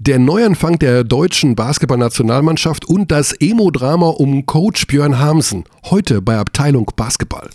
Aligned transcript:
der 0.00 0.20
Neuanfang 0.20 0.78
der 0.78 1.02
deutschen 1.02 1.56
Basketballnationalmannschaft 1.56 2.84
und 2.84 3.10
das 3.10 3.32
Emo-Drama 3.32 4.10
um 4.10 4.46
Coach 4.46 4.86
Björn 4.86 5.18
Hamsen. 5.18 5.64
Heute 5.86 6.22
bei 6.22 6.38
Abteilung 6.38 6.88
Basketball. 6.94 7.50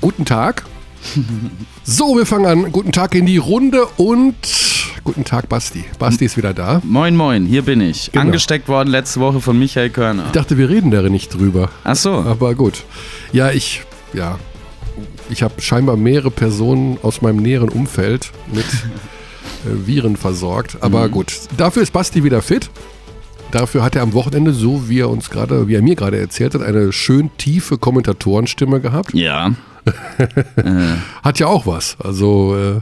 Guten 0.00 0.24
Tag. 0.24 0.64
So, 1.88 2.16
wir 2.16 2.26
fangen 2.26 2.46
an. 2.46 2.72
Guten 2.72 2.90
Tag 2.90 3.14
in 3.14 3.26
die 3.26 3.36
Runde 3.36 3.86
und 3.96 4.34
guten 5.06 5.24
Tag, 5.24 5.48
Basti. 5.48 5.84
Basti 6.00 6.24
ist 6.24 6.36
wieder 6.36 6.52
da. 6.52 6.82
Moin, 6.84 7.14
moin, 7.14 7.46
hier 7.46 7.62
bin 7.62 7.80
ich. 7.80 8.10
Genau. 8.10 8.24
Angesteckt 8.24 8.66
worden 8.66 8.90
letzte 8.90 9.20
Woche 9.20 9.40
von 9.40 9.56
Michael 9.56 9.88
Körner. 9.90 10.24
Ich 10.26 10.32
dachte, 10.32 10.58
wir 10.58 10.68
reden 10.68 10.90
da 10.90 11.00
nicht 11.02 11.32
drüber. 11.32 11.70
Ach 11.84 11.94
so. 11.94 12.10
Aber 12.10 12.56
gut. 12.56 12.82
Ja, 13.32 13.52
ich, 13.52 13.82
ja, 14.12 14.36
ich 15.30 15.44
habe 15.44 15.60
scheinbar 15.60 15.96
mehrere 15.96 16.32
Personen 16.32 16.98
aus 17.02 17.22
meinem 17.22 17.36
näheren 17.36 17.68
Umfeld 17.68 18.32
mit 18.52 18.64
äh, 19.64 19.86
Viren 19.86 20.16
versorgt. 20.16 20.78
Aber 20.80 21.08
gut, 21.08 21.32
dafür 21.56 21.82
ist 21.82 21.92
Basti 21.92 22.24
wieder 22.24 22.42
fit. 22.42 22.68
Dafür 23.52 23.84
hat 23.84 23.94
er 23.94 24.02
am 24.02 24.12
Wochenende, 24.12 24.52
so 24.52 24.88
wie 24.88 24.98
er 24.98 25.08
uns 25.08 25.30
gerade, 25.30 25.68
wie 25.68 25.76
er 25.76 25.82
mir 25.82 25.94
gerade 25.94 26.18
erzählt 26.18 26.54
hat, 26.54 26.62
eine 26.62 26.92
schön 26.92 27.30
tiefe 27.38 27.78
Kommentatorenstimme 27.78 28.80
gehabt. 28.80 29.14
Ja. 29.14 29.52
Hat 31.22 31.38
ja 31.38 31.46
auch 31.46 31.64
was. 31.64 31.96
Also 32.00 32.56
äh, 32.56 32.80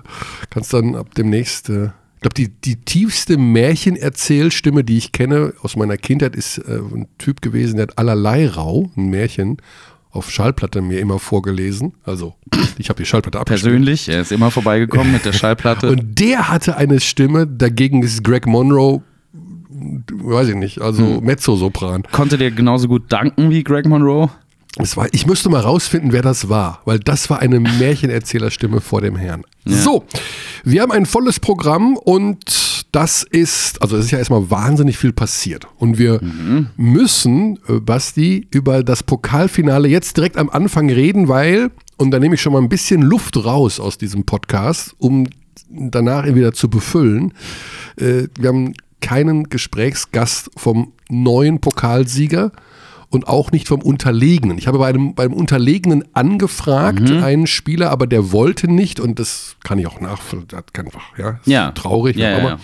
kannst 0.48 0.72
dann 0.72 0.97
ab 0.97 1.14
demnächst. 1.14 1.69
Äh, 1.69 1.91
glaube, 2.24 2.34
die, 2.34 2.48
die 2.48 2.77
tiefste 2.77 3.37
Märchenerzählstimme, 3.37 4.83
die 4.83 4.96
ich 4.96 5.12
kenne 5.12 5.52
aus 5.62 5.77
meiner 5.77 5.98
Kindheit, 5.98 6.34
ist 6.34 6.59
äh, 6.59 6.78
ein 6.78 7.06
Typ 7.19 7.42
gewesen, 7.42 7.77
der 7.77 7.88
hat 7.88 7.98
allerlei 7.98 8.48
Rau, 8.48 8.91
ein 8.97 9.10
Märchen, 9.10 9.59
auf 10.10 10.30
Schallplatte 10.30 10.80
mir 10.80 11.00
immer 11.00 11.19
vorgelesen. 11.19 11.92
Also, 12.05 12.34
ich 12.78 12.89
habe 12.89 13.02
die 13.02 13.05
Schallplatte 13.05 13.39
abgespielt. 13.39 13.72
Persönlich, 13.72 14.08
er 14.08 14.22
ist 14.22 14.33
immer 14.33 14.50
vorbeigekommen 14.50 15.12
mit 15.12 15.27
der 15.27 15.33
Schallplatte. 15.34 15.91
Und 15.91 16.19
der 16.19 16.48
hatte 16.48 16.78
eine 16.78 17.00
Stimme, 17.00 17.47
dagegen 17.47 18.02
ist 18.02 18.25
Greg 18.25 18.47
Monroe, 18.47 19.02
weiß 19.70 20.48
ich 20.48 20.56
nicht, 20.56 20.80
also 20.80 21.20
Mezzosopran. 21.20 22.05
Konnte 22.11 22.39
der 22.39 22.52
genauso 22.52 22.89
gut 22.89 23.12
danken 23.12 23.50
wie 23.50 23.62
Greg 23.64 23.86
Monroe? 23.86 24.30
Es 24.78 24.97
war, 24.97 25.08
ich 25.12 25.27
müsste 25.27 25.50
mal 25.50 25.61
rausfinden, 25.61 26.12
wer 26.12 26.22
das 26.22 26.48
war, 26.48 26.80
weil 26.86 27.00
das 27.00 27.28
war 27.28 27.41
eine 27.41 27.61
Märchenerzählerstimme 27.61 28.80
vor 28.80 29.02
dem 29.02 29.17
Herrn. 29.17 29.45
So, 29.65 30.05
wir 30.65 30.83
haben 30.83 30.93
ein 30.93 31.07
volles 31.07 31.41
Programm 31.41 31.97
und 31.97 32.84
das 32.93 33.23
ist, 33.23 33.83
also 33.83 33.97
es 33.97 34.07
ist 34.07 34.11
ja 34.11 34.19
erstmal 34.19 34.51
wahnsinnig 34.51 34.98
viel 34.98 35.12
passiert. 35.12 35.67
Und 35.79 35.98
wir 35.98 36.20
müssen, 36.77 37.59
äh, 37.69 37.81
Basti, 37.81 38.47
über 38.51 38.85
das 38.85 39.03
Pokalfinale 39.03 39.89
jetzt 39.89 40.17
direkt 40.17 40.37
am 40.37 40.48
Anfang 40.51 40.91
reden, 40.91 41.29
weil, 41.29 41.70
und 41.97 42.12
da 42.12 42.20
nehme 42.20 42.37
ich 42.37 42.42
schon 42.42 42.53
mal 42.53 42.62
ein 42.62 42.69
bisschen 42.69 43.03
Luft 43.03 43.37
raus 43.37 43.81
aus 43.81 43.98
diesem 43.98 44.25
Podcast, 44.25 44.95
um 44.98 45.27
danach 45.70 46.25
ihn 46.27 46.37
wieder 46.37 46.53
zu 46.53 46.69
befüllen. 46.69 47.33
Äh, 47.97 48.29
wir 48.39 48.48
haben 48.48 48.75
keinen 49.01 49.48
Gesprächsgast 49.48 50.51
vom 50.57 50.92
neuen 51.11 51.61
Pokalsieger 51.61 52.53
und 53.10 53.28
auch 53.28 53.52
nicht 53.52 53.69
vom 53.69 53.83
Unterlegenen. 53.83 54.58
Ich 54.58 54.66
habe 54.66 54.78
bei 54.78 54.88
einem, 54.88 55.14
beim 55.14 55.33
Unterlegenen 55.33 56.05
angefragt, 56.14 57.11
einen 57.11 57.46
Spieler, 57.46 57.91
aber 57.91 58.06
der 58.06 58.33
wollte 58.33 58.69
nicht 58.70 59.00
und 59.00 59.19
das 59.19 59.56
kann 59.62 59.78
ich 59.78 59.86
auch 59.86 60.00
nachvollziehen. 60.00 60.48
Das 60.48 60.64
kann 60.72 60.86
einfach, 60.86 61.16
ja, 61.19 61.30
ist 61.30 61.46
Ja. 61.46 61.70
traurig, 61.72 62.16
Ja, 62.16 62.38
ja. 62.38 62.58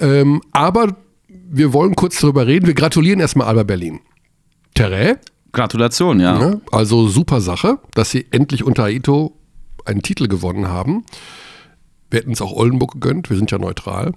Ähm, 0.00 0.40
aber 0.52 0.96
wir 1.28 1.72
wollen 1.72 1.94
kurz 1.94 2.18
darüber 2.20 2.46
reden. 2.46 2.66
Wir 2.66 2.74
gratulieren 2.74 3.20
erstmal 3.20 3.46
Alba 3.46 3.62
Berlin. 3.62 4.00
Terre, 4.74 5.18
Gratulation, 5.52 6.18
ja. 6.18 6.38
ne? 6.38 6.60
also 6.70 7.08
super 7.08 7.40
Sache, 7.40 7.78
dass 7.94 8.10
sie 8.10 8.26
endlich 8.30 8.64
unter 8.64 8.84
Aito 8.84 9.36
einen 9.84 10.02
Titel 10.02 10.28
gewonnen 10.28 10.68
haben. 10.68 11.04
Wir 12.10 12.20
hätten 12.20 12.32
es 12.32 12.40
auch 12.40 12.52
Oldenburg 12.52 12.92
gegönnt, 12.92 13.28
wir 13.30 13.36
sind 13.36 13.50
ja 13.50 13.58
neutral. 13.58 14.12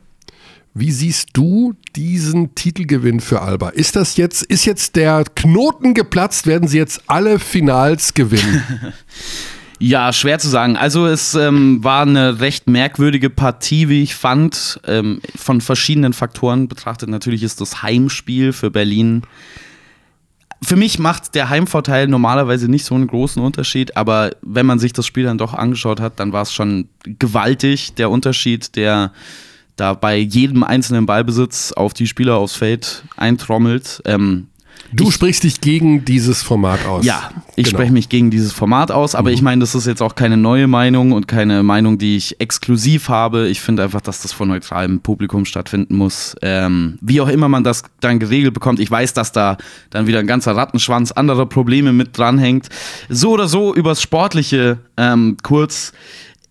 Wie 0.77 0.91
siehst 0.91 1.29
du 1.31 1.73
diesen 1.95 2.53
Titelgewinn 2.53 3.21
für 3.21 3.41
Alba? 3.41 3.69
Ist 3.69 3.95
das 3.95 4.17
jetzt, 4.17 4.43
ist 4.43 4.65
jetzt 4.65 4.97
der 4.97 5.23
Knoten 5.23 5.93
geplatzt? 5.93 6.47
Werden 6.47 6.67
sie 6.67 6.77
jetzt 6.77 7.03
alle 7.07 7.39
Finals 7.39 8.13
gewinnen? 8.13 8.61
Ja, 9.77 10.13
schwer 10.13 10.39
zu 10.39 10.47
sagen. 10.47 10.77
Also 10.77 11.05
es 11.05 11.35
ähm, 11.35 11.83
war 11.83 12.03
eine 12.03 12.39
recht 12.39 12.69
merkwürdige 12.69 13.29
Partie, 13.29 13.89
wie 13.89 14.03
ich 14.03 14.15
fand, 14.15 14.79
ähm, 14.87 15.19
von 15.35 15.59
verschiedenen 15.59 16.13
Faktoren 16.13 16.69
betrachtet. 16.69 17.09
Natürlich 17.09 17.43
ist 17.43 17.59
das 17.59 17.83
Heimspiel 17.83 18.53
für 18.53 18.71
Berlin. 18.71 19.23
Für 20.63 20.77
mich 20.77 20.97
macht 20.97 21.35
der 21.35 21.49
Heimvorteil 21.49 22.07
normalerweise 22.07 22.71
nicht 22.71 22.85
so 22.85 22.95
einen 22.95 23.07
großen 23.07 23.43
Unterschied, 23.43 23.97
aber 23.97 24.31
wenn 24.41 24.65
man 24.65 24.79
sich 24.79 24.93
das 24.93 25.05
Spiel 25.05 25.25
dann 25.25 25.37
doch 25.37 25.53
angeschaut 25.53 25.99
hat, 25.99 26.21
dann 26.21 26.31
war 26.31 26.43
es 26.43 26.53
schon 26.53 26.87
gewaltig, 27.03 27.95
der 27.95 28.09
Unterschied, 28.09 28.77
der 28.77 29.11
da 29.75 29.93
bei 29.93 30.17
jedem 30.17 30.63
einzelnen 30.63 31.05
Ballbesitz 31.05 31.71
auf 31.71 31.93
die 31.93 32.07
Spieler 32.07 32.35
aufs 32.37 32.55
Feld 32.55 33.03
eintrommelt. 33.17 34.01
Ähm, 34.05 34.47
Du 34.93 35.09
sprichst 35.09 35.43
dich 35.43 35.59
gegen 35.61 36.05
dieses 36.05 36.43
Format 36.43 36.85
aus. 36.85 37.03
ja, 37.05 37.31
ich 37.55 37.65
Genau. 37.65 37.77
spreche 37.77 37.91
mich 37.91 38.07
gegen 38.07 38.29
dieses 38.29 38.53
Format 38.53 38.91
aus, 38.91 39.15
aber 39.15 39.31
ich 39.31 39.41
meine, 39.41 39.59
das 39.61 39.73
ist 39.73 39.87
jetzt 39.87 40.01
auch 40.01 40.15
keine 40.15 40.37
neue 40.37 40.67
Meinung 40.67 41.11
und 41.11 41.27
keine 41.27 41.63
Meinung, 41.63 41.97
die 41.97 42.15
ich 42.15 42.39
exklusiv 42.39 43.09
habe. 43.09 43.47
Ich 43.49 43.61
finde 43.61 43.83
einfach, 43.83 43.99
dass 43.99 44.21
das 44.21 44.31
vor 44.31 44.45
neutralem 44.45 44.99
Publikum 45.01 45.43
stattfinden 45.45 45.95
muss. 45.97 46.35
Ähm, 46.41 46.97
wie 47.01 47.19
auch 47.19 47.27
immer 47.27 47.49
man 47.49 47.63
das 47.63 47.83
dann 47.99 48.19
geregelt 48.19 48.53
bekommt. 48.53 48.79
Ich 48.79 48.89
weiß, 48.91 49.13
dass 49.13 49.31
da 49.31 49.57
dann 49.89 50.07
wieder 50.07 50.19
ein 50.19 50.27
ganzer 50.27 50.55
Rattenschwanz 50.55 51.11
anderer 51.11 51.47
Probleme 51.47 51.91
mit 51.91 52.17
dranhängt. 52.17 52.69
So 53.09 53.31
oder 53.31 53.47
so 53.47 53.73
übers 53.73 54.01
Sportliche 54.01 54.77
ähm, 54.97 55.35
kurz 55.41 55.93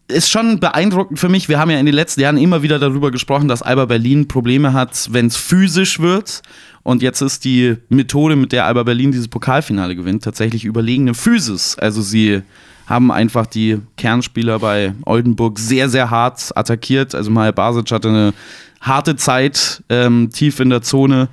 ist 0.08 0.30
schon 0.30 0.60
beeindruckend 0.60 1.18
für 1.18 1.28
mich. 1.28 1.48
Wir 1.48 1.58
haben 1.58 1.70
ja 1.70 1.78
in 1.78 1.86
den 1.86 1.94
letzten 1.94 2.20
Jahren 2.20 2.36
immer 2.36 2.62
wieder 2.62 2.78
darüber 2.78 3.10
gesprochen, 3.10 3.48
dass 3.48 3.62
Alba 3.62 3.86
Berlin 3.86 4.28
Probleme 4.28 4.72
hat, 4.72 5.08
wenn 5.12 5.26
es 5.26 5.36
physisch 5.36 5.98
wird. 5.98 6.42
Und 6.82 7.02
jetzt 7.02 7.22
ist 7.22 7.44
die 7.44 7.76
Methode, 7.88 8.36
mit 8.36 8.52
der 8.52 8.66
Alba 8.66 8.82
Berlin 8.82 9.12
dieses 9.12 9.28
Pokalfinale 9.28 9.96
gewinnt, 9.96 10.22
tatsächlich 10.22 10.66
überlegene 10.66 11.14
Physis. 11.14 11.78
Also 11.78 12.02
sie 12.02 12.42
haben 12.86 13.10
einfach 13.10 13.46
die 13.46 13.78
Kernspieler 13.96 14.58
bei 14.58 14.94
Oldenburg 15.06 15.58
sehr, 15.58 15.88
sehr 15.88 16.10
hart 16.10 16.54
attackiert. 16.54 17.14
Also 17.14 17.30
Maja 17.30 17.52
Basic 17.52 17.90
hatte 17.90 18.08
eine 18.08 18.34
harte 18.82 19.16
Zeit 19.16 19.82
ähm, 19.88 20.30
tief 20.30 20.60
in 20.60 20.68
der 20.68 20.82
Zone. 20.82 21.28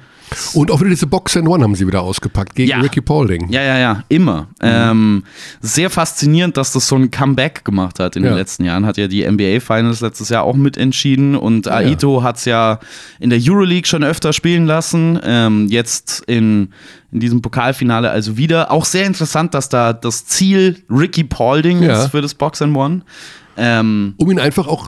Und 0.53 0.71
auch 0.71 0.79
wieder 0.79 0.89
diese 0.89 1.07
Box 1.07 1.35
and 1.37 1.47
One 1.47 1.63
haben 1.63 1.75
sie 1.75 1.85
wieder 1.85 2.01
ausgepackt 2.01 2.55
gegen 2.55 2.69
Ja. 2.69 2.79
Ricky 2.79 3.01
Paulding. 3.01 3.49
Ja, 3.51 3.61
ja, 3.63 3.77
ja, 3.77 4.03
immer. 4.09 4.47
Ähm, 4.61 5.23
sehr 5.61 5.89
faszinierend, 5.89 6.57
dass 6.57 6.71
das 6.71 6.87
so 6.87 6.95
ein 6.95 7.11
Comeback 7.11 7.65
gemacht 7.65 7.99
hat 7.99 8.15
in 8.15 8.23
Ja. 8.23 8.29
den 8.31 8.37
letzten 8.37 8.63
Jahren. 8.65 8.85
Hat 8.85 8.97
ja 8.97 9.07
die 9.07 9.23
NBA 9.25 9.59
Finals 9.59 9.99
letztes 10.01 10.29
Jahr 10.29 10.43
auch 10.43 10.55
mitentschieden 10.55 11.35
und 11.35 11.67
Aito 11.69 12.23
hat 12.23 12.37
es 12.37 12.45
ja 12.45 12.79
in 13.19 13.29
der 13.29 13.39
Euroleague 13.41 13.87
schon 13.87 14.03
öfter 14.03 14.31
spielen 14.33 14.65
lassen. 14.65 15.19
Ähm, 15.23 15.67
jetzt 15.67 16.23
in, 16.27 16.69
in 17.11 17.19
diesem 17.19 17.41
Pokalfinale 17.41 18.09
also 18.09 18.37
wieder. 18.37 18.71
Auch 18.71 18.85
sehr 18.85 19.05
interessant, 19.05 19.53
dass 19.53 19.69
da 19.69 19.91
das 19.93 20.25
Ziel 20.25 20.81
Ricky 20.89 21.23
Paulding 21.23 21.83
Ja. 21.83 22.03
ist 22.03 22.11
für 22.11 22.21
das 22.21 22.33
Box 22.33 22.61
and 22.61 22.75
One. 22.75 23.01
Ähm, 23.57 24.13
um 24.17 24.31
ihn 24.31 24.39
einfach 24.39 24.65
auch 24.67 24.87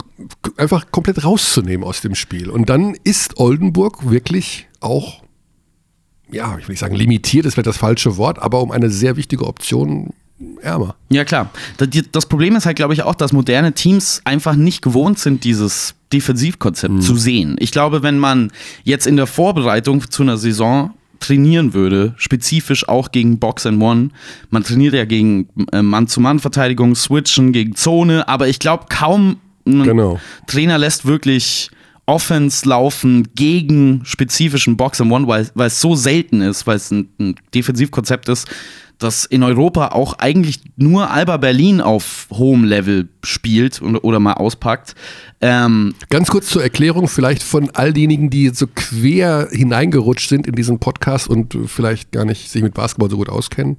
einfach 0.58 0.90
komplett 0.90 1.26
rauszunehmen 1.26 1.86
aus 1.86 2.00
dem 2.00 2.16
Spiel. 2.16 2.50
Und 2.50 2.70
dann 2.70 2.96
ist 3.04 3.38
Oldenburg 3.38 4.10
wirklich 4.10 4.68
auch, 4.80 5.22
ja, 6.32 6.58
ich 6.58 6.68
will 6.68 6.74
nicht 6.74 6.80
sagen 6.80 6.96
limitiert, 6.96 7.46
das 7.46 7.58
wäre 7.58 7.64
das 7.64 7.78
falsche 7.78 8.18
Wort, 8.18 8.40
aber 8.40 8.62
um 8.62 8.72
eine 8.72 8.90
sehr 8.90 9.16
wichtige 9.18 9.46
Option 9.46 10.12
ärmer. 10.62 10.96
Ja, 11.10 11.26
klar. 11.26 11.52
Das 12.12 12.26
Problem 12.26 12.56
ist 12.56 12.66
halt, 12.66 12.76
glaube 12.76 12.94
ich, 12.94 13.04
auch, 13.04 13.16
dass 13.16 13.34
moderne 13.34 13.74
Teams 13.74 14.22
einfach 14.26 14.56
nicht 14.56 14.82
gewohnt 14.82 15.20
sind, 15.20 15.44
dieses 15.44 15.96
Defensivkonzept 16.12 17.02
zu 17.04 17.16
sehen. 17.16 17.56
Ich 17.60 17.72
glaube, 17.72 18.04
wenn 18.04 18.20
man 18.20 18.52
jetzt 18.84 19.08
in 19.08 19.16
der 19.16 19.28
Vorbereitung 19.28 20.10
zu 20.10 20.24
einer 20.24 20.38
Saison 20.38 20.92
trainieren 21.20 21.74
würde, 21.74 22.14
spezifisch 22.18 22.88
auch 22.90 23.12
gegen 23.12 23.40
Box 23.40 23.66
and 23.66 23.82
One. 23.82 24.10
Man 24.50 24.64
trainiert 24.64 24.94
ja 24.94 25.06
gegen 25.06 25.48
äh, 25.72 25.82
Mann-zu-Mann-Verteidigung, 25.82 26.96
Switchen, 26.96 27.54
gegen 27.54 27.76
Zone, 27.76 28.28
aber 28.28 28.50
ich 28.50 28.60
glaube 28.60 28.86
kaum 28.90 29.38
ein 29.66 29.84
Genau. 29.84 30.20
Trainer 30.48 30.78
lässt 30.78 31.06
wirklich 31.06 31.72
Offense 32.06 32.68
laufen 32.68 33.30
gegen 33.36 34.02
spezifischen 34.04 34.76
Box 34.76 35.00
and 35.00 35.12
One, 35.12 35.28
weil, 35.28 35.68
es 35.68 35.80
so 35.80 35.96
selten 35.96 36.42
ist, 36.42 36.68
weil 36.68 36.76
es 36.76 36.92
ein, 36.92 37.10
ein 37.20 37.36
Defensivkonzept 37.54 38.28
ist, 38.30 38.48
das 39.00 39.26
in 39.26 39.44
Europa 39.44 39.90
auch 39.90 40.14
eigentlich 40.20 40.60
nur 40.76 41.12
Alba 41.12 41.38
Berlin 41.38 41.82
auf 41.82 42.28
hohem 42.32 42.64
Level 42.64 43.10
spielt 43.24 43.82
und, 43.82 43.98
oder 43.98 44.20
mal 44.20 44.34
auspackt. 44.34 44.96
Ähm, 45.42 45.96
Ganz 46.10 46.30
kurz 46.30 46.48
zur 46.48 46.64
Erklärung, 46.64 47.08
vielleicht 47.08 47.44
von 47.44 47.70
all 47.72 47.94
denjenigen, 47.94 48.30
die 48.30 48.50
so 48.50 48.68
quer 48.68 49.50
hineingerutscht 49.52 50.30
sind 50.30 50.48
in 50.48 50.56
diesen 50.56 50.80
Podcast 50.80 51.28
und 51.28 51.58
vielleicht 51.68 52.12
gar 52.12 52.26
nicht 52.26 52.50
sich 52.50 52.64
mit 52.64 52.74
Basketball 52.74 53.10
so 53.10 53.18
gut 53.18 53.30
auskennen. 53.30 53.78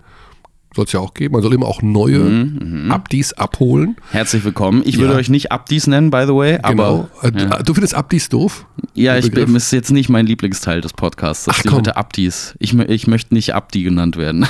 Soll 0.75 0.87
es 0.87 0.93
ja 0.93 0.99
auch 1.01 1.15
geben. 1.15 1.35
Man 1.35 1.43
soll 1.43 1.55
immer 1.55 1.67
auch 1.67 1.83
neue 1.83 2.19
Mhm, 2.19 2.91
Abdis 2.91 3.33
abholen. 3.33 3.97
Herzlich 4.11 4.45
willkommen. 4.45 4.83
Ich 4.85 4.99
würde 4.99 5.13
Ja. 5.13 5.19
euch 5.19 5.29
nicht 5.31 5.53
Abdis 5.53 5.87
nennen, 5.87 6.11
by 6.11 6.25
the 6.27 6.35
way, 6.35 6.59
Genau. 6.69 7.09
aber 7.23 7.29
Äh, 7.37 7.41
ja, 7.43 7.63
Du 7.63 7.75
findest 7.75 7.95
Abdis 7.95 8.29
doof? 8.29 8.67
ja 8.95 9.17
ich 9.17 9.31
bin, 9.31 9.55
ist 9.55 9.71
jetzt 9.73 9.93
nicht 9.93 10.09
mein 10.09 10.27
Lieblingsteil 10.27 10.81
des 10.81 10.93
Podcasts, 10.93 11.49
Ach, 11.49 11.63
die 11.63 11.69
komm. 11.69 11.79
Leute 11.79 11.97
Abdis. 11.97 12.55
Ich, 12.59 12.77
ich 12.77 13.07
möchte 13.07 13.35
nicht 13.35 13.55
Abdi 13.55 13.85
genannt 13.85 14.17
werden. 14.17 14.47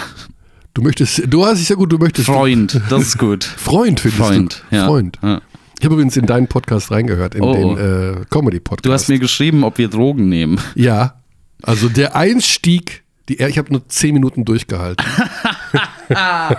Du 0.72 0.80
möchtest, 0.82 1.22
du 1.32 1.44
hast 1.44 1.60
es 1.60 1.68
ja 1.68 1.76
gut, 1.76 1.92
du 1.92 1.98
möchtest. 1.98 2.26
Freund, 2.26 2.80
das 2.88 3.02
ist 3.02 3.18
gut. 3.18 3.44
Freund 3.56 4.00
findest 4.00 4.22
Freund, 4.22 4.64
du. 4.70 4.76
ja. 4.76 4.86
Freund. 4.86 5.18
Ja. 5.22 5.40
Ich 5.78 5.84
habe 5.84 5.94
übrigens 5.94 6.16
in 6.16 6.24
deinen 6.24 6.46
Podcast 6.48 6.90
reingehört, 6.90 7.34
in 7.34 7.42
Oh, 7.42 7.52
den 7.52 7.76
äh, 7.76 8.24
Comedy-Podcast. 8.30 8.86
Du 8.86 8.92
hast 8.92 9.08
mir 9.08 9.18
geschrieben, 9.18 9.62
ob 9.62 9.76
wir 9.76 9.88
Drogen 9.88 10.28
nehmen. 10.30 10.58
Ja, 10.74 11.20
also 11.62 11.88
der 11.90 12.16
Einstieg, 12.16 13.02
die, 13.28 13.40
ich 13.42 13.58
habe 13.58 13.70
nur 13.72 13.86
zehn 13.88 14.14
Minuten 14.14 14.44
durchgehalten, 14.44 15.04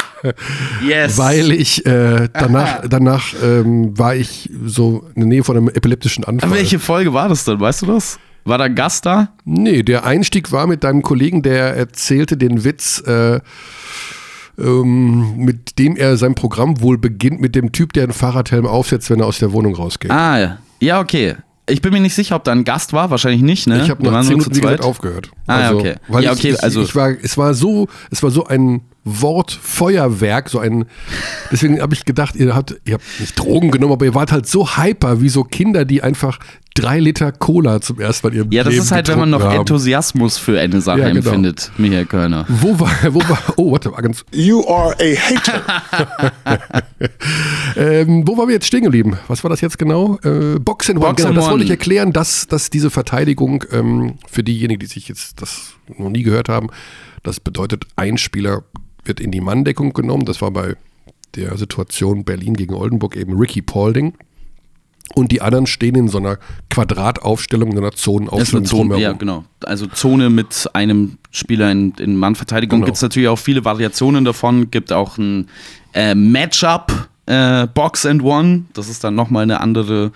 Yes. 0.85 1.17
weil 1.17 1.51
ich 1.51 1.85
äh, 1.85 2.27
danach, 2.33 2.81
danach 2.87 3.25
ähm, 3.43 3.97
war 3.97 4.15
ich 4.15 4.49
so 4.65 5.05
in 5.15 5.21
der 5.21 5.27
Nähe 5.27 5.43
von 5.43 5.55
einem 5.57 5.69
epileptischen 5.69 6.23
Anfall. 6.23 6.51
Welche 6.51 6.79
Folge 6.79 7.13
war 7.13 7.29
das 7.29 7.45
denn? 7.45 7.59
Weißt 7.59 7.83
du 7.83 7.85
das? 7.87 8.19
War 8.43 8.57
da 8.57 8.65
ein 8.65 8.75
Gast 8.75 9.05
da? 9.05 9.29
Nee, 9.43 9.83
der 9.83 10.05
Einstieg 10.05 10.51
war 10.51 10.67
mit 10.67 10.83
deinem 10.83 11.01
Kollegen, 11.01 11.41
der 11.41 11.75
erzählte 11.75 12.37
den 12.37 12.63
Witz, 12.63 13.01
äh, 13.05 13.39
ähm, 14.57 15.37
mit 15.37 15.79
dem 15.79 15.95
er 15.95 16.17
sein 16.17 16.35
Programm 16.35 16.79
wohl 16.81 16.97
beginnt, 16.97 17.41
mit 17.41 17.55
dem 17.55 17.71
Typ, 17.71 17.93
der 17.93 18.03
einen 18.03 18.13
Fahrradhelm 18.13 18.65
aufsetzt, 18.65 19.09
wenn 19.09 19.19
er 19.19 19.25
aus 19.25 19.39
der 19.39 19.51
Wohnung 19.51 19.75
rausgeht. 19.75 20.11
Ah, 20.11 20.39
ja. 20.39 20.57
ja, 20.79 20.99
okay. 20.99 21.35
Ich 21.67 21.81
bin 21.81 21.91
mir 21.91 21.99
nicht 21.99 22.13
sicher, 22.13 22.35
ob 22.35 22.43
da 22.43 22.51
ein 22.51 22.63
Gast 22.63 22.93
war. 22.93 23.09
Wahrscheinlich 23.09 23.41
nicht, 23.41 23.65
ne? 23.65 23.81
Ich 23.83 23.89
habe 23.89 24.03
nach 24.03 24.11
waren 24.11 24.25
zehn 24.25 24.37
nur 24.37 24.45
zu 24.45 24.61
Minuten 24.61 24.83
aufgehört. 24.83 25.31
Ah, 25.47 25.61
ja, 25.61 25.73
okay. 25.73 25.95
Weil 26.07 26.23
Ja, 26.23 26.33
ich, 26.33 26.37
okay, 26.39 26.49
ich, 26.51 26.63
also- 26.63 26.83
ich 26.83 26.95
war, 26.95 27.09
es 27.21 27.37
war 27.39 27.55
so, 27.55 27.87
es 28.11 28.21
war 28.21 28.29
so 28.29 28.45
ein 28.45 28.81
Wortfeuerwerk, 29.05 30.49
so 30.49 30.59
ein. 30.59 30.85
Deswegen 31.51 31.79
habe 31.79 31.93
ich 31.93 32.05
gedacht, 32.05 32.35
ihr 32.35 32.55
habt, 32.55 32.75
ihr 32.85 32.95
habt 32.95 33.03
nicht 33.19 33.39
Drogen 33.39 33.69
genommen, 33.71 33.93
aber 33.93 34.05
ihr 34.05 34.15
wart 34.15 34.31
halt 34.31 34.47
so 34.47 34.77
hyper 34.77 35.21
wie 35.21 35.29
so 35.29 35.43
Kinder, 35.43 35.85
die 35.85 36.01
einfach 36.01 36.39
drei 36.73 36.99
Liter 36.99 37.31
Cola 37.31 37.81
zum 37.81 37.99
ersten 37.99 38.27
Mal 38.27 38.33
in 38.33 38.39
ihrem 38.39 38.51
Ja, 38.51 38.63
das 38.63 38.73
Leben 38.73 38.83
ist 38.83 38.91
halt, 38.91 39.07
wenn 39.07 39.19
man 39.19 39.29
noch 39.29 39.41
haben. 39.41 39.59
Enthusiasmus 39.59 40.37
für 40.37 40.59
eine 40.59 40.81
Sache 40.81 40.99
Ja, 40.99 41.07
genau. 41.07 41.19
empfindet, 41.19 41.71
Michael 41.77 42.05
Körner. 42.05 42.45
Wo 42.49 42.79
war, 42.79 42.91
wo 43.11 43.19
war, 43.21 43.39
oh, 43.57 43.71
warte 43.71 43.91
mal, 43.91 44.01
ganz, 44.01 44.25
You 44.31 44.67
are 44.67 44.95
a 44.99 45.15
hater. 45.15 45.61
ähm, 47.77 48.27
wo 48.27 48.37
waren 48.37 48.47
wir 48.47 48.55
jetzt 48.55 48.67
stehen 48.67 48.83
geblieben? 48.83 49.17
Was 49.27 49.43
war 49.43 49.49
das 49.49 49.61
jetzt 49.61 49.77
genau? 49.77 50.17
Äh, 50.23 50.59
Box 50.59 50.89
and 50.89 50.99
One, 50.99 51.09
Box 51.09 51.17
genau, 51.17 51.29
and 51.29 51.37
das 51.37 51.49
wollte 51.49 51.63
ich 51.63 51.69
erklären, 51.69 52.11
dass, 52.11 52.47
dass 52.47 52.69
diese 52.69 52.89
Verteidigung 52.89 53.63
ähm, 53.71 54.15
für 54.29 54.43
diejenigen, 54.43 54.79
die 54.79 54.87
sich 54.87 55.07
jetzt 55.07 55.41
das 55.41 55.75
noch 55.97 56.09
nie 56.09 56.23
gehört 56.23 56.49
haben, 56.49 56.67
das 57.23 57.39
bedeutet, 57.39 57.85
ein 57.95 58.17
Spieler 58.17 58.63
wird 59.05 59.19
in 59.19 59.31
die 59.31 59.41
Manndeckung 59.41 59.93
genommen. 59.93 60.25
Das 60.25 60.41
war 60.41 60.51
bei 60.51 60.75
der 61.35 61.57
Situation 61.57 62.23
Berlin 62.23 62.55
gegen 62.55 62.73
Oldenburg 62.73 63.15
eben 63.15 63.37
Ricky 63.37 63.61
Paulding. 63.61 64.13
Und 65.13 65.31
die 65.31 65.41
anderen 65.41 65.67
stehen 65.67 65.95
in 65.95 66.07
so 66.07 66.17
einer 66.17 66.37
Quadrataufstellung, 66.71 67.71
in 67.71 67.77
einer 67.77 67.91
Das 67.91 67.99
ist 68.01 68.07
eine 68.07 68.25
Zonenaufstellung 68.25 68.65
Zone, 68.65 68.97
ja, 68.99 69.11
genau. 69.13 69.45
Also 69.63 69.85
Zone 69.87 70.29
mit 70.29 70.67
einem 70.73 71.17
Spieler 71.31 71.71
in, 71.71 71.93
in 71.99 72.17
Mannverteidigung 72.17 72.79
Genau. 72.79 72.85
gibt 72.85 72.95
es 72.95 73.01
natürlich 73.01 73.29
auch 73.29 73.37
viele 73.39 73.63
Variationen 73.63 74.25
davon. 74.25 74.71
Gibt 74.71 74.91
auch 74.91 75.17
ein 75.17 75.47
äh, 75.93 76.15
Matchup 76.15 77.07
äh, 77.27 77.67
Box 77.67 78.05
and 78.05 78.23
One. 78.23 78.65
Das 78.73 78.89
ist 78.89 79.03
dann 79.03 79.15
nochmal 79.15 79.43
eine 79.43 79.61
andere 79.61 80.11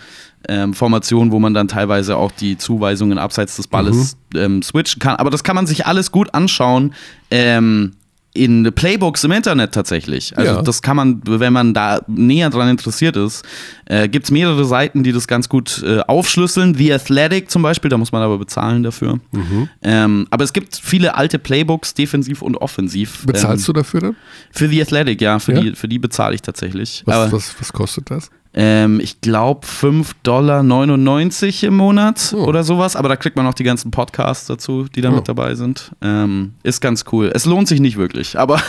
ähm, 0.47 0.73
Formation, 0.73 1.31
wo 1.31 1.39
man 1.39 1.53
dann 1.53 1.67
teilweise 1.67 2.17
auch 2.17 2.31
die 2.31 2.57
Zuweisungen 2.57 3.17
abseits 3.19 3.57
des 3.57 3.67
Balles 3.67 4.17
Mhm. 4.33 4.39
ähm, 4.39 4.61
switchen 4.63 4.99
kann. 4.99 5.15
Aber 5.17 5.29
das 5.29 5.43
kann 5.43 5.55
man 5.55 5.67
sich 5.67 5.85
alles 5.85 6.11
gut 6.11 6.33
anschauen. 6.33 6.93
Ähm, 7.29 7.93
in 8.39 8.71
Playbooks 8.73 9.23
im 9.25 9.31
Internet 9.31 9.73
tatsächlich. 9.73 10.37
Also 10.37 10.55
Ja. 10.55 10.61
das 10.61 10.81
kann 10.81 10.95
man, 10.95 11.21
wenn 11.25 11.51
man 11.51 11.73
da 11.73 12.01
näher 12.07 12.49
dran 12.49 12.69
interessiert 12.69 13.17
ist, 13.17 13.45
äh, 13.85 14.07
gibt 14.07 14.25
es 14.25 14.31
mehrere 14.31 14.63
Seiten, 14.63 15.03
die 15.03 15.11
das 15.11 15.27
ganz 15.27 15.49
gut 15.49 15.83
äh, 15.85 15.99
aufschlüsseln. 16.07 16.73
The 16.75 16.93
Athletic 16.93 17.51
zum 17.51 17.61
Beispiel, 17.61 17.89
da 17.89 17.97
muss 17.97 18.13
man 18.13 18.21
aber 18.21 18.37
bezahlen 18.37 18.83
dafür. 18.83 19.19
Mhm. 19.31 19.69
Ähm, 19.83 20.27
aber 20.31 20.45
es 20.45 20.53
gibt 20.53 20.79
viele 20.81 21.15
alte 21.15 21.37
Playbooks, 21.37 21.93
defensiv 21.93 22.41
und 22.41 22.55
offensiv. 22.55 23.25
Bezahlst 23.25 23.63
ähm, 23.67 23.73
du 23.73 23.79
dafür 23.79 23.99
dann? 23.99 24.15
Für 24.51 24.69
The 24.69 24.81
Athletic, 24.81 25.21
ja, 25.21 25.39
für, 25.39 25.53
Ja? 25.53 25.61
Die, 25.61 25.75
für 25.75 25.89
die 25.89 25.99
bezahle 25.99 26.35
ich 26.35 26.41
tatsächlich. 26.41 27.03
Was, 27.05 27.31
was, 27.31 27.55
was 27.59 27.73
kostet 27.73 28.09
das? 28.09 28.29
Ähm, 28.53 28.99
ich 28.99 29.21
glaube 29.21 29.65
5,99 29.65 30.13
Dollar 30.23 31.67
im 31.67 31.75
Monat 31.75 32.33
Oh. 32.35 32.45
oder 32.45 32.63
sowas, 32.63 32.95
aber 32.95 33.07
da 33.09 33.15
kriegt 33.15 33.35
man 33.35 33.45
auch 33.47 33.53
die 33.53 33.63
ganzen 33.63 33.91
Podcasts 33.91 34.47
dazu, 34.47 34.85
die 34.95 35.01
da 35.01 35.09
Oh. 35.09 35.13
mit 35.15 35.27
dabei 35.27 35.55
sind. 35.55 35.91
Ähm, 36.01 36.53
ist 36.63 36.81
ganz 36.81 37.05
cool. 37.11 37.31
Es 37.33 37.45
lohnt 37.45 37.67
sich 37.67 37.79
nicht 37.79 37.97
wirklich, 37.97 38.37
aber 38.39 38.61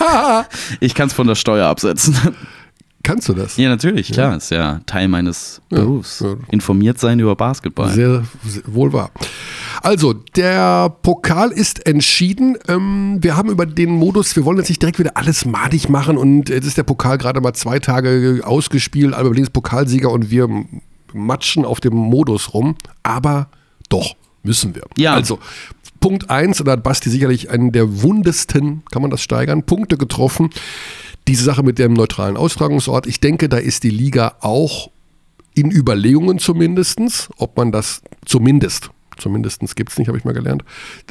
ich 0.80 0.94
kann 0.94 1.08
es 1.08 1.12
von 1.14 1.26
der 1.26 1.34
Steuer 1.34 1.66
absetzen. 1.68 2.16
Kannst 3.04 3.28
du 3.28 3.32
das? 3.32 3.56
ja, 3.56 3.68
natürlich, 3.68 4.12
klar, 4.12 4.36
ist 4.36 4.50
ja 4.50 4.80
Teil 4.86 5.08
meines 5.08 5.62
Ja, 5.70 5.78
Berufs. 5.78 6.20
ja. 6.20 6.34
Informiert 6.50 6.98
sein 6.98 7.20
über 7.20 7.36
Basketball. 7.36 7.90
Sehr, 7.90 8.24
sehr 8.44 8.62
wohl 8.66 8.92
wahr. 8.92 9.10
Also, 9.82 10.12
der 10.12 10.90
Pokal 11.02 11.52
ist 11.52 11.86
entschieden. 11.86 12.56
Ähm, 12.66 13.18
wir 13.20 13.36
haben 13.36 13.50
über 13.50 13.64
den 13.66 13.90
Modus, 13.90 14.34
wir 14.36 14.44
wollen 14.44 14.58
jetzt 14.58 14.68
nicht 14.68 14.82
direkt 14.82 14.98
wieder 14.98 15.16
alles 15.16 15.44
madig 15.44 15.88
machen 15.88 16.18
und 16.18 16.48
jetzt 16.48 16.66
ist 16.66 16.76
der 16.76 16.82
Pokal 16.82 17.16
gerade 17.18 17.40
mal 17.40 17.54
zwei 17.54 17.78
Tage 17.78 18.40
ausgespielt, 18.44 19.14
Alba 19.14 19.28
Berlin 19.28 19.44
ist 19.44 19.52
Pokalsieger 19.52 20.10
und 20.10 20.30
wir 20.30 20.48
matschen 21.14 21.64
auf 21.64 21.80
dem 21.80 21.94
Modus 21.94 22.52
rum. 22.52 22.76
Aber 23.04 23.48
doch, 23.88 24.16
müssen 24.42 24.74
wir. 24.74 24.82
Ja. 24.98 25.14
Also, 25.14 25.38
Punkt 26.00 26.30
1, 26.30 26.58
da 26.64 26.72
hat 26.72 26.82
Basti 26.82 27.10
sicherlich 27.10 27.50
einen 27.50 27.72
der 27.72 28.02
wundesten, 28.02 28.82
kann 28.90 29.02
man 29.02 29.10
das 29.10 29.22
steigern, 29.22 29.62
Punkte 29.64 29.96
getroffen. 29.96 30.50
Diese 31.28 31.44
Sache 31.44 31.62
mit 31.62 31.78
dem 31.78 31.92
neutralen 31.92 32.36
Austragungsort, 32.36 33.06
ich 33.06 33.20
denke, 33.20 33.48
da 33.48 33.58
ist 33.58 33.84
die 33.84 33.90
Liga 33.90 34.34
auch 34.40 34.90
in 35.54 35.70
Überlegungen 35.70 36.38
zumindestens, 36.38 37.28
ob 37.36 37.56
man 37.56 37.70
das 37.70 38.02
zumindest, 38.24 38.90
zumindestens 39.18 39.74
gibt 39.74 39.92
es 39.92 39.98
nicht, 39.98 40.08
habe 40.08 40.18
ich 40.18 40.24
mal 40.24 40.34
gelernt, 40.34 40.64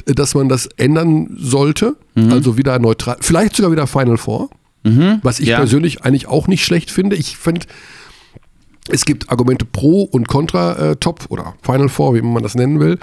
dass 0.04 0.34
man 0.34 0.48
das 0.48 0.66
ändern 0.76 1.36
sollte. 1.38 1.96
Also 2.30 2.56
wieder 2.56 2.78
neutral, 2.78 3.16
vielleicht 3.20 3.56
sogar 3.56 3.70
wieder 3.72 3.86
Final 3.86 4.16
Four, 4.16 4.50
was 5.22 5.38
ich 5.38 5.48
ja. 5.48 5.58
persönlich 5.58 6.02
eigentlich 6.02 6.26
auch 6.26 6.48
nicht 6.48 6.64
schlecht 6.64 6.90
finde. 6.90 7.14
Ich 7.16 7.36
finde, 7.36 7.66
es 8.88 9.04
gibt 9.04 9.30
Argumente 9.30 9.64
pro 9.64 10.02
und 10.02 10.28
contra 10.28 10.92
äh, 10.92 10.96
Top 10.96 11.26
oder 11.28 11.54
Final 11.62 11.88
Four, 11.88 12.14
wie 12.14 12.22
man 12.22 12.42
das 12.42 12.54
nennen 12.54 12.80
will. 12.80 12.98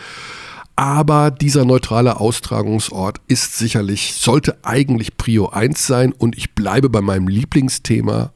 Aber 0.75 1.31
dieser 1.31 1.63
neutrale 1.63 2.19
Austragungsort 2.19 3.21
ist 3.27 3.57
sicherlich, 3.57 4.13
sollte 4.15 4.57
eigentlich 4.63 5.15
Prio 5.15 5.49
1 5.49 5.87
sein 5.87 6.11
und 6.11 6.37
ich 6.37 6.53
bleibe 6.53 6.89
bei 6.89 7.01
meinem 7.01 7.27
Lieblingsthema. 7.27 8.33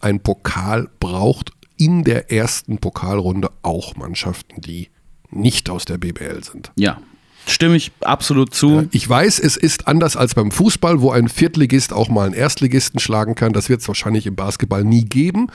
Ein 0.00 0.20
Pokal 0.20 0.88
braucht 1.00 1.52
in 1.76 2.04
der 2.04 2.32
ersten 2.32 2.78
Pokalrunde 2.78 3.50
auch 3.62 3.96
Mannschaften, 3.96 4.60
die 4.60 4.88
nicht 5.30 5.68
aus 5.68 5.84
der 5.84 5.98
BBL 5.98 6.42
sind. 6.42 6.72
Ja, 6.76 6.98
stimme 7.46 7.76
ich 7.76 7.92
absolut 8.00 8.54
zu. 8.54 8.88
Ich 8.92 9.06
weiß, 9.06 9.38
es 9.38 9.58
ist 9.58 9.86
anders 9.86 10.16
als 10.16 10.34
beim 10.34 10.50
Fußball, 10.50 11.02
wo 11.02 11.10
ein 11.10 11.28
Viertligist 11.28 11.92
auch 11.92 12.08
mal 12.08 12.26
einen 12.26 12.34
Erstligisten 12.34 13.00
schlagen 13.00 13.34
kann. 13.34 13.52
Das 13.52 13.68
wird 13.68 13.82
es 13.82 13.88
wahrscheinlich 13.88 14.26
im 14.26 14.36
Basketball 14.36 14.84
nie 14.84 15.04
geben. 15.04 15.48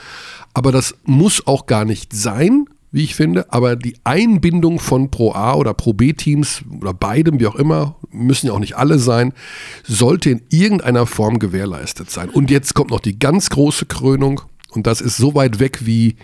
Aber 0.54 0.70
das 0.70 0.94
muss 1.04 1.46
auch 1.46 1.66
gar 1.66 1.84
nicht 1.84 2.12
sein, 2.12 2.66
wie 2.92 3.02
ich 3.02 3.14
finde. 3.14 3.52
Aber 3.52 3.74
die 3.74 3.96
Einbindung 4.04 4.78
von 4.78 5.10
Pro 5.10 5.32
A 5.32 5.54
oder 5.54 5.74
Pro 5.74 5.92
B-Teams 5.92 6.62
oder 6.80 6.94
beidem, 6.94 7.40
wie 7.40 7.46
auch 7.46 7.56
immer, 7.56 7.96
müssen 8.10 8.46
ja 8.46 8.52
auch 8.52 8.60
nicht 8.60 8.76
alle 8.76 8.98
sein, 8.98 9.32
sollte 9.82 10.30
in 10.30 10.42
irgendeiner 10.50 11.06
Form 11.06 11.38
gewährleistet 11.38 12.10
sein. 12.10 12.28
Und 12.30 12.50
jetzt 12.50 12.74
kommt 12.74 12.90
noch 12.90 13.00
die 13.00 13.18
ganz 13.18 13.50
große 13.50 13.86
Krönung. 13.86 14.42
Und 14.70 14.86
das 14.86 15.00
ist 15.00 15.16
so 15.16 15.34
weit 15.34 15.58
weg 15.58 15.80
wie, 15.86 16.16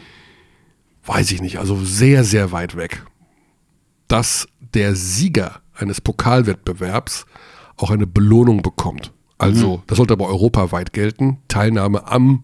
weiß 1.07 1.33
ich 1.33 1.43
nicht, 1.43 1.59
also 1.59 1.83
sehr, 1.83 2.23
sehr 2.25 2.53
weit 2.53 2.77
weg 2.77 3.03
dass 4.09 4.49
der 4.75 4.95
Sieger 4.97 5.61
eines 5.75 6.01
Pokalwettbewerbs 6.01 7.27
auch 7.77 7.91
eine 7.91 8.07
Belohnung 8.07 8.63
bekommt. 8.63 9.13
Also, 9.37 9.83
das 9.87 9.99
sollte 9.99 10.15
aber 10.15 10.27
europaweit 10.27 10.93
gelten. 10.93 11.39
Teilnahme 11.47 12.09
am 12.09 12.43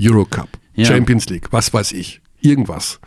Eurocup, 0.00 0.48
Ja. 0.74 0.84
Champions 0.84 1.28
League, 1.28 1.48
was 1.50 1.74
weiß 1.74 1.90
ich, 1.92 2.20
irgendwas. 2.48 2.98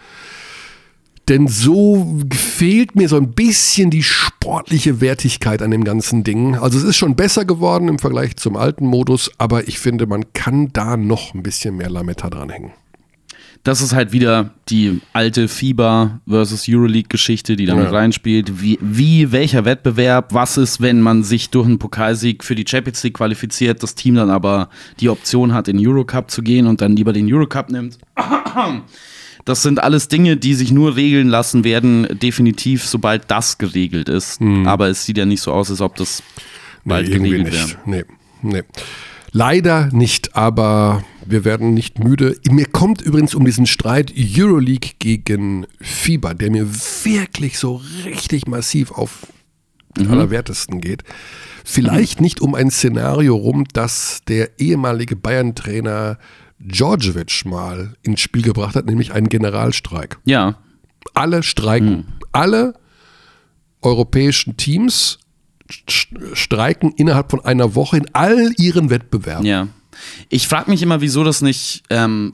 Denn 1.30 1.48
so 1.48 2.20
fehlt 2.34 2.96
mir 2.96 3.08
so 3.08 3.16
ein 3.16 3.32
bisschen 3.34 3.90
die 3.92 4.04
sportliche 4.04 5.02
Wertigkeit 5.02 5.62
an 5.62 5.72
dem 5.72 5.84
ganzen 5.84 6.24
Ding. 6.24 6.56
Also 6.56 6.78
es 6.78 6.84
ist 6.84 6.98
schon 6.98 7.16
besser 7.16 7.46
geworden 7.46 7.88
im 7.88 8.00
Vergleich 8.00 8.36
zum 8.38 8.56
alten 8.58 8.86
Modus, 8.86 9.30
aber 9.38 9.68
ich 9.68 9.80
finde, 9.80 10.08
man 10.08 10.34
kann 10.34 10.70
da 10.74 10.98
noch 10.98 11.34
ein 11.34 11.44
bisschen 11.44 11.78
mehr 11.78 11.90
Lametta 11.90 12.30
dranhängen. 12.30 12.72
Das 13.64 13.82
ist 13.84 13.94
halt 13.94 14.12
wieder 14.12 14.56
die 14.70 15.02
alte 15.14 15.48
FIBA 15.48 16.22
versus 16.28 16.66
Euroleague-Geschichte, 16.68 17.56
die 17.56 17.68
damit 17.68 17.86
Ja. 17.86 17.92
reinspielt. 17.92 18.60
Wie, 18.60 18.80
wie, 18.82 19.32
welcher 19.32 19.66
Wettbewerb, 19.66 20.34
was 20.34 20.58
ist, 20.58 20.82
wenn 20.82 21.00
man 21.00 21.24
sich 21.24 21.52
durch 21.52 21.68
einen 21.68 21.78
Pokalsieg 21.78 22.44
für 22.44 22.56
die 22.56 22.66
Champions 22.68 23.04
League 23.04 23.14
qualifiziert, 23.14 23.84
das 23.84 23.94
Team 23.94 24.16
dann 24.16 24.32
aber 24.32 24.70
die 25.00 25.10
Option 25.10 25.54
hat, 25.54 25.68
in 25.68 25.78
den 25.78 25.88
Eurocup 25.88 26.32
zu 26.32 26.42
gehen 26.42 26.66
und 26.66 26.82
dann 26.82 26.96
lieber 26.96 27.14
den 27.14 27.32
Eurocup 27.32 27.70
nimmt. 27.70 28.00
Das 29.46 29.64
sind 29.64 29.82
alles 29.82 30.08
Dinge, 30.08 30.38
die 30.38 30.54
sich 30.54 30.72
nur 30.72 30.96
regeln 30.96 31.28
lassen 31.28 31.64
werden, 31.64 32.08
definitiv, 32.20 32.86
sobald 32.86 33.30
das 33.32 33.58
geregelt 33.58 34.08
ist. 34.10 34.40
Aber 34.66 34.88
es 34.90 35.06
sieht 35.06 35.18
ja 35.18 35.26
nicht 35.26 35.42
so 35.42 35.52
aus, 35.52 35.70
als 35.72 35.82
ob 35.82 35.96
das 35.96 36.22
bald 36.86 37.08
nee, 37.08 37.14
irgendwie 37.16 37.32
geregelt 37.32 37.54
wäre. 37.54 37.66
nicht. 37.66 37.78
Nee, 37.88 38.04
Nee. 38.44 38.64
Leider 39.34 39.88
nicht, 39.94 40.36
aber 40.36 41.04
wir 41.26 41.46
werden 41.46 41.74
nicht 41.74 42.00
müde. 42.00 42.36
Mir 42.50 42.66
kommt 42.66 43.02
übrigens 43.02 43.34
um 43.34 43.46
diesen 43.46 43.66
Streit 43.66 44.12
Euroleague 44.18 44.92
gegen 45.00 45.66
FIBA, 45.80 46.34
der 46.34 46.52
mir 46.52 46.68
wirklich 47.04 47.58
so 47.58 47.82
richtig 48.04 48.48
massiv 48.48 48.92
auf 48.92 49.28
den 49.98 50.08
Mhm. 50.08 50.12
allerwertesten 50.12 50.82
geht. 50.82 51.04
Vielleicht 51.64 52.20
nicht 52.20 52.42
um 52.42 52.56
ein 52.56 52.72
Szenario 52.72 53.36
rum, 53.36 53.64
das 53.72 54.22
der 54.28 54.60
ehemalige 54.60 55.16
Bayern-Trainer 55.16 56.18
Djordjevic 56.64 57.44
mal 57.46 57.94
ins 58.04 58.20
Spiel 58.22 58.42
gebracht 58.42 58.76
hat, 58.76 58.86
nämlich 58.86 59.12
einen 59.14 59.30
Generalstreik. 59.30 60.20
Ja. 60.26 60.56
Alle 61.14 61.44
streiken. 61.44 62.06
Alle 62.32 62.74
europäischen 63.82 64.58
Teams 64.58 65.20
st- 65.90 66.36
streiken 66.36 66.94
innerhalb 66.98 67.32
von 67.32 67.44
einer 67.44 67.76
Woche 67.76 67.98
in 67.98 68.06
all 68.14 68.52
ihren 68.58 68.90
Wettbewerben. 68.90 69.46
Ja. 69.46 69.68
Ich 70.30 70.48
frage 70.48 70.72
mich 70.72 70.82
immer, 70.82 71.02
wieso 71.02 71.24
das 71.24 71.42
nicht. 71.42 71.84
Ähm, 71.90 72.34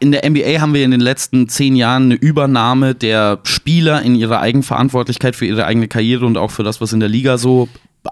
in 0.00 0.12
der 0.12 0.28
NBA 0.28 0.60
haben 0.60 0.74
wir 0.74 0.84
in 0.84 0.90
den 0.90 1.00
letzten 1.00 1.48
zehn 1.48 1.76
Jahren 1.76 2.04
eine 2.04 2.14
Übernahme 2.14 2.94
der 2.94 3.38
Spieler 3.44 4.02
in 4.02 4.14
ihrer 4.14 4.40
Eigenverantwortlichkeit 4.40 5.36
für 5.36 5.46
ihre 5.46 5.64
eigene 5.66 5.88
Karriere 5.88 6.26
und 6.26 6.36
auch 6.36 6.50
für 6.50 6.62
das, 6.64 6.80
was 6.80 6.92
in 6.92 7.00
der 7.00 7.08
Liga 7.08 7.38
so 7.38 7.68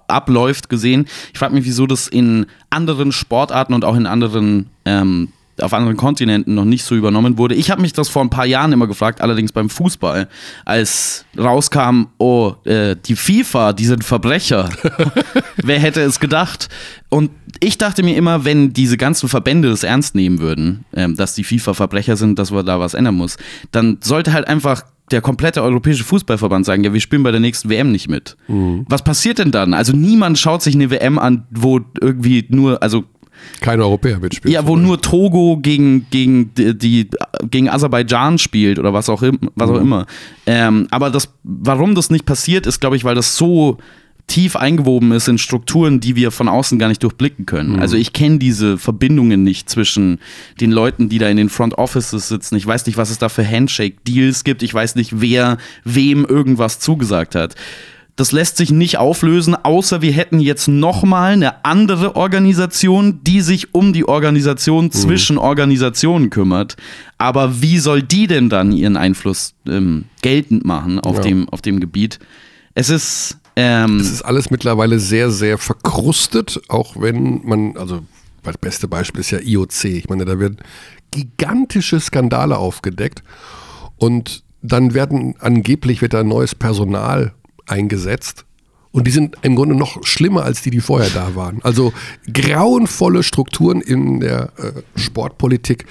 abläuft, 0.09 0.69
gesehen. 0.69 1.07
Ich 1.33 1.39
frage 1.39 1.55
mich, 1.55 1.65
wieso 1.65 1.87
das 1.87 2.09
in 2.09 2.47
anderen 2.71 3.13
Sportarten 3.13 3.75
und 3.75 3.85
auch 3.85 3.97
in 3.97 4.07
anderen 4.07 4.71
ähm, 4.85 5.29
auf 5.61 5.73
anderen 5.73 5.97
Kontinenten 5.97 6.55
noch 6.55 6.65
nicht 6.65 6.85
so 6.85 6.95
übernommen 6.95 7.39
wurde. 7.39 7.55
Ich 7.55 7.71
habe 7.71 7.83
mich 7.83 7.93
das 7.93 8.09
vor 8.09 8.23
ein 8.23 8.31
paar 8.31 8.47
Jahren 8.47 8.73
immer 8.73 8.87
gefragt, 8.87 9.21
allerdings 9.21 9.53
beim 9.53 9.71
Fußball, 9.71 10.29
als 10.65 11.25
rauskam, 11.39 12.07
oh, 12.19 12.55
äh, 12.65 12.97
die 13.05 13.17
FIFA, 13.17 13.73
die 13.73 13.87
sind 13.87 14.05
Verbrecher. 14.05 14.69
Wer 15.57 15.79
hätte 15.79 16.03
es 16.03 16.21
gedacht? 16.21 16.69
Und 17.09 17.31
ich 17.61 17.79
dachte 17.79 18.03
mir 18.03 18.17
immer, 18.17 18.45
wenn 18.45 18.73
diese 18.73 18.97
ganzen 18.97 19.29
Verbände 19.29 19.69
das 19.71 19.85
ernst 19.85 20.15
nehmen 20.15 20.41
würden, 20.41 20.85
ähm, 20.95 21.17
dass 21.17 21.35
die 21.35 21.45
FIFA 21.45 21.75
Verbrecher 21.75 22.17
sind, 22.17 22.39
dass 22.39 22.51
man 22.51 22.67
da 22.67 22.81
was 22.81 22.95
ändern 22.95 23.15
muss, 23.15 23.37
dann 23.71 23.99
sollte 24.03 24.33
halt 24.33 24.49
einfach 24.49 24.83
der 25.11 25.21
komplette 25.21 25.63
europäische 25.63 26.03
Fußballverband 26.03 26.65
sagen, 26.65 26.83
ja, 26.83 26.93
wir 26.93 27.01
spielen 27.01 27.23
bei 27.23 27.31
der 27.31 27.41
nächsten 27.41 27.69
WM 27.69 27.93
nicht 27.93 28.09
mit. 28.09 28.37
Was 28.89 29.05
passiert 29.05 29.39
denn 29.39 29.51
dann? 29.51 29.75
Also 29.75 29.93
niemand 29.93 30.39
schaut 30.39 30.63
sich 30.63 30.75
eine 30.75 30.91
WM 30.91 31.19
an, 31.19 31.47
wo 31.51 31.81
irgendwie 32.01 32.47
nur, 32.49 32.83
also 32.83 33.05
Kein 33.61 33.81
Europäer 33.81 34.19
mitspielt. 34.19 34.53
ja, 34.53 34.67
wo 34.67 34.77
nur 34.77 35.01
Togo 35.01 35.59
gegen, 35.61 36.07
gegen, 36.11 36.51
die, 36.55 37.09
gegen 37.51 37.69
Aserbaidschan 37.69 38.39
spielt 38.39 38.79
oder 38.79 38.93
was 38.93 39.09
auch, 39.09 39.23
was 39.55 39.71
auch 39.71 39.81
immer. 39.81 40.07
Ähm, 40.47 40.87
aber 40.91 41.11
das, 41.11 41.33
warum 41.43 41.95
das 41.95 42.11
nicht 42.11 42.27
passiert, 42.27 42.67
ist, 42.67 42.81
glaube 42.81 42.97
ich, 42.97 43.05
weil 43.05 43.15
das 43.15 43.37
so 43.37 43.79
tief 44.27 44.57
eingewoben 44.57 45.13
ist 45.13 45.29
in 45.29 45.37
Strukturen, 45.37 46.01
die 46.01 46.17
wir 46.17 46.31
von 46.31 46.49
außen 46.49 46.79
gar 46.79 46.89
nicht 46.89 47.03
durchblicken 47.03 47.45
können. 47.45 47.79
Also 47.79 47.97
ich 47.97 48.13
kenne 48.15 48.39
diese 48.39 48.79
Verbindungen 48.79 49.43
nicht 49.43 49.69
zwischen 49.69 50.19
den 50.61 50.73
Leuten, 50.73 51.09
die 51.09 51.19
da 51.19 51.29
in 51.29 51.37
den 51.37 51.51
Front 51.51 51.75
Offices 51.75 52.29
sitzen. 52.29 52.57
Ich 52.57 52.67
weiß 52.67 52.87
nicht, 52.87 52.97
was 52.97 53.11
es 53.11 53.19
da 53.19 53.29
für 53.29 53.47
Handshake-Deals 53.47 54.45
gibt. 54.45 54.63
Ich 54.63 54.73
weiß 54.73 54.95
nicht, 54.95 55.21
wer 55.21 55.59
wem 55.85 56.25
irgendwas 56.25 56.81
zugesagt 56.81 57.35
hat. 57.35 57.55
Das 58.17 58.31
lässt 58.31 58.57
sich 58.59 58.71
nicht 58.71 58.99
auflösen, 58.99 59.57
außer 59.57 60.01
wir 60.01 60.13
hätten 60.13 60.39
jetzt 60.39 60.69
nochmal 60.69 61.33
eine 61.33 61.65
andere 61.65 62.15
Organisation, 62.15 63.21
die 63.25 63.41
sich 63.41 63.75
um 63.75 63.93
die 63.93 64.07
Organisation 64.07 64.93
zwischen 64.93 65.37
Organisationen 65.37 66.31
kümmert. 66.31 66.77
Aber 67.19 67.61
wie 67.61 67.79
soll 67.79 68.03
die 68.03 68.29
denn 68.29 68.49
dann 68.49 68.71
ihren 68.71 68.97
Einfluss 68.97 69.55
ähm, 69.67 70.05
geltend 70.23 70.65
machen 70.65 71.01
auf, 71.01 71.17
Ja. 71.17 71.23
dem, 71.23 71.49
auf 71.49 71.61
dem 71.61 71.81
Gebiet? 71.81 72.21
Es 72.75 72.89
ist. 72.89 73.39
Ähm, 73.57 73.99
Es 73.99 74.11
ist 74.11 74.23
alles 74.23 74.51
mittlerweile 74.51 74.99
sehr, 75.01 75.31
sehr 75.31 75.59
verkrustet, 75.59 76.61
auch 76.69 77.01
wenn 77.01 77.41
man, 77.45 77.77
also 77.77 78.03
das 78.45 78.59
beste 78.59 78.87
Beispiel 78.89 79.21
ist 79.23 79.31
ja 79.33 79.39
IOC. 79.41 79.85
Ich 79.85 80.09
meine, 80.09 80.25
da 80.25 80.39
werden 80.39 80.59
gigantische 81.13 81.99
Skandale 82.01 82.59
aufgedeckt 82.59 83.23
und 83.97 84.43
dann 84.63 84.95
werden 84.95 85.35
angeblich 85.39 86.01
wird 86.03 86.15
da 86.15 86.25
neues 86.25 86.55
Personal 86.55 87.33
eingesetzt. 87.67 88.45
Und 88.93 89.09
die 89.09 89.11
sind 89.11 89.37
im 89.43 89.57
Grunde 89.57 89.75
noch 89.75 90.05
schlimmer 90.05 90.45
als 90.45 90.63
die, 90.63 90.71
die 90.71 90.81
vorher 90.81 91.11
da 91.11 91.35
waren. 91.35 91.61
Also 91.65 91.93
grauenvolle 92.33 93.25
Strukturen 93.25 93.81
in 93.81 94.21
der 94.21 94.53
äh, 94.57 94.83
Sportpolitik. 94.95 95.87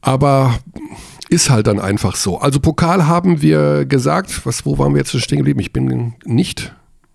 Aber 0.00 0.56
ist 1.28 1.50
halt 1.50 1.66
dann 1.66 1.80
einfach 1.80 2.14
so. 2.14 2.38
Also 2.38 2.60
Pokal 2.60 3.08
haben 3.08 3.42
wir 3.42 3.84
gesagt. 3.86 4.46
Was, 4.46 4.64
wo 4.64 4.78
waren 4.78 4.92
wir 4.94 4.98
jetzt 4.98 5.20
stehen 5.20 5.38
geblieben? 5.38 5.58
Ich 5.58 5.72
bin 5.72 6.14
nicht 6.24 6.72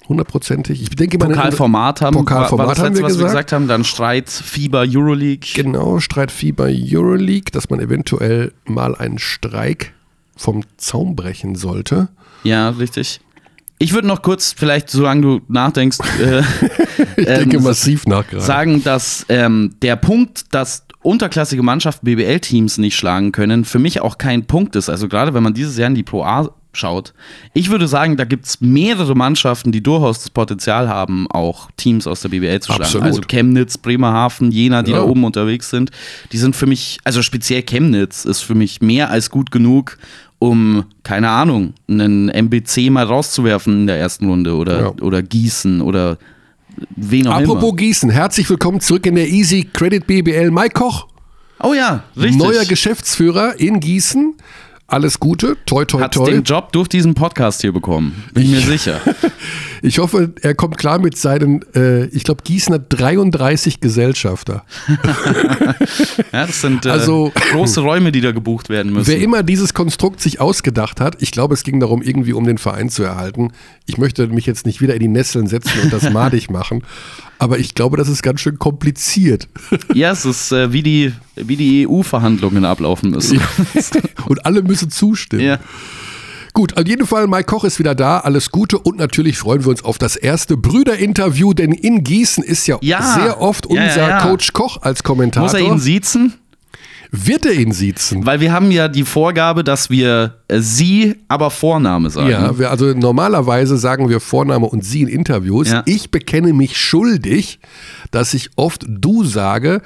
hundertprozentig. 0.10 0.82
Ich 0.82 0.90
denke 0.90 1.18
mal, 1.18 1.30
Pokalformat 1.30 2.02
haben, 2.02 2.14
Pokalformat 2.14 2.52
war, 2.52 2.68
war 2.68 2.76
das 2.76 2.84
haben 2.84 2.94
letzte, 2.94 3.02
wir 3.02 3.06
was 3.06 3.14
wir 3.14 3.26
gesagt. 3.26 3.32
gesagt 3.32 3.52
haben. 3.54 3.68
Dann 3.70 3.86
Streit, 3.86 4.30
Fieber, 4.30 4.84
Euroleague. 4.86 5.52
Genau, 5.56 6.00
Streitfieber 6.00 6.68
Euroleague, 6.70 7.52
dass 7.54 7.70
man 7.70 7.80
eventuell 7.80 8.52
mal 8.66 8.96
einen 8.96 9.20
Streik 9.20 9.94
vom 10.36 10.64
Zaun 10.76 11.16
brechen 11.16 11.56
sollte. 11.56 12.10
Ja, 12.44 12.70
richtig. 12.70 13.22
Ich 13.82 13.94
würde 13.94 14.08
noch 14.08 14.22
kurz, 14.22 14.54
vielleicht, 14.58 14.90
solange 14.90 15.22
du 15.22 15.42
nachdenkst, 15.48 15.98
äh, 16.22 16.42
Ich 17.18 17.28
Ähm, 17.28 17.40
denke 17.40 17.60
so- 17.60 17.68
massiv 17.68 18.06
nach 18.06 18.28
gerade. 18.28 18.44
sagen, 18.44 18.84
dass 18.84 19.26
ähm, 19.30 19.76
der 19.82 19.96
Punkt, 19.96 20.54
dass 20.54 20.86
unterklassige 21.04 21.64
Mannschaften 21.64 22.06
BBL-Teams 22.06 22.78
nicht 22.78 22.96
schlagen 22.96 23.32
können, 23.32 23.66
für 23.66 23.80
mich 23.80 24.02
auch 24.02 24.18
kein 24.20 24.46
Punkt 24.46 24.76
ist. 24.76 24.88
Also 24.90 25.08
gerade 25.08 25.34
wenn 25.34 25.42
man 25.44 25.54
dieses 25.54 25.78
Jahr 25.78 25.88
in 25.88 25.96
die 25.96 26.04
Pro 26.04 26.24
A 26.24 26.52
schaut. 26.74 27.14
Ich 27.54 27.70
würde 27.70 27.86
sagen, 27.88 28.16
da 28.16 28.24
gibt 28.24 28.46
es 28.46 28.62
mehrere 28.62 29.14
Mannschaften, 29.14 29.74
die 29.74 29.84
durchaus 29.84 30.20
das 30.20 30.30
Potenzial 30.30 30.88
haben, 30.88 31.28
auch 31.30 31.70
Teams 31.76 32.08
aus 32.08 32.22
der 32.22 32.30
BBL 32.30 32.62
zu 32.62 32.68
schlagen. 32.68 32.84
Absolut. 32.84 33.08
Also 33.08 33.22
Chemnitz, 33.28 33.78
Bremerhaven, 33.78 34.52
Jena, 34.52 34.82
die 34.82 34.92
Ja. 34.92 34.98
da 35.00 35.04
oben 35.04 35.26
unterwegs 35.26 35.70
sind, 35.70 35.92
die 36.32 36.38
sind 36.38 36.56
für 36.56 36.68
mich, 36.68 37.00
also 37.04 37.22
speziell 37.24 37.64
Chemnitz 37.64 38.24
ist 38.24 38.40
für 38.42 38.56
mich 38.56 38.80
mehr 38.80 39.10
als 39.10 39.30
gut 39.30 39.52
genug, 39.52 39.98
um, 40.42 40.86
keine 41.04 41.30
Ahnung, 41.30 41.74
einen 41.88 42.28
MBC 42.30 42.90
mal 42.90 43.04
rauszuwerfen 43.06 43.82
in 43.82 43.88
der 43.88 44.00
ersten 44.00 44.28
Runde 44.28 44.56
oder, 44.56 44.82
Ja. 44.82 44.94
oder 45.02 45.22
Gießen 45.22 45.82
oder 45.82 46.18
wen 46.96 47.28
auch 47.28 47.36
Apropos 47.36 47.62
immer. 47.70 47.76
Gießen, 47.78 48.10
herzlich 48.10 48.50
willkommen 48.50 48.80
zurück 48.80 49.06
in 49.06 49.14
der 49.14 49.28
Easy 49.30 49.70
Credit 49.72 50.08
BBL. 50.08 50.50
Mike 50.50 50.74
Koch, 50.74 51.08
Oh 51.60 51.76
ja, 51.76 52.06
richtig. 52.18 52.38
neuer 52.38 52.66
Geschäftsführer 52.66 53.60
in 53.60 53.80
Gießen. 53.80 54.34
Alles 54.92 55.22
Gute, 55.22 55.56
toi 55.66 55.86
toi 55.86 56.02
Hat 56.02 56.14
toi. 56.14 56.30
den 56.30 56.44
Job 56.44 56.74
durch 56.74 56.90
diesen 56.90 57.14
Podcast 57.14 57.62
hier 57.62 57.72
bekommen. 57.72 58.24
Bin 58.34 58.44
ich 58.44 58.52
mir 58.52 58.60
sicher. 58.62 59.00
Ich 59.84 59.98
hoffe, 59.98 60.32
er 60.44 60.54
kommt 60.54 60.78
klar 60.78 61.00
mit 61.00 61.18
seinen, 61.18 61.64
äh, 61.74 62.06
ich 62.10 62.24
glaube, 62.24 62.44
Gießen 62.44 62.72
hat 62.76 62.84
33 62.90 63.80
Gesellschafter. 63.82 64.64
Ja, 66.32 66.46
das 66.46 66.62
sind 66.62 66.86
äh, 66.86 66.90
Also- 66.90 67.32
große 67.52 67.82
Räume, 67.82 68.12
die 68.12 68.22
da 68.22 68.32
gebucht 68.32 68.70
werden 68.70 68.94
müssen. 68.94 69.08
Wer 69.08 69.20
immer 69.20 69.42
dieses 69.42 69.74
Konstrukt 69.74 70.22
sich 70.22 70.40
ausgedacht 70.40 71.02
hat, 71.02 71.22
ich 71.22 71.32
glaube, 71.32 71.56
es 71.56 71.64
ging 71.64 71.80
darum, 71.80 72.02
irgendwie 72.04 72.34
um 72.34 72.46
den 72.46 72.60
Verein 72.60 72.90
zu 72.90 73.02
erhalten. 73.04 73.52
Ich 73.88 73.98
möchte 73.98 74.28
mich 74.28 74.46
jetzt 74.46 74.66
nicht 74.68 74.82
wieder 74.82 74.94
in 74.94 75.00
die 75.00 75.08
Nesseln 75.08 75.48
setzen 75.48 75.82
und 75.84 75.92
das 75.92 76.10
madig 76.12 76.52
machen, 76.52 76.84
aber 77.40 77.58
ich 77.58 77.74
glaube, 77.74 77.98
das 77.98 78.08
ist 78.08 78.22
ganz 78.22 78.40
schön 78.40 78.60
kompliziert. 78.60 79.48
ja, 79.96 80.12
es 80.12 80.26
ist 80.26 80.52
äh, 80.52 80.72
wie 80.72 80.84
die, 80.84 81.12
wie 81.36 81.56
die 81.56 81.88
EU-Verhandlungen 81.88 82.66
ablaufen 82.66 83.10
müssen. 83.10 83.42
und 84.28 84.46
alle 84.46 84.62
müssen 84.62 84.81
zustimmen. 84.88 85.44
Ja. 85.44 85.60
Gut, 86.54 86.78
auf 86.78 86.86
jeden 86.86 87.08
Fall, 87.08 87.28
Mike 87.28 87.46
Koch 87.46 87.64
ist 87.64 87.80
wieder 87.80 87.96
da, 87.96 88.20
alles 88.20 88.52
Gute 88.52 88.78
und 88.78 88.98
natürlich 88.98 89.38
freuen 89.38 89.64
wir 89.64 89.70
uns 89.70 89.84
auf 89.86 89.98
das 89.98 90.18
erste 90.18 90.58
Brüderinterview, 90.58 91.54
denn 91.54 91.72
in 91.72 92.04
Gießen 92.04 92.44
ist 92.44 92.68
ja, 92.68 92.78
Ja. 92.82 93.02
sehr 93.02 93.40
oft 93.42 93.66
unser 93.66 94.10
ja. 94.10 94.22
Coach 94.22 94.52
Koch 94.52 94.82
als 94.82 95.02
Kommentator. 95.04 95.44
Muss 95.44 95.54
er 95.54 95.62
ihn 95.62 95.80
siezen? 95.80 96.34
Wird 97.14 97.46
er 97.46 97.54
ihn 97.54 97.74
siezen? 97.74 98.26
Weil 98.26 98.40
wir 98.40 98.54
haben 98.54 98.72
ja 98.72 98.88
die 98.88 99.04
Vorgabe, 99.04 99.66
dass 99.66 99.90
wir 99.90 100.36
äh, 100.48 100.60
sie, 100.62 101.16
aber 101.28 101.52
Vorname 101.52 102.10
sagen. 102.10 102.30
Ja, 102.30 102.58
wir, 102.58 102.72
also 102.72 102.94
normalerweise 102.94 103.78
sagen 103.78 104.08
wir 104.08 104.22
Vorname 104.22 104.66
und 104.66 104.86
Sie 104.86 105.02
in 105.02 105.10
Interviews. 105.10 105.70
Ja. 105.70 105.84
Ich 105.86 106.10
bekenne 106.12 106.54
mich 106.54 106.78
schuldig, 106.78 107.60
dass 108.12 108.34
ich 108.34 108.52
oft 108.56 108.86
du 108.88 109.26
sage, 109.26 109.82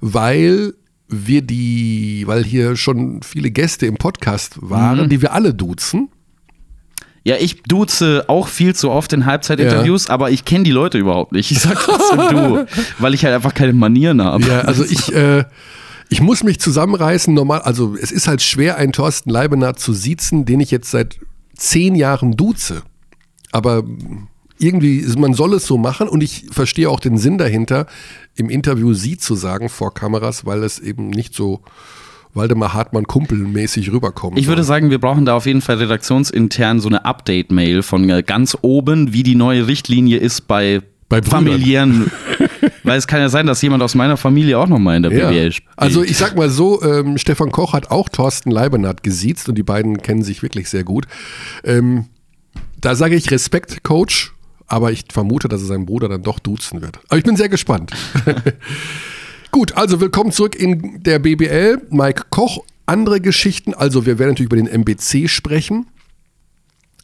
weil 0.00 0.72
wir 1.12 1.42
die, 1.42 2.24
weil 2.26 2.44
hier 2.44 2.76
schon 2.76 3.20
viele 3.22 3.50
Gäste 3.50 3.86
im 3.86 3.96
Podcast 3.96 4.56
waren, 4.60 5.04
Mhm. 5.04 5.08
die 5.08 5.22
wir 5.22 5.32
alle 5.32 5.54
duzen. 5.54 6.08
Ja, 7.24 7.36
ich 7.38 7.62
duze 7.62 8.24
auch 8.28 8.48
viel 8.48 8.74
zu 8.74 8.90
oft 8.90 9.12
in 9.12 9.26
Halbzeitinterviews, 9.26 10.08
aber 10.10 10.30
ich 10.32 10.44
kenne 10.44 10.64
die 10.64 10.72
Leute 10.72 10.98
überhaupt 10.98 11.30
nicht. 11.32 11.52
Ich 11.52 11.60
sag 11.60 11.76
trotzdem 11.76 12.18
du, 12.30 12.66
weil 12.98 13.14
ich 13.14 13.24
halt 13.24 13.34
einfach 13.34 13.54
keine 13.54 13.72
Manieren 13.72 14.20
habe. 14.20 14.42
Ja, 14.44 14.62
also 14.62 14.84
ich, 14.84 15.14
äh, 15.14 15.44
ich 16.08 16.20
muss 16.20 16.42
mich 16.42 16.58
zusammenreißen. 16.58 17.32
Normal, 17.32 17.60
also 17.62 17.94
es 18.00 18.10
ist 18.10 18.26
halt 18.26 18.42
schwer, 18.42 18.76
einen 18.76 18.92
Thorsten 18.92 19.30
Leibenath 19.30 19.78
zu 19.78 19.92
siezen, 19.92 20.46
den 20.46 20.58
ich 20.58 20.72
jetzt 20.72 20.90
seit 20.90 21.18
zehn 21.56 21.94
Jahren 21.94 22.32
duze. 22.36 22.82
Aber 23.52 23.84
irgendwie, 24.58 25.04
man 25.16 25.34
soll 25.34 25.54
es 25.54 25.64
so 25.66 25.78
machen 25.78 26.08
und 26.08 26.22
ich 26.22 26.46
verstehe 26.50 26.90
auch 26.90 26.98
den 27.00 27.18
Sinn 27.18 27.38
dahinter, 27.38 27.86
im 28.34 28.48
Interview 28.50 28.94
sie 28.94 29.16
zu 29.18 29.34
sagen 29.34 29.68
vor 29.68 29.92
Kameras, 29.94 30.46
weil 30.46 30.62
es 30.64 30.78
eben 30.78 31.10
nicht 31.10 31.34
so 31.34 31.60
Waldemar 32.34 32.72
Hartmann 32.72 33.04
kumpelmäßig 33.04 33.92
rüberkommt. 33.92 34.38
Ich 34.38 34.46
würde 34.46 34.64
sagen, 34.64 34.90
wir 34.90 34.98
brauchen 34.98 35.26
da 35.26 35.34
auf 35.34 35.44
jeden 35.46 35.60
Fall 35.60 35.76
redaktionsintern 35.76 36.80
so 36.80 36.88
eine 36.88 37.04
Update-Mail 37.04 37.82
von 37.82 38.08
äh, 38.08 38.22
ganz 38.22 38.56
oben, 38.62 39.12
wie 39.12 39.22
die 39.22 39.34
neue 39.34 39.66
Richtlinie 39.66 40.16
ist 40.16 40.48
bei, 40.48 40.80
Bei 41.10 41.20
Brüdern. 41.20 41.30
familiären 41.44 42.10
Weil 42.84 42.96
es 42.98 43.06
kann 43.06 43.20
ja 43.20 43.28
sein, 43.28 43.46
dass 43.46 43.60
jemand 43.60 43.82
aus 43.82 43.94
meiner 43.94 44.16
Familie 44.16 44.58
auch 44.58 44.66
nochmal 44.68 44.96
in 44.96 45.02
der 45.02 45.12
Ja. 45.12 45.28
BWL 45.30 45.52
spielt. 45.52 45.70
Also 45.76 46.02
ich 46.02 46.16
sag 46.16 46.36
mal 46.36 46.48
so, 46.48 46.82
ähm, 46.82 47.18
Stefan 47.18 47.50
Koch 47.50 47.72
hat 47.74 47.90
auch 47.90 48.08
Thorsten 48.08 48.50
Leibenhardt 48.50 49.02
gesiezt 49.02 49.48
und 49.48 49.56
die 49.56 49.62
beiden 49.62 50.00
kennen 50.00 50.22
sich 50.22 50.42
wirklich 50.42 50.68
sehr 50.70 50.84
gut. 50.84 51.06
Ähm, 51.64 52.06
da 52.80 52.94
sage 52.94 53.14
ich 53.14 53.30
Respekt, 53.30 53.82
Coach, 53.84 54.32
aber 54.72 54.90
ich 54.90 55.04
vermute, 55.12 55.48
dass 55.48 55.60
er 55.60 55.66
seinen 55.66 55.84
Bruder 55.84 56.08
dann 56.08 56.22
doch 56.22 56.38
duzen 56.38 56.80
wird. 56.80 56.98
Aber 57.08 57.18
ich 57.18 57.24
bin 57.24 57.36
sehr 57.36 57.50
gespannt. 57.50 57.92
Gut, 59.50 59.76
also 59.76 60.00
willkommen 60.00 60.32
zurück 60.32 60.56
in 60.56 61.02
der 61.02 61.18
BBL. 61.18 61.82
Mike 61.90 62.22
Koch, 62.30 62.64
andere 62.86 63.20
Geschichten. 63.20 63.74
Also 63.74 64.06
wir 64.06 64.18
werden 64.18 64.30
natürlich 64.30 64.50
über 64.50 64.56
den 64.56 64.68
MBC 64.68 65.28
sprechen. 65.28 65.88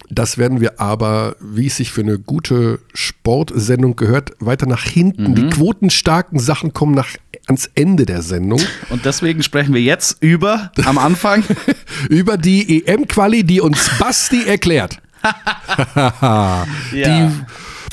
Das 0.08 0.38
werden 0.38 0.62
wir 0.62 0.80
aber, 0.80 1.36
wie 1.40 1.66
es 1.66 1.76
sich 1.76 1.92
für 1.92 2.00
eine 2.00 2.18
gute 2.18 2.80
Sportsendung 2.94 3.96
gehört, 3.96 4.32
weiter 4.40 4.64
nach 4.64 4.84
hinten. 4.84 5.34
Die 5.34 5.50
quotenstarken 5.50 6.38
Sachen 6.38 6.72
kommen 6.72 6.94
nach, 6.94 7.08
ans 7.48 7.68
Ende 7.74 8.06
der 8.06 8.22
Sendung. 8.22 8.62
Und 8.88 9.04
deswegen 9.04 9.42
sprechen 9.42 9.74
wir 9.74 9.82
jetzt 9.82 10.22
über, 10.22 10.72
am 10.86 10.96
Anfang, 10.96 11.44
Über 12.08 12.38
die 12.38 12.86
EM-Quali, 12.86 13.44
die 13.44 13.60
uns 13.60 13.90
Basti 13.98 14.46
erklärt. 14.46 15.02
Die 16.92 17.30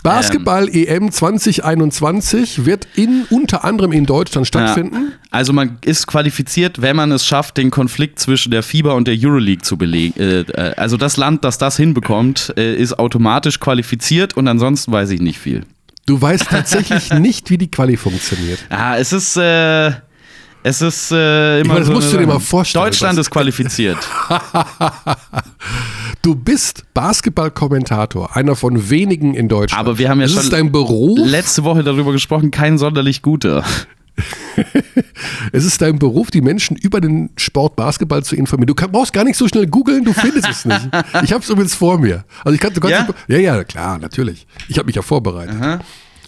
Basketball-EM 0.05 1.11
2021 1.11 2.65
wird 2.65 2.87
in, 2.95 3.25
unter 3.31 3.63
anderem 3.63 3.91
in 3.91 4.05
Deutschland 4.05 4.45
stattfinden. 4.45 4.95
Ja. 4.95 5.17
Also 5.31 5.51
man 5.51 5.79
ist 5.83 6.05
qualifiziert, 6.05 6.79
wenn 6.83 6.95
man 6.95 7.11
es 7.11 7.25
schafft, 7.25 7.57
den 7.57 7.71
Konflikt 7.71 8.19
zwischen 8.19 8.51
der 8.51 8.61
FIBA 8.61 8.91
und 8.91 9.07
der 9.07 9.15
Euroleague 9.17 9.63
zu 9.63 9.77
belegen. 9.77 10.19
Äh, 10.19 10.41
äh, 10.41 10.75
also 10.75 10.95
das 10.97 11.17
Land, 11.17 11.43
das 11.43 11.57
das 11.57 11.77
hinbekommt, 11.77 12.53
äh, 12.55 12.75
ist 12.75 12.99
automatisch 12.99 13.59
qualifiziert 13.59 14.37
und 14.37 14.47
ansonsten 14.47 14.91
weiß 14.91 15.09
ich 15.09 15.21
nicht 15.21 15.39
viel. 15.39 15.63
Du 16.05 16.21
weißt 16.21 16.49
tatsächlich 16.49 17.11
nicht, 17.19 17.49
wie 17.49 17.57
die 17.57 17.71
Quali 17.71 17.97
funktioniert. 17.97 18.59
Ah, 18.69 18.97
es 18.97 19.11
ist, 19.11 19.37
äh, 19.37 19.87
es 20.61 20.83
ist 20.83 21.11
äh, 21.11 21.61
immer 21.61 21.69
meine, 21.69 21.79
das 21.79 21.87
so 21.87 21.93
musst 21.93 22.13
du 22.13 22.17
dir 22.17 22.27
mal 22.27 22.39
vorstellen, 22.39 22.85
Deutschland 22.85 23.17
ist 23.17 23.31
qualifiziert. 23.31 23.97
Du 26.25 26.33
bist 26.33 26.91
Basketball-Kommentator, 26.95 28.35
einer 28.35 28.55
von 28.55 28.89
wenigen 28.89 29.35
in 29.35 29.47
Deutschland. 29.47 29.79
Aber 29.79 29.99
wir 29.99 30.09
haben 30.09 30.19
ja 30.21 30.25
das 30.25 30.33
schon 30.33 30.43
ist 30.45 30.53
dein 30.53 30.71
Beruf. 30.71 31.19
letzte 31.21 31.63
Woche 31.63 31.83
darüber 31.83 32.13
gesprochen, 32.13 32.49
kein 32.49 32.79
sonderlich 32.79 33.21
guter. 33.21 33.63
Es 35.51 35.65
ist 35.65 35.81
dein 35.83 35.99
Beruf, 35.99 36.31
die 36.31 36.41
Menschen 36.41 36.77
über 36.77 36.99
den 36.99 37.29
Sport 37.37 37.75
Basketball 37.75 38.23
zu 38.23 38.35
informieren. 38.35 38.73
Du 38.73 38.73
brauchst 38.73 39.13
gar 39.13 39.23
nicht 39.23 39.35
so 39.35 39.47
schnell 39.47 39.67
googeln, 39.67 40.03
du 40.03 40.13
findest 40.13 40.49
es 40.49 40.65
nicht. 40.65 40.89
Ich 41.23 41.31
habe 41.31 41.43
es 41.43 41.49
übrigens 41.49 41.75
vor 41.75 41.99
mir. 41.99 42.23
Also 42.43 42.55
ich 42.55 42.59
kann, 42.59 42.73
du 42.73 42.87
Ja? 42.87 43.07
ja? 43.27 43.37
ja, 43.37 43.63
klar, 43.63 43.99
natürlich. 43.99 44.47
Ich 44.67 44.79
habe 44.79 44.87
mich 44.87 44.95
ja 44.95 45.03
vorbereitet. 45.03 45.55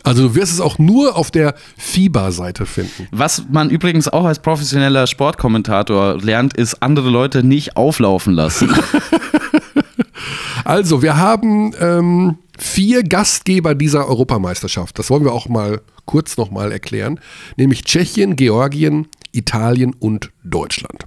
Also 0.04 0.28
du 0.28 0.36
wirst 0.36 0.54
es 0.54 0.62
auch 0.62 0.78
nur 0.78 1.18
auf 1.18 1.32
der 1.32 1.56
FIBA-Seite 1.78 2.66
finden. 2.68 3.08
Was 3.12 3.46
man 3.50 3.72
übrigens 3.72 4.08
auch 4.08 4.26
als 4.26 4.40
professioneller 4.40 5.08
Sportkommentator 5.08 6.20
lernt, 6.22 6.56
ist 6.56 6.84
andere 6.84 7.10
Leute 7.10 7.44
nicht 7.44 7.78
auflaufen 7.78 8.34
lassen. 8.34 8.70
Also 10.64 11.02
wir 11.02 11.18
haben 11.18 11.74
ähm, 11.80 12.38
vier 12.58 13.04
Gastgeber 13.04 13.76
dieser 13.76 14.08
Europameisterschaft. 14.08 14.98
Das 15.00 15.10
wollen 15.10 15.24
wir 15.24 15.34
auch 15.34 15.48
mal 15.48 15.82
kurz 16.06 16.38
nochmal 16.38 16.72
erklären. 16.72 17.20
Nämlich 17.56 17.84
Tschechien, 17.84 18.36
Georgien, 18.36 19.08
Italien 19.32 19.94
und 19.94 20.32
Deutschland. 20.44 21.06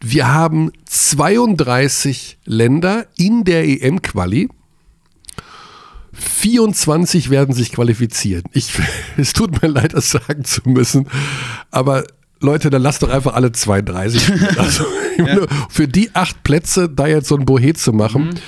Wir 0.00 0.32
haben 0.32 0.72
32 0.86 2.38
Länder 2.44 3.06
in 3.16 3.44
der 3.44 3.64
EM-Quali. 3.64 4.48
24 6.12 7.30
werden 7.30 7.54
sich 7.54 7.72
qualifizieren. 7.72 8.44
Ich, 8.52 8.72
es 9.16 9.32
tut 9.32 9.60
mir 9.62 9.68
leid, 9.68 9.94
das 9.94 10.10
sagen 10.10 10.44
zu 10.44 10.62
müssen, 10.64 11.08
aber 11.70 12.04
Leute, 12.40 12.70
dann 12.70 12.82
lasst 12.82 13.02
doch 13.02 13.10
einfach 13.10 13.34
alle 13.34 13.52
32 13.52 14.22
spielen. 14.22 14.48
Also, 14.58 14.84
Für 15.68 15.86
die 15.86 16.14
acht 16.14 16.42
Plätze 16.42 16.88
da 16.88 17.06
jetzt 17.06 17.28
so 17.28 17.36
ein 17.36 17.44
Bohet 17.44 17.78
zu 17.78 17.92
machen. 17.92 18.40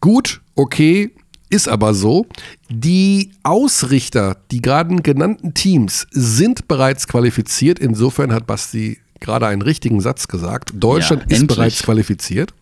Gut, 0.00 0.40
okay, 0.54 1.10
ist 1.48 1.68
aber 1.68 1.92
so. 1.94 2.26
Die 2.68 3.32
Ausrichter, 3.42 4.36
die 4.52 4.62
gerade 4.62 4.94
genannten 5.02 5.52
Teams, 5.54 6.06
sind 6.12 6.68
bereits 6.68 7.08
qualifiziert. 7.08 7.80
Insofern 7.80 8.32
hat 8.32 8.46
Basti 8.46 8.98
gerade 9.18 9.48
einen 9.48 9.62
richtigen 9.62 10.00
Satz 10.00 10.28
gesagt. 10.28 10.70
Deutschland 10.74 11.24
Ja, 11.28 11.36
ist 11.36 11.46
bereits 11.48 11.82
qualifiziert. 11.82 12.54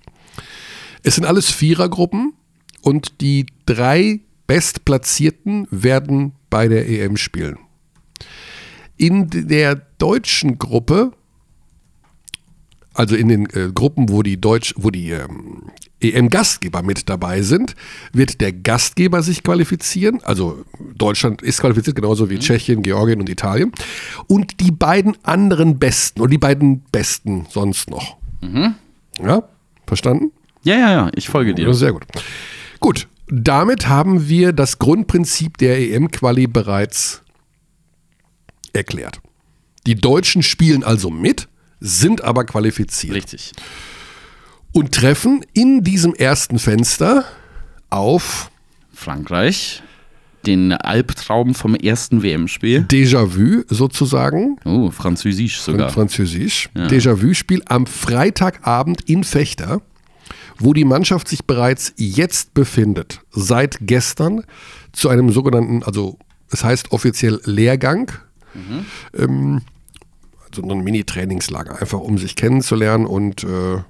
Es 1.02 1.14
sind 1.14 1.24
alles 1.24 1.50
Vierergruppen 1.50 2.32
und 2.80 3.20
die 3.20 3.46
drei 3.66 4.20
Bestplatzierten 4.46 5.68
werden 5.70 6.32
bei 6.48 6.68
der 6.68 6.88
EM 6.88 7.18
spielen. 7.18 7.58
In 8.98 9.30
der 9.30 9.80
deutschen 9.98 10.58
Gruppe, 10.58 11.12
also 12.92 13.16
in 13.16 13.28
den 13.28 13.46
äh, 13.50 13.70
Gruppen, 13.72 14.08
wo 14.08 14.22
die 14.22 14.40
Deutsch, 14.40 14.74
wo 14.76 14.90
die 14.90 15.10
ähm, 15.10 15.70
EM-Gastgeber 16.00 16.82
mit 16.82 17.08
dabei 17.08 17.42
sind, 17.42 17.74
wird 18.12 18.40
der 18.40 18.52
Gastgeber 18.52 19.22
sich 19.22 19.42
qualifizieren. 19.42 20.20
Also 20.24 20.64
Deutschland 20.96 21.42
ist 21.42 21.60
qualifiziert, 21.60 21.96
genauso 21.96 22.28
wie 22.28 22.38
Tschechien, 22.38 22.82
Georgien 22.82 23.20
und 23.20 23.28
Italien. 23.28 23.72
Und 24.26 24.60
die 24.60 24.72
beiden 24.72 25.16
anderen 25.22 25.78
Besten 25.78 26.20
und 26.20 26.30
die 26.30 26.38
beiden 26.38 26.80
Besten 26.92 27.46
sonst 27.50 27.90
noch. 27.90 28.16
Ja, 29.22 29.44
verstanden? 29.86 30.32
ja, 30.62 30.76
ja, 30.76 30.92
ja, 30.92 31.10
ich 31.14 31.28
folge 31.28 31.54
dir. 31.54 31.72
Sehr 31.74 31.92
gut. 31.92 32.04
Gut, 32.80 33.08
damit 33.28 33.88
haben 33.88 34.28
wir 34.28 34.52
das 34.52 34.78
Grundprinzip 34.78 35.58
der 35.58 35.78
EM-Quali 35.80 36.46
bereits 36.46 37.22
erklärt. 38.78 39.20
Die 39.86 39.94
Deutschen 39.94 40.42
spielen 40.42 40.82
also 40.82 41.10
mit, 41.10 41.48
sind 41.80 42.22
aber 42.24 42.44
qualifiziert 42.44 43.14
Richtig. 43.14 43.52
und 44.72 44.92
treffen 44.94 45.44
in 45.52 45.84
diesem 45.84 46.14
ersten 46.14 46.58
Fenster 46.58 47.24
auf 47.90 48.50
Frankreich, 48.92 49.82
den 50.46 50.72
Albtraum 50.72 51.54
vom 51.54 51.74
ersten 51.74 52.22
WM-Spiel. 52.22 52.86
Déjà-vu 52.90 53.64
sozusagen, 53.68 54.58
Oh, 54.64 54.90
Französisch 54.90 55.60
sogar. 55.60 55.90
Französisch. 55.90 56.68
Déjà-vu-Spiel 56.74 57.62
am 57.66 57.86
Freitagabend 57.86 59.02
in 59.08 59.24
Fechter, 59.24 59.82
wo 60.58 60.72
die 60.72 60.84
Mannschaft 60.84 61.28
sich 61.28 61.44
bereits 61.44 61.92
jetzt 61.96 62.54
befindet, 62.54 63.20
seit 63.30 63.78
gestern 63.82 64.44
zu 64.92 65.08
einem 65.08 65.30
sogenannten, 65.30 65.82
also 65.82 66.18
es 66.50 66.64
heißt 66.64 66.92
offiziell 66.92 67.40
Lehrgang, 67.44 68.10
ähm, 69.16 69.62
also 70.48 70.62
ein 70.62 70.80
Mini-Trainingslager, 70.80 71.80
einfach 71.80 72.00
um 72.00 72.18
sich 72.18 72.36
kennenzulernen 72.36 73.06
und 73.06 73.44
äh, 73.44 73.82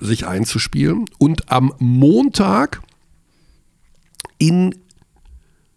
sich 0.00 0.26
einzuspielen. 0.26 1.06
Und 1.18 1.50
am 1.50 1.72
Montag 1.78 2.80
in 4.38 4.74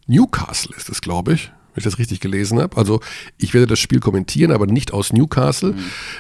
Newcastle 0.08 0.76
ist 0.76 0.90
es, 0.90 1.02
glaube 1.02 1.34
ich, 1.34 1.52
wenn 1.74 1.80
ich 1.80 1.84
das 1.84 2.00
richtig 2.00 2.20
gelesen 2.20 2.60
habe. 2.62 2.78
Also 2.78 3.02
ich 3.38 3.54
werde 3.54 3.68
das 3.68 3.80
Spiel 3.80 4.00
kommentieren, 4.00 4.52
aber 4.52 4.68
nicht 4.68 4.94
aus 4.94 5.14
Newcastle. 5.14 5.76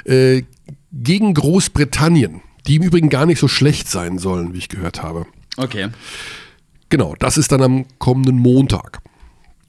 Äh, 0.05 0.43
gegen 0.91 1.33
Großbritannien, 1.33 2.41
die 2.65 2.75
im 2.75 2.83
Übrigen 2.83 3.09
gar 3.09 3.25
nicht 3.25 3.39
so 3.39 3.47
schlecht 3.47 3.87
sein 3.87 4.17
sollen, 4.17 4.53
wie 4.53 4.59
ich 4.59 4.69
gehört 4.69 5.03
habe. 5.03 5.25
Okay. 5.57 5.89
Genau, 6.89 7.15
das 7.19 7.37
ist 7.37 7.51
dann 7.51 7.61
am 7.61 7.85
kommenden 7.99 8.39
Montag. 8.39 9.01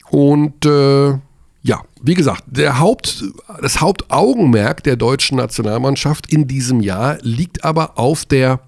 Und 0.09 0.65
äh, 0.65 1.17
ja, 1.61 1.83
wie 2.01 2.13
gesagt, 2.13 2.43
der 2.47 2.79
Haupt, 2.79 3.23
das 3.61 3.81
Hauptaugenmerk 3.81 4.83
der 4.83 4.95
deutschen 4.95 5.37
Nationalmannschaft 5.37 6.31
in 6.31 6.47
diesem 6.47 6.79
Jahr 6.79 7.17
liegt 7.21 7.65
aber 7.65 7.97
auf 7.97 8.25
der 8.25 8.61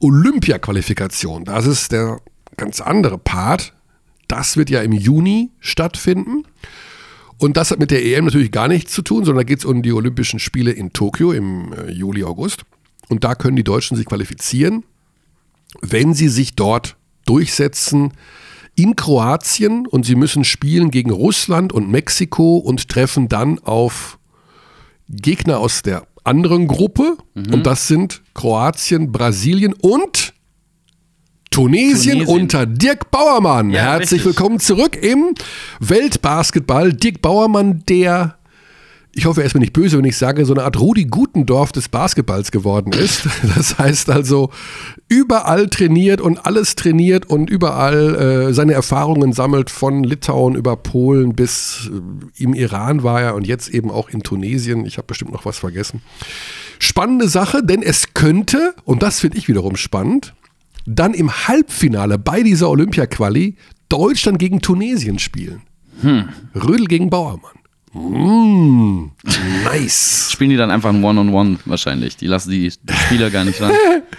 Olympia-Qualifikation. 0.00 1.44
Das 1.44 1.66
ist 1.66 1.92
der 1.92 2.20
ganz 2.56 2.80
andere 2.80 3.18
Part. 3.18 3.72
Das 4.28 4.56
wird 4.56 4.68
ja 4.68 4.82
im 4.82 4.92
Juni 4.92 5.50
stattfinden. 5.60 6.44
Und 7.38 7.56
das 7.56 7.70
hat 7.70 7.78
mit 7.78 7.90
der 7.90 8.04
EM 8.04 8.26
natürlich 8.26 8.52
gar 8.52 8.68
nichts 8.68 8.92
zu 8.92 9.00
tun, 9.00 9.24
sondern 9.24 9.44
da 9.44 9.48
geht 9.48 9.60
es 9.60 9.64
um 9.64 9.82
die 9.82 9.92
Olympischen 9.92 10.40
Spiele 10.40 10.72
in 10.72 10.92
Tokio 10.92 11.32
im 11.32 11.72
äh, 11.72 11.90
Juli, 11.90 12.24
August. 12.24 12.64
Und 13.08 13.24
da 13.24 13.34
können 13.34 13.56
die 13.56 13.64
Deutschen 13.64 13.96
sich 13.96 14.06
qualifizieren, 14.06 14.84
wenn 15.80 16.14
sie 16.14 16.28
sich 16.28 16.54
dort 16.56 16.96
durchsetzen 17.24 18.12
in 18.78 18.94
Kroatien 18.94 19.86
und 19.86 20.06
sie 20.06 20.14
müssen 20.14 20.44
spielen 20.44 20.90
gegen 20.90 21.10
Russland 21.10 21.72
und 21.72 21.90
Mexiko 21.90 22.58
und 22.58 22.88
treffen 22.88 23.28
dann 23.28 23.58
auf 23.58 24.18
Gegner 25.08 25.58
aus 25.58 25.82
der 25.82 26.06
anderen 26.22 26.68
Gruppe. 26.68 27.16
Und 27.34 27.66
das 27.66 27.88
sind 27.88 28.22
Kroatien, 28.34 29.10
Brasilien 29.10 29.72
und 29.72 30.32
Tunesien, 31.50 32.18
Tunesien. 32.20 32.26
unter 32.26 32.66
Dirk 32.66 33.10
Bauermann. 33.10 33.70
Ja, 33.70 33.80
Herzlich 33.82 34.20
richtig. 34.20 34.26
willkommen 34.26 34.60
zurück 34.60 34.96
im 34.96 35.34
Weltbasketball. 35.80 36.92
Dirk 36.92 37.20
Bauermann, 37.20 37.82
der 37.88 38.37
ich 39.18 39.26
hoffe, 39.26 39.40
er 39.40 39.46
ist 39.46 39.54
mir 39.54 39.60
nicht 39.60 39.72
böse, 39.72 39.98
wenn 39.98 40.04
ich 40.04 40.16
sage, 40.16 40.44
so 40.44 40.54
eine 40.54 40.62
Art 40.62 40.78
Rudi 40.78 41.06
Gutendorf 41.06 41.72
des 41.72 41.88
Basketballs 41.88 42.52
geworden 42.52 42.92
ist. 42.92 43.28
Das 43.56 43.76
heißt 43.76 44.10
also, 44.10 44.50
überall 45.08 45.68
trainiert 45.68 46.20
und 46.20 46.46
alles 46.46 46.76
trainiert 46.76 47.26
und 47.26 47.50
überall 47.50 48.14
äh, 48.14 48.54
seine 48.54 48.74
Erfahrungen 48.74 49.32
sammelt, 49.32 49.70
von 49.70 50.04
Litauen 50.04 50.54
über 50.54 50.76
Polen 50.76 51.34
bis 51.34 51.90
äh, 51.92 52.42
im 52.42 52.54
Iran 52.54 53.02
war 53.02 53.20
er 53.20 53.34
und 53.34 53.46
jetzt 53.46 53.68
eben 53.70 53.90
auch 53.90 54.08
in 54.08 54.22
Tunesien. 54.22 54.86
Ich 54.86 54.98
habe 54.98 55.08
bestimmt 55.08 55.32
noch 55.32 55.44
was 55.44 55.58
vergessen. 55.58 56.00
Spannende 56.78 57.28
Sache, 57.28 57.64
denn 57.64 57.82
es 57.82 58.14
könnte, 58.14 58.74
und 58.84 59.02
das 59.02 59.18
finde 59.18 59.38
ich 59.38 59.48
wiederum 59.48 59.74
spannend, 59.74 60.34
dann 60.86 61.12
im 61.12 61.48
Halbfinale 61.48 62.18
bei 62.18 62.44
dieser 62.44 62.70
Olympia-Quali 62.70 63.56
Deutschland 63.88 64.38
gegen 64.38 64.60
Tunesien 64.60 65.18
spielen. 65.18 65.62
Hm. 66.02 66.28
Rödel 66.54 66.86
gegen 66.86 67.10
Bauermann. 67.10 67.57
Mmh, 67.92 69.10
nice. 69.64 70.28
Spielen 70.30 70.50
die 70.50 70.56
dann 70.56 70.70
einfach 70.70 70.90
ein 70.90 71.02
One-on-One 71.02 71.30
-on 71.30 71.56
-One 71.56 71.58
wahrscheinlich. 71.64 72.16
Die 72.16 72.26
lassen 72.26 72.50
die, 72.50 72.70
Spieler 72.70 73.30
gar 73.30 73.44
nicht 73.44 73.60
ran. 73.60 73.72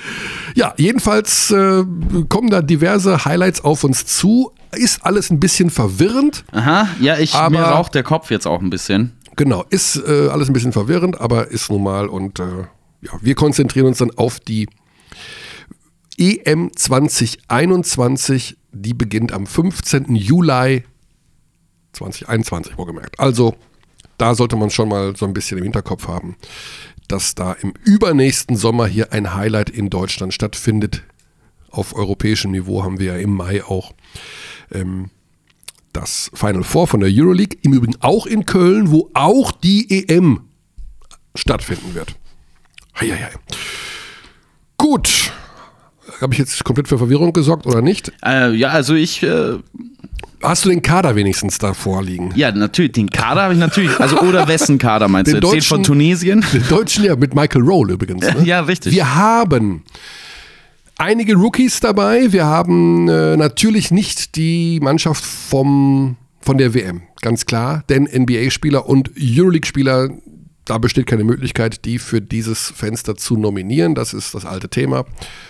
ja, 0.55 0.73
jedenfalls 0.77 1.51
äh, 1.51 1.83
kommen 2.27 2.49
da 2.49 2.61
diverse 2.61 3.25
Highlights 3.25 3.63
auf 3.63 3.83
uns 3.83 4.05
zu. 4.05 4.51
Ist 4.71 5.05
alles 5.05 5.29
ein 5.29 5.39
bisschen 5.39 5.69
verwirrend. 5.69 6.43
Aha, 6.51 6.87
ja, 6.99 7.17
ich, 7.17 7.33
aber, 7.33 7.49
mir 7.57 7.63
raucht 7.63 7.95
der 7.95 8.03
Kopf 8.03 8.31
jetzt 8.31 8.47
auch 8.47 8.61
ein 8.61 8.69
bisschen. 8.69 9.13
Genau, 9.35 9.63
ist 9.69 9.95
äh, 9.95 10.27
alles 10.29 10.49
ein 10.49 10.53
bisschen 10.53 10.73
verwirrend, 10.73 11.21
aber 11.21 11.49
ist 11.49 11.69
normal 11.69 12.07
und 12.07 12.39
äh, 12.39 12.43
ja, 13.01 13.11
wir 13.21 13.35
konzentrieren 13.35 13.87
uns 13.87 13.99
dann 13.99 14.11
auf 14.11 14.39
die 14.39 14.67
EM 16.17 16.71
2021, 16.75 18.57
die 18.73 18.93
beginnt 18.93 19.31
am 19.31 19.47
15. 19.47 20.15
Juli 20.15 20.83
2021, 21.99 22.77
wohlgemerkt. 22.77 23.19
Also 23.19 23.55
da 24.17 24.35
sollte 24.35 24.55
man 24.55 24.69
schon 24.69 24.89
mal 24.89 25.15
so 25.15 25.25
ein 25.25 25.33
bisschen 25.33 25.57
im 25.57 25.63
Hinterkopf 25.63 26.07
haben, 26.07 26.35
dass 27.07 27.35
da 27.35 27.53
im 27.53 27.73
übernächsten 27.83 28.55
Sommer 28.55 28.87
hier 28.87 29.13
ein 29.13 29.33
Highlight 29.33 29.69
in 29.69 29.89
Deutschland 29.89 30.33
stattfindet. 30.33 31.03
Auf 31.69 31.95
europäischem 31.95 32.51
Niveau 32.51 32.83
haben 32.83 32.99
wir 32.99 33.13
ja 33.13 33.17
im 33.17 33.35
Mai 33.35 33.63
auch 33.63 33.93
ähm, 34.71 35.09
das 35.93 36.31
Final 36.33 36.63
Four 36.63 36.87
von 36.87 36.99
der 36.99 37.09
Euroleague. 37.11 37.57
Im 37.61 37.73
Übrigen 37.73 37.95
auch 38.01 38.25
in 38.25 38.45
Köln, 38.45 38.91
wo 38.91 39.09
auch 39.13 39.51
die 39.51 40.07
EM 40.07 40.41
stattfinden 41.35 41.95
wird. 41.95 42.15
Heieiei. 42.99 43.31
Gut. 44.77 45.31
Habe 46.21 46.33
ich 46.33 46.39
jetzt 46.39 46.63
komplett 46.63 46.87
für 46.87 46.97
Verwirrung 46.97 47.33
gesorgt 47.33 47.65
oder 47.65 47.81
nicht? 47.81 48.11
Äh, 48.25 48.53
ja, 48.53 48.69
also 48.69 48.95
ich. 48.95 49.23
Äh 49.23 49.59
Hast 50.41 50.63
du 50.63 50.69
den 50.69 50.81
Kader 50.81 51.15
wenigstens 51.15 51.57
da 51.57 51.73
vorliegen? 51.73 52.31
Ja, 52.35 52.51
natürlich. 52.51 52.93
Den 52.93 53.09
Kader 53.09 53.43
habe 53.43 53.53
ich 53.53 53.59
natürlich. 53.59 53.99
Also, 53.99 54.19
oder 54.21 54.47
wessen 54.47 54.77
Kader 54.77 55.07
meinst 55.07 55.31
den 55.31 55.41
du? 55.41 55.47
Erzählt 55.47 55.65
von 55.65 55.83
Tunesien? 55.83 56.45
Den 56.53 56.67
Deutschen, 56.69 57.03
ja, 57.03 57.15
mit 57.15 57.35
Michael 57.35 57.63
Roll 57.63 57.91
übrigens. 57.91 58.25
Ne? 58.25 58.43
Ja, 58.45 58.61
richtig. 58.61 58.93
Wir 58.93 59.15
haben 59.15 59.83
einige 60.97 61.35
Rookies 61.35 61.79
dabei. 61.79 62.31
Wir 62.31 62.45
haben 62.45 63.09
äh, 63.09 63.35
natürlich 63.37 63.91
nicht 63.91 64.35
die 64.35 64.79
Mannschaft 64.81 65.25
vom, 65.25 66.15
von 66.41 66.57
der 66.57 66.73
WM, 66.73 67.01
ganz 67.21 67.45
klar. 67.45 67.83
Denn 67.89 68.03
NBA-Spieler 68.03 68.87
und 68.87 69.11
Euroleague-Spieler, 69.19 70.09
da 70.65 70.77
besteht 70.77 71.07
keine 71.07 71.23
Möglichkeit, 71.23 71.83
die 71.85 71.99
für 71.99 72.21
dieses 72.21 72.71
Fenster 72.71 73.15
zu 73.15 73.35
nominieren. 73.35 73.95
Das 73.95 74.13
ist 74.13 74.35
das 74.35 74.45
alte 74.45 74.69
Thema. 74.69 75.05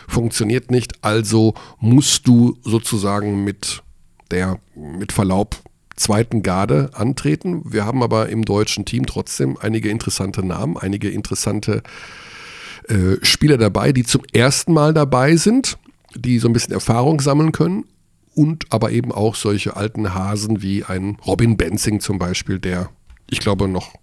Funktioniert 0.08 0.71
nicht. 0.71 1.03
Also 1.03 1.53
musst 1.79 2.27
du 2.27 2.58
sozusagen 2.63 3.43
mit 3.43 3.84
der, 4.32 4.60
mit 4.76 5.12
Verlaub, 5.12 5.58
zweiten 5.96 6.44
Garde 6.44 6.92
antreten. 6.94 7.62
Wir 7.65 7.86
haben 7.86 8.02
aber 8.04 8.30
im 8.30 8.46
deutschen 8.46 8.86
Team 8.86 9.06
trotzdem 9.06 9.58
einige 9.60 9.89
interessante 9.89 10.46
Namen, 10.46 10.78
einige 10.78 11.10
interessante 11.10 11.84
äh, 12.88 13.18
Spieler 13.22 13.58
dabei, 13.58 13.92
die 13.92 14.04
zum 14.04 14.24
ersten 14.32 14.74
Mal 14.74 14.94
dabei 14.94 15.36
sind, 15.36 15.78
die 16.15 16.39
so 16.39 16.48
ein 16.48 16.54
bisschen 16.54 16.74
Erfahrung 16.74 17.20
sammeln 17.20 17.52
können 17.52 17.86
und 18.34 18.65
aber 18.70 18.92
eben 18.92 19.12
auch 19.12 19.36
solche 19.36 19.76
alten 19.76 20.13
Hasen 20.13 20.62
wie 20.62 20.86
ein 20.86 21.18
Robin 21.26 21.58
Benzing 21.58 22.00
zum 22.00 22.18
Beispiel, 22.18 22.60
der, 22.60 22.89
ich 23.30 23.39
glaube, 23.39 23.68
noch 23.68 23.94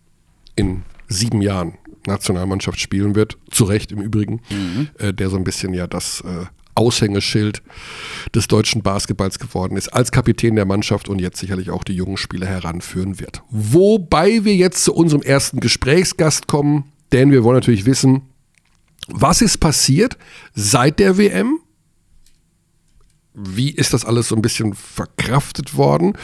in 0.55 0.83
sieben 1.09 1.41
Jahren 1.41 1.79
Nationalmannschaft 2.07 2.79
spielen 2.79 3.15
wird, 3.15 3.39
zu 3.51 3.65
Recht 3.65 3.93
im 3.93 4.01
Übrigen, 4.01 4.41
mhm. 4.51 4.89
äh, 4.99 5.13
der 5.13 5.31
so 5.31 5.37
ein 5.37 5.45
bisschen 5.45 5.75
ja 5.75 5.87
das 5.87 6.21
äh, 6.21 6.47
Aushängeschild 6.77 7.63
des 8.35 8.49
deutschen 8.49 8.83
Basketballs 8.83 9.39
geworden 9.39 9.77
ist, 9.77 9.89
als 9.89 10.13
Kapitän 10.13 10.57
der 10.57 10.65
Mannschaft 10.65 11.09
und 11.09 11.21
jetzt 11.21 11.39
sicherlich 11.39 11.71
auch 11.71 11.85
die 11.85 11.95
jungen 11.95 12.17
Spieler 12.17 12.47
heranführen 12.47 13.19
wird. 13.19 13.43
Wobei 13.51 14.45
wir 14.45 14.55
jetzt 14.55 14.85
zu 14.85 14.95
unserem 14.95 15.23
ersten 15.23 15.61
Gesprächsgast 15.61 16.47
kommen, 16.47 16.85
denn 17.13 17.31
wir 17.31 17.45
wollen 17.45 17.57
natürlich 17.57 17.87
wissen, 17.87 18.23
was 19.09 19.41
ist 19.41 19.59
passiert 19.59 20.17
seit 20.55 20.99
der 20.99 21.17
WM? 21.17 21.61
Wie 23.39 23.71
ist 23.71 23.93
das 23.93 24.07
alles 24.07 24.29
so 24.29 24.35
ein 24.35 24.41
bisschen 24.41 24.73
verkraftet 24.75 25.77
worden? 25.77 26.15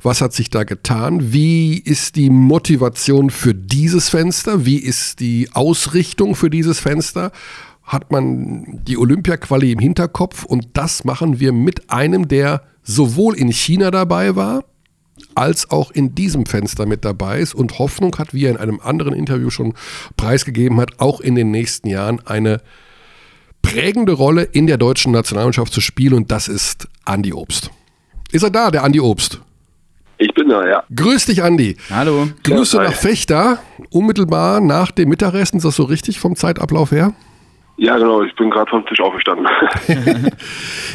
Was 0.00 0.22
hat 0.22 0.32
sich 0.32 0.48
da 0.48 0.64
getan? 0.64 1.32
Wie 1.32 1.76
ist 1.78 2.16
die 2.16 2.30
Motivation 2.30 3.28
für 3.28 3.54
dieses 3.54 4.08
Fenster? 4.08 4.64
Wie 4.64 4.78
ist 4.78 5.20
die 5.20 5.50
Ausrichtung 5.52 6.34
für 6.34 6.48
dieses 6.48 6.80
Fenster? 6.80 7.30
Hat 7.92 8.10
man 8.10 8.80
die 8.84 8.96
Olympia-Quali 8.96 9.72
im 9.72 9.78
Hinterkopf 9.78 10.44
und 10.44 10.68
das 10.72 11.04
machen 11.04 11.40
wir 11.40 11.52
mit 11.52 11.90
einem, 11.90 12.26
der 12.26 12.62
sowohl 12.82 13.36
in 13.36 13.52
China 13.52 13.90
dabei 13.90 14.34
war, 14.34 14.64
als 15.34 15.70
auch 15.70 15.90
in 15.90 16.14
diesem 16.14 16.46
Fenster 16.46 16.86
mit 16.86 17.04
dabei 17.04 17.40
ist 17.40 17.54
und 17.54 17.78
Hoffnung 17.78 18.16
hat, 18.18 18.32
wie 18.32 18.46
er 18.46 18.50
in 18.50 18.56
einem 18.56 18.80
anderen 18.80 19.12
Interview 19.12 19.50
schon 19.50 19.74
preisgegeben 20.16 20.80
hat, 20.80 21.00
auch 21.00 21.20
in 21.20 21.34
den 21.34 21.50
nächsten 21.50 21.88
Jahren 21.88 22.20
eine 22.26 22.60
prägende 23.60 24.12
Rolle 24.12 24.42
in 24.42 24.66
der 24.66 24.78
deutschen 24.78 25.12
Nationalmannschaft 25.12 25.72
zu 25.72 25.80
spielen 25.80 26.14
und 26.14 26.32
das 26.32 26.48
ist 26.48 26.88
Andi 27.04 27.32
Obst. 27.32 27.70
Ist 28.32 28.42
er 28.42 28.50
da, 28.50 28.70
der 28.70 28.84
Andi 28.84 29.00
Obst? 29.00 29.40
Ich 30.18 30.32
bin 30.34 30.48
da, 30.48 30.66
ja. 30.66 30.84
Grüß 30.94 31.26
dich, 31.26 31.42
Andi. 31.42 31.76
Hallo. 31.90 32.28
Grüße 32.44 32.78
ja, 32.78 32.84
nach 32.84 32.94
Fechter, 32.94 33.58
unmittelbar 33.90 34.60
nach 34.60 34.90
dem 34.90 35.08
Mittagessen, 35.08 35.58
ist 35.58 35.64
das 35.64 35.76
so 35.76 35.84
richtig 35.84 36.20
vom 36.20 36.36
Zeitablauf 36.36 36.90
her? 36.92 37.12
Ja, 37.76 37.96
genau, 37.96 38.22
ich 38.22 38.34
bin 38.36 38.50
gerade 38.50 38.70
vom 38.70 38.84
Tisch 38.86 39.00
aufgestanden. 39.00 39.46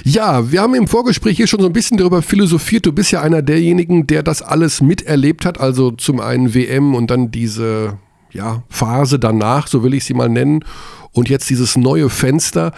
ja, 0.04 0.52
wir 0.52 0.62
haben 0.62 0.76
im 0.76 0.88
Vorgespräch 0.88 1.36
hier 1.36 1.48
schon 1.48 1.60
so 1.60 1.68
ein 1.68 1.74
bisschen 1.74 1.98
darüber 1.98 2.22
philosophiert. 2.22 2.86
Du 2.86 2.94
bist 2.94 3.12
ja 3.12 3.22
einer 3.22 3.42
derjenigen, 3.42 4.08
der 4.08 4.24
das 4.24 4.42
alles 4.42 4.82
miterlebt 4.82 5.46
hat. 5.46 5.60
Also 5.60 5.92
zum 5.92 6.20
einen 6.20 6.54
WM 6.54 6.96
und 6.96 7.10
dann 7.10 7.32
diese 7.32 7.98
ja, 8.32 8.64
Phase 8.70 9.20
danach, 9.20 9.68
so 9.68 9.84
will 9.84 9.94
ich 9.94 10.06
sie 10.06 10.14
mal 10.14 10.30
nennen 10.30 10.64
und 11.12 11.30
jetzt 11.30 11.50
dieses 11.50 11.78
neue 11.78 12.10
Fenster. 12.10 12.72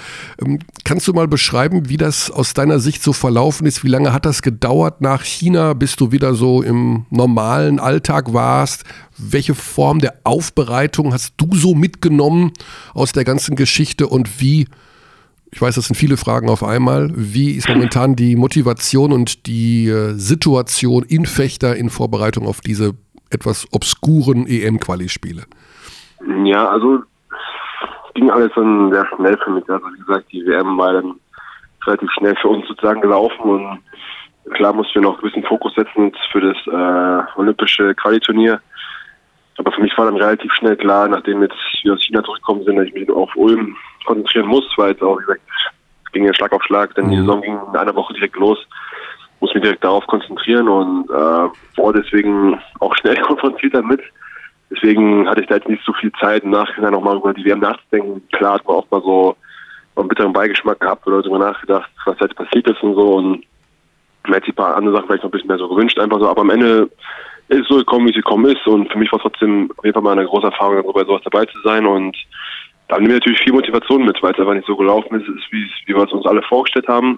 Ähm, 0.44 0.60
kannst 0.84 1.08
du 1.08 1.14
mal 1.14 1.28
beschreiben, 1.28 1.90
wie 1.90 1.98
das 1.98 2.32
aus 2.32 2.54
deiner 2.54 2.80
Sicht 2.80 3.04
so 3.04 3.14
verlaufen 3.14 3.66
ist? 3.68 3.84
Wie 3.84 3.90
lange 3.90 4.14
hat 4.14 4.26
das 4.26 4.42
gedauert 4.42 5.02
nach 5.02 5.24
China, 5.24 5.74
bis 5.74 5.96
du 5.96 6.12
wieder 6.12 6.34
so 6.34 6.62
im 6.62 7.06
normalen 7.10 7.80
Alltag 7.80 8.34
warst? 8.34 8.84
Welche 9.18 9.56
Form 9.56 10.00
der 10.00 10.16
Aufbereitung 10.24 11.14
hast 11.14 11.34
du 11.38 11.50
so 11.54 11.76
mitgenommen 11.76 12.52
aus 12.94 13.12
der 13.12 13.26
ganzen 13.26 13.56
Geschichte 13.56 14.08
und 14.08 14.42
wie, 14.42 14.68
ich 15.52 15.62
weiß, 15.62 15.76
das 15.76 15.88
sind 15.88 15.96
viele 15.96 16.18
Fragen 16.18 16.50
auf 16.50 16.64
einmal, 16.64 17.12
wie 17.16 17.52
ist 17.52 17.68
momentan 17.68 18.16
die 18.16 18.36
Motivation 18.36 19.12
und 19.12 19.46
die 19.48 19.88
äh, 19.88 20.14
Situation 20.14 21.04
in 21.04 21.26
Fechter 21.26 21.76
in 21.76 21.90
Vorbereitung 21.90 22.48
auf 22.48 22.62
diese 22.62 22.94
etwas 23.30 23.68
obskuren 23.72 24.48
EM-Quali-Spiele? 24.48 25.44
Ja, 26.46 26.68
also 26.68 27.04
ging 28.20 28.30
alles 28.30 28.52
dann 28.56 28.92
sehr 28.92 29.06
schnell 29.16 29.38
für 29.38 29.52
mich. 29.52 29.70
Also 29.70 29.86
wie 29.94 30.06
gesagt, 30.06 30.32
die 30.32 30.46
WM 30.46 30.78
war 30.78 30.94
dann 30.94 31.16
relativ 31.86 32.12
schnell 32.12 32.36
für 32.36 32.50
uns 32.50 32.68
sozusagen 32.68 33.02
gelaufen 33.02 33.42
und 33.42 33.80
klar 34.56 34.74
mussten 34.74 34.96
wir 34.96 35.04
noch 35.04 35.18
ein 35.18 35.22
bisschen 35.22 35.44
Fokus 35.44 35.74
setzen 35.76 36.12
für 36.32 36.42
das 36.42 36.58
äh, 36.68 37.40
olympische 37.40 37.96
Quali-Turnier. 37.96 38.60
Aber 39.58 39.72
für 39.72 39.82
mich 39.82 39.98
war 39.98 40.06
dann 40.06 40.18
relativ 40.18 40.52
schnell 40.54 40.76
klar, 40.76 41.08
nachdem 41.08 41.42
jetzt 41.42 41.56
wir 41.84 41.94
aus 41.94 42.04
China 42.04 42.24
zurückgekommen 42.24 42.64
sind, 42.64 42.78
dass 42.78 42.88
ich 42.88 42.94
mich 42.94 43.10
auf 43.10 43.30
Ulm 43.36 43.76
konzentrieren 44.06 44.48
muss, 44.48 44.66
weil 44.78 44.94
es 44.94 45.02
auch, 45.02 45.18
wie 45.18 45.24
gesagt, 45.24 45.42
es 46.06 46.12
ging 46.12 46.26
ja 46.26 46.34
Schlag 46.34 46.52
auf 46.52 46.64
Schlag, 46.64 46.96
denn 46.96 47.10
die 47.10 47.18
mhm. 47.18 47.22
Saison 47.22 47.42
ging 47.42 47.60
in 47.72 47.78
einer 47.78 47.96
Woche 47.96 48.14
direkt 48.14 48.36
los, 48.36 48.58
muss 49.40 49.54
mich 49.54 49.64
direkt 49.64 49.84
darauf 49.84 50.06
konzentrieren 50.08 50.68
und 50.68 51.10
äh, 51.10 51.14
war 51.14 51.94
deswegen 51.94 52.60
auch 52.80 52.96
schnell 52.98 53.18
konfrontiert 53.22 53.74
damit. 53.74 54.02
Deswegen 54.72 55.28
hatte 55.28 55.42
ich 55.42 55.48
da 55.48 55.56
jetzt 55.56 55.68
nicht 55.68 55.84
so 55.84 55.94
viel 55.94 56.12
Zeit, 56.20 56.44
im 56.44 56.52
Nachhinein 56.52 56.92
nochmal 56.92 57.18
über 57.18 57.34
die 57.34 57.44
WM 57.44 57.60
nachzudenken. 57.60 58.22
Klar 58.32 58.56
hat 58.56 58.68
man 58.68 58.78
auch 58.78 58.92
mal 58.92 59.02
so 59.02 59.36
einen 59.96 60.08
bitteren 60.08 60.34
Beigeschmack 60.34 60.80
gehabt 60.80 61.06
oder 61.08 61.22
darüber 61.22 61.40
nachgedacht, 61.40 61.90
was 62.06 62.20
jetzt 62.20 62.36
passiert 62.36 62.68
ist 62.70 62.82
und 62.84 62.96
so. 62.96 63.16
Und 63.16 63.44
man 64.24 64.34
hätte 64.34 64.46
sich 64.46 64.54
ein 64.54 64.64
paar 64.64 64.76
andere 64.76 64.96
Sachen 64.96 65.08
vielleicht 65.08 65.24
noch 65.24 65.30
ein 65.30 65.32
bisschen 65.32 65.48
mehr 65.48 65.58
so 65.58 65.68
gewünscht, 65.68 66.00
einfach 66.00 66.20
so. 66.20 66.30
Aber 66.30 66.42
am 66.42 66.52
Ende 66.52 66.90
ist 67.48 67.62
es 67.62 67.68
so 67.68 67.78
gekommen, 67.78 68.06
wie 68.06 68.12
es 68.12 68.16
gekommen 68.16 68.46
ist. 68.46 68.66
Und 68.68 68.92
für 68.92 69.00
mich 69.00 69.12
war 69.12 69.18
es 69.18 69.24
trotzdem 69.24 69.72
auf 69.76 69.84
jeden 69.84 69.96
Fall 69.96 70.04
mal 70.04 70.12
eine 70.12 70.26
große 70.26 70.48
Erfahrung, 70.48 70.76
darüber 70.76 71.06
sowas 71.06 71.22
dabei 71.24 71.46
zu 71.46 71.60
sein. 71.64 71.88
Und 71.88 72.16
da 72.88 72.98
nehmen 72.98 73.10
wir 73.10 73.16
natürlich 73.16 73.42
viel 73.42 73.54
Motivation 73.54 74.06
mit, 74.06 74.22
weil 74.22 74.34
es 74.34 74.40
einfach 74.40 74.54
nicht 74.54 74.68
so 74.68 74.76
gelaufen 74.76 75.20
ist, 75.20 75.28
wie, 75.52 75.68
wie 75.88 75.96
wir 75.96 76.04
es 76.04 76.12
uns 76.12 76.28
alle 76.28 76.44
vorgestellt 76.44 76.88
haben. 76.88 77.18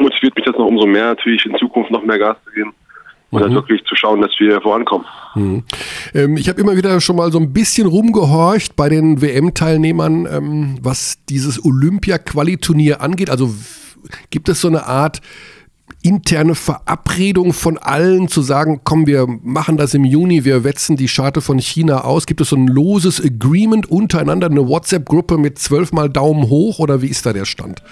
Motiviert 0.00 0.34
mich 0.34 0.44
das 0.44 0.56
noch 0.56 0.66
umso 0.66 0.86
mehr, 0.86 1.06
natürlich 1.06 1.46
in 1.46 1.56
Zukunft 1.56 1.90
noch 1.90 2.02
mehr 2.02 2.18
Gas 2.18 2.36
zu 2.44 2.50
geben 2.50 2.74
und 3.30 3.42
dann 3.42 3.54
wirklich 3.54 3.84
zu 3.84 3.94
schauen, 3.94 4.22
dass 4.22 4.30
wir 4.38 4.60
vorankommen. 4.60 5.06
Mhm. 5.34 5.64
Ähm, 6.14 6.36
ich 6.36 6.48
habe 6.48 6.60
immer 6.60 6.76
wieder 6.76 7.00
schon 7.00 7.16
mal 7.16 7.30
so 7.30 7.38
ein 7.38 7.52
bisschen 7.52 7.86
rumgehorcht 7.86 8.74
bei 8.74 8.88
den 8.88 9.20
WM-Teilnehmern, 9.20 10.26
ähm, 10.26 10.78
was 10.82 11.24
dieses 11.26 11.62
Olympia-Quali-Turnier 11.64 13.02
angeht. 13.02 13.28
Also 13.30 13.54
gibt 14.30 14.48
es 14.48 14.60
so 14.60 14.68
eine 14.68 14.86
Art 14.86 15.20
interne 16.02 16.54
Verabredung 16.54 17.52
von 17.52 17.76
allen 17.76 18.28
zu 18.28 18.40
sagen, 18.40 18.80
komm, 18.84 19.06
wir 19.06 19.26
machen 19.42 19.76
das 19.76 19.94
im 19.94 20.04
Juni, 20.04 20.44
wir 20.44 20.64
wetzen 20.64 20.96
die 20.96 21.08
Scharte 21.08 21.40
von 21.40 21.58
China 21.58 22.04
aus? 22.04 22.26
Gibt 22.26 22.40
es 22.40 22.50
so 22.50 22.56
ein 22.56 22.68
loses 22.68 23.22
Agreement 23.24 23.90
untereinander, 23.90 24.46
eine 24.46 24.68
WhatsApp-Gruppe 24.68 25.38
mit 25.38 25.58
zwölfmal 25.58 26.08
Daumen 26.08 26.48
hoch 26.48 26.78
oder 26.78 27.02
wie 27.02 27.08
ist 27.08 27.26
da 27.26 27.32
der 27.32 27.44
Stand? 27.44 27.82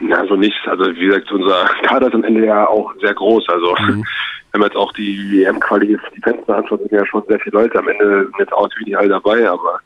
Na, 0.00 0.16
also 0.16 0.34
nicht. 0.34 0.56
Also 0.66 0.84
wie 0.94 1.06
gesagt, 1.06 1.30
unser 1.30 1.66
Kader 1.82 2.08
ist 2.08 2.14
am 2.14 2.24
Ende 2.24 2.46
ja 2.46 2.66
auch 2.66 2.92
sehr 3.00 3.14
groß. 3.14 3.46
Also 3.48 3.74
mhm. 3.78 4.04
Wenn 4.52 4.60
man 4.60 4.68
jetzt 4.68 4.76
auch 4.76 4.92
die 4.92 5.44
EM-Quali, 5.44 5.98
die 6.14 6.22
Fenster 6.22 6.56
anschaut, 6.56 6.80
sind 6.80 6.92
ja 6.92 7.06
schon 7.06 7.22
sehr 7.28 7.38
viele 7.40 7.62
Leute. 7.62 7.78
Am 7.78 7.88
Ende 7.88 8.24
sind 8.24 8.38
jetzt 8.38 8.52
aus 8.52 8.70
wie 8.78 8.84
die 8.84 8.96
alle 8.96 9.08
dabei, 9.08 9.48
aber 9.48 9.80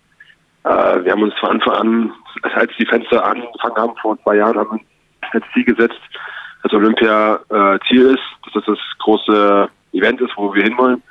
äh, 0.65 1.05
wir 1.05 1.13
haben 1.13 1.23
uns 1.23 1.35
von 1.39 1.51
Anfang 1.51 1.75
an, 1.75 2.13
als 2.55 2.73
die 2.79 2.87
Fenster 2.87 3.25
angefangen 3.25 3.77
haben 3.77 3.97
vor 4.01 4.19
zwei 4.23 4.37
Jahren, 4.37 4.59
haben 4.59 4.81
wir 4.81 5.35
als 5.35 5.45
Ziel 5.53 5.65
gesetzt, 5.65 6.01
dass 6.63 6.73
Olympia 6.73 7.41
äh, 7.51 7.79
Ziel 7.89 8.07
ist, 8.07 8.23
dass 8.45 8.55
das 8.55 8.65
das 8.67 8.79
große 8.99 9.69
Event 9.93 10.21
ist, 10.21 10.33
wo 10.37 10.55
wir 10.55 10.63
hinwollen. 10.63 11.03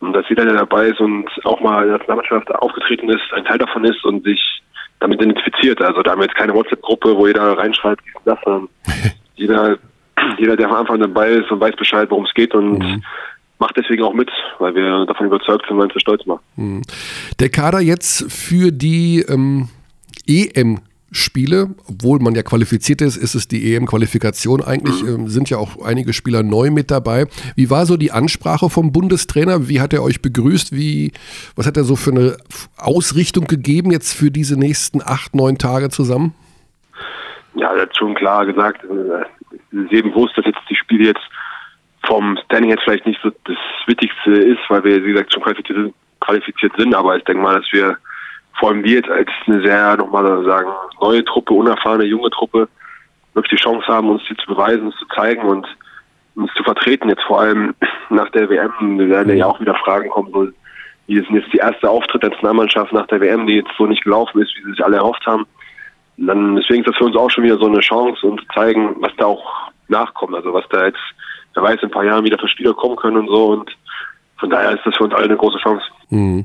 Und 0.00 0.14
dass 0.14 0.28
jeder, 0.28 0.44
der 0.44 0.54
dabei 0.54 0.88
ist 0.88 1.00
und 1.00 1.28
auch 1.44 1.60
mal 1.60 1.82
in 1.82 1.88
der 1.90 1.98
Nationalmannschaft 1.98 2.52
aufgetreten 2.56 3.08
ist, 3.08 3.32
ein 3.34 3.44
Teil 3.44 3.58
davon 3.58 3.84
ist 3.84 4.04
und 4.04 4.24
sich 4.24 4.62
damit 4.98 5.20
identifiziert. 5.22 5.80
Also 5.80 6.02
da 6.02 6.12
haben 6.12 6.20
wir 6.20 6.26
jetzt 6.26 6.36
keine 6.36 6.54
WhatsApp-Gruppe, 6.54 7.16
wo 7.16 7.26
jeder 7.26 7.56
reinschreibt, 7.56 8.02
das, 8.24 8.38
sondern 8.44 8.68
jeder, 9.34 9.78
jeder, 10.38 10.56
der 10.56 10.68
am 10.68 10.74
Anfang 10.74 11.00
dabei 11.00 11.30
ist 11.30 11.50
und 11.50 11.60
weiß 11.60 11.76
Bescheid, 11.76 12.10
worum 12.10 12.24
es 12.24 12.34
geht 12.34 12.54
und 12.54 12.78
mhm. 12.78 13.02
macht 13.58 13.76
deswegen 13.76 14.02
auch 14.02 14.14
mit, 14.14 14.30
weil 14.58 14.74
wir 14.74 15.06
davon 15.06 15.26
überzeugt 15.26 15.66
sind, 15.66 15.76
weil 15.76 15.84
uns 15.84 15.94
das 15.94 16.02
stolz 16.02 16.26
macht. 16.26 16.42
Mhm. 16.56 16.82
Der 17.40 17.48
Kader 17.48 17.80
jetzt 17.80 18.30
für 18.32 18.72
die 18.72 19.24
ähm, 19.28 19.68
EM 20.26 20.80
Spiele, 21.12 21.68
obwohl 21.88 22.20
man 22.20 22.34
ja 22.34 22.42
qualifiziert 22.42 23.02
ist, 23.02 23.18
ist 23.18 23.34
es 23.34 23.46
die 23.46 23.74
EM-Qualifikation. 23.74 24.62
Eigentlich 24.62 25.02
äh, 25.02 25.28
sind 25.28 25.50
ja 25.50 25.58
auch 25.58 25.84
einige 25.84 26.14
Spieler 26.14 26.42
neu 26.42 26.70
mit 26.70 26.90
dabei. 26.90 27.26
Wie 27.54 27.68
war 27.68 27.84
so 27.84 27.98
die 27.98 28.12
Ansprache 28.12 28.70
vom 28.70 28.92
Bundestrainer? 28.92 29.68
Wie 29.68 29.80
hat 29.82 29.92
er 29.92 30.02
euch 30.02 30.22
begrüßt? 30.22 30.74
Wie, 30.74 31.12
was 31.54 31.66
hat 31.66 31.76
er 31.76 31.84
so 31.84 31.96
für 31.96 32.12
eine 32.12 32.36
Ausrichtung 32.78 33.46
gegeben 33.46 33.90
jetzt 33.90 34.16
für 34.16 34.30
diese 34.30 34.58
nächsten 34.58 35.02
acht, 35.02 35.34
neun 35.34 35.58
Tage 35.58 35.90
zusammen? 35.90 36.34
Ja, 37.54 37.74
er 37.74 37.82
hat 37.82 37.96
schon 37.96 38.14
klar 38.14 38.46
gesagt, 38.46 38.80
es 39.72 39.84
ist 39.84 39.92
eben 39.92 40.10
bewusst, 40.10 40.36
dass 40.36 40.46
jetzt 40.46 40.60
die 40.68 40.76
Spiele 40.76 41.06
jetzt 41.08 41.22
vom 42.04 42.36
Standing 42.44 42.70
jetzt 42.70 42.82
vielleicht 42.84 43.06
nicht 43.06 43.20
so 43.22 43.30
das 43.44 43.56
Wichtigste 43.86 44.32
ist, 44.32 44.60
weil 44.68 44.84
wir, 44.84 45.04
wie 45.04 45.12
gesagt, 45.12 45.32
schon 45.32 45.42
qualifiziert 46.20 46.72
sind, 46.76 46.94
aber 46.94 47.16
ich 47.16 47.24
denke 47.24 47.42
mal, 47.42 47.60
dass 47.60 47.72
wir 47.72 47.96
vor 48.58 48.70
allem 48.70 48.84
wir 48.84 48.96
jetzt 48.96 49.10
als 49.10 49.30
eine 49.46 49.62
sehr, 49.62 49.96
nochmal 49.96 50.44
sagen, 50.44 50.68
neue 51.00 51.24
Truppe, 51.24 51.54
unerfahrene, 51.54 52.04
junge 52.04 52.30
Truppe, 52.30 52.68
wirklich 53.34 53.58
die 53.58 53.64
Chance 53.64 53.86
haben, 53.86 54.10
uns 54.10 54.22
die 54.28 54.36
zu 54.36 54.46
beweisen, 54.46 54.86
uns 54.86 54.96
zu 54.96 55.06
zeigen 55.14 55.42
und 55.42 55.66
uns 56.34 56.52
zu 56.54 56.62
vertreten, 56.62 57.08
jetzt 57.08 57.22
vor 57.22 57.40
allem 57.40 57.74
nach 58.10 58.28
der 58.30 58.48
WM. 58.48 58.98
Wir 58.98 59.08
werden 59.08 59.36
ja 59.36 59.46
auch 59.46 59.60
wieder 59.60 59.74
Fragen 59.76 60.10
kommen, 60.10 60.54
wie 61.06 61.18
ist 61.18 61.28
jetzt 61.30 61.52
die 61.52 61.58
erste 61.58 61.88
Auftritt 61.88 62.22
der 62.22 62.30
Nationalmannschaft 62.30 62.92
nach 62.92 63.06
der 63.06 63.20
WM, 63.20 63.46
die 63.46 63.56
jetzt 63.56 63.70
so 63.76 63.86
nicht 63.86 64.04
gelaufen 64.04 64.40
ist, 64.40 64.54
wie 64.56 64.64
sie 64.64 64.70
sich 64.70 64.84
alle 64.84 64.98
erhofft 64.98 65.26
haben. 65.26 65.46
Und 66.22 66.28
dann, 66.28 66.54
deswegen 66.54 66.84
ist 66.84 66.88
das 66.88 66.96
für 66.96 67.04
uns 67.06 67.16
auch 67.16 67.28
schon 67.30 67.42
wieder 67.42 67.58
so 67.58 67.66
eine 67.66 67.80
Chance, 67.80 68.24
um 68.24 68.38
zu 68.38 68.44
zeigen, 68.54 68.94
was 69.00 69.10
da 69.18 69.26
auch 69.26 69.42
nachkommt. 69.88 70.36
Also 70.36 70.52
was 70.52 70.64
da 70.70 70.86
jetzt, 70.86 71.00
wer 71.54 71.64
weiß, 71.64 71.80
in 71.82 71.88
ein 71.88 71.90
paar 71.90 72.04
Jahren 72.04 72.24
wieder 72.24 72.38
für 72.38 72.46
Spieler 72.46 72.74
kommen 72.74 72.94
können 72.94 73.16
und 73.16 73.26
so. 73.26 73.46
Und 73.46 73.76
von 74.38 74.48
daher 74.48 74.70
ist 74.70 74.82
das 74.84 74.96
für 74.96 75.02
uns 75.02 75.14
alle 75.14 75.24
eine 75.24 75.36
große 75.36 75.58
Chance. 75.58 75.84
Mhm. 76.10 76.44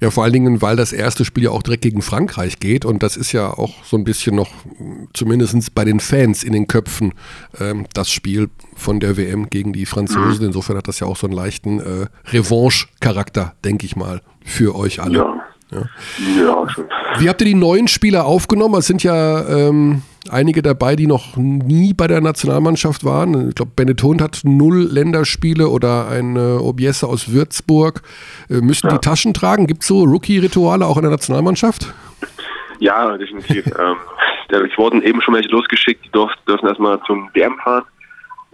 Ja, 0.00 0.12
vor 0.12 0.22
allen 0.22 0.32
Dingen, 0.32 0.62
weil 0.62 0.76
das 0.76 0.92
erste 0.92 1.24
Spiel 1.24 1.42
ja 1.42 1.50
auch 1.50 1.64
direkt 1.64 1.82
gegen 1.82 2.02
Frankreich 2.02 2.60
geht 2.60 2.84
und 2.84 3.02
das 3.02 3.16
ist 3.16 3.32
ja 3.32 3.50
auch 3.50 3.82
so 3.82 3.96
ein 3.96 4.04
bisschen 4.04 4.36
noch, 4.36 4.50
zumindest 5.12 5.74
bei 5.74 5.84
den 5.84 5.98
Fans 5.98 6.44
in 6.44 6.52
den 6.52 6.68
Köpfen, 6.68 7.12
ähm, 7.58 7.86
das 7.94 8.12
Spiel 8.12 8.48
von 8.76 9.00
der 9.00 9.16
WM 9.16 9.50
gegen 9.50 9.72
die 9.72 9.86
Franzosen. 9.86 10.42
Mhm. 10.42 10.46
Insofern 10.46 10.76
hat 10.76 10.86
das 10.86 11.00
ja 11.00 11.08
auch 11.08 11.16
so 11.16 11.26
einen 11.26 11.34
leichten 11.34 11.80
äh, 11.80 12.06
Revanche-Charakter, 12.30 13.54
denke 13.64 13.86
ich 13.86 13.96
mal, 13.96 14.20
für 14.44 14.76
euch 14.76 15.02
alle. 15.02 15.18
Ja. 15.18 15.40
Ja. 15.70 15.82
ja, 16.38 16.68
schon. 16.68 16.84
Wie 17.18 17.28
habt 17.28 17.40
ihr 17.40 17.46
die 17.46 17.54
neuen 17.54 17.88
Spieler 17.88 18.26
aufgenommen? 18.26 18.76
Es 18.76 18.86
sind 18.86 19.02
ja 19.02 19.46
ähm, 19.48 20.02
einige 20.30 20.62
dabei, 20.62 20.96
die 20.96 21.06
noch 21.06 21.36
nie 21.36 21.92
bei 21.92 22.06
der 22.06 22.20
Nationalmannschaft 22.20 23.04
waren. 23.04 23.48
Ich 23.48 23.54
glaube, 23.54 23.72
Benetton 23.74 24.20
hat 24.20 24.40
null 24.44 24.88
Länderspiele 24.90 25.68
oder 25.68 26.08
ein 26.08 26.36
äh, 26.36 26.58
Obiesse 26.58 27.06
aus 27.06 27.32
Würzburg. 27.32 28.02
Äh, 28.48 28.60
müssen 28.60 28.88
ja. 28.88 28.94
die 28.94 29.00
Taschen 29.00 29.34
tragen? 29.34 29.66
Gibt 29.66 29.82
es 29.82 29.88
so 29.88 30.04
Rookie-Rituale 30.04 30.86
auch 30.86 30.96
in 30.96 31.02
der 31.02 31.10
Nationalmannschaft? 31.10 31.92
Ja, 32.78 33.16
definitiv. 33.16 33.66
ähm, 33.78 34.66
ich 34.66 34.78
wurden 34.78 35.02
eben 35.02 35.20
schon 35.20 35.34
welche 35.34 35.48
losgeschickt, 35.48 36.04
die 36.04 36.10
dürfen, 36.10 36.36
dürfen 36.46 36.68
erstmal 36.68 37.00
zum 37.06 37.28
WM 37.34 37.56
fahren, 37.58 37.84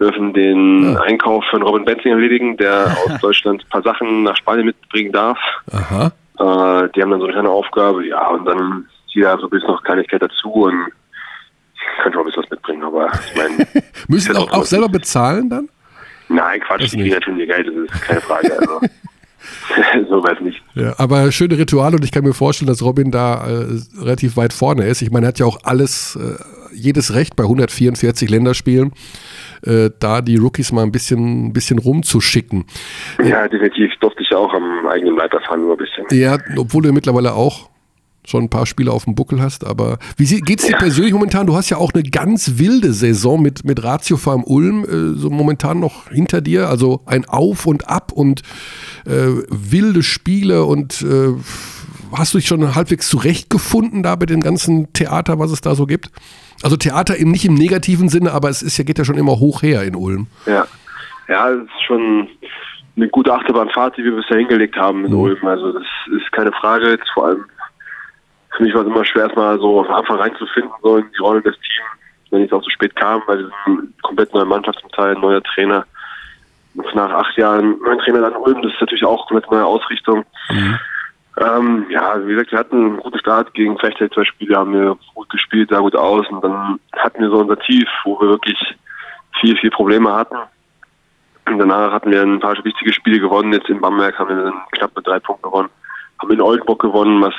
dürfen 0.00 0.32
den 0.32 0.94
ja. 0.94 1.00
Einkauf 1.02 1.44
von 1.50 1.62
Robin 1.62 1.84
Benzing 1.84 2.12
erledigen, 2.12 2.56
der 2.56 2.96
aus 3.06 3.18
Deutschland 3.20 3.62
ein 3.62 3.68
paar 3.68 3.82
Sachen 3.82 4.22
nach 4.22 4.36
Spanien 4.36 4.66
mitbringen 4.66 5.12
darf. 5.12 5.38
Aha. 5.70 6.12
Äh, 6.42 6.88
die 6.94 7.02
haben 7.02 7.10
dann 7.10 7.20
so 7.20 7.26
eine 7.26 7.34
kleine 7.34 7.50
Aufgabe, 7.50 8.04
ja, 8.04 8.26
und 8.28 8.44
dann 8.44 8.88
jeder 9.06 9.38
so 9.38 9.44
ein 9.44 9.50
bisschen 9.50 9.68
noch 9.68 9.82
Kleinigkeit 9.84 10.22
dazu 10.22 10.48
und 10.48 10.86
könnte 12.02 12.18
auch 12.18 12.22
ein 12.22 12.26
bisschen 12.26 12.42
was 12.42 12.50
mitbringen, 12.50 12.82
aber 12.82 13.12
ich 13.12 13.36
meine. 13.36 13.66
Müssen 14.08 14.36
auch, 14.36 14.50
auch 14.50 14.64
selber 14.64 14.88
bezahlen 14.88 15.48
dann? 15.48 15.68
Nein, 16.28 16.60
Quatsch, 16.60 16.92
die 16.92 16.96
kriegen 16.96 17.14
natürlich 17.14 17.48
Geld, 17.48 17.68
das 17.68 17.74
ist 17.74 18.02
keine 18.02 18.20
Frage. 18.20 18.58
Also. 18.58 18.80
so 20.08 20.24
weit 20.24 20.40
nicht. 20.40 20.62
Ja, 20.74 20.94
aber 20.98 21.30
schöne 21.30 21.56
Rituale 21.56 21.96
und 21.96 22.04
ich 22.04 22.10
kann 22.10 22.24
mir 22.24 22.32
vorstellen, 22.32 22.68
dass 22.68 22.82
Robin 22.82 23.12
da 23.12 23.46
äh, 23.46 23.66
relativ 24.00 24.36
weit 24.36 24.52
vorne 24.52 24.86
ist. 24.86 25.02
Ich 25.02 25.12
meine, 25.12 25.26
er 25.26 25.28
hat 25.28 25.38
ja 25.38 25.46
auch 25.46 25.60
alles, 25.62 26.16
äh, 26.16 26.42
jedes 26.74 27.14
Recht 27.14 27.36
bei 27.36 27.44
144 27.44 28.28
Länderspielen, 28.30 28.92
äh, 29.64 29.90
da 29.98 30.20
die 30.20 30.36
Rookies 30.36 30.72
mal 30.72 30.82
ein 30.82 30.92
bisschen, 30.92 31.48
ein 31.48 31.52
bisschen 31.52 31.78
rumzuschicken. 31.78 32.64
Ja, 33.22 33.48
definitiv. 33.48 33.92
Durfte 34.00 34.22
ich 34.22 34.34
auch 34.34 34.52
am 34.52 34.86
eigenen 34.86 35.16
Leib 35.16 35.32
erfahren, 35.32 35.62
nur 35.62 35.72
ein 35.72 35.78
bisschen. 35.78 36.06
Ja, 36.10 36.38
obwohl 36.56 36.82
du 36.82 36.92
mittlerweile 36.92 37.34
auch 37.34 37.70
schon 38.24 38.44
ein 38.44 38.50
paar 38.50 38.66
Spiele 38.66 38.92
auf 38.92 39.04
dem 39.04 39.14
Buckel 39.14 39.40
hast, 39.40 39.66
aber 39.66 39.98
wie 40.16 40.40
geht 40.40 40.60
es 40.60 40.66
dir 40.66 40.72
ja. 40.72 40.78
persönlich 40.78 41.12
momentan? 41.12 41.46
Du 41.46 41.56
hast 41.56 41.70
ja 41.70 41.76
auch 41.76 41.92
eine 41.92 42.04
ganz 42.04 42.58
wilde 42.58 42.92
Saison 42.92 43.42
mit, 43.42 43.64
mit 43.64 43.82
Ratio 43.82 44.16
Farm 44.16 44.44
Ulm 44.44 44.84
äh, 44.84 45.18
so 45.18 45.28
momentan 45.28 45.80
noch 45.80 46.08
hinter 46.08 46.40
dir, 46.40 46.68
also 46.68 47.00
ein 47.06 47.24
Auf 47.24 47.66
und 47.66 47.88
Ab 47.88 48.12
und 48.12 48.42
äh, 49.06 49.26
wilde 49.48 50.02
Spiele 50.02 50.64
und 50.64 51.02
äh, 51.02 51.34
hast 52.16 52.34
du 52.34 52.38
dich 52.38 52.46
schon 52.46 52.74
halbwegs 52.74 53.08
zurechtgefunden 53.08 54.02
da 54.02 54.16
bei 54.16 54.26
dem 54.26 54.40
ganzen 54.40 54.92
Theater, 54.92 55.38
was 55.38 55.50
es 55.50 55.60
da 55.60 55.74
so 55.74 55.86
gibt? 55.86 56.10
Also 56.62 56.76
Theater 56.76 57.18
eben 57.18 57.30
nicht 57.30 57.44
im 57.44 57.54
negativen 57.54 58.08
Sinne, 58.08 58.32
aber 58.32 58.48
es 58.48 58.62
ist 58.62 58.78
ja, 58.78 58.84
geht 58.84 58.98
ja 58.98 59.04
schon 59.04 59.18
immer 59.18 59.38
hoch 59.38 59.62
her 59.62 59.82
in 59.82 59.96
Ulm. 59.96 60.26
Ja, 60.46 60.66
ja, 61.28 61.50
es 61.50 61.62
ist 61.62 61.82
schon 61.86 62.28
eine 62.96 63.08
gute 63.08 63.32
Achterbahnfahrt, 63.32 63.96
die 63.96 64.04
wir 64.04 64.14
bisher 64.14 64.38
hingelegt 64.38 64.76
haben 64.76 65.04
in 65.04 65.12
mhm. 65.12 65.20
Ulm. 65.20 65.46
Also 65.46 65.72
das 65.72 65.84
ist 66.16 66.30
keine 66.32 66.52
Frage. 66.52 66.90
Jetzt 66.90 67.08
vor 67.14 67.26
allem 67.26 67.44
für 68.56 68.62
mich 68.62 68.74
war 68.74 68.82
es 68.82 68.86
immer 68.86 69.04
schwer, 69.04 69.24
erstmal 69.24 69.58
so 69.58 69.82
von 69.82 69.94
Anfang 69.94 70.18
reinzufinden, 70.18 70.72
so 70.82 70.98
in 70.98 71.06
die 71.10 71.22
Rolle 71.22 71.42
des 71.42 71.54
Teams, 71.54 71.88
wenn 72.30 72.44
ich 72.44 72.52
auch 72.52 72.62
so 72.62 72.70
spät 72.70 72.94
kam, 72.96 73.22
weil 73.26 73.38
wir 73.38 73.50
sind 73.64 74.02
komplett 74.02 74.32
neue 74.34 74.44
Mannschaft 74.44 74.78
zum 74.80 74.90
Teil, 74.90 75.14
neuer 75.14 75.42
Trainer. 75.42 75.86
Nach 76.74 77.10
acht 77.10 77.36
Jahren 77.36 77.78
neuen 77.80 77.98
Trainer 77.98 78.20
dann 78.22 78.36
Ulm, 78.36 78.62
das 78.62 78.72
ist 78.72 78.80
natürlich 78.80 79.04
auch 79.04 79.26
komplett 79.26 79.50
neue 79.50 79.64
Ausrichtung. 79.64 80.24
Mhm. 80.50 80.78
Ähm, 81.38 81.86
ja, 81.90 82.26
wie 82.26 82.34
gesagt, 82.34 82.52
wir 82.52 82.58
hatten 82.58 82.76
einen 82.76 82.96
guten 82.98 83.18
Start 83.18 83.54
gegen 83.54 83.78
Fechter, 83.78 84.10
zwei 84.10 84.24
Spiele 84.24 84.56
haben 84.56 84.74
wir 84.74 84.96
gut 85.14 85.30
gespielt, 85.30 85.70
sah 85.70 85.78
gut 85.78 85.96
aus 85.96 86.28
und 86.28 86.44
dann 86.44 86.78
hatten 86.94 87.22
wir 87.22 87.30
so 87.30 87.38
unser 87.38 87.58
Tief, 87.58 87.88
wo 88.04 88.20
wir 88.20 88.28
wirklich 88.28 88.58
viel, 89.40 89.56
viel 89.56 89.70
Probleme 89.70 90.12
hatten. 90.12 90.36
Und 91.46 91.58
danach 91.58 91.92
hatten 91.92 92.10
wir 92.10 92.22
ein 92.22 92.40
paar 92.40 92.62
wichtige 92.64 92.92
Spiele 92.92 93.18
gewonnen. 93.18 93.52
Jetzt 93.52 93.68
in 93.68 93.80
Bamberg 93.80 94.18
haben 94.18 94.28
wir 94.28 94.44
dann 94.44 94.62
knapp 94.72 94.94
mit 94.94 95.06
drei 95.06 95.18
Punkten 95.18 95.44
gewonnen. 95.44 95.70
Haben 96.20 96.30
in 96.30 96.40
Oldenburg 96.40 96.80
gewonnen, 96.80 97.20
was 97.22 97.34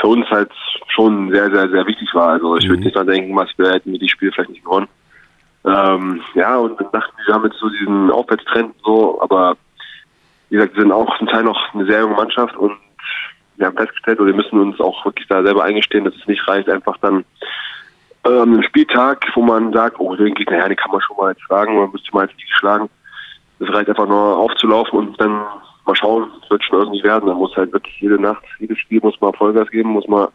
für 0.00 0.08
uns 0.08 0.28
halt 0.28 0.50
schon 0.88 1.30
sehr, 1.30 1.50
sehr, 1.50 1.70
sehr 1.70 1.86
wichtig 1.86 2.08
war. 2.14 2.30
Also 2.30 2.56
ich 2.56 2.66
mhm. 2.66 2.70
würde 2.70 2.82
nicht 2.82 2.96
dran 2.96 3.06
denken, 3.06 3.34
was 3.36 3.48
wir 3.56 3.70
hätten 3.70 3.92
wir 3.92 3.98
die 3.98 4.08
Spiele 4.08 4.32
vielleicht 4.32 4.50
nicht 4.50 4.64
gewonnen. 4.64 4.88
Ähm, 5.64 6.20
ja, 6.34 6.56
und 6.56 6.78
dann 6.80 6.90
dachten 6.90 7.16
wir, 7.18 7.26
wir 7.28 7.34
haben 7.34 7.44
jetzt 7.44 7.58
so 7.58 7.68
diesen 7.68 8.10
Aufwärtstrend 8.10 8.74
so, 8.84 9.22
aber 9.22 9.56
wie 10.50 10.56
gesagt, 10.56 10.74
wir 10.74 10.82
sind 10.82 10.92
auch 10.92 11.16
zum 11.18 11.28
Teil 11.28 11.44
noch 11.44 11.72
eine 11.72 11.86
sehr 11.86 12.00
junge 12.00 12.16
Mannschaft 12.16 12.56
und 12.56 12.76
wir 13.56 13.66
haben 13.66 13.76
festgestellt, 13.76 14.18
oder 14.18 14.28
wir 14.28 14.36
müssen 14.36 14.60
uns 14.60 14.80
auch 14.80 15.04
wirklich 15.04 15.26
da 15.28 15.42
selber 15.42 15.64
eingestehen, 15.64 16.04
dass 16.04 16.14
es 16.14 16.26
nicht 16.26 16.46
reicht, 16.48 16.68
einfach 16.68 16.96
dann 16.98 17.24
äh, 18.24 18.40
an 18.40 18.62
Spieltag, 18.62 19.26
wo 19.34 19.42
man 19.42 19.72
sagt, 19.72 19.98
oh, 19.98 20.14
den 20.16 20.34
Gegner, 20.34 20.58
ja, 20.58 20.68
den 20.68 20.76
kann 20.76 20.90
man 20.90 21.00
schon 21.00 21.16
mal 21.16 21.30
jetzt 21.30 21.42
schlagen, 21.42 21.76
man 21.76 21.90
müsste 21.90 22.12
mal 22.12 22.26
jetzt 22.26 22.36
nicht 22.36 22.56
schlagen. 22.56 22.88
Es 23.58 23.72
reicht 23.72 23.88
einfach 23.88 24.08
nur 24.08 24.38
aufzulaufen 24.38 24.98
und 24.98 25.20
dann 25.20 25.44
mal 25.86 25.96
schauen, 25.96 26.30
es 26.42 26.50
wird 26.50 26.64
schon 26.64 26.80
irgendwie 26.80 27.02
werden. 27.02 27.26
Dann 27.26 27.36
muss 27.36 27.56
halt 27.56 27.72
wirklich 27.72 28.00
jede 28.00 28.20
Nacht, 28.20 28.42
jedes 28.58 28.78
Spiel 28.78 29.00
muss 29.02 29.20
man 29.20 29.32
Vollgas 29.34 29.70
geben, 29.70 29.90
muss 29.90 30.06
man 30.08 30.28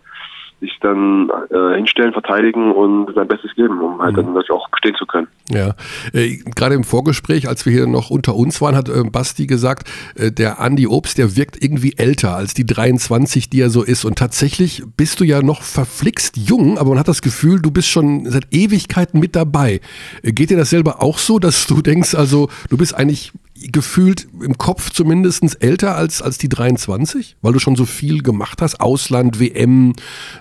sich 0.59 0.77
dann 0.81 1.29
äh, 1.51 1.75
hinstellen, 1.75 2.13
verteidigen 2.13 2.71
und 2.71 3.13
sein 3.13 3.27
Bestes 3.27 3.53
geben, 3.55 3.79
um 3.79 4.01
halt 4.01 4.13
mhm. 4.13 4.17
dann 4.17 4.25
natürlich 4.33 4.51
auch 4.51 4.69
bestehen 4.69 4.95
zu 4.95 5.05
können. 5.05 5.27
Ja, 5.49 5.75
äh, 6.13 6.37
gerade 6.55 6.73
im 6.73 6.83
Vorgespräch, 6.83 7.47
als 7.47 7.65
wir 7.65 7.73
hier 7.73 7.87
noch 7.87 8.09
unter 8.09 8.35
uns 8.35 8.59
waren, 8.59 8.75
hat 8.75 8.89
äh, 8.89 9.03
Basti 9.03 9.45
gesagt, 9.45 9.89
äh, 10.15 10.31
der 10.31 10.59
Andi 10.59 10.87
Obst, 10.87 11.17
der 11.19 11.35
wirkt 11.35 11.63
irgendwie 11.63 11.93
älter 11.97 12.35
als 12.35 12.53
die 12.53 12.65
23, 12.65 13.49
die 13.49 13.61
er 13.61 13.69
so 13.69 13.83
ist. 13.83 14.03
Und 14.03 14.17
tatsächlich 14.17 14.83
bist 14.97 15.19
du 15.19 15.23
ja 15.23 15.43
noch 15.43 15.61
verflixt 15.61 16.37
jung, 16.37 16.79
aber 16.79 16.89
man 16.89 16.99
hat 16.99 17.07
das 17.07 17.21
Gefühl, 17.21 17.61
du 17.61 17.69
bist 17.69 17.89
schon 17.89 18.25
seit 18.25 18.47
Ewigkeiten 18.51 19.19
mit 19.19 19.35
dabei. 19.35 19.81
Äh, 20.23 20.31
geht 20.31 20.49
dir 20.49 20.57
das 20.57 20.71
selber 20.71 21.03
auch 21.03 21.19
so, 21.19 21.37
dass 21.37 21.67
du 21.67 21.81
denkst, 21.83 22.15
also 22.15 22.49
du 22.69 22.77
bist 22.77 22.95
eigentlich 22.95 23.31
gefühlt 23.71 24.27
im 24.41 24.57
Kopf 24.57 24.89
zumindest 24.91 25.63
älter 25.63 25.95
als, 25.95 26.21
als 26.21 26.37
die 26.37 26.49
23, 26.49 27.37
weil 27.41 27.53
du 27.53 27.59
schon 27.59 27.75
so 27.75 27.85
viel 27.85 28.21
gemacht 28.21 28.61
hast, 28.61 28.79
Ausland, 28.81 29.39
WM, 29.39 29.93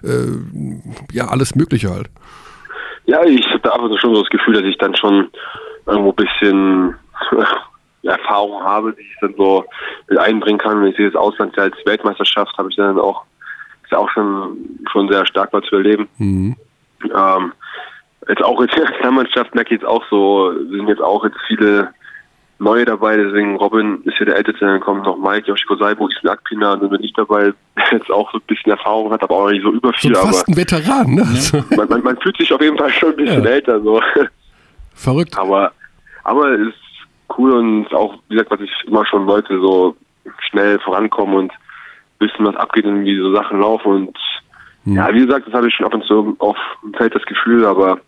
äh, 0.02 1.12
ja, 1.12 1.28
alles 1.28 1.54
Mögliche 1.54 1.90
halt. 1.90 2.08
Ja, 3.06 3.24
ich 3.24 3.46
habe 3.46 3.72
einfach 3.72 4.00
schon 4.00 4.14
so 4.14 4.22
das 4.22 4.30
Gefühl, 4.30 4.54
dass 4.54 4.64
ich 4.64 4.78
dann 4.78 4.96
schon 4.96 5.28
irgendwo 5.86 6.10
ein 6.10 6.16
bisschen 6.16 6.94
Erfahrung 8.02 8.62
habe, 8.62 8.94
die 8.94 9.02
ich 9.02 9.16
dann 9.20 9.34
so 9.36 9.64
mit 10.08 10.18
einbringen 10.18 10.58
kann. 10.58 10.80
Wenn 10.80 10.90
ich 10.90 10.96
sehe, 10.96 11.10
das 11.10 11.20
Ausland 11.20 11.58
als 11.58 11.76
Weltmeisterschaft 11.84 12.56
habe 12.58 12.68
ich 12.70 12.76
dann 12.76 12.98
auch, 12.98 13.24
ist 13.84 13.92
ja 13.92 13.98
auch 13.98 14.10
schon, 14.10 14.80
schon 14.90 15.08
sehr 15.10 15.26
stark 15.26 15.52
mal 15.52 15.62
zu 15.62 15.76
erleben. 15.76 16.08
Mhm. 16.18 16.56
Ähm, 17.04 17.52
jetzt 18.28 18.42
auch 18.42 18.60
in 18.60 18.68
der 18.68 18.84
Nationalmannschaft 18.90 19.54
merke 19.54 19.74
ich 19.74 19.80
jetzt 19.80 19.88
auch 19.88 20.04
so, 20.10 20.52
sind 20.52 20.88
jetzt 20.88 21.02
auch 21.02 21.24
jetzt 21.24 21.38
viele 21.46 21.92
Neue 22.58 22.86
dabei, 22.86 23.18
deswegen 23.18 23.56
Robin 23.56 24.00
ist 24.04 24.16
hier 24.16 24.26
der 24.26 24.36
Älteste, 24.36 24.64
dann 24.64 24.80
kommt 24.80 25.04
noch 25.04 25.18
Mike, 25.18 25.46
Yoshiko 25.46 25.76
Saibo, 25.76 26.08
ich 26.08 26.22
bin 26.22 26.30
Akpina, 26.30 26.72
und 26.72 26.82
dann 26.82 26.90
bin 26.90 27.02
ich 27.02 27.12
dabei, 27.12 27.52
der 27.76 27.98
jetzt 27.98 28.10
auch 28.10 28.32
so 28.32 28.38
ein 28.38 28.44
bisschen 28.46 28.72
Erfahrung 28.72 29.12
hat, 29.12 29.22
aber 29.22 29.34
auch 29.34 29.50
nicht 29.50 29.62
so 29.62 29.72
über 29.72 29.92
viel. 29.92 30.14
So 30.14 30.22
fast 30.22 30.48
ein 30.48 30.56
Veteran, 30.56 31.14
ne? 31.14 31.26
Ja. 31.52 31.64
Man, 31.76 31.88
man, 31.88 32.02
man, 32.02 32.16
fühlt 32.18 32.36
sich 32.38 32.52
auf 32.52 32.60
jeden 32.62 32.78
Fall 32.78 32.90
schon 32.90 33.10
ein 33.10 33.16
bisschen 33.16 33.44
ja. 33.44 33.50
älter, 33.50 33.80
so. 33.82 34.00
Verrückt. 34.94 35.36
Aber, 35.36 35.72
aber 36.24 36.52
es 36.52 36.68
ist 36.68 36.74
cool 37.36 37.52
und 37.52 37.92
auch, 37.94 38.14
wie 38.28 38.34
gesagt, 38.34 38.50
was 38.50 38.60
ich 38.60 38.72
immer 38.86 39.04
schon 39.04 39.26
wollte, 39.26 39.60
so 39.60 39.94
schnell 40.48 40.78
vorankommen 40.80 41.36
und 41.36 41.52
wissen, 42.18 42.46
was 42.46 42.56
abgeht 42.56 42.86
und 42.86 43.04
wie 43.04 43.18
so 43.18 43.34
Sachen 43.34 43.60
laufen 43.60 43.92
und 43.92 44.18
hm. 44.84 44.94
ja, 44.94 45.12
wie 45.12 45.26
gesagt, 45.26 45.46
das 45.46 45.54
habe 45.54 45.68
ich 45.68 45.74
schon 45.74 45.86
ab 45.86 45.94
und 45.94 46.04
zu 46.04 46.36
auf 46.38 46.56
dem 46.82 46.94
Feld 46.94 47.14
das 47.14 47.24
Gefühl, 47.24 47.66
aber 47.66 48.00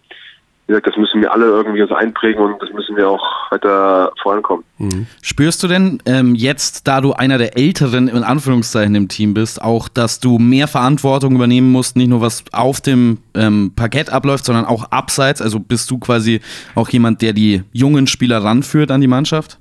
wie 0.68 0.72
gesagt, 0.72 0.87
das 0.87 0.96
müssen 0.98 1.22
wir 1.22 1.33
alle 1.33 1.46
irgendwie 1.46 1.81
uns 1.81 1.90
einprägen 1.90 2.44
und 2.44 2.62
das 2.62 2.70
müssen 2.74 2.94
wir 2.94 3.09
auch 3.09 3.50
weiter 3.50 4.12
vorankommen. 4.22 4.66
Mhm. 4.76 5.07
Spürst 5.22 5.62
du 5.62 5.66
denn 5.66 6.02
ähm, 6.04 6.35
jetzt, 6.35 6.87
da 6.87 7.00
du 7.00 7.14
einer 7.14 7.38
der 7.38 7.57
Älteren 7.57 8.07
in 8.07 8.22
Anführungszeichen 8.22 8.94
im 8.94 9.09
Team 9.09 9.33
bist, 9.33 9.62
auch, 9.62 9.88
dass 9.88 10.20
du 10.20 10.38
mehr 10.38 10.68
Verantwortung 10.68 11.35
übernehmen 11.35 11.72
musst, 11.72 11.96
nicht 11.96 12.09
nur 12.09 12.20
was 12.20 12.44
auf 12.52 12.83
dem 12.83 13.16
ähm, 13.35 13.72
Parkett 13.74 14.12
abläuft, 14.12 14.44
sondern 14.44 14.66
auch 14.66 14.92
abseits? 14.92 15.40
Also 15.40 15.59
bist 15.59 15.90
du 15.90 15.98
quasi 15.98 16.42
auch 16.74 16.90
jemand, 16.90 17.22
der 17.22 17.33
die 17.33 17.62
jungen 17.72 18.07
Spieler 18.07 18.44
ranführt 18.44 18.90
an 18.90 19.00
die 19.00 19.09
Mannschaft? 19.09 19.59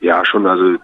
Ja, 0.00 0.24
schon. 0.24 0.46
Also 0.46 0.78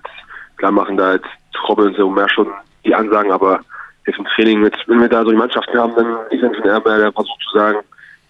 klar 0.59 0.71
machen 0.71 0.99
da 0.99 1.15
jetzt 1.15 1.29
Robin 1.67 1.87
und 1.87 1.97
so 1.97 2.11
mehr 2.11 2.29
schon 2.29 2.49
die 2.85 2.95
Ansagen, 2.95 3.33
aber 3.33 3.61
jetzt 4.07 4.19
im 4.19 4.27
Training, 4.37 4.61
mit, 4.61 4.77
wenn 4.87 5.01
wir 5.01 5.09
da 5.09 5.25
so 5.25 5.31
die 5.31 5.39
Mannschaften 5.39 5.79
haben, 5.79 5.95
dann 5.97 6.15
ist 6.31 6.41
schon 6.41 6.67
eher 6.67 6.81
der 6.81 7.11
versucht 7.11 7.41
zu 7.51 7.59
sagen, 7.59 7.79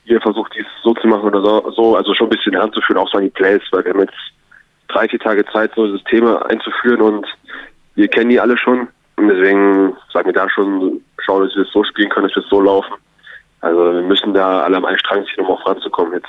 ihr 0.05 0.21
versucht 0.21 0.53
dies 0.57 0.67
so 0.83 0.95
zu 0.95 1.07
machen 1.07 1.29
oder 1.29 1.43
so, 1.43 1.97
also 1.97 2.14
schon 2.14 2.27
ein 2.27 2.37
bisschen 2.37 2.53
heranzuführen, 2.53 2.99
auch 2.99 3.09
so 3.11 3.19
an 3.19 3.25
die 3.25 3.31
Plays, 3.31 3.62
weil 3.73 3.85
wir 3.85 3.93
haben 3.93 4.01
jetzt 4.01 4.14
drei, 4.88 5.09
vier 5.09 5.19
Tage 5.19 5.45
Zeit, 5.47 5.73
so 5.75 5.90
Systeme 5.90 6.45
einzuführen 6.47 7.01
und 7.01 7.27
wir 7.95 8.09
kennen 8.09 8.31
die 8.31 8.40
alle 8.40 8.59
schon. 8.59 8.88
Und 9.17 9.29
deswegen 9.29 9.97
sagen 10.12 10.27
wir 10.27 10.33
da 10.33 10.49
schon, 10.51 11.01
schauen, 11.19 11.45
dass 11.45 11.55
wir 11.55 11.62
es 11.62 11.73
so 11.73 11.85
spielen 11.85 12.11
können, 12.11 12.27
dass 12.27 12.37
wir 12.37 12.43
es 12.43 12.51
so 12.51 12.61
laufen. 12.61 12.95
Also 13.61 13.95
wir 13.95 14.03
müssen 14.03 14.35
da 14.35 14.62
alle 14.62 14.77
am 14.77 14.85
einen 14.85 14.99
Strang 14.99 15.25
ziehen, 15.25 15.45
um 15.45 15.53
auch 15.53 15.62
voranzukommen 15.62 16.14
jetzt 16.14 16.29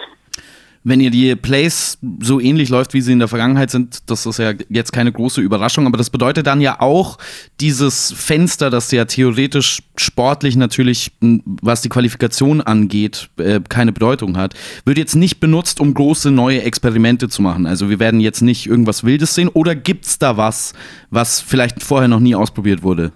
wenn 0.85 1.01
ihr 1.01 1.09
die 1.09 1.35
Plays 1.35 1.97
so 2.19 2.39
ähnlich 2.39 2.69
läuft, 2.69 2.93
wie 2.93 3.01
sie 3.01 3.11
in 3.11 3.19
der 3.19 3.27
Vergangenheit 3.27 3.71
sind, 3.71 4.09
das 4.09 4.25
ist 4.27 4.37
ja 4.37 4.53
jetzt 4.69 4.93
keine 4.93 5.11
große 5.11 5.41
Überraschung, 5.41 5.87
aber 5.87 5.97
das 5.97 6.11
bedeutet 6.11 6.45
dann 6.45 6.61
ja 6.61 6.79
auch 6.79 7.17
dieses 7.59 8.13
Fenster, 8.13 8.69
das 8.69 8.91
ja 8.91 9.05
theoretisch 9.05 9.81
sportlich 9.97 10.55
natürlich, 10.55 11.11
was 11.19 11.81
die 11.81 11.89
Qualifikation 11.89 12.61
angeht, 12.61 13.29
äh, 13.37 13.59
keine 13.67 13.93
Bedeutung 13.93 14.37
hat, 14.37 14.53
wird 14.85 14.99
jetzt 14.99 15.15
nicht 15.15 15.39
benutzt, 15.39 15.81
um 15.81 15.93
große 15.93 16.29
neue 16.29 16.61
Experimente 16.61 17.29
zu 17.29 17.41
machen. 17.41 17.65
Also 17.65 17.89
wir 17.89 17.99
werden 17.99 18.19
jetzt 18.19 18.41
nicht 18.41 18.67
irgendwas 18.67 19.03
Wildes 19.03 19.33
sehen 19.33 19.49
oder 19.49 19.73
gibt 19.73 20.05
es 20.05 20.19
da 20.19 20.37
was, 20.37 20.73
was 21.09 21.41
vielleicht 21.41 21.81
vorher 21.81 22.07
noch 22.07 22.19
nie 22.19 22.35
ausprobiert 22.35 22.83
wurde? 22.83 23.11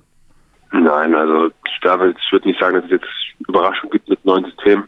Nein, 0.71 1.13
also 1.13 1.47
ich, 1.47 2.31
würde 2.31 2.47
nicht 2.47 2.59
sagen, 2.59 2.75
dass 2.75 2.85
es 2.85 2.91
jetzt 2.91 3.07
Überraschungen 3.47 3.91
gibt 3.91 4.09
mit 4.09 4.23
neuen 4.25 4.45
Systemen. 4.45 4.85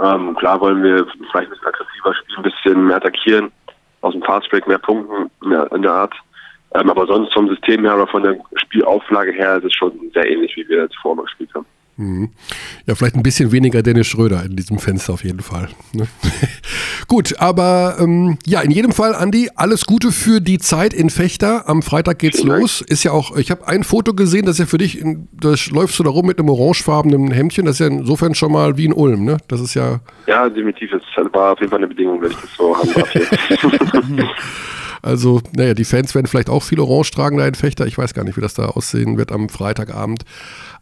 Ähm, 0.00 0.34
klar 0.36 0.60
wollen 0.60 0.82
wir 0.82 1.06
vielleicht 1.30 1.48
ein 1.48 1.50
bisschen 1.50 1.66
aggressiver 1.66 2.14
spielen, 2.14 2.36
ein 2.38 2.42
bisschen 2.42 2.86
mehr 2.86 2.96
attackieren, 2.96 3.52
aus 4.00 4.12
dem 4.12 4.22
Fastbreak 4.22 4.66
mehr 4.66 4.78
Punkten 4.78 5.30
mehr 5.48 5.70
in 5.72 5.82
der 5.82 5.92
Art. 5.92 6.14
Ähm, 6.74 6.90
aber 6.90 7.06
sonst 7.06 7.32
vom 7.32 7.48
System 7.48 7.84
her 7.84 7.94
oder 7.94 8.06
von 8.08 8.22
der 8.22 8.36
Spielauflage 8.56 9.32
her 9.32 9.56
ist 9.58 9.64
es 9.64 9.74
schon 9.74 9.92
sehr 10.12 10.28
ähnlich, 10.28 10.56
wie 10.56 10.68
wir 10.68 10.82
jetzt 10.82 10.96
vorher 11.00 11.24
gespielt 11.24 11.50
haben. 11.54 11.66
Mhm. 11.96 12.30
Ja, 12.86 12.94
vielleicht 12.94 13.14
ein 13.14 13.22
bisschen 13.22 13.52
weniger 13.52 13.82
Dennis 13.82 14.08
Schröder 14.08 14.44
in 14.44 14.56
diesem 14.56 14.78
Fenster 14.78 15.12
auf 15.12 15.22
jeden 15.22 15.40
Fall. 15.40 15.68
Ne? 15.92 16.08
Gut, 17.08 17.38
aber 17.38 17.96
ähm, 18.00 18.38
ja, 18.44 18.60
in 18.62 18.70
jedem 18.72 18.92
Fall, 18.92 19.14
Andi, 19.14 19.50
alles 19.54 19.84
Gute 19.84 20.10
für 20.10 20.40
die 20.40 20.58
Zeit 20.58 20.92
in 20.92 21.10
Fechter. 21.10 21.68
Am 21.68 21.82
Freitag 21.82 22.18
geht's 22.18 22.40
Vielen 22.40 22.60
los. 22.60 22.80
Dank. 22.80 22.90
Ist 22.90 23.04
ja 23.04 23.12
auch, 23.12 23.36
ich 23.36 23.50
habe 23.50 23.68
ein 23.68 23.84
Foto 23.84 24.12
gesehen, 24.14 24.44
das 24.46 24.56
ist 24.56 24.60
ja 24.60 24.66
für 24.66 24.78
dich, 24.78 25.04
da 25.32 25.54
läufst 25.70 25.98
du 25.98 26.02
da 26.02 26.10
rum 26.10 26.26
mit 26.26 26.38
einem 26.38 26.48
orangefarbenen 26.48 27.30
Hemdchen. 27.30 27.64
Das 27.64 27.76
ist 27.76 27.80
ja 27.80 27.86
insofern 27.86 28.34
schon 28.34 28.52
mal 28.52 28.76
wie 28.76 28.86
in 28.86 28.92
Ulm, 28.92 29.24
ne? 29.24 29.36
Das 29.48 29.60
ist 29.60 29.74
ja. 29.74 30.00
Ja, 30.26 30.48
definitiv. 30.48 30.90
Das 30.90 31.32
war 31.32 31.52
auf 31.52 31.60
jeden 31.60 31.70
Fall 31.70 31.78
eine 31.78 31.88
Bedingung, 31.88 32.20
wenn 32.20 32.30
ich 32.32 32.36
das 32.36 32.50
so 32.56 32.76
haben 32.76 34.28
Also, 35.02 35.42
naja, 35.54 35.74
die 35.74 35.84
Fans 35.84 36.14
werden 36.14 36.26
vielleicht 36.26 36.48
auch 36.48 36.62
viel 36.62 36.80
Orange 36.80 37.10
tragen 37.10 37.36
da 37.36 37.46
in 37.46 37.54
Fechter. 37.54 37.86
Ich 37.86 37.98
weiß 37.98 38.14
gar 38.14 38.24
nicht, 38.24 38.38
wie 38.38 38.40
das 38.40 38.54
da 38.54 38.66
aussehen 38.66 39.18
wird 39.18 39.32
am 39.32 39.50
Freitagabend 39.50 40.24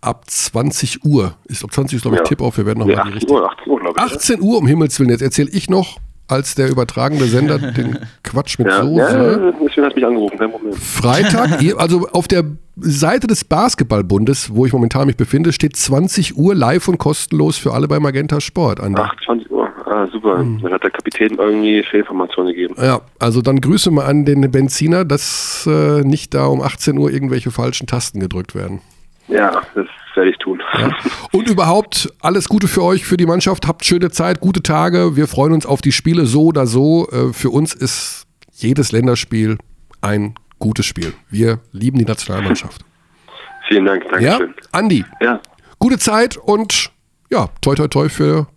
ab 0.03 0.25
20 0.29 1.05
Uhr. 1.05 1.35
Ist 1.45 1.65
ab 1.65 1.73
20 1.73 1.97
Uhr, 1.97 2.03
glaube 2.03 2.17
ich, 2.17 2.21
ja. 2.21 2.27
Tipp 2.27 2.43
auf. 2.43 2.59
Wir 2.59 2.67
werden 2.67 2.81
nochmal 2.81 2.97
ja, 2.97 3.03
18 3.05 3.31
Uhr, 3.31 3.51
18 3.51 3.73
Uhr, 3.73 3.81
glaube 3.81 3.99
ich. 3.99 4.03
18 4.03 4.41
Uhr, 4.43 4.59
um 4.59 4.67
Himmels 4.67 5.01
Willen. 5.01 5.11
Jetzt 5.11 5.23
erzähle 5.23 5.51
ich 5.51 5.71
noch 5.71 5.99
als 6.29 6.55
der 6.55 6.71
übertragende 6.71 7.25
Sender 7.27 7.59
den 7.73 7.99
Quatsch 8.23 8.59
mit 8.59 8.69
ja, 8.69 8.83
Soße. 8.83 9.01
Ja, 9.01 9.53
deswegen 9.65 9.87
hat 9.87 9.97
mich 9.97 10.05
angerufen, 10.05 10.39
kein 10.39 10.51
Problem. 10.51 10.73
Freitag, 10.75 11.63
also 11.77 12.09
auf 12.13 12.29
der 12.29 12.45
Seite 12.77 13.27
des 13.27 13.45
Basketballbundes, 13.45 14.55
wo 14.55 14.65
ich 14.65 14.73
momentan 14.73 15.07
mich 15.07 15.17
befinde, 15.17 15.53
steht 15.53 15.77
20 15.77 16.37
Uhr 16.37 16.55
live 16.55 16.89
und 16.89 16.99
kostenlos 16.99 17.59
für 17.59 17.73
alle 17.75 17.87
bei 17.87 18.01
Magenta 18.01 18.41
Sport. 18.41 18.81
Andi. 18.81 19.01
Ach, 19.01 19.15
20 19.25 19.51
Uhr. 19.51 19.69
Ah, 19.85 20.07
super. 20.11 20.39
Hm. 20.39 20.61
Dann 20.63 20.73
hat 20.73 20.83
der 20.83 20.91
Kapitän 20.91 21.37
irgendwie 21.39 21.83
Fehlinformationen 21.83 22.55
gegeben. 22.55 22.75
Ja, 22.81 23.03
also 23.19 23.43
dann 23.43 23.61
grüße 23.61 23.91
mal 23.91 24.07
an 24.07 24.25
den 24.25 24.51
Benziner, 24.51 25.05
dass 25.05 25.69
äh, 25.71 26.01
nicht 26.01 26.33
da 26.33 26.47
um 26.47 26.63
18 26.63 26.97
Uhr 26.97 27.11
irgendwelche 27.11 27.51
falschen 27.51 27.87
Tasten 27.87 28.21
gedrückt 28.21 28.55
werden. 28.55 28.81
Ja, 29.29 29.63
das 29.75 29.87
werde 30.15 30.31
ich 30.31 30.39
tun. 30.39 30.63
Ja. 30.79 30.91
Und 31.33 31.49
überhaupt 31.49 32.13
alles 32.21 32.49
Gute 32.49 32.69
für 32.69 32.83
euch, 32.83 33.05
für 33.05 33.17
die 33.17 33.27
Mannschaft. 33.27 33.67
Habt 33.67 33.85
schöne 33.85 34.11
Zeit, 34.11 34.41
gute 34.41 34.63
Tage. 34.63 35.17
Wir 35.17 35.27
freuen 35.27 35.53
uns 35.53 35.67
auf 35.67 35.81
die 35.81 35.93
Spiele 35.93 36.27
so 36.27 36.47
oder 36.47 36.67
so. 36.67 37.09
Äh, 37.11 37.33
für 37.33 37.51
uns 37.51 37.75
ist 37.75 38.27
jedes 38.53 38.93
Länderspiel 38.93 39.59
ein 40.01 40.35
gutes 40.59 40.87
Spiel. 40.87 41.13
Wir 41.31 41.61
lieben 41.73 41.99
die 41.99 42.05
Nationalmannschaft. 42.05 42.85
Vielen 43.69 43.87
Dank, 43.87 44.05
danke 44.11 44.25
ja? 44.25 44.39
Andi, 44.73 45.05
ja. 45.21 45.41
gute 45.79 45.99
Zeit 45.99 46.37
und 46.37 46.91
ja, 47.31 47.49
toi 47.63 47.75
toi 47.75 47.89
toi 47.89 48.09
für 48.09 48.49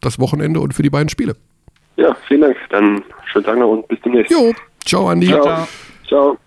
das 0.00 0.20
Wochenende 0.20 0.60
und 0.60 0.74
für 0.74 0.82
die 0.82 0.90
beiden 0.90 1.08
Spiele. 1.08 1.34
Ja, 1.96 2.14
vielen 2.28 2.42
Dank. 2.42 2.56
Dann 2.70 3.02
schönen 3.32 3.44
Tag 3.44 3.58
noch 3.58 3.70
und 3.70 3.88
bis 3.88 4.00
demnächst. 4.02 4.30
Jo, 4.30 4.52
ciao 4.84 5.08
Andi. 5.08 5.28
Ciao. 5.28 5.66
ciao. 6.06 6.38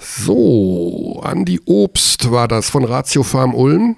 So, 0.00 1.20
Andi 1.22 1.60
Obst 1.66 2.30
war 2.30 2.48
das 2.48 2.70
von 2.70 2.84
Ratio 2.84 3.22
Farm 3.22 3.54
Ulm. 3.54 3.96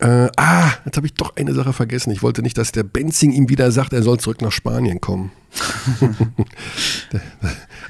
Äh, 0.00 0.28
ah, 0.36 0.72
jetzt 0.84 0.96
habe 0.96 1.06
ich 1.06 1.14
doch 1.14 1.36
eine 1.36 1.54
Sache 1.54 1.72
vergessen. 1.72 2.10
Ich 2.10 2.22
wollte 2.22 2.42
nicht, 2.42 2.58
dass 2.58 2.72
der 2.72 2.82
Benzing 2.82 3.32
ihm 3.32 3.48
wieder 3.48 3.70
sagt, 3.70 3.92
er 3.92 4.02
soll 4.02 4.18
zurück 4.18 4.42
nach 4.42 4.50
Spanien 4.50 5.00
kommen. 5.00 5.30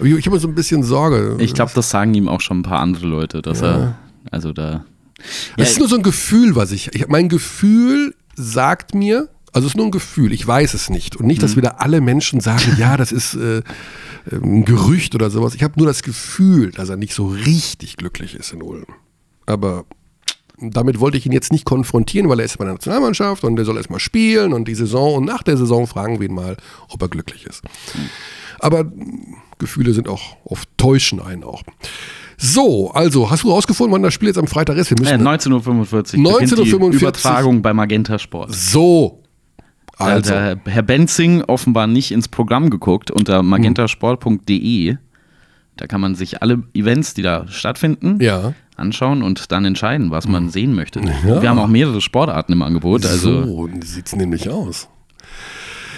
ich 0.05 0.27
habe 0.27 0.39
so 0.39 0.49
ein 0.49 0.55
bisschen 0.55 0.83
Sorge. 0.83 1.37
Ich 1.39 1.55
glaube, 1.55 1.73
das 1.75 1.89
sagen 1.89 2.13
ihm 2.13 2.29
auch 2.29 2.43
schon 2.43 2.61
ein 2.61 2.63
paar 2.63 2.81
andere 2.81 3.07
Leute, 3.07 3.41
dass 3.41 3.61
ja. 3.61 3.77
er, 3.77 3.99
also 4.31 4.53
da. 4.53 4.85
Das 5.17 5.25
ja, 5.57 5.65
ist 5.65 5.79
nur 5.79 5.89
so 5.89 5.97
ein 5.97 6.03
Gefühl, 6.03 6.55
was 6.55 6.73
ich, 6.73 6.95
ich 6.95 7.09
mein 7.09 7.31
Gefühl 7.31 8.15
sagt 8.37 8.95
mir, 8.95 9.31
also 9.55 9.67
es 9.67 9.73
ist 9.73 9.77
nur 9.77 9.87
ein 9.87 9.93
Gefühl, 9.93 10.33
ich 10.33 10.47
weiß 10.47 10.75
es 10.75 10.91
nicht. 10.91 11.17
Und 11.17 11.27
nicht, 11.27 11.43
dass 11.43 11.53
mhm. 11.53 11.59
wieder 11.59 11.81
alle 11.81 12.01
Menschen 12.01 12.41
sagen, 12.41 12.75
ja, 12.79 12.97
das 12.97 13.13
ist 13.13 13.35
äh, 13.35 13.63
ein 14.31 14.65
Gerücht 14.65 15.15
oder 15.15 15.31
sowas. 15.31 15.55
Ich 15.55 15.63
habe 15.63 15.75
nur 15.79 15.87
das 15.87 16.03
Gefühl, 16.03 16.73
dass 16.73 16.89
er 16.89 16.97
nicht 16.97 17.15
so 17.15 17.29
richtig 17.29 17.97
glücklich 17.97 18.35
ist 18.35 18.53
in 18.53 18.63
Ulm. 18.63 18.87
Aber 19.47 19.85
damit 20.59 21.01
wollte 21.01 21.19
ich 21.19 21.27
ihn 21.27 21.33
jetzt 21.33 21.53
nicht 21.53 21.65
konfrontieren, 21.65 22.29
weil 22.29 22.41
er 22.41 22.45
ist 22.45 22.59
bei 22.59 22.65
der 22.65 22.75
Nationalmannschaft 22.75 23.45
und 23.45 23.59
er 23.59 23.65
soll 23.65 23.77
erstmal 23.77 24.01
spielen 24.01 24.53
und 24.53 24.67
die 24.67 24.75
Saison 24.75 25.15
und 25.15 25.25
nach 25.25 25.43
der 25.43 25.57
Saison 25.57 25.87
fragen 25.87 26.21
wir 26.21 26.29
ihn 26.29 26.35
mal, 26.35 26.57
ob 26.89 27.03
er 27.03 27.09
glücklich 27.09 27.47
ist. 27.47 27.63
Aber 28.61 28.91
Gefühle 29.59 29.93
sind 29.93 30.09
auch 30.09 30.37
oft 30.45 30.69
täuschen 30.79 31.21
einen 31.21 31.45
auch. 31.45 31.63
So, 32.37 32.91
also, 32.91 33.31
hast 33.31 33.45
du 33.45 33.51
rausgefunden, 33.51 33.93
wann 33.93 34.03
das 34.03 34.15
Spiel 34.15 34.29
jetzt 34.29 34.39
am 34.39 34.47
Freitag 34.49 34.77
ist? 34.77 34.91
Wir 34.91 34.99
Äh, 34.99 35.19
müssen 35.19 35.27
19.45 35.27 36.19
Uhr. 36.19 36.41
19:45. 36.41 36.91
Die 36.91 36.97
Übertragung 36.97 37.63
bei 37.63 37.73
Magenta 37.73 38.19
Sport. 38.19 38.53
so. 38.53 39.24
Also, 39.99 40.35
hat 40.35 40.67
der 40.67 40.73
Herr 40.73 40.83
Benzing 40.83 41.43
offenbar 41.43 41.87
nicht 41.87 42.13
ins 42.13 42.29
Programm 42.29 42.71
geguckt 42.71 43.11
unter 43.11 43.43
magentasport.de. 43.43 44.97
Da 45.77 45.87
kann 45.87 46.01
man 46.01 46.15
sich 46.15 46.43
alle 46.43 46.63
Events, 46.73 47.15
die 47.15 47.23
da 47.23 47.49
stattfinden, 47.49 48.21
ja. 48.21 48.55
anschauen 48.77 49.23
und 49.23 49.51
dann 49.51 49.65
entscheiden, 49.65 50.11
was 50.11 50.29
man 50.29 50.49
sehen 50.51 50.75
möchte. 50.75 51.01
Ja. 51.01 51.43
Wir 51.43 51.49
haben 51.49 51.59
auch 51.59 51.69
mehrere 51.69 52.01
Sportarten 52.01 52.53
im 52.53 52.63
Angebot. 52.63 53.05
Also 53.05 53.45
so 53.45 53.69
sieht 53.83 54.07
es 54.07 54.15
nämlich 54.15 54.49
aus. 54.49 54.89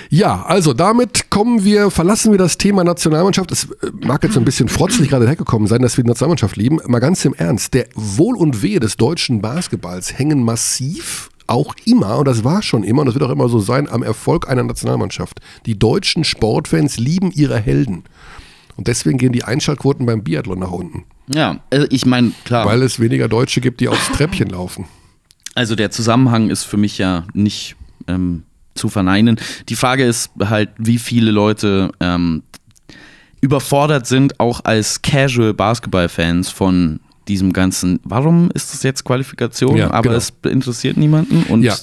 Ja, 0.08 0.44
also 0.46 0.72
damit 0.72 1.30
kommen 1.30 1.64
wir, 1.64 1.90
verlassen 1.90 2.30
wir 2.32 2.38
das 2.38 2.58
Thema 2.58 2.84
Nationalmannschaft. 2.84 3.50
Es 3.52 3.64
äh, 3.64 3.90
mag 4.04 4.22
jetzt 4.22 4.36
ein 4.36 4.44
bisschen 4.44 4.68
frotzelig 4.68 5.10
gerade 5.10 5.26
hergekommen 5.26 5.66
sein, 5.66 5.82
dass 5.82 5.96
wir 5.96 6.04
die 6.04 6.08
Nationalmannschaft 6.08 6.56
lieben. 6.56 6.78
Mal 6.86 7.00
ganz 7.00 7.24
im 7.24 7.34
Ernst, 7.34 7.74
der 7.74 7.86
Wohl 7.94 8.36
und 8.36 8.62
Wehe 8.62 8.80
des 8.80 8.96
deutschen 8.96 9.40
Basketballs 9.40 10.18
hängen 10.18 10.42
massiv 10.42 11.30
auch 11.48 11.76
immer, 11.84 12.18
und 12.18 12.26
das 12.26 12.42
war 12.42 12.60
schon 12.60 12.82
immer, 12.82 13.02
und 13.02 13.06
das 13.06 13.14
wird 13.14 13.24
auch 13.24 13.30
immer 13.30 13.48
so 13.48 13.60
sein, 13.60 13.88
am 13.88 14.02
Erfolg 14.02 14.48
einer 14.48 14.64
Nationalmannschaft. 14.64 15.40
Die 15.64 15.78
deutschen 15.78 16.24
Sportfans 16.24 16.96
lieben 16.96 17.30
ihre 17.30 17.58
Helden. 17.58 18.02
Und 18.76 18.88
deswegen 18.88 19.16
gehen 19.16 19.32
die 19.32 19.44
Einschaltquoten 19.44 20.06
beim 20.06 20.24
Biathlon 20.24 20.58
nach 20.58 20.72
unten, 20.72 21.04
ja, 21.32 21.60
äh, 21.70 21.86
ich 21.90 22.06
meine, 22.06 22.32
klar. 22.44 22.66
weil 22.66 22.82
es 22.82 23.00
weniger 23.00 23.28
Deutsche 23.28 23.60
gibt, 23.60 23.80
die 23.80 23.88
aufs 23.88 24.12
Treppchen 24.12 24.48
laufen. 24.50 24.86
Also 25.54 25.74
der 25.74 25.90
Zusammenhang 25.90 26.50
ist 26.50 26.64
für 26.64 26.76
mich 26.76 26.98
ja 26.98 27.24
nicht 27.32 27.76
ähm, 28.06 28.42
zu 28.76 28.88
verneinen. 28.88 29.40
Die 29.68 29.76
Frage 29.76 30.04
ist 30.04 30.30
halt, 30.38 30.70
wie 30.78 30.98
viele 30.98 31.30
Leute 31.30 31.90
ähm, 32.00 32.42
überfordert 33.40 34.06
sind, 34.06 34.40
auch 34.40 34.64
als 34.64 35.02
Casual 35.02 35.54
Basketball-Fans 35.54 36.50
von 36.50 37.00
diesem 37.28 37.52
ganzen, 37.52 38.00
warum 38.04 38.50
ist 38.54 38.72
das 38.72 38.82
jetzt 38.82 39.04
Qualifikation, 39.04 39.76
Ja, 39.76 39.90
aber 39.90 40.02
genau. 40.10 40.16
es 40.16 40.32
interessiert 40.44 40.96
niemanden 40.96 41.42
und 41.48 41.62
Ja, 41.62 41.74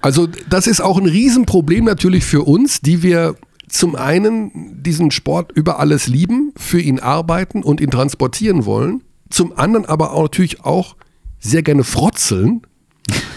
also 0.00 0.28
das 0.48 0.66
ist 0.66 0.80
auch 0.80 0.98
ein 0.98 1.06
Riesenproblem 1.06 1.84
natürlich 1.84 2.24
für 2.24 2.42
uns, 2.42 2.80
die 2.80 3.02
wir 3.02 3.34
zum 3.68 3.96
einen 3.96 4.82
diesen 4.82 5.10
Sport 5.10 5.50
über 5.52 5.80
alles 5.80 6.06
lieben, 6.06 6.52
für 6.56 6.80
ihn 6.80 7.00
arbeiten 7.00 7.62
und 7.62 7.80
ihn 7.80 7.90
transportieren 7.90 8.64
wollen, 8.64 9.02
zum 9.30 9.56
anderen 9.58 9.86
aber 9.86 10.12
auch 10.12 10.22
natürlich 10.22 10.64
auch 10.64 10.94
sehr 11.40 11.62
gerne 11.62 11.82
frotzeln. 11.82 12.62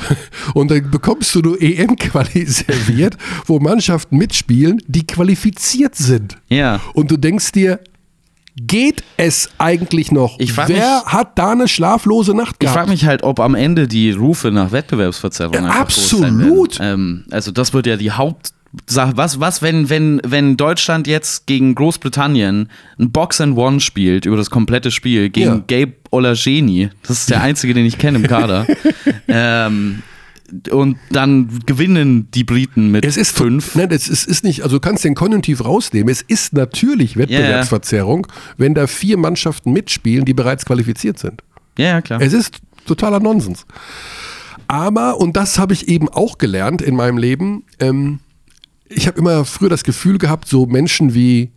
Und 0.53 0.71
dann 0.71 0.89
bekommst 0.91 1.33
du 1.35 1.41
nur 1.41 1.61
EM-Quali 1.61 2.45
serviert, 2.45 3.17
wo 3.45 3.59
Mannschaften 3.59 4.17
mitspielen, 4.17 4.81
die 4.87 5.05
qualifiziert 5.05 5.95
sind. 5.95 6.37
ja. 6.49 6.79
Und 6.93 7.11
du 7.11 7.17
denkst 7.17 7.51
dir, 7.51 7.79
geht 8.57 9.03
es 9.17 9.49
eigentlich 9.57 10.11
noch? 10.13 10.39
Ich 10.39 10.55
Wer 10.55 10.67
mich- 10.69 10.77
hat 10.79 11.37
da 11.37 11.51
eine 11.51 11.67
schlaflose 11.67 12.33
Nacht 12.33 12.55
Ich 12.55 12.59
gehabt? 12.59 12.77
frage 12.77 12.89
mich 12.89 13.05
halt, 13.05 13.23
ob 13.23 13.39
am 13.41 13.53
Ende 13.53 13.87
die 13.87 14.11
Rufe 14.11 14.49
nach 14.51 14.71
Wettbewerbsverzerrung 14.71 15.53
Ja, 15.55 15.65
absolut. 15.71 16.77
Ähm, 16.79 17.25
also 17.31 17.51
das 17.51 17.73
wird 17.73 17.85
ja 17.87 17.97
die 17.97 18.11
Hauptsache. 18.75 19.17
Was, 19.17 19.39
was 19.39 19.61
wenn, 19.61 19.89
wenn, 19.89 20.21
wenn 20.25 20.57
Deutschland 20.57 21.07
jetzt 21.07 21.47
gegen 21.47 21.75
Großbritannien 21.75 22.69
ein 22.99 23.11
Box 23.11 23.41
and 23.41 23.57
One 23.57 23.79
spielt 23.79 24.25
über 24.25 24.37
das 24.37 24.49
komplette 24.49 24.91
Spiel 24.91 25.29
gegen 25.29 25.47
Ja. 25.47 25.63
Gabe 25.67 25.93
Olageni, 26.11 26.89
das 27.03 27.21
ist 27.21 27.29
der 27.29 27.41
einzige, 27.41 27.73
den 27.73 27.85
ich 27.85 27.97
kenne 27.97 28.19
im 28.19 28.27
Kader. 28.27 28.67
ähm, 29.27 30.03
und 30.69 30.97
dann 31.09 31.59
gewinnen 31.65 32.29
die 32.33 32.43
Briten 32.43 32.91
mit 32.91 33.03
Es 33.03 33.17
ist 33.17 33.35
fünf. 33.35 33.75
Nein, 33.75 33.89
es 33.91 34.07
ist, 34.07 34.27
ist 34.27 34.43
nicht, 34.43 34.61
also 34.61 34.77
du 34.77 34.79
kannst 34.79 35.03
den 35.03 35.15
Konjunktiv 35.15 35.65
rausnehmen. 35.65 36.09
Es 36.09 36.21
ist 36.21 36.53
natürlich 36.53 37.17
Wettbewerbsverzerrung, 37.17 38.27
wenn 38.57 38.75
da 38.75 38.85
vier 38.85 39.17
Mannschaften 39.17 39.73
mitspielen, 39.73 40.23
die 40.23 40.33
bereits 40.33 40.65
qualifiziert 40.65 41.17
sind. 41.17 41.41
Ja, 41.77 41.85
ja, 41.85 42.01
klar. 42.01 42.21
Es 42.21 42.31
ist 42.31 42.59
totaler 42.85 43.19
Nonsens. 43.19 43.65
Aber, 44.67 45.19
und 45.19 45.35
das 45.35 45.57
habe 45.59 45.73
ich 45.73 45.87
eben 45.87 46.09
auch 46.09 46.37
gelernt 46.37 46.81
in 46.81 46.95
meinem 46.95 47.17
Leben, 47.17 47.63
ähm, 47.79 48.19
ich 48.95 49.07
habe 49.07 49.19
immer 49.19 49.45
früher 49.45 49.69
das 49.69 49.83
Gefühl 49.83 50.17
gehabt, 50.17 50.47
so 50.47 50.65
Menschen 50.65 51.13
wie, 51.13 51.51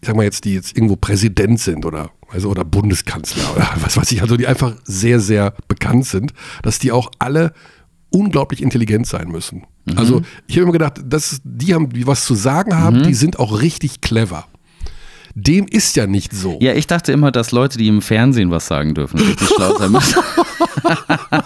ich 0.00 0.06
sag 0.06 0.16
mal 0.16 0.24
jetzt, 0.24 0.44
die 0.44 0.54
jetzt 0.54 0.76
irgendwo 0.76 0.96
Präsident 0.96 1.58
sind 1.60 1.84
oder, 1.84 2.10
also, 2.28 2.50
oder 2.50 2.64
Bundeskanzler 2.64 3.54
oder 3.54 3.68
was 3.80 3.96
weiß 3.96 4.12
ich, 4.12 4.22
also 4.22 4.36
die 4.36 4.46
einfach 4.46 4.76
sehr, 4.84 5.20
sehr 5.20 5.54
bekannt 5.68 6.06
sind, 6.06 6.32
dass 6.62 6.78
die 6.78 6.92
auch 6.92 7.10
alle 7.18 7.52
unglaublich 8.10 8.62
intelligent 8.62 9.06
sein 9.06 9.28
müssen. 9.28 9.64
Also 9.94 10.22
ich 10.46 10.56
habe 10.56 10.62
immer 10.62 10.72
gedacht, 10.72 11.00
dass 11.04 11.40
die 11.44 11.74
haben, 11.74 11.90
die 11.90 12.06
was 12.06 12.24
zu 12.24 12.34
sagen 12.34 12.76
haben, 12.76 13.04
die 13.04 13.14
sind 13.14 13.38
auch 13.38 13.60
richtig 13.60 14.00
clever. 14.00 14.46
Dem 15.34 15.66
ist 15.66 15.96
ja 15.96 16.06
nicht 16.06 16.32
so. 16.32 16.58
Ja, 16.60 16.72
ich 16.72 16.86
dachte 16.86 17.12
immer, 17.12 17.30
dass 17.30 17.52
Leute, 17.52 17.78
die 17.78 17.88
im 17.88 18.00
Fernsehen 18.00 18.50
was 18.50 18.66
sagen 18.66 18.94
dürfen, 18.94 19.20
richtig 19.20 19.48
schlau 19.48 19.76
sein 19.76 19.92
müssen. 19.92 20.14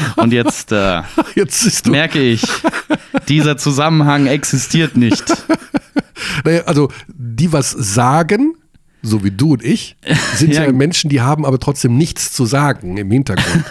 Und 0.16 0.32
jetzt 0.32 0.72
äh, 0.72 1.02
Jetzt 1.34 1.86
merke 1.88 2.20
ich, 2.20 2.42
dieser 3.28 3.56
Zusammenhang 3.56 4.26
existiert 4.26 4.96
nicht. 4.96 5.24
Naja, 6.44 6.62
also 6.64 6.90
die 7.08 7.52
was 7.52 7.70
sagen, 7.70 8.54
so 9.02 9.22
wie 9.24 9.30
du 9.30 9.52
und 9.52 9.64
ich, 9.64 9.96
sind 10.34 10.54
ja, 10.54 10.64
Ja. 10.64 10.72
Menschen, 10.72 11.10
die 11.10 11.20
haben 11.20 11.44
aber 11.44 11.58
trotzdem 11.58 11.96
nichts 11.96 12.32
zu 12.32 12.46
sagen 12.46 12.96
im 12.96 13.10
Hintergrund. 13.10 13.64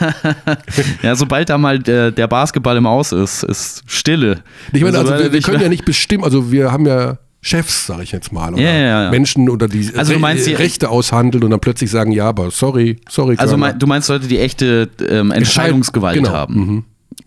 Ja, 1.01 1.15
sobald 1.15 1.49
da 1.49 1.57
mal 1.57 1.79
der, 1.79 2.11
der 2.11 2.27
Basketball 2.27 2.77
im 2.77 2.85
Aus 2.85 3.11
ist, 3.11 3.43
ist 3.43 3.83
Stille. 3.87 4.43
Ich 4.71 4.83
meine, 4.83 4.97
also 4.97 5.09
Sobald 5.09 5.23
wir, 5.25 5.33
wir 5.33 5.41
können 5.41 5.61
ja 5.61 5.69
nicht 5.69 5.85
bestimmen, 5.85 6.23
also 6.23 6.51
wir 6.51 6.71
haben 6.71 6.85
ja 6.85 7.17
Chefs, 7.45 7.85
sage 7.87 8.03
ich 8.03 8.11
jetzt 8.13 8.31
mal, 8.31 8.53
oder 8.53 8.61
Ja, 8.63 8.71
ja, 8.71 9.03
ja. 9.03 9.11
Menschen 9.11 9.49
oder 9.49 9.67
die 9.67 9.91
Also 9.97 10.13
du 10.13 10.19
meinst 10.19 10.47
die- 10.47 10.53
Rechte 10.53 10.89
aushandeln 10.89 11.43
und 11.43 11.51
dann 11.51 11.59
plötzlich 11.59 11.91
sagen, 11.91 12.11
ja, 12.13 12.25
aber 12.29 12.49
sorry, 12.51 12.95
sorry. 13.09 13.35
Also 13.37 13.57
mein, 13.57 13.77
du 13.77 13.85
meinst 13.85 14.07
Leute, 14.09 14.27
die 14.27 14.39
echte 14.39 14.89
ähm, 15.07 15.29
Entscheidungsgewalt 15.31 16.15
Genau, 16.15 16.29
haben. 16.31 16.55
mhm. 16.55 16.83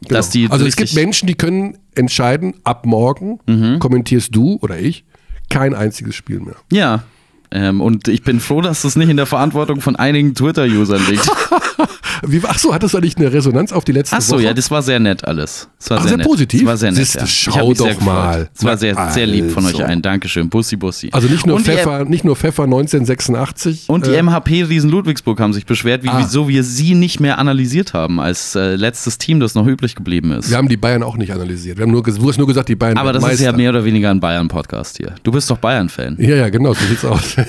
Dass 0.09 0.31
die 0.31 0.43
Genau. 0.43 0.55
also 0.55 0.65
es 0.67 0.75
gibt 0.77 0.95
Menschen, 0.95 1.27
die 1.27 1.35
können 1.35 1.77
entscheiden, 1.95 2.55
ab 2.65 2.87
morgen 2.87 3.41
Mhm. 3.47 3.79
kommentierst 3.79 4.35
du 4.35 4.59
oder 4.63 4.79
ich 4.79 5.05
kein 5.51 5.75
einziges 5.75 6.15
Spiel 6.15 6.41
mehr. 6.41 6.57
Ja. 6.73 7.05
Ähm, 7.53 7.81
und 7.81 8.09
ich 8.09 8.23
bin 8.25 8.41
froh, 8.41 8.61
dass 8.61 8.83
das 8.83 8.97
nicht 8.97 9.09
in 9.09 9.17
der 9.17 9.27
Verantwortung 9.27 9.81
von 9.81 9.95
einigen 9.97 10.35
Twitter-Usern 10.35 11.01
liegt. 11.09 11.31
Wie, 12.27 12.41
ach 12.47 12.59
so, 12.59 12.73
hattest 12.75 12.95
du 12.95 12.99
eigentlich 12.99 13.17
eine 13.17 13.33
Resonanz 13.33 13.73
auf 13.73 13.85
die 13.85 13.93
letzte 13.93 14.17
Ach 14.17 14.21
so, 14.21 14.37
Woche? 14.37 14.45
ja, 14.45 14.55
das 14.55 14.71
war 14.71 14.83
sehr 14.83 14.99
nett 15.01 15.25
alles. 15.27 15.69
Das 15.79 15.91
war 15.91 15.99
Ach, 15.99 16.03
sehr, 16.03 16.09
sehr 16.11 16.17
nett. 16.19 16.27
positiv? 16.27 16.61
Das 16.61 16.69
war 16.69 16.77
sehr 16.77 16.91
nett. 16.93 16.99
Siehste, 16.99 17.19
ja. 17.21 17.27
schau 17.27 17.75
doch 17.75 18.01
mal. 18.01 18.49
Es 18.57 18.65
war 18.65 18.77
sehr, 18.79 19.11
sehr 19.13 19.27
lieb 19.27 19.51
von 19.51 19.65
euch 19.67 19.85
allen. 19.85 20.03
Dankeschön. 20.03 20.49
Bussi, 20.49 20.77
Bussi. 20.77 21.11
Also 21.13 21.29
nicht 21.29 21.47
nur 21.47 21.57
und 21.57 21.65
Pfeffer, 21.65 22.05
nicht 22.05 22.25
nur 22.25 22.37
Pfeffer 22.37 22.65
1986. 22.65 23.87
Die, 23.87 23.93
und 23.93 24.07
die 24.07 24.11
äh, 24.13 24.23
MHP 24.23 24.65
Riesen 24.69 24.91
Ludwigsburg 24.91 25.41
haben 25.41 25.53
sich 25.53 25.67
beschwert, 25.67 26.03
wie, 26.03 26.09
Ah. 26.09 26.19
wieso 26.19 26.49
wir 26.49 26.63
sie 26.63 26.95
nicht 26.95 27.21
mehr 27.21 27.39
analysiert 27.39 27.93
haben 27.95 28.21
als 28.21 28.55
äh, 28.55 28.77
letztes 28.77 29.19
Team, 29.19 29.41
das 29.41 29.55
noch 29.55 29.67
übrig 29.67 29.95
geblieben 29.95 30.33
ist. 30.33 30.49
Wir 30.51 30.57
haben 30.57 30.69
die 30.69 30.77
Bayern 30.77 31.03
auch 31.03 31.17
nicht 31.17 31.33
analysiert. 31.33 31.77
Wir 31.79 31.83
haben 31.85 31.93
nur, 31.93 32.03
du 32.03 32.29
hast 32.29 32.39
nur 32.39 32.47
gesagt, 32.47 32.69
die 32.69 32.77
Bayern 32.77 32.97
Aber 32.99 33.13
das 33.13 33.23
werden 33.23 33.35
ist 33.35 33.41
ja 33.41 33.47
Meister. 33.53 33.57
mehr 33.59 33.71
oder 33.71 33.85
weniger 33.85 34.11
ein 34.11 34.21
Bayern-Podcast 34.21 34.97
hier. 34.99 35.15
Du 35.23 35.33
bist 35.33 35.51
doch 35.51 35.59
Bayern-Fan. 35.59 36.17
Ja, 36.19 36.37
ja, 36.37 36.49
genau, 36.49 36.73
so 36.75 36.85
sieht's 36.87 37.05
aus. 37.05 37.37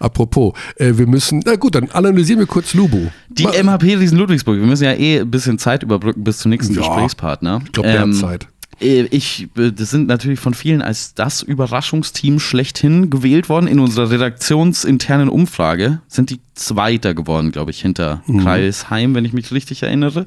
Apropos, 0.00 0.52
äh, 0.76 0.92
wir 0.96 1.06
müssen, 1.06 1.42
na 1.44 1.56
gut, 1.56 1.74
dann 1.74 1.90
analysieren 1.90 2.40
wir 2.40 2.46
kurz 2.46 2.74
Lubu. 2.74 3.08
Die 3.28 3.44
Ma- 3.44 3.52
MHP 3.52 3.96
Riesen 3.96 4.18
Ludwigsburg, 4.18 4.58
wir 4.58 4.66
müssen 4.66 4.84
ja 4.84 4.92
eh 4.92 5.20
ein 5.20 5.30
bisschen 5.30 5.58
Zeit 5.58 5.82
überbrücken 5.82 6.24
bis 6.24 6.38
zum 6.38 6.50
nächsten 6.50 6.74
Ja, 6.74 6.80
Gesprächspartner. 6.80 7.60
ich 7.64 7.72
glaub, 7.72 7.84
der 7.86 8.00
hat 8.00 8.14
Zeit. 8.14 8.46
äh, 8.80 9.02
Ich, 9.10 9.48
äh, 9.56 9.70
das 9.72 9.90
sind 9.90 10.06
natürlich 10.08 10.40
von 10.40 10.54
vielen 10.54 10.82
als 10.82 11.14
das 11.14 11.42
Überraschungsteam 11.42 12.40
schlechthin 12.40 13.10
gewählt 13.10 13.48
worden. 13.48 13.66
In 13.66 13.78
unserer 13.80 14.10
redaktionsinternen 14.10 15.28
Umfrage 15.28 16.00
sind 16.08 16.30
die 16.30 16.40
Zweiter 16.54 17.14
geworden, 17.14 17.52
glaube 17.52 17.70
ich, 17.70 17.80
hinter 17.80 18.22
Mhm. 18.26 18.40
Kreisheim, 18.42 19.14
wenn 19.14 19.24
ich 19.24 19.32
mich 19.32 19.50
richtig 19.52 19.82
erinnere. 19.82 20.26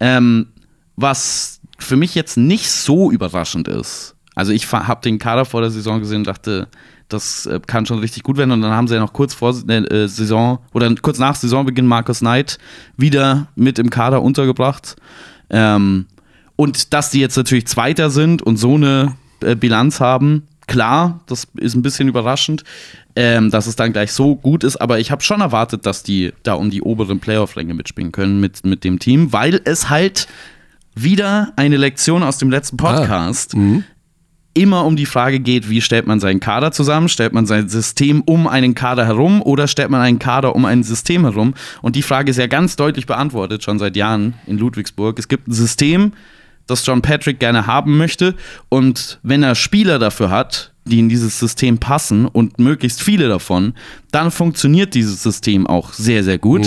Ähm, 0.00 0.46
was 0.96 1.60
für 1.78 1.96
mich 1.96 2.14
jetzt 2.16 2.36
nicht 2.36 2.68
so 2.70 3.10
überraschend 3.12 3.68
ist. 3.68 4.14
Also 4.34 4.52
ich 4.52 4.70
habe 4.72 5.00
den 5.02 5.18
Kader 5.18 5.44
vor 5.44 5.60
der 5.60 5.70
Saison 5.70 6.00
gesehen 6.00 6.18
und 6.18 6.26
dachte, 6.26 6.68
das 7.08 7.46
äh, 7.46 7.60
kann 7.66 7.86
schon 7.86 7.98
richtig 7.98 8.22
gut 8.22 8.36
werden. 8.36 8.50
Und 8.50 8.62
dann 8.62 8.72
haben 8.72 8.88
sie 8.88 8.94
ja 8.94 9.00
noch 9.00 9.12
kurz 9.12 9.34
vor 9.34 9.54
der 9.64 9.90
äh, 9.90 10.08
Saison 10.08 10.58
oder 10.72 10.94
kurz 10.96 11.18
nach 11.18 11.34
Saisonbeginn 11.34 11.86
Markus 11.86 12.20
Knight 12.20 12.58
wieder 12.96 13.48
mit 13.56 13.78
im 13.78 13.90
Kader 13.90 14.22
untergebracht. 14.22 14.96
Ähm, 15.50 16.06
und 16.56 16.92
dass 16.92 17.10
die 17.10 17.20
jetzt 17.20 17.36
natürlich 17.36 17.66
Zweiter 17.66 18.10
sind 18.10 18.42
und 18.42 18.56
so 18.56 18.74
eine 18.74 19.16
äh, 19.40 19.54
Bilanz 19.54 20.00
haben, 20.00 20.48
klar, 20.66 21.20
das 21.26 21.46
ist 21.56 21.74
ein 21.74 21.82
bisschen 21.82 22.08
überraschend, 22.08 22.64
ähm, 23.16 23.50
dass 23.50 23.66
es 23.66 23.76
dann 23.76 23.92
gleich 23.92 24.12
so 24.12 24.36
gut 24.36 24.62
ist, 24.62 24.76
aber 24.76 25.00
ich 25.00 25.10
habe 25.10 25.22
schon 25.22 25.40
erwartet, 25.40 25.86
dass 25.86 26.02
die 26.02 26.32
da 26.42 26.54
um 26.54 26.70
die 26.70 26.82
oberen 26.82 27.20
Playoff-Ränge 27.20 27.74
mitspielen 27.74 28.12
können 28.12 28.40
mit, 28.40 28.64
mit 28.64 28.84
dem 28.84 28.98
Team, 28.98 29.32
weil 29.32 29.60
es 29.64 29.88
halt 29.88 30.28
wieder 30.94 31.52
eine 31.56 31.76
Lektion 31.76 32.22
aus 32.22 32.38
dem 32.38 32.50
letzten 32.50 32.76
Podcast 32.76 33.54
immer 34.54 34.84
um 34.84 34.96
die 34.96 35.06
Frage 35.06 35.40
geht, 35.40 35.70
wie 35.70 35.80
stellt 35.80 36.06
man 36.06 36.20
seinen 36.20 36.40
Kader 36.40 36.72
zusammen? 36.72 37.08
Stellt 37.08 37.32
man 37.32 37.46
sein 37.46 37.68
System 37.68 38.22
um 38.22 38.46
einen 38.46 38.74
Kader 38.74 39.06
herum 39.06 39.42
oder 39.42 39.68
stellt 39.68 39.90
man 39.90 40.00
einen 40.00 40.18
Kader 40.18 40.56
um 40.56 40.64
ein 40.64 40.82
System 40.82 41.22
herum? 41.24 41.54
Und 41.82 41.96
die 41.96 42.02
Frage 42.02 42.30
ist 42.30 42.38
ja 42.38 42.46
ganz 42.46 42.76
deutlich 42.76 43.06
beantwortet, 43.06 43.62
schon 43.62 43.78
seit 43.78 43.96
Jahren 43.96 44.34
in 44.46 44.58
Ludwigsburg. 44.58 45.18
Es 45.18 45.28
gibt 45.28 45.48
ein 45.48 45.52
System, 45.52 46.12
das 46.66 46.84
John 46.84 47.02
Patrick 47.02 47.38
gerne 47.38 47.66
haben 47.66 47.96
möchte. 47.96 48.34
Und 48.68 49.20
wenn 49.22 49.42
er 49.42 49.54
Spieler 49.54 49.98
dafür 49.98 50.30
hat, 50.30 50.72
die 50.84 50.98
in 50.98 51.08
dieses 51.08 51.38
System 51.38 51.78
passen 51.78 52.26
und 52.26 52.58
möglichst 52.58 53.02
viele 53.02 53.28
davon, 53.28 53.74
dann 54.10 54.30
funktioniert 54.30 54.94
dieses 54.94 55.22
System 55.22 55.66
auch 55.66 55.92
sehr, 55.92 56.24
sehr 56.24 56.38
gut. 56.38 56.66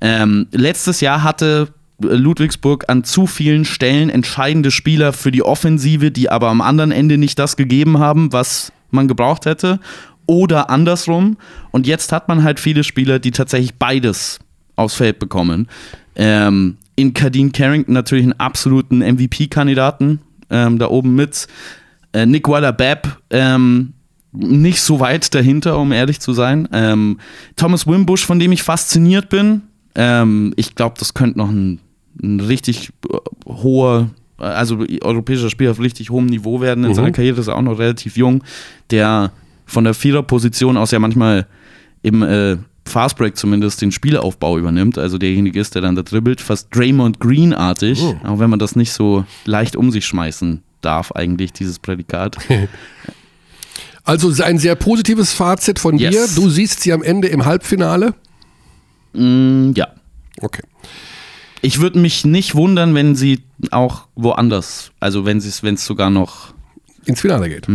Ähm, 0.00 0.46
letztes 0.52 1.00
Jahr 1.00 1.22
hatte 1.22 1.68
Ludwigsburg 2.00 2.84
an 2.88 3.04
zu 3.04 3.26
vielen 3.26 3.64
Stellen 3.64 4.08
entscheidende 4.10 4.70
Spieler 4.70 5.12
für 5.12 5.30
die 5.30 5.42
Offensive, 5.42 6.10
die 6.10 6.30
aber 6.30 6.48
am 6.48 6.60
anderen 6.60 6.92
Ende 6.92 7.18
nicht 7.18 7.38
das 7.38 7.56
gegeben 7.56 7.98
haben, 7.98 8.32
was 8.32 8.72
man 8.90 9.08
gebraucht 9.08 9.46
hätte. 9.46 9.80
Oder 10.26 10.70
andersrum. 10.70 11.38
Und 11.70 11.86
jetzt 11.86 12.12
hat 12.12 12.28
man 12.28 12.44
halt 12.44 12.60
viele 12.60 12.84
Spieler, 12.84 13.18
die 13.18 13.30
tatsächlich 13.30 13.74
beides 13.74 14.38
aufs 14.76 14.94
Feld 14.94 15.18
bekommen. 15.18 15.68
Ähm, 16.14 16.76
in 16.96 17.14
Kadeen 17.14 17.52
Carrington 17.52 17.94
natürlich 17.94 18.24
einen 18.24 18.34
absoluten 18.34 18.98
MVP-Kandidaten 18.98 20.20
ähm, 20.50 20.78
da 20.78 20.88
oben 20.88 21.14
mit. 21.14 21.46
Äh, 22.12 22.26
Nick 22.26 22.48
Weiler-Babb 22.48 23.20
ähm, 23.30 23.94
nicht 24.32 24.80
so 24.80 25.00
weit 25.00 25.34
dahinter, 25.34 25.78
um 25.78 25.92
ehrlich 25.92 26.20
zu 26.20 26.32
sein. 26.32 26.68
Ähm, 26.72 27.18
Thomas 27.56 27.86
Wimbush, 27.86 28.24
von 28.24 28.38
dem 28.38 28.52
ich 28.52 28.62
fasziniert 28.62 29.28
bin. 29.28 29.62
Ähm, 29.94 30.52
ich 30.56 30.74
glaube, 30.74 30.96
das 30.98 31.14
könnte 31.14 31.38
noch 31.38 31.50
ein, 31.50 31.80
ein 32.22 32.40
richtig 32.40 32.90
äh, 33.10 33.16
hoher, 33.46 34.10
äh, 34.38 34.42
also 34.44 34.84
europäischer 35.02 35.50
Spieler 35.50 35.70
auf 35.72 35.80
richtig 35.80 36.10
hohem 36.10 36.26
Niveau 36.26 36.60
werden. 36.60 36.84
In 36.84 36.94
seiner 36.94 37.12
Karriere 37.12 37.40
ist 37.40 37.48
er 37.48 37.56
auch 37.56 37.62
noch 37.62 37.78
relativ 37.78 38.16
jung, 38.16 38.42
der 38.90 39.32
von 39.66 39.84
der 39.84 39.94
Viererposition 39.94 40.76
aus 40.76 40.90
ja 40.90 40.98
manchmal 40.98 41.46
im 42.02 42.22
äh, 42.22 42.56
Fastbreak 42.86 43.36
zumindest 43.36 43.82
den 43.82 43.92
Spielaufbau 43.92 44.56
übernimmt, 44.56 44.96
also 44.96 45.18
derjenige 45.18 45.60
ist, 45.60 45.74
der 45.74 45.82
dann 45.82 45.94
da 45.94 46.02
dribbelt, 46.02 46.40
fast 46.40 46.74
Draymond 46.74 47.20
Green-artig, 47.20 48.00
Oh. 48.02 48.16
auch 48.24 48.38
wenn 48.38 48.48
man 48.48 48.58
das 48.58 48.76
nicht 48.76 48.92
so 48.92 49.24
leicht 49.44 49.76
um 49.76 49.90
sich 49.90 50.06
schmeißen 50.06 50.62
darf, 50.80 51.12
eigentlich, 51.12 51.52
dieses 51.52 51.78
Prädikat. 51.78 52.38
Also 54.04 54.32
ein 54.42 54.58
sehr 54.58 54.74
positives 54.74 55.34
Fazit 55.34 55.78
von 55.78 55.98
Yes. 55.98 56.34
dir. 56.34 56.42
Du 56.42 56.48
siehst 56.48 56.80
sie 56.80 56.94
am 56.94 57.02
Ende 57.02 57.28
im 57.28 57.44
Halbfinale. 57.44 58.14
mm, 59.12 59.72
ja. 59.74 59.88
Okay. 60.40 60.62
Ich 61.62 61.80
würde 61.80 61.98
mich 61.98 62.24
nicht 62.24 62.54
wundern, 62.54 62.94
wenn 62.94 63.14
sie 63.14 63.40
auch 63.70 64.06
woanders, 64.14 64.92
also 65.00 65.26
wenn 65.26 65.38
es 65.38 65.84
sogar 65.84 66.10
noch 66.10 66.54
Ins 67.08 67.22
Finale 67.22 67.48
geht. 67.48 67.66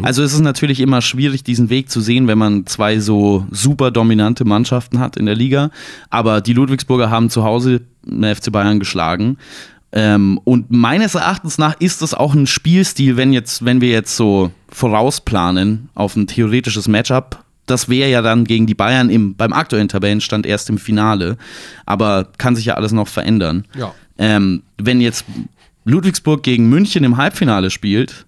Also 0.00 0.22
es 0.22 0.32
ist 0.32 0.40
natürlich 0.40 0.80
immer 0.80 1.02
schwierig, 1.02 1.44
diesen 1.44 1.68
Weg 1.68 1.90
zu 1.90 2.00
sehen, 2.00 2.28
wenn 2.28 2.38
man 2.38 2.64
zwei 2.64 2.98
so 2.98 3.46
super 3.50 3.90
dominante 3.90 4.46
Mannschaften 4.46 5.00
hat 5.00 5.18
in 5.18 5.26
der 5.26 5.34
Liga. 5.34 5.70
Aber 6.08 6.40
die 6.40 6.54
Ludwigsburger 6.54 7.10
haben 7.10 7.28
zu 7.28 7.44
Hause 7.44 7.82
den 8.06 8.34
FC 8.34 8.50
Bayern 8.50 8.78
geschlagen. 8.78 9.36
Ähm, 9.92 10.40
und 10.44 10.70
meines 10.70 11.14
Erachtens 11.14 11.58
nach 11.58 11.78
ist 11.78 12.00
das 12.00 12.14
auch 12.14 12.34
ein 12.34 12.46
Spielstil, 12.46 13.18
wenn 13.18 13.34
jetzt, 13.34 13.66
wenn 13.66 13.82
wir 13.82 13.90
jetzt 13.90 14.16
so 14.16 14.50
vorausplanen 14.68 15.90
auf 15.94 16.16
ein 16.16 16.26
theoretisches 16.26 16.88
Matchup. 16.88 17.44
Das 17.66 17.88
wäre 17.88 18.10
ja 18.10 18.22
dann 18.22 18.44
gegen 18.44 18.66
die 18.66 18.74
Bayern 18.74 19.10
im, 19.10 19.34
beim 19.36 19.52
aktuellen 19.52 19.88
Tabellenstand 19.88 20.46
erst 20.46 20.68
im 20.68 20.78
Finale. 20.78 21.36
Aber 21.86 22.28
kann 22.38 22.56
sich 22.56 22.66
ja 22.66 22.74
alles 22.74 22.92
noch 22.92 23.08
verändern. 23.08 23.66
Ja. 23.76 23.94
Ähm, 24.18 24.62
wenn 24.78 25.00
jetzt 25.00 25.24
Ludwigsburg 25.84 26.42
gegen 26.42 26.68
München 26.68 27.04
im 27.04 27.16
Halbfinale 27.16 27.70
spielt, 27.70 28.26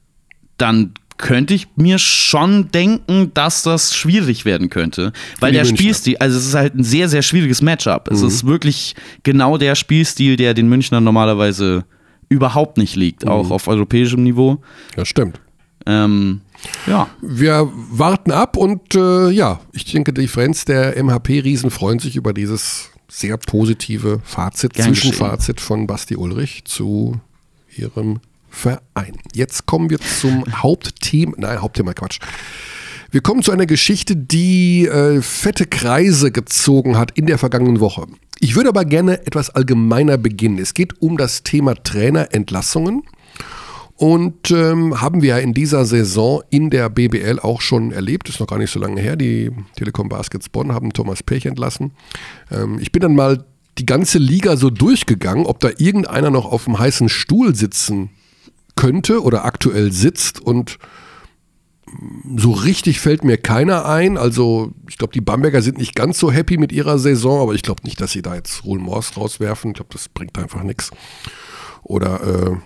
dann 0.59 0.95
könnte 1.19 1.55
ich 1.55 1.69
mir 1.77 1.99
schon 1.99 2.71
denken, 2.71 3.31
dass 3.35 3.63
das 3.63 3.95
schwierig 3.97 4.45
werden 4.45 4.69
könnte. 4.69 5.13
Weil 5.41 5.53
der 5.53 5.63
Münchner. 5.63 5.79
Spielstil, 5.79 6.17
also 6.19 6.39
es 6.39 6.47
ist 6.47 6.55
halt 6.55 6.75
ein 6.75 6.85
sehr, 6.85 7.09
sehr 7.09 7.23
schwieriges 7.23 7.63
Matchup. 7.63 8.09
Es 8.11 8.23
ist 8.23 8.47
wirklich 8.47 8.95
genau 9.23 9.57
der 9.57 9.75
Spielstil, 9.75 10.37
der 10.37 10.55
den 10.55 10.69
Münchnern 10.69 11.05
normalerweise 11.05 11.85
überhaupt 12.29 12.77
nicht 12.77 12.97
liegt, 12.97 13.27
auch 13.27 13.51
auf 13.51 13.69
europäischem 13.69 14.23
Niveau. 14.23 14.59
Ja, 14.97 15.05
stimmt. 15.05 15.41
Ähm, 15.87 16.41
ja. 16.87 17.09
Wir 17.21 17.71
warten 17.91 18.33
ab 18.33 18.57
und 18.57 18.95
äh, 18.95 19.31
ja, 19.31 19.61
ich 19.73 19.85
denke, 19.85 20.13
die 20.13 20.29
Friends 20.29 20.65
der 20.65 21.03
MHP-Riesen 21.03 21.71
freuen 21.71 21.99
sich 21.99 22.17
über 22.17 22.33
dieses 22.33 22.91
sehr 23.09 23.37
positive 23.37 24.21
Fazit, 24.25 24.75
Gern 24.75 24.89
Zwischenfazit 24.89 25.61
von 25.61 25.87
Basti 25.87 26.17
Ulrich 26.17 26.65
zu 26.65 27.21
ihrem 27.77 28.21
Verein. 28.51 29.17
Jetzt 29.35 29.67
kommen 29.67 29.91
wir 29.91 30.01
zum 30.01 30.45
Hauptthema, 30.63 31.35
nein, 31.39 31.63
Hauptthema 31.63 31.95
Quatsch. 31.95 32.19
Wir 33.11 33.21
kommen 33.21 33.43
zu 33.43 33.53
einer 33.53 33.67
Geschichte, 33.67 34.17
die 34.17 34.87
äh, 34.87 35.23
fette 35.23 35.67
Kreise 35.67 36.33
gezogen 36.33 36.99
hat 36.99 37.13
in 37.13 37.27
der 37.27 37.39
vergangenen 37.39 37.81
Woche. 37.81 38.07
Ich 38.41 38.57
würde 38.57 38.69
aber 38.69 38.85
gerne 38.85 39.27
etwas 39.27 39.51
allgemeiner 39.51 40.19
beginnen. 40.19 40.59
Es 40.59 40.75
geht 40.75 41.01
um 41.01 41.17
das 41.17 41.43
Thema 41.43 41.75
Trainerentlassungen. 41.75 43.05
Und 43.97 44.51
ähm, 44.51 45.01
haben 45.01 45.23
wir 45.23 45.31
ja 45.31 45.39
in 45.39 45.55
dieser 45.55 45.87
Saison 45.87 46.43
in 46.51 46.69
der 46.69 46.91
BBL 46.91 47.41
auch 47.41 47.63
schon 47.63 47.93
erlebt, 47.93 48.29
ist 48.29 48.41
noch 48.41 48.47
gar 48.47 48.59
nicht 48.59 48.71
so 48.71 48.79
lange 48.79 49.01
her. 49.01 49.17
Die 49.17 49.51
Telekom 49.75 50.11
Baskets 50.11 50.51
Bonn 50.51 50.73
haben 50.73 50.93
Thomas 50.93 51.23
Pech 51.23 51.47
entlassen. 51.47 51.93
Ähm, 52.51 52.79
ich 52.79 52.93
bin 52.93 53.01
dann 53.01 53.15
mal 53.15 53.47
die 53.79 53.87
ganze 53.87 54.19
Liga 54.19 54.57
so 54.59 54.69
durchgegangen, 54.69 55.47
ob 55.47 55.61
da 55.61 55.71
irgendeiner 55.79 56.31
noch 56.31 56.45
auf 56.45 56.65
dem 56.65 56.79
heißen 56.79 57.09
Stuhl 57.09 57.55
sitzen 57.55 58.11
könnte 58.75 59.23
oder 59.23 59.47
aktuell 59.47 59.93
sitzt 59.93 60.41
und 60.41 60.79
mm, 61.87 62.37
so 62.37 62.53
richtig 62.53 63.01
fällt 63.01 63.25
mir 63.25 63.39
keiner 63.39 63.87
ein. 63.87 64.19
Also 64.19 64.73
ich 64.91 64.99
glaube, 64.99 65.15
die 65.15 65.23
Bamberger 65.23 65.63
sind 65.63 65.79
nicht 65.79 65.95
ganz 65.95 66.19
so 66.19 66.31
happy 66.31 66.59
mit 66.59 66.71
ihrer 66.71 66.99
Saison, 66.99 67.41
aber 67.41 67.55
ich 67.55 67.63
glaube 67.63 67.83
nicht, 67.85 67.99
dass 68.03 68.13
sie 68.13 68.23
da 68.23 68.35
jetzt 68.35 68.65
Roland 68.67 68.85
Morse 68.85 69.15
rauswerfen. 69.15 69.71
Ich 69.71 69.77
glaube, 69.77 69.93
das 69.93 70.11
bringt 70.11 70.39
einfach 70.39 70.63
nichts. 70.63 70.91
Oder 71.83 72.51
äh, 72.51 72.57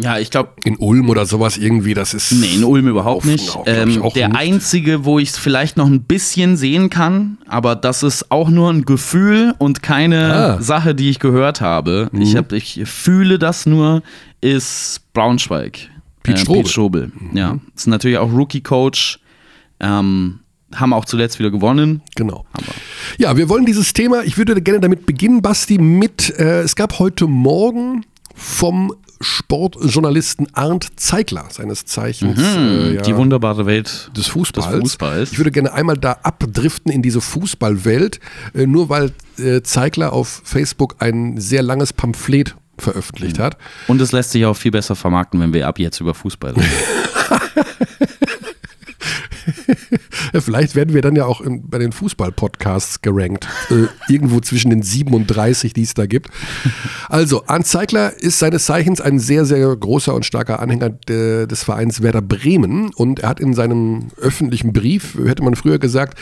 Ja, 0.00 0.18
ich 0.18 0.30
glaube, 0.30 0.50
in 0.64 0.76
Ulm 0.76 1.10
oder 1.10 1.26
sowas 1.26 1.56
irgendwie, 1.56 1.92
das 1.92 2.14
ist. 2.14 2.30
Nee, 2.32 2.54
in 2.54 2.62
Ulm 2.64 2.86
überhaupt 2.86 3.18
Auf- 3.18 3.24
nicht. 3.24 3.50
auch, 3.56 3.64
Ähm, 3.66 4.00
auch 4.00 4.12
der 4.14 4.28
nicht. 4.28 4.38
einzige, 4.38 5.04
wo 5.04 5.18
ich 5.18 5.30
es 5.30 5.38
vielleicht 5.38 5.76
noch 5.76 5.86
ein 5.88 6.02
bisschen 6.02 6.56
sehen 6.56 6.88
kann, 6.88 7.38
aber 7.48 7.74
das 7.74 8.04
ist 8.04 8.30
auch 8.30 8.48
nur 8.48 8.70
ein 8.72 8.84
Gefühl 8.84 9.54
und 9.58 9.82
keine 9.82 10.32
Ah. 10.34 10.56
Mhm. 10.56 10.62
Sache, 10.62 10.94
die 10.94 11.10
ich 11.10 11.18
gehört 11.18 11.60
habe. 11.60 12.08
Ich, 12.12 12.36
hab, 12.36 12.52
ich 12.52 12.80
fühle 12.84 13.40
das 13.40 13.66
nur, 13.66 14.02
ist 14.40 15.00
Braunschweig. 15.14 15.88
Pete 16.22 16.38
Äh, 16.38 16.40
Strobel. 16.42 16.56
Mhm. 16.58 16.62
Pete 16.62 16.70
Strobel. 16.70 17.12
Ja, 17.34 17.58
ist 17.74 17.86
natürlich 17.88 18.18
auch 18.18 18.30
Rookie-Coach. 18.32 19.18
Ähm, 19.80 20.40
haben 20.74 20.92
auch 20.92 21.06
zuletzt 21.06 21.38
wieder 21.38 21.50
gewonnen. 21.50 22.02
Genau. 22.14 22.44
Ja, 23.16 23.36
wir 23.36 23.48
wollen 23.48 23.64
dieses 23.66 23.92
Thema, 23.94 24.22
ich 24.22 24.36
würde 24.38 24.60
gerne 24.60 24.80
damit 24.80 25.06
beginnen, 25.06 25.40
Basti, 25.42 25.78
mit, 25.78 26.30
äh, 26.38 26.60
es 26.60 26.76
gab 26.76 26.98
heute 26.98 27.26
Morgen 27.26 28.04
vom 28.34 28.92
Sportjournalisten 29.20 30.46
Arndt 30.54 30.88
Zeigler, 30.96 31.46
seines 31.50 31.84
Zeichens 31.84 32.38
äh, 32.40 32.94
ja, 32.94 33.02
Die 33.02 33.16
wunderbare 33.16 33.66
Welt 33.66 34.10
des 34.16 34.28
Fußballs. 34.28 34.70
des 34.70 34.80
Fußballs. 34.80 35.32
Ich 35.32 35.38
würde 35.38 35.50
gerne 35.50 35.72
einmal 35.72 35.96
da 35.96 36.12
abdriften 36.22 36.92
in 36.92 37.02
diese 37.02 37.20
Fußballwelt, 37.20 38.20
äh, 38.54 38.66
nur 38.66 38.88
weil 38.88 39.12
äh, 39.38 39.62
Zeigler 39.62 40.12
auf 40.12 40.42
Facebook 40.44 40.96
ein 41.00 41.40
sehr 41.40 41.62
langes 41.62 41.92
Pamphlet 41.92 42.54
veröffentlicht 42.78 43.38
hat. 43.38 43.56
Und 43.88 44.00
es 44.00 44.12
lässt 44.12 44.30
sich 44.30 44.46
auch 44.46 44.56
viel 44.56 44.70
besser 44.70 44.94
vermarkten, 44.94 45.40
wenn 45.40 45.52
wir 45.52 45.66
ab 45.66 45.78
jetzt 45.78 46.00
über 46.00 46.14
Fußball 46.14 46.52
reden. 46.52 46.68
Vielleicht 50.34 50.74
werden 50.74 50.94
wir 50.94 51.02
dann 51.02 51.16
ja 51.16 51.26
auch 51.26 51.40
im, 51.40 51.68
bei 51.68 51.78
den 51.78 51.92
Fußball-Podcasts 51.92 53.02
gerankt. 53.02 53.48
Äh, 53.70 53.86
irgendwo 54.12 54.40
zwischen 54.40 54.70
den 54.70 54.82
37, 54.82 55.72
die 55.72 55.82
es 55.82 55.94
da 55.94 56.06
gibt. 56.06 56.28
Also, 57.08 57.44
Arndt 57.46 57.66
Zeigler 57.66 58.12
ist 58.16 58.38
seines 58.38 58.66
Zeichens 58.66 59.00
ein 59.00 59.18
sehr, 59.18 59.44
sehr 59.44 59.74
großer 59.74 60.14
und 60.14 60.24
starker 60.24 60.60
Anhänger 60.60 60.90
de, 60.90 61.46
des 61.46 61.64
Vereins 61.64 62.02
Werder 62.02 62.22
Bremen. 62.22 62.90
Und 62.94 63.20
er 63.20 63.30
hat 63.30 63.40
in 63.40 63.54
seinem 63.54 64.08
öffentlichen 64.16 64.72
Brief, 64.72 65.16
hätte 65.24 65.42
man 65.42 65.54
früher 65.54 65.78
gesagt, 65.78 66.18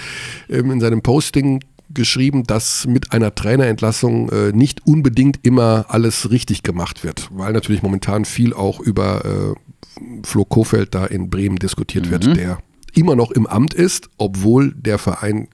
ähm, 0.49 0.71
in 0.71 0.81
seinem 0.81 1.03
Posting 1.03 1.61
geschrieben, 1.91 2.45
dass 2.45 2.87
mit 2.87 3.13
einer 3.13 3.35
Trainerentlassung 3.35 4.29
äh, 4.31 4.53
nicht 4.53 4.87
unbedingt 4.87 5.39
immer 5.43 5.87
alles 5.89 6.31
richtig 6.31 6.63
gemacht 6.63 7.05
wird, 7.05 7.29
weil 7.33 7.53
natürlich 7.53 7.83
momentan 7.83 8.25
viel 8.25 8.55
auch 8.55 8.81
über 8.81 9.25
äh, 9.25 10.21
Flo 10.25 10.45
Kofeld 10.45 10.95
da 10.95 11.07
in 11.07 11.31
Bremen 11.31 11.57
diskutiert 11.57 12.11
wird, 12.11 12.37
der 12.37 12.59
immer 12.97 13.15
noch 13.15 13.31
im 13.31 13.47
Amt 13.47 13.75
ist, 13.75 14.09
obwohl 14.19 14.73
der 14.75 14.99
Verein 14.99 15.49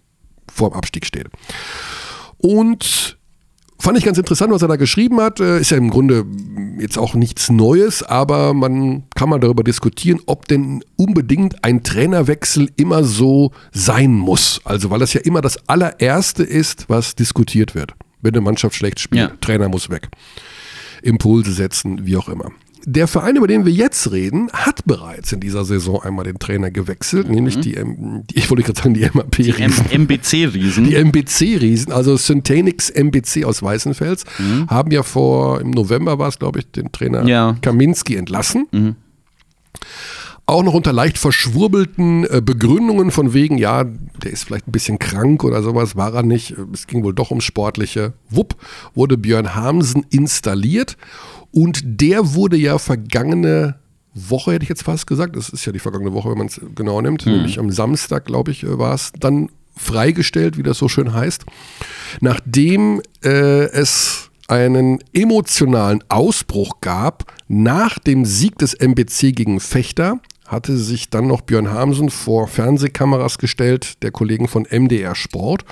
vorm 0.51 0.73
Abstieg 0.73 1.05
steht. 1.07 1.29
Und 2.39 3.19
fand 3.79 3.99
ich 3.99 4.05
ganz 4.05 4.19
interessant, 4.19 4.53
was 4.53 4.63
er 4.63 4.69
da 4.69 4.77
geschrieben 4.77 5.21
hat. 5.21 5.41
Äh, 5.41 5.61
Ist 5.61 5.71
ja 5.71 5.77
im 5.77 5.91
Grunde 5.91 6.25
jetzt 6.79 6.99
auch 6.99 7.15
nichts 7.15 7.51
Neues, 7.51 8.03
aber 8.03 8.55
man 8.55 9.05
kann 9.15 9.29
mal 9.29 9.41
darüber 9.41 9.63
diskutieren, 9.65 10.21
ob 10.27 10.47
denn 10.49 10.83
unbedingt 10.97 11.65
ein 11.65 11.83
Trainerwechsel 11.83 12.71
immer 12.77 13.05
so 13.05 13.53
sein 13.73 14.13
muss. 14.15 14.61
Also, 14.65 14.91
weil 14.91 15.01
das 15.01 15.13
ja 15.13 15.21
immer 15.21 15.41
das 15.41 15.69
allererste 15.69 16.43
ist, 16.43 16.89
was 16.89 17.15
diskutiert 17.15 17.75
wird. 17.75 17.93
Wenn 18.21 18.35
eine 18.35 18.41
Mannschaft 18.41 18.77
schlecht 18.77 19.01
spielt, 19.01 19.31
Ja. 19.31 19.37
Trainer 19.41 19.69
muss 19.69 19.91
weg. 19.91 20.09
Impulse 21.03 21.53
setzen, 21.53 22.07
wie 22.07 22.17
auch 22.17 22.29
immer. 22.29 22.51
Der 22.85 23.07
Verein, 23.07 23.37
über 23.37 23.47
den 23.47 23.65
wir 23.65 23.73
jetzt 23.73 24.11
reden, 24.11 24.51
hat 24.53 24.85
bereits 24.87 25.33
in 25.33 25.39
dieser 25.41 25.65
Saison 25.65 26.03
einmal 26.03 26.25
den 26.25 26.39
Trainer 26.39 26.71
gewechselt, 26.71 27.29
nämlich 27.29 27.61
die, 27.61 27.73
die, 27.75 28.37
ich 28.37 28.51
wollte 28.51 28.65
gerade 28.65 28.81
sagen, 28.81 28.95
die 28.95 29.09
MAP 29.13 29.39
M 29.39 29.73
MBC-Riesen. 30.03 30.85
die 30.85 30.97
MBC-Riesen, 30.97 31.93
also 31.93 32.17
Synthenix 32.17 32.91
MBC 32.91 33.45
aus 33.45 33.63
Weißenfels, 33.63 34.25
haben 34.69 34.91
ja 34.91 35.03
vor, 35.05 35.61
im 35.61 35.71
November 35.71 36.19
war 36.19 36.29
es, 36.29 36.39
glaube 36.39 36.59
ich, 36.59 36.71
den 36.73 36.91
Trainer 36.91 37.25
Ja. 37.27 37.57
Kaminski 37.63 38.17
entlassen. 38.17 38.67
auch 40.47 40.63
noch 40.65 40.75
unter 40.75 40.93
leicht 40.93 41.19
verschwurbelten 41.19 42.25
äh, 42.25 42.43
Begründungen 42.45 43.11
von 43.13 43.33
wegen, 43.33 43.59
ja, 43.59 43.85
der 43.85 44.33
ist 44.33 44.45
vielleicht 44.45 44.67
ein 44.69 44.73
bisschen 44.73 44.99
krank 44.99 45.45
oder 45.45 45.63
sowas, 45.63 45.95
war 45.97 46.13
er 46.15 46.23
nicht. 46.25 46.57
Es 46.75 46.87
ging 46.89 47.05
wohl 47.05 47.15
doch 47.15 47.31
ums 47.31 47.45
Sportliche. 47.45 48.13
Wupp, 48.29 48.57
wurde 48.95 49.17
Björn 49.17 49.55
Hamsen 49.55 50.05
installiert 50.11 50.97
und 51.53 51.83
der 51.85 52.35
wurde 52.35 52.57
ja 52.57 52.79
vergangene 52.79 53.77
Woche, 54.15 54.53
hätte 54.53 54.65
ich 54.65 54.69
jetzt 54.69 54.83
fast 54.83 55.07
gesagt, 55.07 55.37
das 55.37 55.49
ist 55.49 55.65
ja 55.65 55.73
die 55.73 55.79
vergangene 55.79 56.13
Woche, 56.13 56.31
wenn 56.31 56.39
man 56.39 56.49
es 56.49 56.61
genau 56.75 57.01
nimmt, 57.01 57.25
mhm. 57.25 57.33
nämlich 57.33 57.59
am 57.59 57.71
Samstag, 57.71 58.25
glaube 58.25 58.51
ich, 58.51 58.65
äh, 58.65 58.79
war 58.79 58.95
es 58.95 59.13
dann 59.19 59.49
freigestellt, 59.75 60.59
wie 60.59 60.63
das 60.63 60.79
so 60.79 60.89
schön 60.89 61.13
heißt, 61.15 61.45
nachdem 62.21 63.01
äh, 63.25 63.65
es 63.71 64.31
einen 64.49 64.99
emotionalen 65.15 66.05
Ausbruch 66.09 66.81
gab 66.81 67.33
nach 67.49 67.99
dem 67.99 68.27
Sieg 68.27 68.59
des 68.59 68.75
MBC 68.75 69.35
gegen 69.35 69.61
Fechter 69.61 70.21
hatte 70.53 70.77
sich 70.77 71.09
dann 71.09 71.27
noch 71.27 71.41
Björn 71.41 71.71
Hamsen 71.71 72.11
vor 72.11 72.47
Fernsehkameras 72.47 73.39
gestellt, 73.39 74.03
der 74.03 74.11
Kollegen 74.11 74.49
von 74.49 74.67
MDR 74.71 75.15
Sport, 75.15 75.65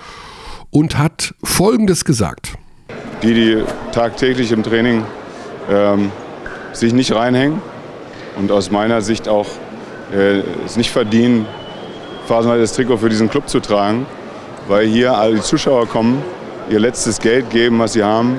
und 0.70 0.97
hat 0.97 1.35
Folgendes 1.45 2.07
gesagt. 2.07 2.55
Die, 3.22 3.35
die 3.35 3.62
tagtäglich 3.93 4.51
im 4.53 4.62
Training 4.62 5.05
ähm, 5.71 6.11
sich 6.73 6.93
nicht 6.93 7.14
reinhängen 7.14 7.61
und 8.37 8.53
aus 8.53 8.71
meiner 8.71 9.01
Sicht 9.01 9.29
auch 9.29 9.47
äh, 10.12 10.43
es 10.64 10.77
nicht 10.77 10.91
verdienen, 10.91 11.47
phasenweise 12.27 12.62
das 12.62 12.73
Trikot 12.73 12.99
für 12.99 13.09
diesen 13.09 13.31
Club 13.31 13.49
zu 13.49 13.61
tragen, 13.61 14.07
weil 14.68 14.87
hier 14.87 15.16
alle 15.16 15.37
die 15.37 15.41
Zuschauer 15.41 15.87
kommen, 15.87 16.23
ihr 16.68 16.81
letztes 16.81 17.21
Geld 17.21 17.51
geben, 17.51 17.79
was 17.79 17.95
sie 17.95 18.05
haben, 18.05 18.37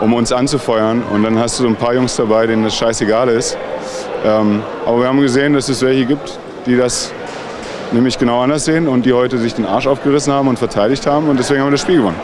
um 0.00 0.14
uns 0.14 0.32
anzufeuern. 0.32 1.02
Und 1.12 1.22
dann 1.22 1.38
hast 1.38 1.58
du 1.58 1.64
so 1.64 1.68
ein 1.68 1.76
paar 1.76 1.94
Jungs 1.94 2.16
dabei, 2.16 2.46
denen 2.46 2.64
das 2.64 2.74
scheißegal 2.74 3.28
ist. 3.28 3.56
Ähm, 4.24 4.62
aber 4.86 5.00
wir 5.00 5.08
haben 5.08 5.20
gesehen, 5.20 5.52
dass 5.52 5.68
es 5.68 5.82
welche 5.82 6.06
gibt, 6.06 6.38
die 6.66 6.76
das 6.76 7.12
nämlich 7.92 8.18
genau 8.18 8.40
anders 8.40 8.64
sehen 8.64 8.88
und 8.88 9.04
die 9.04 9.12
heute 9.12 9.38
sich 9.38 9.54
den 9.54 9.66
Arsch 9.66 9.86
aufgerissen 9.86 10.32
haben 10.32 10.48
und 10.48 10.58
verteidigt 10.58 11.06
haben. 11.06 11.28
Und 11.28 11.38
deswegen 11.38 11.60
haben 11.60 11.68
wir 11.68 11.72
das 11.72 11.82
Spiel 11.82 11.98
gewonnen. 11.98 12.20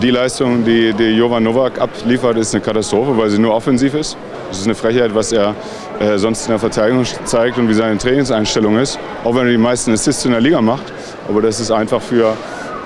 Die 0.00 0.10
Leistung, 0.10 0.64
die, 0.64 0.92
die 0.92 1.16
Jovan 1.16 1.42
Novak 1.42 1.80
abliefert, 1.80 2.36
ist 2.36 2.54
eine 2.54 2.62
Katastrophe, 2.62 3.18
weil 3.18 3.30
sie 3.30 3.38
nur 3.38 3.52
offensiv 3.52 3.94
ist. 3.94 4.16
Es 4.48 4.58
ist 4.58 4.64
eine 4.66 4.76
Frechheit, 4.76 5.12
was 5.12 5.32
er 5.32 5.56
äh, 5.98 6.16
sonst 6.18 6.46
in 6.46 6.50
der 6.50 6.60
Verteidigung 6.60 7.04
zeigt 7.24 7.58
und 7.58 7.68
wie 7.68 7.74
seine 7.74 7.98
Trainingseinstellung 7.98 8.78
ist. 8.78 8.96
Auch 9.24 9.34
wenn 9.34 9.46
er 9.46 9.50
die 9.50 9.58
meisten 9.58 9.92
Assists 9.92 10.24
in 10.24 10.30
der 10.30 10.40
Liga 10.40 10.60
macht. 10.60 10.84
Aber 11.28 11.42
das 11.42 11.58
ist 11.58 11.72
einfach 11.72 12.00
für, 12.00 12.36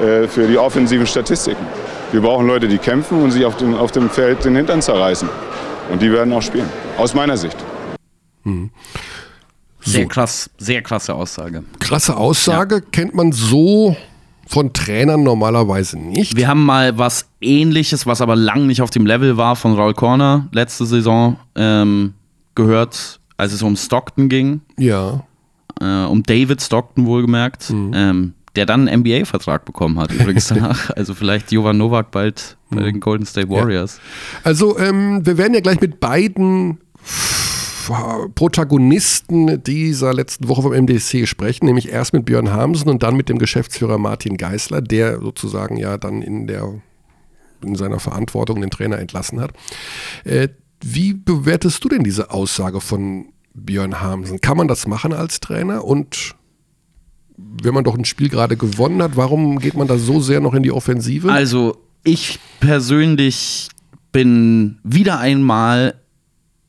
äh, 0.01 0.27
für 0.27 0.49
die 0.49 0.57
offensiven 0.57 1.07
Statistiken. 1.07 1.67
Wir 2.13 2.23
brauchen 2.23 2.47
Leute, 2.47 2.67
die 2.67 2.79
kämpfen 2.79 3.23
und 3.23 3.31
sich 3.31 3.45
auf 3.45 3.59
dem, 3.59 3.75
auf 3.75 3.93
dem 3.93 4.09
Feld 4.09 4.47
den 4.47 4.57
Hintern 4.57 4.81
zerreißen. 4.81 5.29
Und 5.91 6.01
die 6.01 6.11
werden 6.11 6.33
auch 6.33 6.43
spielen. 6.43 6.71
Aus 6.97 7.13
meiner 7.13 7.37
Sicht. 7.37 7.59
Mhm. 8.45 8.71
So. 9.81 9.91
Sehr 9.91 10.07
krass, 10.07 10.49
sehr 10.57 10.81
krasse 10.81 11.13
Aussage. 11.13 11.63
Krasse 11.79 12.17
Aussage 12.17 12.77
ja. 12.77 12.81
kennt 12.91 13.15
man 13.15 13.33
so 13.33 13.97
von 14.53 14.75
Trainern 14.75 15.23
normalerweise 15.23 15.99
nicht. 15.99 16.37
Wir 16.37 16.47
haben 16.47 16.67
mal 16.67 16.99
was 16.99 17.27
ähnliches, 17.41 18.07
was 18.07 18.21
aber 18.21 18.37
lang 18.37 18.67
nicht 18.67 18.83
auf 18.83 18.91
dem 18.91 19.07
Level 19.07 19.39
war, 19.39 19.57
von 19.57 19.75
Raul 19.75 19.95
Corner 19.95 20.47
letzte 20.53 20.85
Saison 20.85 21.39
ähm, 21.55 22.13
gehört, 22.55 23.19
als 23.39 23.55
es 23.55 23.63
um 23.63 23.77
Stockton 23.77 24.29
ging. 24.29 24.61
Ja. 24.79 25.25
Äh, 25.81 26.05
um 26.05 26.23
David 26.23 26.61
Stockton 26.61 27.07
wohlgemerkt. 27.07 27.71
Mhm. 27.71 27.93
Ähm, 27.95 28.35
der 28.55 28.67
dann 28.67 28.87
einen 28.87 29.01
NBA-Vertrag 29.01 29.65
bekommen 29.65 29.99
hat, 29.99 30.13
übrigens 30.13 30.49
danach. 30.49 30.91
Also 30.91 31.15
vielleicht 31.15 31.51
Jovan 31.51 31.79
Novak 31.79 32.11
bald 32.11 32.59
bei 32.69 32.83
den 32.83 33.01
Golden 33.01 33.25
State 33.25 33.49
Warriors. 33.49 33.97
Ja. 33.97 34.41
Also 34.45 34.79
ähm, 34.79 35.25
wir 35.25 35.39
werden 35.39 35.55
ja 35.55 35.61
gleich 35.61 35.81
mit 35.81 35.99
beiden 35.99 36.77
Protagonisten 38.35 39.63
dieser 39.63 40.15
letzten 40.15 40.49
Woche 40.49 40.63
vom 40.63 40.73
MDC 40.73 41.27
sprechen, 41.27 41.67
nämlich 41.67 41.89
erst 41.89 42.13
mit 42.13 42.25
Björn 42.25 42.53
Hamsen 42.53 42.89
und 42.89 43.03
dann 43.03 43.17
mit 43.17 43.29
dem 43.29 43.39
Geschäftsführer 43.39 43.99
Martin 43.99 44.37
Geisler, 44.37 44.81
der 44.81 45.21
sozusagen 45.21 45.77
ja 45.77 45.99
dann 45.99 46.23
in 46.23 46.47
der 46.47 46.81
in 47.65 47.77
seiner 47.77 48.01
Verantwortung 48.01 48.61
den 48.61 48.71
Trainer 48.71 48.99
entlassen 48.99 49.41
hat. 49.41 49.53
Äh, 50.25 50.49
wie 50.85 51.15
bewertest 51.15 51.85
du 51.85 51.89
denn 51.89 52.03
diese 52.03 52.33
Aussage 52.33 52.81
von 52.81 53.27
Björn 53.55 54.01
Hamsen? 54.01 54.41
Kann 54.41 54.57
man 54.57 54.67
das 54.67 54.87
machen 54.87 55.13
als 55.13 55.39
Trainer 55.39 55.85
und 55.85 56.35
wenn 57.37 57.75
man 57.75 57.85
doch 57.85 57.97
ein 57.97 58.05
Spiel 58.05 58.29
gerade 58.29 58.57
gewonnen 58.57 59.03
hat, 59.03 59.17
warum 59.17 59.59
geht 59.59 59.75
man 59.75 59.87
da 59.87 59.99
so 59.99 60.21
sehr 60.21 60.41
noch 60.41 60.55
in 60.55 60.63
die 60.63 60.73
Offensive? 60.73 61.31
Also, 61.31 61.79
ich 62.05 62.39
persönlich 62.61 63.69
bin 64.13 64.79
wieder 64.83 65.19
einmal 65.19 65.95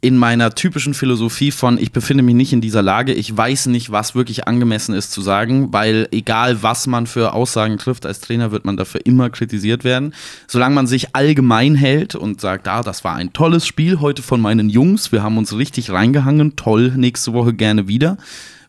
in 0.03 0.17
meiner 0.17 0.53
typischen 0.53 0.93
Philosophie 0.93 1.51
von, 1.51 1.77
ich 1.77 1.93
befinde 1.93 2.23
mich 2.23 2.35
nicht 2.35 2.51
in 2.51 2.59
dieser 2.59 2.81
Lage, 2.81 3.13
ich 3.13 3.35
weiß 3.35 3.67
nicht, 3.67 3.89
was 3.89 4.15
wirklich 4.15 4.45
angemessen 4.45 4.93
ist 4.93 5.13
zu 5.13 5.21
sagen, 5.21 5.71
weil 5.71 6.09
egal 6.11 6.61
was 6.61 6.87
man 6.87 7.07
für 7.07 7.31
Aussagen 7.31 7.77
trifft 7.77 8.05
als 8.05 8.19
Trainer, 8.19 8.51
wird 8.51 8.65
man 8.65 8.75
dafür 8.75 9.05
immer 9.05 9.29
kritisiert 9.29 9.85
werden. 9.85 10.13
Solange 10.45 10.75
man 10.75 10.87
sich 10.87 11.15
allgemein 11.15 11.75
hält 11.75 12.15
und 12.15 12.41
sagt, 12.41 12.67
ah, 12.67 12.83
das 12.83 13.05
war 13.05 13.15
ein 13.15 13.31
tolles 13.31 13.65
Spiel 13.65 14.01
heute 14.01 14.21
von 14.21 14.41
meinen 14.41 14.69
Jungs, 14.69 15.13
wir 15.13 15.23
haben 15.23 15.37
uns 15.37 15.55
richtig 15.55 15.89
reingehangen, 15.89 16.57
toll, 16.57 16.91
nächste 16.97 17.31
Woche 17.31 17.53
gerne 17.53 17.87
wieder, 17.87 18.17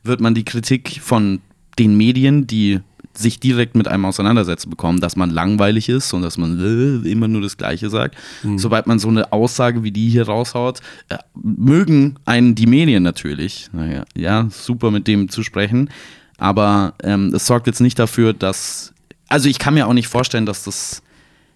wird 0.04 0.20
man 0.20 0.36
die 0.36 0.44
Kritik 0.44 1.00
von 1.02 1.40
den 1.80 1.96
Medien, 1.96 2.46
die 2.46 2.78
sich 3.16 3.40
direkt 3.40 3.74
mit 3.74 3.88
einem 3.88 4.04
auseinandersetzen 4.04 4.70
bekommen, 4.70 5.00
dass 5.00 5.16
man 5.16 5.30
langweilig 5.30 5.88
ist 5.88 6.12
und 6.12 6.22
dass 6.22 6.38
man 6.38 6.58
äh, 7.04 7.08
immer 7.08 7.28
nur 7.28 7.42
das 7.42 7.56
Gleiche 7.56 7.90
sagt. 7.90 8.16
Mhm. 8.42 8.58
Sobald 8.58 8.86
man 8.86 8.98
so 8.98 9.08
eine 9.08 9.32
Aussage 9.32 9.82
wie 9.82 9.90
die 9.90 10.08
hier 10.08 10.26
raushaut, 10.26 10.80
äh, 11.08 11.18
mögen 11.34 12.16
einen 12.24 12.54
die 12.54 12.66
Medien 12.66 13.02
natürlich. 13.02 13.68
Naja, 13.72 14.04
ja, 14.16 14.48
super 14.50 14.90
mit 14.90 15.06
dem 15.06 15.28
zu 15.28 15.42
sprechen. 15.42 15.90
Aber 16.38 16.94
ähm, 17.02 17.32
es 17.34 17.46
sorgt 17.46 17.66
jetzt 17.66 17.80
nicht 17.80 17.98
dafür, 17.98 18.32
dass. 18.32 18.92
Also 19.28 19.48
ich 19.48 19.58
kann 19.58 19.74
mir 19.74 19.86
auch 19.86 19.94
nicht 19.94 20.08
vorstellen, 20.08 20.46
dass 20.46 20.64
das 20.64 21.02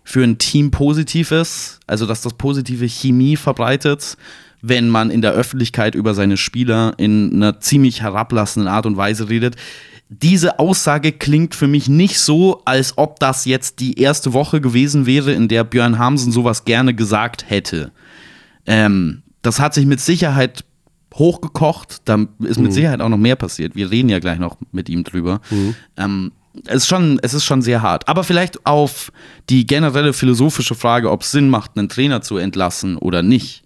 für 0.05 0.25
ein 0.25 0.39
Team 0.39 0.71
positiv 0.71 1.33
ist, 1.33 1.81
also 1.87 2.07
dass 2.07 2.23
das 2.23 2.33
positive 2.33 2.89
Chemie 2.89 3.37
verbreitet, 3.37 4.17
wenn 4.63 4.89
man 4.89 5.11
in 5.11 5.21
der 5.21 5.33
Öffentlichkeit 5.33 5.95
über 5.95 6.15
seine 6.15 6.39
Spieler 6.39 6.95
in 6.97 7.35
einer 7.35 7.61
ziemlich 7.61 8.01
herablassenden 8.01 8.73
Art 8.73 8.87
und 8.87 8.97
Weise 8.97 9.29
redet 9.29 9.57
diese 10.09 10.59
Aussage 10.59 11.13
klingt 11.13 11.55
für 11.55 11.67
mich 11.67 11.89
nicht 11.89 12.19
so, 12.19 12.63
als 12.65 12.97
ob 12.97 13.21
das 13.21 13.45
jetzt 13.45 13.81
die 13.81 14.01
erste 14.01 14.33
Woche 14.33 14.61
gewesen 14.61 15.07
wäre, 15.07 15.33
in 15.33 15.49
der 15.49 15.65
Björn 15.65 15.99
Hamsen 15.99 16.33
sowas 16.33 16.65
gerne 16.65 16.95
gesagt 16.95 17.49
hätte. 17.49 17.93
Ähm, 18.67 19.23
das 19.43 19.61
hat 19.61 19.75
sich 19.75 19.87
mit 19.87 20.01
Sicherheit 20.01 20.65
hochgekocht, 21.15 22.03
da 22.05 22.27
ist 22.41 22.59
mit 22.59 22.71
mhm. 22.71 22.73
Sicherheit 22.73 23.01
auch 23.01 23.09
noch 23.09 23.19
mehr 23.19 23.37
passiert. 23.37 23.75
Wir 23.75 23.91
reden 23.91 24.09
ja 24.09 24.19
gleich 24.19 24.39
noch 24.39 24.57
mit 24.73 24.89
ihm 24.89 25.05
drüber. 25.05 25.41
Mhm. 25.51 25.75
Ähm, 25.97 26.33
es, 26.67 26.77
ist 26.77 26.87
schon, 26.87 27.19
es 27.23 27.35
ist 27.35 27.45
schon 27.45 27.61
sehr 27.61 27.83
hart. 27.83 28.09
Aber 28.09 28.25
vielleicht 28.25 28.65
auf 28.67 29.13
die 29.51 29.67
generelle 29.67 30.13
philosophische 30.13 30.75
Frage, 30.75 31.11
ob 31.11 31.23
es 31.23 31.31
Sinn 31.31 31.51
macht, 31.51 31.73
einen 31.77 31.89
Trainer 31.89 32.23
zu 32.23 32.39
entlassen 32.39 32.97
oder 32.97 33.23
nicht. 33.23 33.63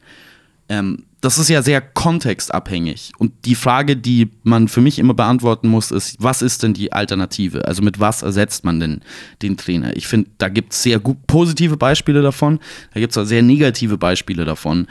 Ähm, 0.68 1.04
das 1.22 1.38
ist 1.38 1.48
ja 1.48 1.62
sehr 1.62 1.80
kontextabhängig. 1.80 3.12
Und 3.16 3.32
die 3.44 3.54
Frage, 3.54 3.96
die 3.96 4.28
man 4.42 4.66
für 4.66 4.80
mich 4.80 4.98
immer 4.98 5.14
beantworten 5.14 5.68
muss, 5.68 5.92
ist, 5.92 6.16
was 6.18 6.42
ist 6.42 6.64
denn 6.64 6.74
die 6.74 6.92
Alternative? 6.92 7.64
Also 7.64 7.80
mit 7.80 8.00
was 8.00 8.22
ersetzt 8.22 8.64
man 8.64 8.80
denn 8.80 9.02
den 9.40 9.56
Trainer? 9.56 9.96
Ich 9.96 10.08
finde, 10.08 10.30
da 10.38 10.48
gibt 10.48 10.72
es 10.72 10.82
sehr 10.82 10.98
gut 10.98 11.24
positive 11.28 11.76
Beispiele 11.76 12.22
davon, 12.22 12.58
da 12.92 12.98
gibt 12.98 13.12
es 13.12 13.18
auch 13.18 13.24
sehr 13.24 13.42
negative 13.42 13.98
Beispiele 13.98 14.44
davon. 14.44 14.88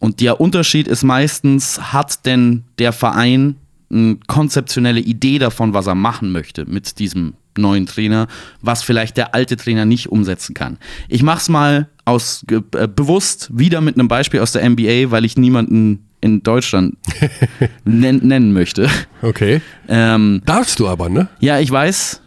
Und 0.00 0.20
der 0.20 0.40
Unterschied 0.40 0.88
ist 0.88 1.04
meistens, 1.04 1.92
hat 1.92 2.26
denn 2.26 2.64
der 2.78 2.92
Verein 2.92 3.54
eine 3.88 4.18
konzeptionelle 4.26 5.00
Idee 5.00 5.38
davon, 5.38 5.74
was 5.74 5.86
er 5.86 5.94
machen 5.94 6.32
möchte 6.32 6.66
mit 6.66 6.98
diesem 6.98 7.34
neuen 7.60 7.86
Trainer, 7.86 8.28
was 8.62 8.82
vielleicht 8.82 9.16
der 9.16 9.34
alte 9.34 9.56
Trainer 9.56 9.84
nicht 9.84 10.10
umsetzen 10.10 10.54
kann. 10.54 10.78
Ich 11.08 11.22
mache 11.22 11.38
es 11.38 11.48
mal 11.48 11.88
aus 12.04 12.44
äh, 12.50 12.88
bewusst 12.88 13.50
wieder 13.52 13.80
mit 13.80 13.96
einem 13.96 14.08
Beispiel 14.08 14.40
aus 14.40 14.52
der 14.52 14.68
NBA, 14.68 15.10
weil 15.10 15.24
ich 15.24 15.36
niemanden 15.36 16.04
in 16.20 16.42
Deutschland 16.42 16.96
nen 17.84 18.26
nennen 18.26 18.52
möchte. 18.52 18.88
Okay. 19.22 19.60
Ähm, 19.88 20.42
Darfst 20.46 20.80
du 20.80 20.88
aber, 20.88 21.08
ne? 21.08 21.28
Ja, 21.40 21.58
ich 21.60 21.70
weiß. 21.70 22.22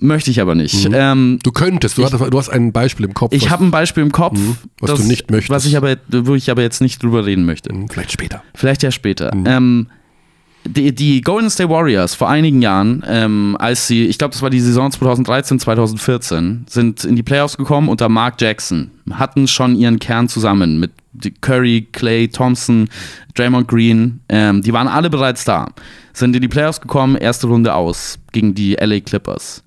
Möchte 0.00 0.30
ich 0.30 0.40
aber 0.40 0.54
nicht. 0.54 0.88
Mhm. 0.88 0.94
Ähm, 0.94 1.38
du 1.42 1.50
könntest, 1.50 1.98
du, 1.98 2.02
ich, 2.02 2.12
hast, 2.12 2.20
du, 2.20 2.38
hast, 2.38 2.48
ein 2.50 2.72
Beispiel 2.72 3.06
im 3.06 3.14
Kopf. 3.14 3.34
Ich 3.34 3.50
habe 3.50 3.64
ein 3.64 3.72
Beispiel 3.72 4.04
im 4.04 4.12
Kopf, 4.12 4.38
mhm, 4.38 4.56
was 4.80 4.90
das, 4.90 5.00
du 5.00 5.06
nicht 5.06 5.30
möchtest. 5.30 5.50
Was 5.50 5.66
ich 5.66 5.76
aber, 5.76 5.96
wo 6.08 6.36
ich 6.36 6.50
aber 6.50 6.62
jetzt 6.62 6.80
nicht 6.80 7.02
drüber 7.02 7.26
reden 7.26 7.44
möchte. 7.44 7.72
Mhm, 7.72 7.88
vielleicht 7.88 8.12
später. 8.12 8.42
Vielleicht 8.54 8.84
ja 8.84 8.92
später. 8.92 9.34
Mhm. 9.34 9.44
Ähm, 9.46 9.86
die, 10.68 10.94
die, 10.94 11.20
Golden 11.20 11.50
State 11.50 11.70
Warriors 11.70 12.14
vor 12.14 12.28
einigen 12.28 12.62
Jahren, 12.62 13.02
ähm, 13.06 13.56
als 13.58 13.86
sie, 13.86 14.06
ich 14.06 14.18
glaube, 14.18 14.32
das 14.32 14.42
war 14.42 14.50
die 14.50 14.60
Saison 14.60 14.90
2013, 14.90 15.60
2014, 15.60 16.66
sind 16.68 17.04
in 17.04 17.16
die 17.16 17.22
Playoffs 17.22 17.56
gekommen 17.56 17.88
unter 17.88 18.08
Mark 18.08 18.40
Jackson, 18.40 18.90
hatten 19.12 19.48
schon 19.48 19.76
ihren 19.76 19.98
Kern 19.98 20.28
zusammen 20.28 20.78
mit 20.78 20.92
Curry, 21.40 21.88
Clay, 21.92 22.28
Thompson, 22.28 22.88
Draymond 23.34 23.68
Green, 23.68 24.20
ähm, 24.28 24.62
die 24.62 24.72
waren 24.72 24.88
alle 24.88 25.10
bereits 25.10 25.44
da, 25.44 25.68
sind 26.12 26.34
in 26.36 26.42
die 26.42 26.48
Playoffs 26.48 26.80
gekommen, 26.80 27.16
erste 27.16 27.46
Runde 27.46 27.74
aus 27.74 28.18
gegen 28.32 28.54
die 28.54 28.74
LA 28.74 29.00
Clippers. 29.00 29.64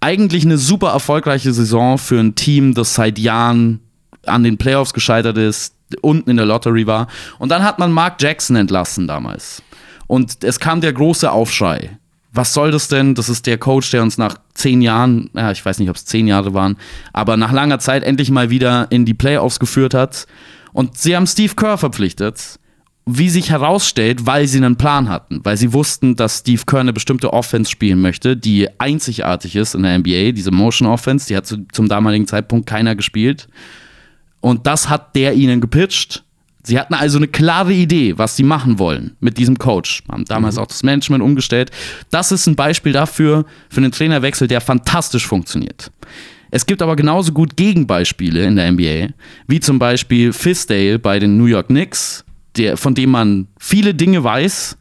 Eigentlich 0.00 0.44
eine 0.44 0.58
super 0.58 0.90
erfolgreiche 0.90 1.52
Saison 1.52 1.98
für 1.98 2.20
ein 2.20 2.34
Team, 2.34 2.74
das 2.74 2.94
seit 2.94 3.18
Jahren 3.18 3.80
an 4.26 4.42
den 4.42 4.58
Playoffs 4.58 4.92
gescheitert 4.92 5.38
ist, 5.38 5.74
unten 6.00 6.30
in 6.30 6.36
der 6.36 6.46
Lottery 6.46 6.86
war. 6.86 7.08
Und 7.38 7.50
dann 7.50 7.62
hat 7.62 7.78
man 7.78 7.92
Mark 7.92 8.20
Jackson 8.20 8.56
entlassen 8.56 9.06
damals. 9.06 9.62
Und 10.06 10.44
es 10.44 10.60
kam 10.60 10.80
der 10.80 10.92
große 10.92 11.30
Aufschrei. 11.30 11.98
Was 12.32 12.52
soll 12.52 12.72
das 12.72 12.88
denn? 12.88 13.14
Das 13.14 13.28
ist 13.28 13.46
der 13.46 13.58
Coach, 13.58 13.90
der 13.92 14.02
uns 14.02 14.18
nach 14.18 14.38
zehn 14.54 14.82
Jahren, 14.82 15.30
ja, 15.34 15.52
ich 15.52 15.64
weiß 15.64 15.78
nicht, 15.78 15.88
ob 15.88 15.96
es 15.96 16.04
zehn 16.04 16.26
Jahre 16.26 16.52
waren, 16.52 16.76
aber 17.12 17.36
nach 17.36 17.52
langer 17.52 17.78
Zeit 17.78 18.02
endlich 18.02 18.30
mal 18.30 18.50
wieder 18.50 18.88
in 18.90 19.04
die 19.04 19.14
Playoffs 19.14 19.60
geführt 19.60 19.94
hat. 19.94 20.26
Und 20.72 20.98
sie 20.98 21.14
haben 21.14 21.28
Steve 21.28 21.54
Kerr 21.54 21.78
verpflichtet 21.78 22.58
wie 23.06 23.28
sich 23.28 23.50
herausstellt, 23.50 24.26
weil 24.26 24.46
sie 24.46 24.58
einen 24.58 24.76
Plan 24.76 25.08
hatten, 25.08 25.40
weil 25.42 25.56
sie 25.56 25.72
wussten, 25.72 26.16
dass 26.16 26.38
Steve 26.38 26.62
Kerr 26.66 26.80
eine 26.80 26.92
bestimmte 26.92 27.32
Offense 27.32 27.70
spielen 27.70 28.00
möchte, 28.00 28.36
die 28.36 28.68
einzigartig 28.80 29.56
ist 29.56 29.74
in 29.74 29.82
der 29.82 29.98
NBA, 29.98 30.32
diese 30.32 30.50
Motion 30.50 30.88
Offense, 30.88 31.26
die 31.26 31.36
hat 31.36 31.46
zu, 31.46 31.66
zum 31.72 31.88
damaligen 31.88 32.26
Zeitpunkt 32.26 32.66
keiner 32.66 32.96
gespielt. 32.96 33.48
Und 34.40 34.66
das 34.66 34.88
hat 34.88 35.16
der 35.16 35.34
ihnen 35.34 35.60
gepitcht. 35.60 36.23
Sie 36.66 36.78
hatten 36.78 36.94
also 36.94 37.18
eine 37.18 37.28
klare 37.28 37.74
Idee, 37.74 38.16
was 38.16 38.36
sie 38.36 38.42
machen 38.42 38.78
wollen 38.78 39.16
mit 39.20 39.36
diesem 39.36 39.58
Coach. 39.58 40.02
Haben 40.10 40.24
damals 40.24 40.56
mhm. 40.56 40.62
auch 40.62 40.66
das 40.66 40.82
Management 40.82 41.22
umgestellt. 41.22 41.70
Das 42.10 42.32
ist 42.32 42.46
ein 42.46 42.56
Beispiel 42.56 42.92
dafür, 42.92 43.44
für 43.68 43.78
einen 43.78 43.92
Trainerwechsel, 43.92 44.48
der 44.48 44.62
fantastisch 44.62 45.26
funktioniert. 45.26 45.92
Es 46.50 46.64
gibt 46.64 46.80
aber 46.80 46.96
genauso 46.96 47.32
gut 47.32 47.56
Gegenbeispiele 47.56 48.44
in 48.44 48.56
der 48.56 48.72
NBA, 48.72 49.08
wie 49.46 49.60
zum 49.60 49.78
Beispiel 49.78 50.32
Fisdale 50.32 50.98
bei 50.98 51.18
den 51.18 51.36
New 51.36 51.46
York 51.46 51.66
Knicks, 51.66 52.24
der, 52.56 52.76
von 52.76 52.94
dem 52.94 53.10
man 53.10 53.48
viele 53.58 53.94
Dinge 53.94 54.24
weiß 54.24 54.78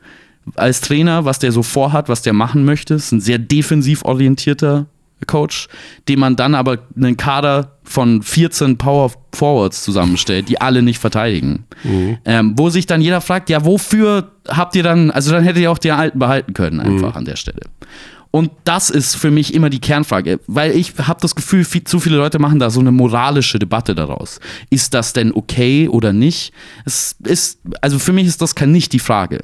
als 0.55 0.81
Trainer, 0.81 1.25
was 1.25 1.39
der 1.39 1.51
so 1.51 1.63
vorhat, 1.63 2.09
was 2.09 2.21
der 2.21 2.33
machen 2.33 2.63
möchte. 2.63 2.93
Ist 2.93 3.11
ein 3.11 3.21
sehr 3.21 3.39
defensiv 3.39 4.05
orientierter 4.05 4.85
Coach, 5.25 5.67
dem 6.07 6.19
man 6.19 6.35
dann 6.35 6.55
aber 6.55 6.79
einen 6.95 7.17
Kader 7.17 7.77
von 7.83 8.21
14 8.21 8.77
Power 8.77 9.11
Forwards 9.33 9.83
zusammenstellt, 9.83 10.47
die 10.49 10.61
alle 10.61 10.81
nicht 10.81 10.99
verteidigen. 10.99 11.65
Mhm. 11.83 12.17
Ähm, 12.25 12.53
wo 12.55 12.69
sich 12.69 12.85
dann 12.85 13.01
jeder 13.01 13.21
fragt, 13.21 13.49
ja, 13.49 13.65
wofür 13.65 14.31
habt 14.47 14.75
ihr 14.75 14.83
dann, 14.83 15.11
also 15.11 15.31
dann 15.31 15.43
hättet 15.43 15.63
ihr 15.63 15.71
auch 15.71 15.77
die 15.77 15.91
Alten 15.91 16.19
behalten 16.19 16.53
können, 16.53 16.79
einfach 16.79 17.11
mhm. 17.11 17.17
an 17.17 17.25
der 17.25 17.35
Stelle. 17.35 17.61
Und 18.35 18.49
das 18.63 18.89
ist 18.89 19.15
für 19.15 19.29
mich 19.29 19.53
immer 19.53 19.69
die 19.69 19.79
Kernfrage, 19.79 20.39
weil 20.47 20.71
ich 20.75 20.93
habe 20.97 21.21
das 21.21 21.35
Gefühl, 21.35 21.63
viel, 21.63 21.83
zu 21.83 21.99
viele 21.99 22.17
Leute 22.17 22.39
machen 22.39 22.57
da 22.57 22.71
so 22.71 22.79
eine 22.79 22.91
moralische 22.91 23.59
Debatte 23.59 23.93
daraus. 23.93 24.39
Ist 24.71 24.95
das 24.95 25.13
denn 25.13 25.31
okay 25.33 25.87
oder 25.87 26.13
nicht? 26.13 26.51
Es 26.83 27.15
ist, 27.23 27.59
also 27.81 27.99
für 27.99 28.11
mich 28.11 28.25
ist 28.25 28.41
das 28.41 28.55
nicht 28.55 28.91
die 28.91 28.97
Frage, 28.97 29.43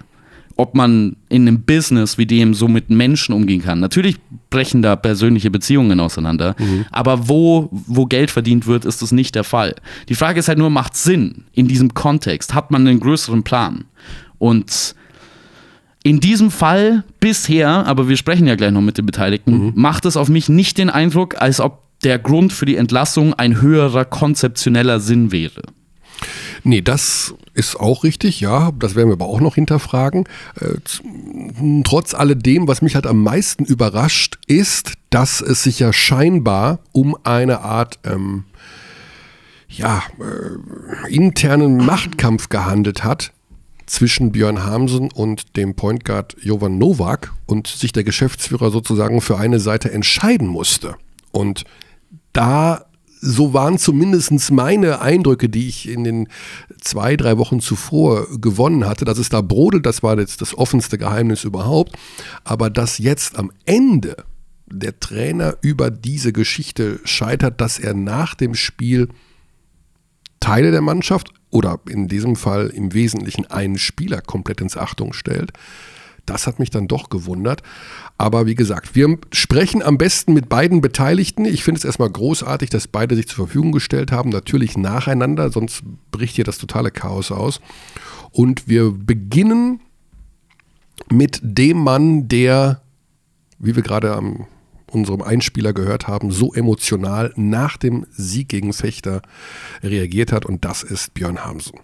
ob 0.60 0.76
man 0.76 1.16
in 1.30 1.48
einem 1.48 1.62
Business 1.62 2.18
wie 2.18 2.26
dem 2.26 2.54
so 2.54 2.68
mit 2.68 2.90
Menschen 2.90 3.34
umgehen 3.34 3.62
kann. 3.62 3.80
Natürlich 3.80 4.18
brechen 4.50 4.82
da 4.82 4.98
persönliche 4.98 5.50
Beziehungen 5.50 6.02
auseinander, 6.02 6.54
mhm. 6.60 6.86
aber 6.92 7.30
wo, 7.30 7.70
wo 7.72 8.06
Geld 8.08 8.30
verdient 8.30 8.68
wird, 8.68 8.84
ist 8.84 9.02
das 9.02 9.14
nicht 9.14 9.36
der 9.36 9.46
Fall. 9.46 9.74
Die 10.10 10.16
Frage 10.16 10.38
ist 10.38 10.50
halt 10.50 10.58
nur, 10.58 10.70
macht 10.70 10.98
Sinn 10.98 11.46
in 11.54 11.70
diesem 11.70 11.94
Kontext? 11.94 12.54
Hat 12.54 12.72
man 12.72 12.86
einen 12.86 13.00
größeren 13.00 13.44
Plan? 13.44 13.86
Und 14.38 14.96
in 16.04 16.20
diesem 16.20 16.52
Fall 16.52 17.06
bisher, 17.22 17.70
aber 17.88 18.10
wir 18.10 18.18
sprechen 18.18 18.46
ja 18.46 18.56
gleich 18.56 18.72
noch 18.72 18.82
mit 18.82 18.98
den 18.98 19.06
Beteiligten, 19.06 19.68
mhm. 19.68 19.72
macht 19.76 20.06
es 20.06 20.18
auf 20.18 20.28
mich 20.28 20.50
nicht 20.50 20.78
den 20.78 20.90
Eindruck, 20.90 21.42
als 21.42 21.62
ob 21.62 21.84
der 22.04 22.20
Grund 22.20 22.52
für 22.52 22.66
die 22.66 22.76
Entlassung 22.76 23.34
ein 23.34 23.62
höherer 23.62 24.04
konzeptioneller 24.04 25.00
Sinn 25.00 25.32
wäre. 25.32 25.62
Nee, 26.64 26.82
das 26.82 27.34
ist 27.60 27.76
auch 27.80 28.04
richtig, 28.04 28.40
ja. 28.40 28.72
Das 28.80 28.96
werden 28.96 29.10
wir 29.10 29.14
aber 29.14 29.28
auch 29.28 29.42
noch 29.42 29.56
hinterfragen. 29.56 30.24
Äh, 30.60 30.76
trotz 31.84 32.14
alledem, 32.14 32.68
was 32.68 32.82
mich 32.82 32.96
halt 32.96 33.06
am 33.06 33.22
meisten 33.22 33.66
überrascht, 33.66 34.40
ist, 34.48 34.94
dass 35.10 35.42
es 35.42 35.64
sich 35.64 35.80
ja 35.80 35.92
scheinbar 35.92 36.80
um 36.94 37.18
eine 37.24 37.60
Art 37.60 38.00
ähm, 38.06 38.46
ja, 39.68 40.02
äh, 40.20 41.14
internen 41.14 41.78
Machtkampf 41.86 42.48
gehandelt 42.48 43.04
hat, 43.04 43.34
zwischen 43.86 44.32
Björn 44.32 44.64
Hamsen 44.64 45.12
und 45.12 45.58
dem 45.58 45.76
Point 45.76 46.06
Guard 46.06 46.38
Jovan 46.42 46.78
Nowak 46.78 47.34
und 47.46 47.68
sich 47.68 47.92
der 47.92 48.04
Geschäftsführer 48.04 48.72
sozusagen 48.72 49.20
für 49.20 49.38
eine 49.38 49.60
Seite 49.60 49.92
entscheiden 49.92 50.48
musste. 50.48 50.96
Und 51.32 51.66
da 52.34 52.86
so 53.22 53.54
waren 53.54 53.78
zumindest 53.78 54.52
meine 54.52 55.02
Eindrücke, 55.02 55.50
die 55.50 55.68
ich 55.68 55.90
in 55.90 56.04
den 56.04 56.28
zwei, 56.80 57.18
drei 57.18 57.38
Wochen 57.38 57.60
zuvor 57.60 58.28
gewonnen 58.40 58.86
hatte, 58.86 59.06
dass 59.06 59.18
es 59.18 59.30
da 59.30 59.42
brodelt, 59.42 59.86
das 59.86 60.04
war 60.04 60.18
jetzt 60.18 60.42
das 60.42 60.58
offenste 60.58 60.98
Geheimnis 60.98 61.44
überhaupt. 61.44 61.98
Aber 62.44 62.70
dass 62.70 62.98
jetzt 62.98 63.38
am 63.38 63.52
Ende 63.66 64.24
der 64.72 65.00
Trainer 65.00 65.58
über 65.62 65.92
diese 65.92 66.32
Geschichte 66.32 67.00
scheitert, 67.04 67.60
dass 67.60 67.80
er 67.80 67.94
nach 67.94 68.36
dem 68.36 68.56
Spiel 68.56 69.10
Teile 70.40 70.72
der 70.72 70.82
Mannschaft 70.82 71.34
oder 71.50 71.80
in 71.90 72.08
diesem 72.08 72.36
Fall 72.36 72.68
im 72.68 72.94
Wesentlichen 72.94 73.46
einen 73.48 73.78
Spieler 73.78 74.22
komplett 74.22 74.62
ins 74.62 74.78
Achtung 74.78 75.14
stellt. 75.14 75.52
Das 76.30 76.46
hat 76.46 76.60
mich 76.60 76.70
dann 76.70 76.88
doch 76.88 77.10
gewundert. 77.10 77.64
Aber 78.20 78.46
wie 78.46 78.54
gesagt, 78.54 78.96
wir 78.96 79.18
sprechen 79.32 79.82
am 79.82 79.98
besten 79.98 80.34
mit 80.34 80.48
beiden 80.48 80.80
Beteiligten. 80.80 81.46
Ich 81.46 81.64
finde 81.64 81.80
es 81.80 81.86
erstmal 81.86 82.10
großartig, 82.10 82.70
dass 82.70 82.88
beide 82.88 83.16
sich 83.16 83.28
zur 83.28 83.48
Verfügung 83.48 83.72
gestellt 83.72 84.12
haben. 84.12 84.30
Natürlich 84.30 84.78
nacheinander, 84.78 85.50
sonst 85.50 85.82
bricht 86.12 86.36
hier 86.36 86.44
das 86.44 86.60
totale 86.60 86.92
Chaos 86.92 87.32
aus. 87.32 87.62
Und 88.32 88.68
wir 88.68 88.92
beginnen 88.92 89.80
mit 91.12 91.40
dem 91.42 91.78
Mann, 91.78 92.28
der, 92.28 92.82
wie 93.58 93.76
wir 93.76 93.84
gerade 93.84 94.14
am 94.14 94.46
unserem 94.92 95.22
Einspieler 95.22 95.74
gehört 95.74 96.08
haben, 96.08 96.32
so 96.32 96.54
emotional 96.54 97.34
nach 97.36 97.78
dem 97.78 98.06
Sieg 98.12 98.50
gegen 98.50 98.74
Fechter 98.74 99.22
reagiert 99.82 100.32
hat. 100.32 100.46
Und 100.46 100.64
das 100.64 100.84
ist 100.84 101.14
Björn 101.16 101.44
Hamsen. 101.44 101.80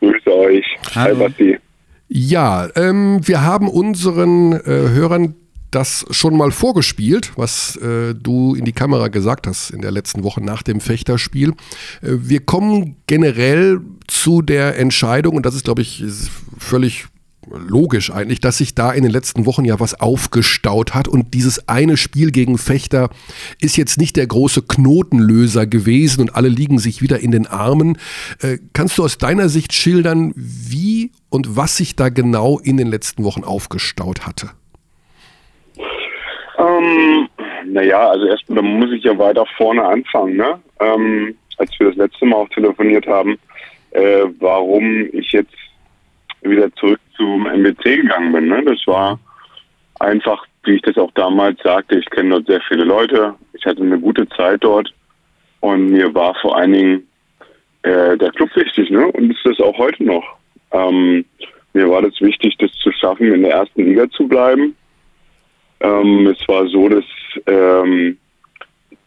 Grüße 0.00 0.34
euch. 0.34 0.66
Hallo. 0.94 1.18
Hi, 1.18 1.28
Basti. 1.28 1.58
Ja, 2.08 2.68
ähm, 2.76 3.20
wir 3.26 3.42
haben 3.42 3.68
unseren 3.68 4.52
äh, 4.52 4.60
Hörern 4.66 5.34
das 5.70 6.06
schon 6.10 6.36
mal 6.36 6.52
vorgespielt, 6.52 7.32
was 7.36 7.76
äh, 7.76 8.14
du 8.14 8.54
in 8.54 8.64
die 8.64 8.72
Kamera 8.72 9.08
gesagt 9.08 9.46
hast 9.46 9.70
in 9.70 9.80
der 9.80 9.90
letzten 9.90 10.22
Woche 10.22 10.40
nach 10.40 10.62
dem 10.62 10.80
Fechterspiel. 10.80 11.50
Äh, 12.00 12.10
wir 12.20 12.40
kommen 12.40 12.96
generell 13.06 13.80
zu 14.06 14.42
der 14.42 14.78
Entscheidung, 14.78 15.36
und 15.36 15.46
das 15.46 15.54
ist, 15.54 15.64
glaube 15.64 15.82
ich, 15.82 16.04
völlig 16.58 17.06
logisch 17.50 18.12
eigentlich, 18.12 18.40
dass 18.40 18.58
sich 18.58 18.74
da 18.74 18.92
in 18.92 19.02
den 19.02 19.12
letzten 19.12 19.46
Wochen 19.46 19.64
ja 19.64 19.80
was 19.80 20.00
aufgestaut 20.00 20.94
hat 20.94 21.08
und 21.08 21.34
dieses 21.34 21.68
eine 21.68 21.96
Spiel 21.96 22.30
gegen 22.30 22.58
Fechter 22.58 23.10
ist 23.60 23.76
jetzt 23.76 23.98
nicht 23.98 24.16
der 24.16 24.26
große 24.26 24.62
Knotenlöser 24.62 25.66
gewesen 25.66 26.22
und 26.22 26.36
alle 26.36 26.48
liegen 26.48 26.78
sich 26.78 27.02
wieder 27.02 27.20
in 27.20 27.30
den 27.30 27.46
Armen. 27.46 27.98
Äh, 28.40 28.58
kannst 28.72 28.98
du 28.98 29.04
aus 29.04 29.18
deiner 29.18 29.48
Sicht 29.48 29.72
schildern, 29.72 30.32
wie 30.36 31.10
und 31.30 31.56
was 31.56 31.76
sich 31.76 31.96
da 31.96 32.08
genau 32.08 32.58
in 32.58 32.76
den 32.76 32.88
letzten 32.88 33.24
Wochen 33.24 33.44
aufgestaut 33.44 34.26
hatte? 34.26 34.50
Ähm, 36.58 37.28
naja, 37.66 38.08
also 38.08 38.26
erstmal 38.26 38.62
muss 38.62 38.92
ich 38.92 39.04
ja 39.04 39.16
weiter 39.18 39.44
vorne 39.56 39.84
anfangen. 39.84 40.36
Ne? 40.36 40.60
Ähm, 40.80 41.34
als 41.58 41.70
wir 41.78 41.88
das 41.88 41.96
letzte 41.96 42.26
Mal 42.26 42.36
auch 42.36 42.48
telefoniert 42.50 43.06
haben, 43.06 43.38
äh, 43.90 44.24
warum 44.40 45.08
ich 45.12 45.32
jetzt 45.32 45.54
wieder 46.44 46.72
zurück 46.74 47.00
zum 47.16 47.46
MBC 47.46 48.02
gegangen 48.02 48.32
bin. 48.32 48.48
Ne? 48.48 48.62
Das 48.64 48.86
war 48.86 49.18
einfach, 50.00 50.46
wie 50.64 50.76
ich 50.76 50.82
das 50.82 50.96
auch 50.96 51.10
damals 51.12 51.60
sagte, 51.62 51.98
ich 51.98 52.08
kenne 52.10 52.30
dort 52.30 52.46
sehr 52.46 52.60
viele 52.68 52.84
Leute, 52.84 53.34
ich 53.52 53.64
hatte 53.64 53.82
eine 53.82 53.98
gute 53.98 54.28
Zeit 54.30 54.62
dort 54.62 54.92
und 55.60 55.90
mir 55.90 56.14
war 56.14 56.34
vor 56.40 56.56
allen 56.56 56.72
Dingen 56.72 57.08
äh, 57.82 58.16
der 58.16 58.30
Club 58.32 58.54
wichtig 58.56 58.90
ne? 58.90 59.06
und 59.08 59.30
ist 59.30 59.44
das 59.44 59.60
auch 59.60 59.76
heute 59.78 60.04
noch. 60.04 60.24
Ähm, 60.72 61.24
mir 61.72 61.88
war 61.90 62.02
das 62.02 62.20
wichtig, 62.20 62.56
das 62.58 62.72
zu 62.72 62.92
schaffen, 62.92 63.32
in 63.32 63.42
der 63.42 63.52
ersten 63.52 63.84
Liga 63.84 64.08
zu 64.10 64.28
bleiben. 64.28 64.76
Ähm, 65.80 66.26
es 66.26 66.48
war 66.48 66.66
so, 66.68 66.88
dass 66.88 67.04
ähm, 67.46 68.16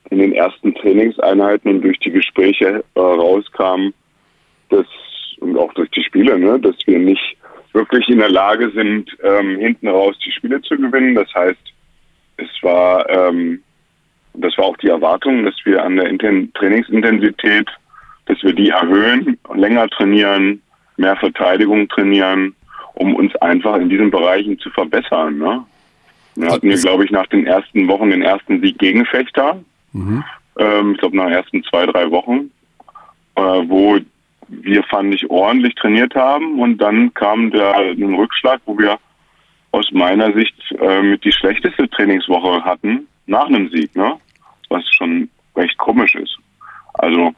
in 0.09 0.19
den 0.19 0.33
ersten 0.33 0.75
Trainingseinheiten 0.75 1.71
und 1.71 1.81
durch 1.81 1.99
die 1.99 2.11
Gespräche 2.11 2.83
äh, 2.95 2.99
rauskam, 2.99 3.93
dass 4.69 4.85
und 5.39 5.57
auch 5.57 5.73
durch 5.73 5.89
die 5.91 6.03
Spiele, 6.03 6.37
ne, 6.37 6.59
dass 6.59 6.75
wir 6.85 6.99
nicht 6.99 7.37
wirklich 7.73 8.07
in 8.09 8.19
der 8.19 8.29
Lage 8.29 8.71
sind, 8.71 9.15
ähm, 9.23 9.59
hinten 9.59 9.87
raus 9.87 10.15
die 10.25 10.31
Spiele 10.31 10.61
zu 10.61 10.75
gewinnen. 10.77 11.15
Das 11.15 11.33
heißt, 11.33 11.73
es 12.37 12.49
war, 12.61 13.07
ähm, 13.09 13.61
das 14.33 14.57
war 14.57 14.65
auch 14.65 14.77
die 14.77 14.89
Erwartung, 14.89 15.45
dass 15.45 15.55
wir 15.63 15.83
an 15.83 15.97
der 15.97 16.07
Inten 16.09 16.51
Trainingsintensität, 16.53 17.67
dass 18.25 18.41
wir 18.43 18.53
die 18.53 18.69
erhöhen, 18.69 19.37
länger 19.53 19.87
trainieren, 19.89 20.61
mehr 20.97 21.15
Verteidigung 21.15 21.87
trainieren, 21.87 22.55
um 22.95 23.15
uns 23.15 23.35
einfach 23.37 23.77
in 23.77 23.89
diesen 23.89 24.09
Bereichen 24.09 24.57
zu 24.59 24.69
verbessern. 24.71 25.37
Ne? 25.37 25.63
Wir 26.35 26.51
hatten 26.51 26.69
wir, 26.69 26.77
glaube 26.77 27.05
ich, 27.05 27.11
nach 27.11 27.27
den 27.27 27.45
ersten 27.45 27.87
Wochen 27.87 28.09
den 28.09 28.21
ersten 28.21 28.61
Sieg 28.61 28.77
gegen 28.77 29.05
Fechter. 29.05 29.59
Mhm. 29.93 30.23
Ähm, 30.59 30.91
ich 30.93 30.99
glaube, 30.99 31.17
nach 31.17 31.25
den 31.25 31.33
ersten 31.33 31.63
zwei, 31.63 31.85
drei 31.85 32.09
Wochen, 32.11 32.51
äh, 33.35 33.41
wo 33.41 33.97
wir, 34.47 34.83
fand 34.83 35.13
ich, 35.13 35.29
ordentlich 35.29 35.75
trainiert 35.75 36.15
haben. 36.15 36.59
Und 36.59 36.77
dann 36.79 37.13
kam 37.13 37.51
der 37.51 37.75
ein 37.75 38.13
Rückschlag, 38.15 38.61
wo 38.65 38.77
wir 38.77 38.97
aus 39.71 39.89
meiner 39.91 40.33
Sicht 40.33 40.55
äh, 40.79 41.01
mit 41.01 41.23
die 41.23 41.31
schlechteste 41.31 41.89
Trainingswoche 41.89 42.63
hatten 42.63 43.07
nach 43.25 43.47
einem 43.47 43.69
Sieg, 43.69 43.95
ne? 43.95 44.15
Was 44.69 44.83
schon 44.95 45.29
recht 45.55 45.77
komisch 45.77 46.15
ist. 46.15 46.37
Also 46.93 47.33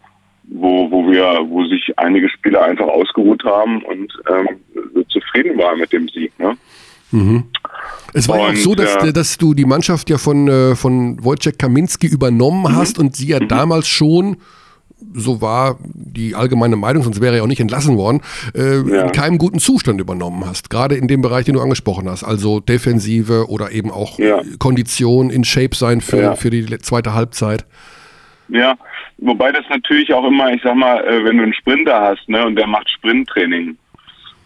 wo, 0.51 0.89
wo 0.89 1.11
wir, 1.11 1.45
wo 1.47 1.65
sich 1.65 1.93
einige 1.97 2.29
Spieler 2.29 2.63
einfach 2.63 2.87
ausgeruht 2.87 3.43
haben 3.43 3.83
und 3.83 4.11
ähm, 4.29 4.47
zu 5.09 5.19
zufrieden 5.19 5.57
war 5.57 5.75
mit 5.75 5.91
dem 5.93 6.07
Sieg. 6.09 6.37
Ne? 6.39 6.57
Mhm. 7.11 7.43
Es 8.13 8.27
war 8.27 8.37
ja 8.37 8.43
auch 8.45 8.49
Und, 8.49 8.57
so, 8.57 8.75
dass, 8.75 8.95
äh, 9.03 9.13
dass 9.13 9.37
du 9.37 9.53
die 9.53 9.65
Mannschaft 9.65 10.09
ja 10.09 10.17
von, 10.17 10.47
äh, 10.47 10.75
von 10.75 11.23
Wojciech 11.23 11.57
Kaminski 11.57 12.07
übernommen 12.07 12.63
Mhm. 12.63 12.75
hast 12.75 12.99
und 12.99 13.15
sie 13.15 13.27
ja 13.27 13.39
damals 13.39 13.87
schon, 13.87 14.37
so 15.13 15.41
war 15.41 15.77
die 15.83 16.35
allgemeine 16.35 16.75
Meinung, 16.75 17.03
sonst 17.03 17.21
wäre 17.21 17.33
er 17.33 17.37
ja 17.37 17.43
auch 17.43 17.47
nicht 17.47 17.59
entlassen 17.61 17.97
worden, 17.97 18.21
äh, 18.55 18.77
Ja. 18.81 19.01
in 19.03 19.11
keinem 19.11 19.37
guten 19.37 19.59
Zustand 19.59 19.99
übernommen 19.99 20.45
hast. 20.45 20.69
Gerade 20.69 20.95
in 20.95 21.07
dem 21.07 21.21
Bereich, 21.21 21.45
den 21.45 21.55
du 21.55 21.61
angesprochen 21.61 22.07
hast. 22.09 22.23
Also 22.23 22.59
Defensive 22.59 23.49
oder 23.49 23.71
eben 23.71 23.91
auch 23.91 24.19
Ja. 24.19 24.41
Kondition, 24.59 25.29
in 25.29 25.43
Shape 25.43 25.75
sein 25.75 26.01
für, 26.01 26.17
Ja. 26.21 26.35
für 26.35 26.49
die 26.49 26.65
zweite 26.79 27.13
Halbzeit. 27.13 27.65
Ja, 28.49 28.75
wobei 29.19 29.51
das 29.51 29.63
natürlich 29.69 30.11
auch 30.13 30.25
immer, 30.25 30.51
ich 30.53 30.61
sag 30.63 30.75
mal, 30.75 31.03
äh, 31.05 31.23
wenn 31.23 31.37
du 31.37 31.43
einen 31.43 31.53
Sprinter 31.53 31.99
hast, 32.01 32.27
ne, 32.27 32.45
und 32.45 32.55
der 32.55 32.67
macht 32.67 32.89
Sprinttraining, 32.89 33.77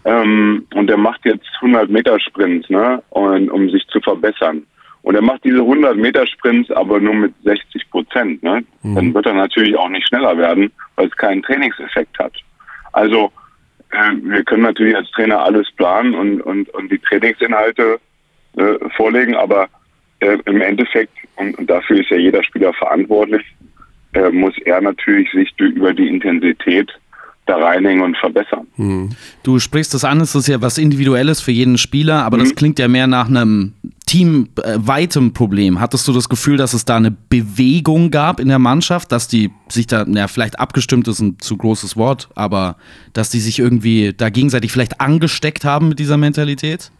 ähm, 0.05 0.65
und 0.75 0.87
der 0.87 0.97
macht 0.97 1.21
jetzt 1.25 1.47
100 1.61 1.89
Meter 1.89 2.19
Sprints, 2.19 2.69
ne, 2.69 3.01
und, 3.11 3.49
um 3.49 3.69
sich 3.69 3.85
zu 3.87 3.99
verbessern. 4.01 4.63
Und 5.03 5.15
er 5.15 5.21
macht 5.21 5.43
diese 5.43 5.59
100 5.59 5.97
Meter 5.97 6.25
Sprints 6.25 6.71
aber 6.71 6.99
nur 6.99 7.13
mit 7.13 7.33
60 7.43 7.89
Prozent, 7.91 8.41
ne, 8.41 8.63
dann 8.83 9.13
wird 9.13 9.25
er 9.25 9.33
natürlich 9.33 9.77
auch 9.77 9.89
nicht 9.89 10.07
schneller 10.07 10.37
werden, 10.37 10.71
weil 10.95 11.07
es 11.07 11.17
keinen 11.17 11.43
Trainingseffekt 11.43 12.17
hat. 12.19 12.33
Also, 12.93 13.31
äh, 13.91 14.13
wir 14.21 14.43
können 14.43 14.63
natürlich 14.63 14.95
als 14.95 15.11
Trainer 15.11 15.43
alles 15.43 15.69
planen 15.71 16.15
und, 16.15 16.41
und, 16.41 16.69
und 16.69 16.89
die 16.89 16.99
Trainingsinhalte 16.99 17.99
äh, 18.55 18.89
vorlegen, 18.95 19.35
aber 19.35 19.67
äh, 20.19 20.37
im 20.45 20.61
Endeffekt, 20.61 21.13
und, 21.35 21.57
und 21.57 21.69
dafür 21.69 21.99
ist 21.99 22.09
ja 22.09 22.17
jeder 22.17 22.43
Spieler 22.43 22.73
verantwortlich, 22.73 23.43
äh, 24.13 24.29
muss 24.29 24.57
er 24.59 24.79
natürlich 24.79 25.29
sich 25.31 25.53
über 25.59 25.93
die 25.93 26.07
Intensität 26.07 26.91
da 27.45 27.57
reinhängen 27.57 28.03
und 28.03 28.17
verbessern. 28.17 28.67
Du 29.43 29.59
sprichst 29.59 29.93
das 29.93 30.05
an, 30.05 30.21
es 30.21 30.33
ist 30.33 30.47
ja 30.47 30.61
was 30.61 30.77
Individuelles 30.77 31.41
für 31.41 31.51
jeden 31.51 31.77
Spieler, 31.77 32.23
aber 32.23 32.37
das 32.37 32.55
klingt 32.55 32.79
ja 32.79 32.87
mehr 32.87 33.07
nach 33.07 33.27
einem 33.27 33.73
teamweitem 34.05 35.33
Problem. 35.33 35.79
Hattest 35.79 36.07
du 36.07 36.13
das 36.13 36.29
Gefühl, 36.29 36.57
dass 36.57 36.73
es 36.73 36.85
da 36.85 36.95
eine 36.97 37.11
Bewegung 37.11 38.11
gab 38.11 38.39
in 38.39 38.47
der 38.47 38.59
Mannschaft, 38.59 39.11
dass 39.11 39.27
die 39.27 39.51
sich 39.67 39.87
da, 39.87 40.05
ja, 40.07 40.27
vielleicht 40.27 40.59
abgestimmt 40.59 41.07
ist 41.07 41.19
ein 41.19 41.37
zu 41.39 41.57
großes 41.57 41.97
Wort, 41.97 42.29
aber 42.35 42.77
dass 43.13 43.29
die 43.29 43.39
sich 43.39 43.59
irgendwie 43.59 44.13
da 44.15 44.29
gegenseitig 44.29 44.71
vielleicht 44.71 45.01
angesteckt 45.01 45.65
haben 45.65 45.89
mit 45.89 45.99
dieser 45.99 46.17
Mentalität? 46.17 46.91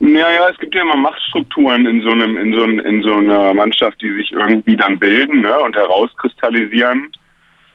Ja, 0.00 0.08
ja, 0.30 0.48
es 0.50 0.58
gibt 0.58 0.74
ja 0.74 0.82
immer 0.82 0.96
Machtstrukturen 0.96 1.86
in 1.86 2.02
so 2.02 2.10
einem, 2.10 2.36
in 2.36 2.52
so, 2.54 2.62
einem- 2.64 2.80
in 2.80 3.02
so 3.02 3.14
einer 3.14 3.54
Mannschaft, 3.54 4.00
die 4.02 4.12
sich 4.14 4.32
irgendwie 4.32 4.76
dann 4.76 4.98
bilden 4.98 5.42
ne, 5.42 5.58
und 5.60 5.76
herauskristallisieren. 5.76 7.08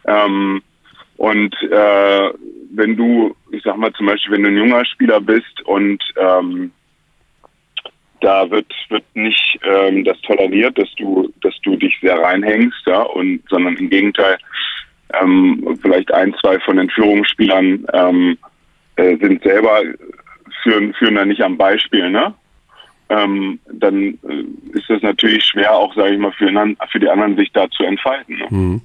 Ähm, 0.05 0.61
und 1.17 1.55
äh, 1.71 2.29
wenn 2.71 2.95
du, 2.95 3.35
ich 3.51 3.63
sag 3.63 3.77
mal 3.77 3.93
zum 3.93 4.07
Beispiel, 4.07 4.33
wenn 4.33 4.43
du 4.43 4.49
ein 4.49 4.57
junger 4.57 4.85
Spieler 4.85 5.21
bist 5.21 5.61
und 5.65 6.03
ähm, 6.17 6.71
da 8.21 8.49
wird 8.49 8.71
wird 8.89 9.03
nicht 9.13 9.59
ähm, 9.63 10.03
das 10.03 10.19
toleriert, 10.21 10.77
dass 10.77 10.89
du 10.97 11.31
dass 11.41 11.53
du 11.63 11.75
dich 11.75 11.97
sehr 12.01 12.17
reinhängst, 12.17 12.81
ja, 12.85 13.01
und 13.01 13.41
sondern 13.49 13.77
im 13.77 13.89
Gegenteil 13.89 14.37
ähm, 15.21 15.77
vielleicht 15.81 16.11
ein 16.13 16.33
zwei 16.41 16.59
von 16.59 16.77
den 16.77 16.89
Führungsspielern 16.89 17.85
ähm, 17.93 18.37
äh, 18.95 19.17
sind 19.17 19.43
selber 19.43 19.81
führen 20.63 20.93
führen 20.93 21.15
da 21.15 21.25
nicht 21.25 21.41
am 21.41 21.57
Beispiel, 21.57 22.09
ne? 22.09 22.33
Ähm, 23.07 23.59
dann 23.71 24.17
äh, 24.27 24.77
ist 24.77 24.89
das 24.89 25.01
natürlich 25.03 25.43
schwer, 25.43 25.75
auch 25.75 25.93
sage 25.95 26.13
ich 26.13 26.19
mal 26.19 26.31
für, 26.31 26.49
für 26.91 26.99
die 26.99 27.07
anderen 27.07 27.35
sich 27.37 27.51
da 27.53 27.69
zu 27.69 27.83
entfalten. 27.83 28.37
Ne? 28.37 28.81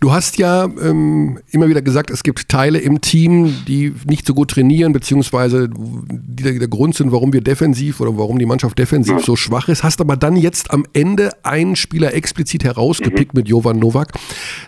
Du 0.00 0.12
hast 0.12 0.38
ja 0.38 0.64
ähm, 0.64 1.40
immer 1.50 1.68
wieder 1.68 1.82
gesagt, 1.82 2.10
es 2.10 2.22
gibt 2.22 2.48
Teile 2.48 2.78
im 2.78 3.00
Team, 3.00 3.64
die 3.66 3.92
nicht 4.06 4.26
so 4.26 4.34
gut 4.34 4.52
trainieren, 4.52 4.92
beziehungsweise 4.92 5.68
die 5.68 6.58
der, 6.58 6.68
Grund 6.68 6.94
sind, 6.94 7.10
warum 7.10 7.32
wir 7.32 7.40
defensiv 7.40 8.00
oder 8.00 8.16
warum 8.16 8.38
die 8.38 8.46
Mannschaft 8.46 8.78
defensiv 8.78 9.20
so 9.20 9.34
schwach 9.34 9.68
ist. 9.68 9.82
Hast 9.82 10.00
aber 10.00 10.16
dann 10.16 10.36
jetzt 10.36 10.70
am 10.70 10.84
Ende 10.92 11.30
einen 11.42 11.74
Spieler 11.74 12.14
explizit 12.14 12.62
herausgepickt 12.62 13.34
mit 13.34 13.48
Jovan 13.48 13.78
Novak. 13.80 14.12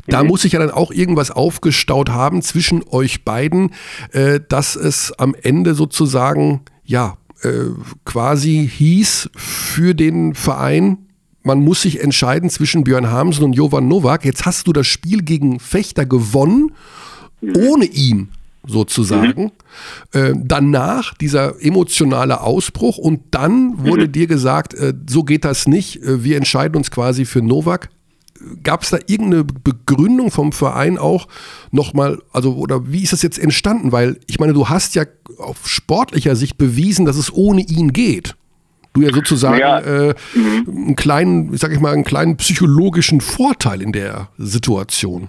Da 0.08 0.24
muss 0.24 0.42
sich 0.42 0.52
ja 0.52 0.58
dann 0.58 0.70
auch 0.70 0.90
irgendwas 0.90 1.30
aufgestaut 1.30 2.10
haben 2.10 2.42
zwischen 2.42 2.82
euch 2.90 3.24
beiden, 3.24 3.72
äh, 4.12 4.40
dass 4.48 4.74
es 4.74 5.12
am 5.18 5.36
Ende 5.40 5.74
sozusagen, 5.74 6.62
ja, 6.84 7.16
äh, 7.42 7.70
quasi 8.04 8.68
hieß 8.72 9.30
für 9.36 9.94
den 9.94 10.34
Verein, 10.34 10.98
man 11.42 11.60
muss 11.60 11.82
sich 11.82 12.02
entscheiden 12.02 12.50
zwischen 12.50 12.82
Björn 12.82 13.10
Hamsen 13.10 13.44
und 13.44 13.52
Jovan 13.52 13.86
Novak. 13.86 14.24
Jetzt 14.24 14.46
hast 14.46 14.66
du 14.66 14.72
das 14.72 14.86
Spiel 14.88 15.22
gegen 15.22 15.60
Fechter 15.60 16.04
gewonnen, 16.04 16.72
ohne 17.40 17.84
ihn 17.84 18.30
sozusagen. 18.66 19.52
Äh, 20.12 20.34
danach 20.36 21.14
dieser 21.14 21.62
emotionale 21.62 22.40
Ausbruch 22.40 22.98
und 22.98 23.20
dann 23.30 23.84
wurde 23.86 24.08
dir 24.08 24.26
gesagt, 24.26 24.74
äh, 24.74 24.92
so 25.08 25.22
geht 25.22 25.44
das 25.44 25.68
nicht, 25.68 26.02
äh, 26.02 26.24
wir 26.24 26.36
entscheiden 26.36 26.76
uns 26.76 26.90
quasi 26.90 27.24
für 27.24 27.42
Novak. 27.42 27.90
Gab 28.62 28.82
es 28.82 28.90
da 28.90 28.98
irgendeine 29.06 29.44
Begründung 29.44 30.30
vom 30.30 30.52
Verein 30.52 30.98
auch 30.98 31.28
nochmal, 31.70 32.18
also 32.32 32.54
oder 32.54 32.90
wie 32.92 33.02
ist 33.02 33.12
das 33.12 33.22
jetzt 33.22 33.38
entstanden? 33.38 33.92
Weil 33.92 34.18
ich 34.26 34.38
meine, 34.38 34.52
du 34.52 34.68
hast 34.68 34.94
ja 34.94 35.04
auf 35.38 35.66
sportlicher 35.66 36.36
Sicht 36.36 36.58
bewiesen, 36.58 37.06
dass 37.06 37.16
es 37.16 37.32
ohne 37.32 37.62
ihn 37.62 37.92
geht. 37.92 38.34
Du 38.94 39.02
ja 39.02 39.12
sozusagen 39.12 39.58
Ja. 39.58 39.80
äh, 39.80 40.14
einen 40.66 40.96
kleinen, 40.96 41.56
sag 41.56 41.72
ich 41.72 41.80
mal, 41.80 41.92
einen 41.92 42.04
kleinen 42.04 42.36
psychologischen 42.38 43.20
Vorteil 43.20 43.82
in 43.82 43.92
der 43.92 44.28
Situation. 44.38 45.28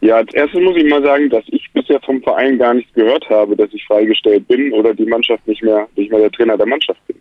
Ja, 0.00 0.16
als 0.16 0.32
erstes 0.34 0.60
muss 0.62 0.76
ich 0.76 0.88
mal 0.88 1.02
sagen, 1.02 1.30
dass 1.30 1.44
ich 1.48 1.68
bisher 1.72 1.98
vom 2.02 2.22
Verein 2.22 2.58
gar 2.58 2.74
nichts 2.74 2.92
gehört 2.92 3.28
habe, 3.30 3.56
dass 3.56 3.70
ich 3.72 3.84
freigestellt 3.86 4.46
bin 4.46 4.70
oder 4.72 4.94
die 4.94 5.06
Mannschaft 5.06 5.48
nicht 5.48 5.62
mehr, 5.62 5.88
nicht 5.96 6.10
mehr 6.10 6.20
der 6.20 6.30
Trainer 6.30 6.56
der 6.58 6.66
Mannschaft 6.66 7.00
bin. 7.06 7.16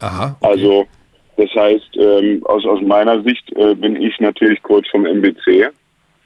Aha. 0.00 0.36
Also 0.40 0.86
das 1.36 1.50
heißt, 1.54 1.96
ähm, 1.96 2.42
aus, 2.46 2.64
aus 2.64 2.80
meiner 2.82 3.22
Sicht 3.22 3.50
äh, 3.56 3.74
bin 3.74 3.96
ich 4.00 4.18
natürlich 4.20 4.62
Coach 4.62 4.88
vom 4.90 5.04
MBC. 5.06 5.68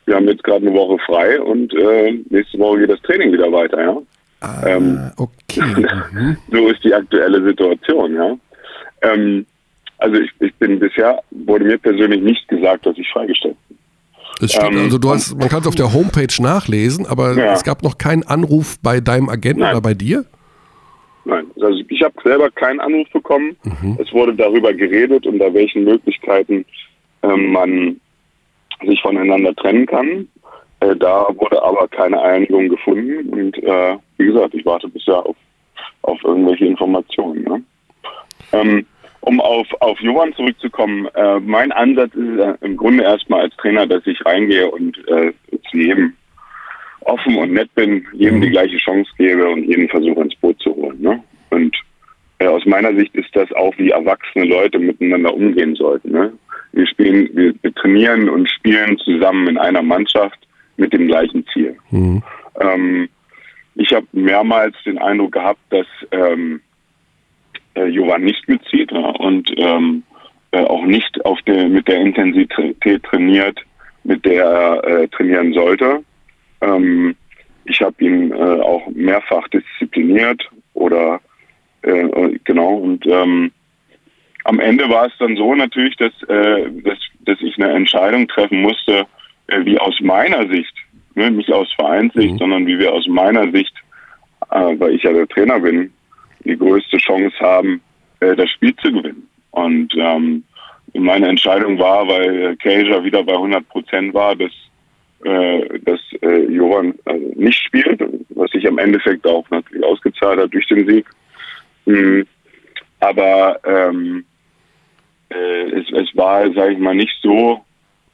Wir 0.07 0.15
haben 0.17 0.29
jetzt 0.29 0.45
gerade 0.45 0.67
eine 0.67 0.75
Woche 0.75 0.99
frei 1.07 1.41
und 1.41 1.73
äh, 1.75 2.13
nächste 2.31 2.59
Woche 2.59 2.81
geht 2.81 2.91
das 2.91 3.01
Training 3.03 3.33
wieder 3.33 3.51
weiter, 3.53 3.81
ja. 3.83 3.97
Ähm, 4.67 5.11
Okay. 5.17 5.61
Mhm. 6.13 6.37
so 6.51 6.69
ist 6.69 6.85
die 6.85 6.95
aktuelle 6.95 7.43
Situation, 7.45 8.15
ja. 8.15 8.37
Ähm, 9.03 9.45
also 9.99 10.17
ich, 10.21 10.31
ich 10.41 10.55
bin 10.57 10.79
bisher, 10.79 11.21
wurde 11.31 11.65
mir 11.65 11.79
persönlich 11.79 12.23
nicht 12.23 12.47
gesagt, 12.49 12.87
dass 12.87 12.97
ich 12.97 13.09
freigestellt 13.11 13.57
bin. 13.69 13.79
Das 14.41 14.53
stimmt. 14.53 14.73
Ähm, 14.73 14.79
also 14.85 14.99
du 14.99 15.11
hast, 15.11 15.37
man 15.37 15.49
kann 15.49 15.63
es 15.63 15.67
auf 15.67 15.75
der 15.75 15.93
Homepage 15.93 16.33
nachlesen, 16.43 17.07
aber 17.07 17.35
Ja. 17.37 17.53
es 17.55 17.65
gab 17.65 17.83
noch 17.83 17.99
keinen 17.99 18.23
Anruf 18.23 18.77
bei 18.83 19.01
deinem 19.01 19.29
Agenten 19.29 19.61
Nein. 19.61 19.73
oder 19.73 19.81
bei 19.81 19.95
dir? 19.95 20.25
Nein, 21.29 21.47
also 21.61 21.83
ich 21.89 22.03
habe 22.03 22.15
selber 22.25 22.51
keinen 22.51 22.81
Anruf 22.81 23.07
bekommen. 23.11 23.55
Es 23.99 24.11
wurde 24.15 24.35
darüber 24.35 24.73
geredet, 24.73 25.27
unter 25.27 25.53
welchen 25.53 25.85
Möglichkeiten 25.85 26.65
ähm, 27.23 27.53
man 27.53 28.01
sich 28.83 28.99
voneinander 29.03 29.55
trennen 29.55 29.85
kann. 29.85 30.27
Äh, 30.81 30.97
da 30.97 31.29
wurde 31.37 31.63
aber 31.63 31.87
keine 31.89 32.19
Einigung 32.23 32.71
gefunden 32.71 33.29
und 33.29 33.59
äh, 33.63 33.97
wie 34.17 34.27
gesagt, 34.27 34.55
ich 34.55 34.65
warte 34.65 34.89
bisher 34.89 35.19
auf, 35.27 35.37
auf 36.01 36.19
irgendwelche 36.25 36.65
Informationen. 36.65 37.43
Ne? 37.43 37.63
Ähm, 38.53 38.87
um 39.21 39.39
auf, 39.43 39.67
auf 39.81 40.01
Johann 40.01 40.33
zurückzukommen, 40.33 41.09
äh, 41.15 41.41
mein 41.41 41.73
Ansatz 41.73 42.15
ist 42.15 42.39
äh, 42.39 42.55
im 42.63 42.79
Grunde 42.79 43.05
erstmal 43.05 43.43
als 43.43 43.57
Trainer, 43.57 43.87
dass 43.87 44.07
ich 44.07 44.25
reingehe 44.25 44.71
und 44.71 44.97
äh, 45.09 45.33
zu 45.71 45.77
jedem 45.77 46.15
offen 47.09 47.37
und 47.37 47.53
nett 47.53 47.75
bin, 47.75 48.07
jedem 48.13 48.41
die 48.41 48.51
gleiche 48.51 48.77
Chance 48.77 49.11
gebe 49.19 49.49
und 49.49 49.65
jeden 49.65 49.89
versuche 49.89 50.21
ins 50.21 50.37
Holen. 50.89 51.01
Ne? 51.01 51.23
Und 51.51 51.77
äh, 52.39 52.47
aus 52.47 52.65
meiner 52.67 52.95
Sicht 52.95 53.15
ist 53.15 53.35
das 53.35 53.51
auch, 53.53 53.77
wie 53.79 53.91
erwachsene 53.91 54.45
Leute 54.45 54.79
miteinander 54.79 55.35
umgehen 55.35 55.75
sollten. 55.75 56.11
Ne? 56.11 56.33
Wir 56.73 56.87
spielen, 56.87 57.29
wir, 57.35 57.55
wir 57.63 57.75
trainieren 57.75 58.29
und 58.29 58.49
spielen 58.51 58.99
zusammen 58.99 59.49
in 59.49 59.59
einer 59.59 59.83
Mannschaft 59.83 60.39
mit 60.77 60.93
dem 60.93 61.09
gleichen 61.09 61.45
Ziel. 61.53 61.77
Ähm, 62.61 63.09
ich 63.75 63.93
habe 63.93 64.07
mehrmals 64.13 64.77
den 64.85 64.99
Eindruck 64.99 65.33
gehabt, 65.33 65.61
dass 65.71 65.87
ähm, 66.13 66.61
äh, 67.75 67.87
Jovan 67.87 68.23
nicht 68.23 68.49
mitzieht 68.49 68.91
ja, 68.93 68.99
und 68.99 69.53
ähm, 69.57 70.03
äh, 70.51 70.65
auch 70.65 70.85
nicht 70.85 71.25
auf 71.25 71.41
der, 71.43 71.69
mit 71.69 71.89
der 71.89 72.01
Intensität 72.01 73.03
trainiert, 73.05 73.59
mit 74.05 74.25
der 74.25 74.45
er 74.45 74.85
äh, 74.85 75.09
trainieren 75.09 75.53
sollte. 75.53 76.03
Ähm, 76.61 77.15
ich 77.65 77.81
habe 77.83 78.03
ihn 78.03 78.33
äh, 78.33 78.35
auch 78.35 78.87
mehrfach 78.89 79.47
diszipliniert 79.49 80.49
oder 80.79 81.21
äh, 81.83 81.91
äh, 81.91 82.39
genau 82.45 82.75
und 82.75 83.07
ähm, 83.07 83.53
am 84.45 84.61
Ende 84.61 84.89
war 84.89 85.07
es 85.07 85.13
dann 85.19 85.37
so 85.37 85.55
natürlich, 85.55 85.97
dass, 85.97 86.13
äh, 86.29 86.71
dass, 86.83 86.99
dass 87.21 87.41
ich 87.41 87.57
eine 87.59 87.73
Entscheidung 87.73 88.27
treffen 88.29 88.63
musste, 88.63 89.07
äh, 89.49 89.65
wie 89.65 89.79
aus 89.79 90.01
meiner 90.01 90.49
Sicht, 90.49 90.73
ne, 91.15 91.31
nicht 91.31 91.53
aus 91.53 91.71
Vereinssicht, 91.75 92.39
sondern 92.39 92.67
wie 92.67 92.79
wir 92.79 92.93
aus 92.93 93.07
meiner 93.09 93.51
Sicht, 93.53 93.75
äh, 94.51 94.75
weil 94.79 94.95
ich 94.95 95.03
ja 95.03 95.13
der 95.13 95.29
Trainer 95.29 95.61
bin, 95.61 95.93
die 96.45 96.57
größte 96.57 96.97
Chance 96.97 97.37
haben, 97.41 97.83
äh, 98.21 98.35
das 98.35 98.49
Spiel 98.51 98.75
zu 98.77 98.91
gewinnen. 98.91 99.29
Und 99.51 99.95
ähm, 99.99 100.45
meine 100.95 101.29
Entscheidung 101.29 101.79
war, 101.79 102.09
weil 102.09 102.57
Cager 102.57 103.05
wieder 103.05 103.23
bei 103.23 103.35
100 103.35 103.69
Prozent 103.69 104.15
war, 104.15 104.35
dass 104.35 104.53
äh, 105.25 105.79
dass 105.81 106.01
äh, 106.23 106.45
Johann 106.45 106.95
also 107.05 107.33
nicht 107.35 107.59
spielt, 107.59 108.01
was 108.31 108.51
sich 108.51 108.67
am 108.69 108.79
Endeffekt 108.79 109.27
auch 109.27 109.49
natürlich 109.51 109.85
ausgezahlt 109.85 110.41
hat 110.41 110.55
durch 110.55 110.67
den 110.69 110.89
Sieg. 110.89 111.07
Mhm. 111.87 112.27
Aber 113.01 113.61
ähm, 113.65 114.25
äh, 115.31 115.71
es, 115.71 115.87
es 115.93 116.17
war, 116.17 116.53
sage 116.53 116.73
ich 116.73 116.79
mal, 116.79 116.95
nicht 116.95 117.17
so, 117.23 117.61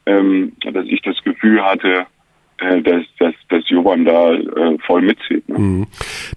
ähm, 0.06 0.52
dass 0.72 0.86
ich 0.86 1.00
das 1.02 1.16
Gefühl 1.24 1.62
hatte, 1.62 2.06
äh, 2.58 2.82
dass, 2.82 3.02
dass, 3.18 3.34
dass 3.48 3.68
Johann 3.68 4.04
da 4.04 4.32
äh, 4.32 4.78
voll 4.86 5.02
mitzieht. 5.02 5.48
Ne? 5.48 5.58
Mhm. 5.58 5.86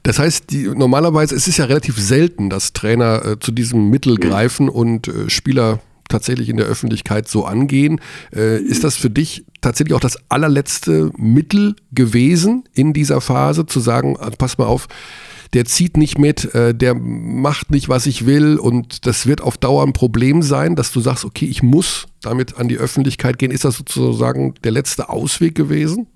Das 0.03 0.20
heißt, 0.20 0.51
die, 0.51 0.68
normalerweise 0.76 1.36
es 1.36 1.47
ist 1.47 1.57
ja 1.57 1.65
relativ 1.65 1.95
selten, 1.97 2.49
dass 2.49 2.74
Trainer 2.74 3.22
äh, 3.26 3.39
zu 3.39 3.51
diesem 3.51 3.89
Mittel 3.89 4.13
mhm. 4.13 4.20
greifen 4.20 4.70
und 4.70 5.07
äh, 5.07 5.30
Spieler 5.30 5.80
tatsächlich 6.10 6.49
in 6.49 6.58
der 6.58 6.66
Öffentlichkeit 6.66 7.28
so 7.28 7.45
angehen. 7.45 8.01
Äh, 8.36 8.60
ist 8.60 8.84
das 8.84 8.97
für 8.97 9.10
dich 9.10 9.45
tatsächlich 9.62 9.95
auch 9.95 9.99
das 10.01 10.18
allerletzte 10.30 11.12
Mittel 11.18 11.76
gewesen 11.91 12.64
in 12.74 12.93
dieser 12.93 13.22
Phase, 13.22 13.66
zu 13.66 13.80
sagen, 13.80 14.18
also 14.18 14.36
pass 14.38 14.58
mal 14.58 14.66
auf, 14.66 14.88
der 15.53 15.66
zieht 15.66 15.97
nicht 15.97 16.18
mit, 16.18 16.53
äh, 16.53 16.74
der 16.74 16.93
macht 16.93 17.72
nicht, 17.72 17.89
was 17.89 18.05
ich 18.05 18.26
will 18.26 18.58
und 18.58 19.05
das 19.05 19.28
wird 19.28 19.41
auf 19.41 19.58
Dauer 19.58 19.84
ein 19.84 19.93
Problem 19.93 20.41
sein, 20.41 20.76
dass 20.76 20.91
du 20.91 20.99
sagst, 20.99 21.26
okay, 21.26 21.45
ich 21.45 21.64
muss 21.64 22.08
damit 22.22 22.58
an 22.58 22.68
die 22.68 22.78
Öffentlichkeit 22.78 23.38
gehen. 23.38 23.51
Ist 23.51 23.66
das 23.66 23.78
sozusagen 23.78 24.55
der 24.64 24.72
letzte 24.72 25.10
Ausweg 25.10 25.55
gewesen? 25.55 26.08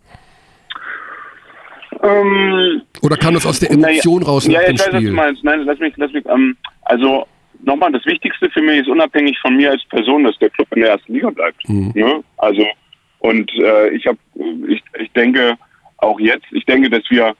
Ähm, 2.04 2.82
Oder 3.02 3.18
kam 3.18 3.34
das 3.34 3.46
aus 3.46 3.60
der 3.60 3.72
Emotion 3.72 4.22
ja, 4.22 4.28
raus 4.28 4.48
ja, 4.48 4.60
nach 4.60 4.68
dem 4.68 4.78
Spiel? 4.78 4.94
Was 4.94 5.04
du 5.04 5.12
meinst. 5.12 5.44
Nein, 5.44 5.62
lass 5.66 5.80
mich, 5.80 5.94
lass 5.98 6.12
mich, 6.12 6.26
ähm, 6.26 6.58
also 6.84 7.28
nochmal, 7.64 7.92
das 7.92 8.06
Wichtigste 8.06 8.50
für 8.50 8.62
mich 8.62 8.82
ist 8.82 8.90
unabhängig 8.90 9.38
von 9.40 9.56
mir 9.56 9.72
als 9.72 9.84
Person, 9.86 10.24
dass 10.24 10.38
der 10.40 10.50
Club 10.50 10.68
in 10.76 10.82
der 10.82 10.92
ersten 10.92 11.14
Liga 11.14 11.30
bleibt. 11.30 11.68
Mhm. 11.68 11.92
Ne? 11.96 12.24
Also 12.38 12.66
und 13.20 13.52
äh, 13.54 13.90
ich 13.90 14.08
habe, 14.08 14.18
ich, 14.68 14.82
ich 15.00 15.12
denke 15.12 15.56
auch 15.98 16.20
jetzt, 16.20 16.46
ich 16.52 16.66
denke, 16.66 16.90
dass 16.90 17.04
wir 17.10 17.36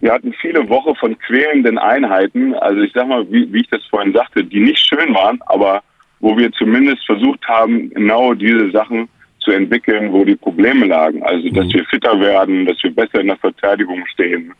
wir 0.00 0.12
hatten 0.12 0.34
viele 0.40 0.68
Wochen 0.68 0.94
von 0.96 1.18
quälenden 1.18 1.78
Einheiten, 1.78 2.54
also 2.54 2.82
ich 2.82 2.92
sag 2.94 3.08
mal, 3.08 3.30
wie, 3.30 3.50
wie 3.52 3.60
ich 3.60 3.68
das 3.70 3.82
vorhin 3.86 4.12
sagte, 4.12 4.44
die 4.44 4.60
nicht 4.60 4.78
schön 4.78 5.14
waren, 5.14 5.40
aber 5.46 5.82
wo 6.20 6.36
wir 6.36 6.52
zumindest 6.52 7.04
versucht 7.06 7.46
haben, 7.48 7.90
genau 7.90 8.34
diese 8.34 8.70
Sachen 8.72 9.08
zu 9.40 9.52
entwickeln, 9.52 10.12
wo 10.12 10.24
die 10.24 10.36
Probleme 10.36 10.86
lagen. 10.86 11.22
Also, 11.22 11.48
dass 11.50 11.66
mhm. 11.66 11.72
wir 11.74 11.84
fitter 11.86 12.20
werden, 12.20 12.66
dass 12.66 12.82
wir 12.82 12.94
besser 12.94 13.20
in 13.20 13.28
der 13.28 13.36
Verteidigung 13.38 14.04
stehen. 14.06 14.52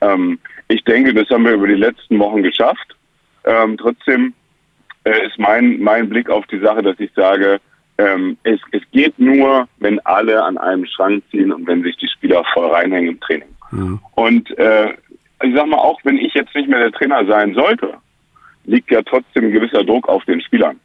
Ähm, 0.00 0.38
ich 0.68 0.84
denke, 0.84 1.14
das 1.14 1.28
haben 1.30 1.44
wir 1.44 1.54
über 1.54 1.68
die 1.68 1.74
letzten 1.74 2.18
Wochen 2.18 2.42
geschafft. 2.42 2.96
Ähm, 3.44 3.76
trotzdem 3.78 4.34
äh, 5.06 5.26
ist 5.26 5.38
mein, 5.38 5.80
mein 5.80 6.08
Blick 6.08 6.28
auf 6.28 6.46
die 6.48 6.58
Sache, 6.58 6.82
dass 6.82 6.98
ich 6.98 7.10
sage, 7.14 7.60
ähm, 7.98 8.36
es, 8.42 8.60
es 8.72 8.82
geht 8.90 9.18
nur, 9.18 9.68
wenn 9.78 10.00
alle 10.00 10.42
an 10.42 10.58
einem 10.58 10.84
Schrank 10.84 11.22
ziehen 11.30 11.52
und 11.52 11.66
wenn 11.66 11.82
sich 11.82 11.96
die 11.96 12.08
Spieler 12.08 12.44
voll 12.52 12.66
reinhängen 12.66 13.10
im 13.10 13.20
Training. 13.20 13.48
Mhm. 13.70 14.00
Und 14.16 14.58
äh, 14.58 14.92
ich 15.42 15.54
sag 15.54 15.66
mal, 15.66 15.78
auch 15.78 16.00
wenn 16.04 16.18
ich 16.18 16.34
jetzt 16.34 16.54
nicht 16.54 16.68
mehr 16.68 16.80
der 16.80 16.92
Trainer 16.92 17.24
sein 17.26 17.54
sollte, 17.54 17.94
liegt 18.64 18.90
ja 18.90 19.00
trotzdem 19.02 19.44
ein 19.44 19.52
gewisser 19.52 19.84
Druck 19.84 20.08
auf 20.08 20.24
den 20.24 20.40
Spielern. 20.40 20.78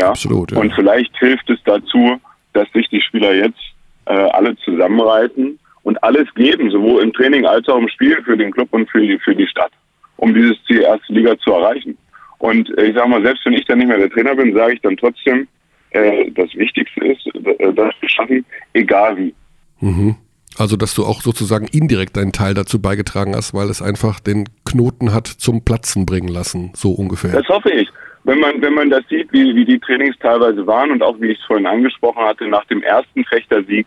Ja? 0.00 0.08
Absolut. 0.08 0.52
Ja. 0.52 0.58
Und 0.58 0.72
vielleicht 0.74 1.16
hilft 1.18 1.48
es 1.50 1.58
dazu, 1.64 2.18
dass 2.54 2.70
sich 2.72 2.88
die 2.88 3.02
Spieler 3.02 3.34
jetzt 3.34 3.60
äh, 4.06 4.12
alle 4.12 4.56
zusammenreiten 4.56 5.58
und 5.82 6.02
alles 6.02 6.32
geben, 6.34 6.70
sowohl 6.70 7.02
im 7.02 7.12
Training 7.12 7.44
als 7.44 7.68
auch 7.68 7.78
im 7.78 7.88
Spiel 7.88 8.20
für 8.22 8.36
den 8.36 8.52
Club 8.52 8.68
und 8.72 8.88
für 8.90 9.00
die, 9.00 9.18
für 9.18 9.36
die 9.36 9.46
Stadt, 9.46 9.72
um 10.16 10.34
dieses 10.34 10.56
Ziel 10.64 10.80
erste 10.80 11.12
Liga 11.12 11.38
zu 11.38 11.52
erreichen. 11.52 11.96
Und 12.40 12.76
äh, 12.78 12.86
ich 12.86 12.96
sage 12.96 13.08
mal, 13.08 13.22
selbst 13.22 13.44
wenn 13.44 13.52
ich 13.52 13.64
dann 13.66 13.78
nicht 13.78 13.88
mehr 13.88 13.98
der 13.98 14.10
Trainer 14.10 14.34
bin, 14.34 14.54
sage 14.54 14.74
ich 14.74 14.80
dann 14.80 14.96
trotzdem, 14.96 15.46
äh, 15.90 16.30
das 16.32 16.52
Wichtigste 16.54 17.04
ist, 17.06 17.26
äh, 17.34 17.72
das 17.72 17.94
zu 18.00 18.08
schaffen, 18.08 18.44
egal 18.72 19.16
wie. 19.16 19.34
Mhm. 19.80 20.16
Also, 20.58 20.76
dass 20.76 20.94
du 20.94 21.04
auch 21.04 21.20
sozusagen 21.20 21.66
indirekt 21.66 22.16
deinen 22.16 22.32
Teil 22.32 22.54
dazu 22.54 22.82
beigetragen 22.82 23.36
hast, 23.36 23.54
weil 23.54 23.68
es 23.68 23.80
einfach 23.80 24.20
den 24.20 24.48
Knoten 24.64 25.14
hat 25.14 25.26
zum 25.26 25.64
Platzen 25.64 26.06
bringen 26.06 26.28
lassen, 26.28 26.72
so 26.74 26.92
ungefähr. 26.92 27.32
Das 27.32 27.48
hoffe 27.48 27.70
ich. 27.70 27.88
Wenn 28.24 28.40
man, 28.40 28.60
wenn 28.60 28.74
man 28.74 28.90
das 28.90 29.02
sieht, 29.08 29.32
wie, 29.32 29.54
wie 29.54 29.64
die 29.64 29.78
Trainings 29.78 30.16
teilweise 30.18 30.66
waren 30.66 30.90
und 30.90 31.02
auch 31.02 31.18
wie 31.20 31.28
ich 31.28 31.38
es 31.38 31.44
vorhin 31.46 31.66
angesprochen 31.66 32.22
hatte, 32.22 32.46
nach 32.48 32.64
dem 32.66 32.82
ersten 32.82 33.24
Fechtersieg, 33.24 33.86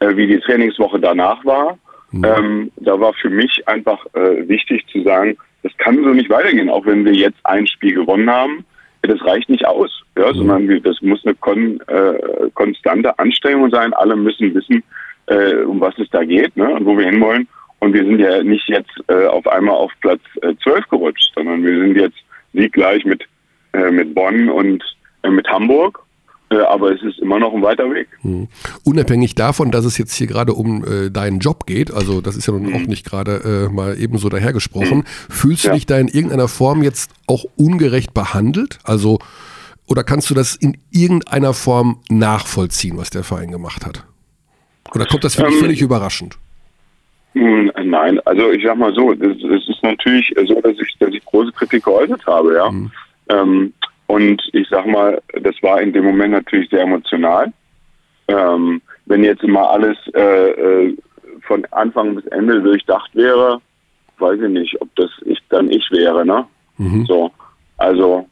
äh, 0.00 0.16
wie 0.16 0.26
die 0.26 0.40
Trainingswoche 0.40 1.00
danach 1.00 1.44
war, 1.44 1.78
mhm. 2.10 2.24
ähm, 2.24 2.72
da 2.76 2.98
war 2.98 3.12
für 3.14 3.30
mich 3.30 3.66
einfach 3.66 4.04
äh, 4.14 4.48
wichtig 4.48 4.86
zu 4.90 5.02
sagen, 5.02 5.36
das 5.66 5.76
kann 5.78 5.96
so 5.96 6.10
nicht 6.10 6.30
weitergehen, 6.30 6.70
auch 6.70 6.86
wenn 6.86 7.04
wir 7.04 7.12
jetzt 7.12 7.38
ein 7.42 7.66
Spiel 7.66 7.94
gewonnen 7.94 8.30
haben. 8.30 8.64
Das 9.02 9.24
reicht 9.24 9.48
nicht 9.48 9.66
aus, 9.66 9.90
ja, 10.16 10.32
mhm. 10.32 10.36
sondern 10.36 10.82
das 10.82 11.02
muss 11.02 11.24
eine 11.24 11.34
kon, 11.34 11.80
äh, 11.88 12.50
konstante 12.54 13.18
Anstrengung 13.18 13.70
sein. 13.70 13.92
Alle 13.94 14.14
müssen 14.16 14.54
wissen, 14.54 14.82
äh, 15.26 15.56
um 15.64 15.80
was 15.80 15.98
es 15.98 16.08
da 16.10 16.24
geht 16.24 16.56
ne, 16.56 16.68
und 16.72 16.86
wo 16.86 16.96
wir 16.96 17.06
hinwollen. 17.06 17.48
Und 17.80 17.94
wir 17.94 18.04
sind 18.04 18.20
ja 18.20 18.42
nicht 18.42 18.68
jetzt 18.68 18.92
äh, 19.08 19.26
auf 19.26 19.46
einmal 19.48 19.74
auf 19.74 19.92
Platz 20.00 20.20
äh, 20.42 20.54
12 20.62 20.88
gerutscht, 20.88 21.32
sondern 21.34 21.64
wir 21.64 21.78
sind 21.80 21.96
jetzt 21.96 22.18
sieggleich 22.52 23.04
mit, 23.04 23.24
äh, 23.72 23.90
mit 23.90 24.14
Bonn 24.14 24.48
und 24.48 24.84
äh, 25.24 25.30
mit 25.30 25.48
Hamburg. 25.48 26.00
Äh, 26.48 26.58
aber 26.58 26.92
es 26.92 27.02
ist 27.02 27.18
immer 27.18 27.40
noch 27.40 27.52
ein 27.52 27.62
weiter 27.62 27.90
Weg. 27.92 28.08
Mhm. 28.22 28.48
Unabhängig 28.84 29.34
davon, 29.34 29.72
dass 29.72 29.84
es 29.84 29.98
jetzt 29.98 30.14
hier 30.14 30.28
gerade 30.28 30.52
um 30.52 30.84
äh, 30.84 31.10
deinen 31.10 31.40
Job 31.40 31.66
geht, 31.66 31.92
also 31.92 32.20
das 32.20 32.36
ist 32.36 32.46
ja 32.46 32.52
nun 32.52 32.66
mhm. 32.66 32.74
auch 32.74 32.86
nicht 32.86 33.04
gerade 33.04 33.68
äh, 33.68 33.72
mal 33.72 33.96
ebenso 33.98 34.28
dahergesprochen, 34.28 34.98
mhm. 34.98 35.04
fühlst 35.28 35.64
du 35.64 35.68
ja. 35.68 35.74
dich 35.74 35.86
da 35.86 35.98
in 35.98 36.06
irgendeiner 36.06 36.46
Form 36.46 36.82
jetzt 36.84 37.10
auch 37.26 37.44
ungerecht 37.56 38.14
behandelt? 38.14 38.78
Also, 38.84 39.18
oder 39.88 40.04
kannst 40.04 40.30
du 40.30 40.34
das 40.34 40.54
in 40.54 40.78
irgendeiner 40.92 41.52
Form 41.52 42.00
nachvollziehen, 42.08 42.96
was 42.96 43.10
der 43.10 43.24
Verein 43.24 43.50
gemacht 43.50 43.84
hat? 43.84 44.04
Oder 44.94 45.06
kommt 45.06 45.24
das 45.24 45.34
für 45.34 45.42
dich 45.42 45.54
ähm, 45.54 45.60
völlig 45.60 45.82
überraschend? 45.82 46.38
Hm, 47.32 47.72
nein, 47.84 48.20
also 48.24 48.52
ich 48.52 48.64
sag 48.64 48.78
mal 48.78 48.94
so, 48.94 49.12
es 49.12 49.68
ist 49.68 49.82
natürlich 49.82 50.32
so, 50.46 50.60
dass 50.60 50.78
ich, 50.78 50.96
dass 51.00 51.10
ich 51.10 51.24
große 51.24 51.50
Kritik 51.52 51.84
geäußert 51.84 52.24
habe, 52.24 52.54
ja. 52.54 52.70
Mhm. 52.70 52.90
Ähm, 53.28 53.72
und 54.06 54.42
ich 54.52 54.68
sag 54.68 54.86
mal, 54.86 55.20
das 55.40 55.54
war 55.62 55.80
in 55.80 55.92
dem 55.92 56.04
Moment 56.04 56.32
natürlich 56.32 56.70
sehr 56.70 56.82
emotional. 56.82 57.52
Ähm, 58.28 58.80
wenn 59.06 59.24
jetzt 59.24 59.42
immer 59.42 59.70
alles 59.70 59.96
äh, 60.14 60.50
äh, 60.50 60.96
von 61.42 61.64
Anfang 61.70 62.16
bis 62.16 62.26
Ende 62.26 62.60
durchdacht 62.60 63.14
wäre, 63.14 63.60
weiß 64.18 64.40
ich 64.40 64.48
nicht, 64.48 64.80
ob 64.80 64.94
das 64.96 65.10
ich 65.24 65.38
dann 65.48 65.70
ich 65.70 65.88
wäre, 65.90 66.24
ne? 66.24 66.46
Mhm. 66.78 67.04
So, 67.06 67.30
also 67.78 68.26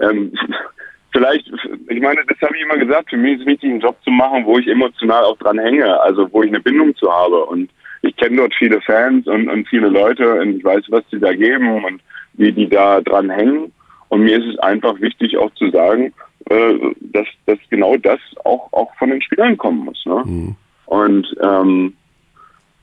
ähm, 0.00 0.32
vielleicht, 1.12 1.50
ich 1.88 2.00
meine, 2.00 2.22
das 2.26 2.40
habe 2.42 2.56
ich 2.56 2.62
immer 2.62 2.78
gesagt, 2.78 3.10
für 3.10 3.16
mich 3.16 3.34
ist 3.34 3.40
es 3.40 3.46
wichtig, 3.46 3.70
einen 3.70 3.80
Job 3.80 3.96
zu 4.02 4.10
machen, 4.10 4.44
wo 4.44 4.58
ich 4.58 4.66
emotional 4.68 5.24
auch 5.24 5.36
dran 5.38 5.58
hänge, 5.58 6.00
also 6.00 6.28
wo 6.32 6.42
ich 6.42 6.48
eine 6.48 6.60
Bindung 6.60 6.94
zu 6.96 7.12
habe. 7.12 7.44
Und 7.46 7.70
ich 8.02 8.16
kenne 8.16 8.36
dort 8.36 8.54
viele 8.54 8.80
Fans 8.80 9.26
und, 9.26 9.48
und 9.48 9.68
viele 9.68 9.88
Leute 9.88 10.40
und 10.40 10.56
ich 10.56 10.64
weiß, 10.64 10.84
was 10.88 11.04
sie 11.10 11.20
da 11.20 11.32
geben 11.34 11.84
und 11.84 12.00
wie 12.34 12.52
die 12.52 12.68
da 12.68 13.00
dran 13.00 13.30
hängen. 13.30 13.72
Und 14.10 14.22
mir 14.22 14.38
ist 14.38 14.54
es 14.54 14.58
einfach 14.58 15.00
wichtig 15.00 15.38
auch 15.38 15.52
zu 15.54 15.70
sagen, 15.70 16.12
äh, 16.50 16.74
dass, 17.00 17.26
dass 17.46 17.58
genau 17.70 17.96
das 17.96 18.18
auch, 18.44 18.72
auch 18.72 18.94
von 18.96 19.10
den 19.10 19.22
Spielern 19.22 19.56
kommen 19.56 19.84
muss. 19.84 20.04
Ne? 20.04 20.22
Mhm. 20.24 20.56
Und 20.86 21.36
ähm, 21.40 21.94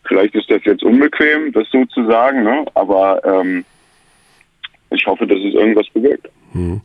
vielleicht 0.05 0.35
ist 0.35 0.49
das 0.49 0.63
jetzt 0.63 0.83
unbequem, 0.83 1.51
das 1.51 1.67
so 1.69 1.85
zu 1.85 2.05
sagen, 2.07 2.43
ne? 2.43 2.65
aber 2.73 3.21
ähm, 3.25 3.65
ich 4.89 5.05
hoffe, 5.05 5.27
dass 5.27 5.39
es 5.39 5.53
irgendwas 5.53 5.87
bewirkt. 5.93 6.29
Mhm. 6.53 6.81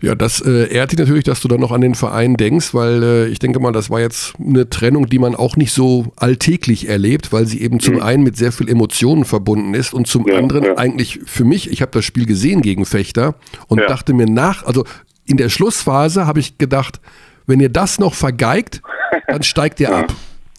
Ja, 0.00 0.14
das 0.14 0.40
äh, 0.40 0.72
ehrt 0.72 0.92
dich 0.92 0.98
natürlich, 0.98 1.24
dass 1.24 1.40
du 1.40 1.48
dann 1.48 1.60
noch 1.60 1.72
an 1.72 1.80
den 1.80 1.94
Verein 1.94 2.36
denkst, 2.36 2.72
weil 2.72 3.02
äh, 3.02 3.26
ich 3.28 3.38
denke 3.38 3.58
mal, 3.58 3.72
das 3.72 3.90
war 3.90 4.00
jetzt 4.00 4.34
eine 4.38 4.68
Trennung, 4.68 5.06
die 5.06 5.18
man 5.18 5.34
auch 5.34 5.56
nicht 5.56 5.72
so 5.72 6.12
alltäglich 6.16 6.88
erlebt, 6.88 7.32
weil 7.32 7.46
sie 7.46 7.60
eben 7.60 7.80
zum 7.80 7.94
mhm. 7.94 8.02
einen 8.02 8.22
mit 8.22 8.36
sehr 8.36 8.52
viel 8.52 8.68
Emotionen 8.68 9.24
verbunden 9.24 9.74
ist 9.74 9.94
und 9.94 10.06
zum 10.06 10.26
ja, 10.28 10.36
anderen 10.36 10.64
ja. 10.64 10.76
eigentlich 10.76 11.20
für 11.24 11.44
mich, 11.44 11.70
ich 11.70 11.82
habe 11.82 11.90
das 11.92 12.04
Spiel 12.04 12.26
gesehen 12.26 12.62
gegen 12.62 12.84
Fechter 12.84 13.34
und 13.66 13.80
ja. 13.80 13.86
dachte 13.86 14.12
mir 14.12 14.26
nach, 14.26 14.64
also 14.64 14.84
in 15.26 15.36
der 15.36 15.48
Schlussphase 15.48 16.26
habe 16.26 16.40
ich 16.40 16.58
gedacht, 16.58 17.00
wenn 17.46 17.60
ihr 17.60 17.70
das 17.70 17.98
noch 17.98 18.14
vergeigt, 18.14 18.82
dann 19.26 19.42
steigt 19.42 19.80
ihr 19.80 19.94
ab. 19.94 20.14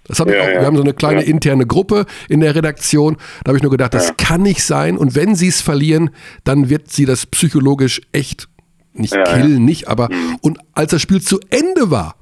Das 0.10 0.20
habe 0.20 0.36
ich 0.36 0.41
auch. 0.41 0.47
Wir 0.47 0.66
haben 0.66 0.76
so 0.76 0.82
eine 0.82 0.93
kleine 0.93 1.22
interne 1.22 1.66
Gruppe 1.66 2.05
in 2.28 2.41
der 2.41 2.55
Redaktion. 2.55 3.16
Da 3.43 3.49
habe 3.49 3.57
ich 3.57 3.64
nur 3.64 3.72
gedacht, 3.72 3.93
das 3.93 4.18
kann 4.18 4.41
nicht 4.41 4.64
sein. 4.64 4.97
Und 4.97 5.16
wenn 5.16 5.36
sie 5.36 5.47
es 5.47 5.62
verlieren, 5.62 6.10
dann 6.43 6.70
wird 6.70 6.91
sie 6.91 7.05
das 7.05 7.28
psychologisch 7.28 8.01
echt 8.12 8.49
nicht 8.93 9.16
ja, 9.16 9.24
killen, 9.24 9.53
ja. 9.53 9.60
nicht, 9.60 9.88
aber 9.88 10.10
mhm. 10.12 10.38
und 10.41 10.60
als 10.74 10.91
das 10.91 11.01
Spiel 11.01 11.22
zu 11.22 11.39
Ende 11.49 11.91
war, 11.91 12.16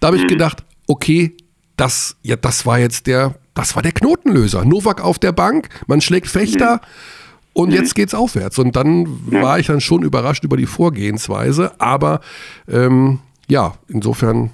da 0.00 0.08
habe 0.08 0.16
ich 0.16 0.24
mhm. 0.24 0.28
gedacht, 0.28 0.64
okay, 0.86 1.36
das, 1.76 2.16
ja, 2.22 2.36
das 2.36 2.66
war 2.66 2.78
jetzt 2.78 3.06
der, 3.06 3.36
das 3.54 3.74
war 3.76 3.82
der 3.82 3.92
Knotenlöser. 3.92 4.64
Novak 4.64 5.00
auf 5.00 5.18
der 5.18 5.32
Bank, 5.32 5.68
man 5.86 6.00
schlägt 6.00 6.28
Fechter. 6.28 6.74
Mhm. 6.74 6.80
Und 7.54 7.68
mhm. 7.68 7.74
jetzt 7.74 7.94
geht's 7.94 8.14
aufwärts. 8.14 8.58
Und 8.58 8.76
dann 8.76 9.06
ja. 9.30 9.42
war 9.42 9.58
ich 9.58 9.66
dann 9.66 9.82
schon 9.82 10.02
überrascht 10.02 10.42
über 10.42 10.56
die 10.56 10.66
Vorgehensweise. 10.66 11.72
Aber 11.78 12.20
ähm, 12.66 13.18
ja, 13.46 13.74
insofern 13.88 14.50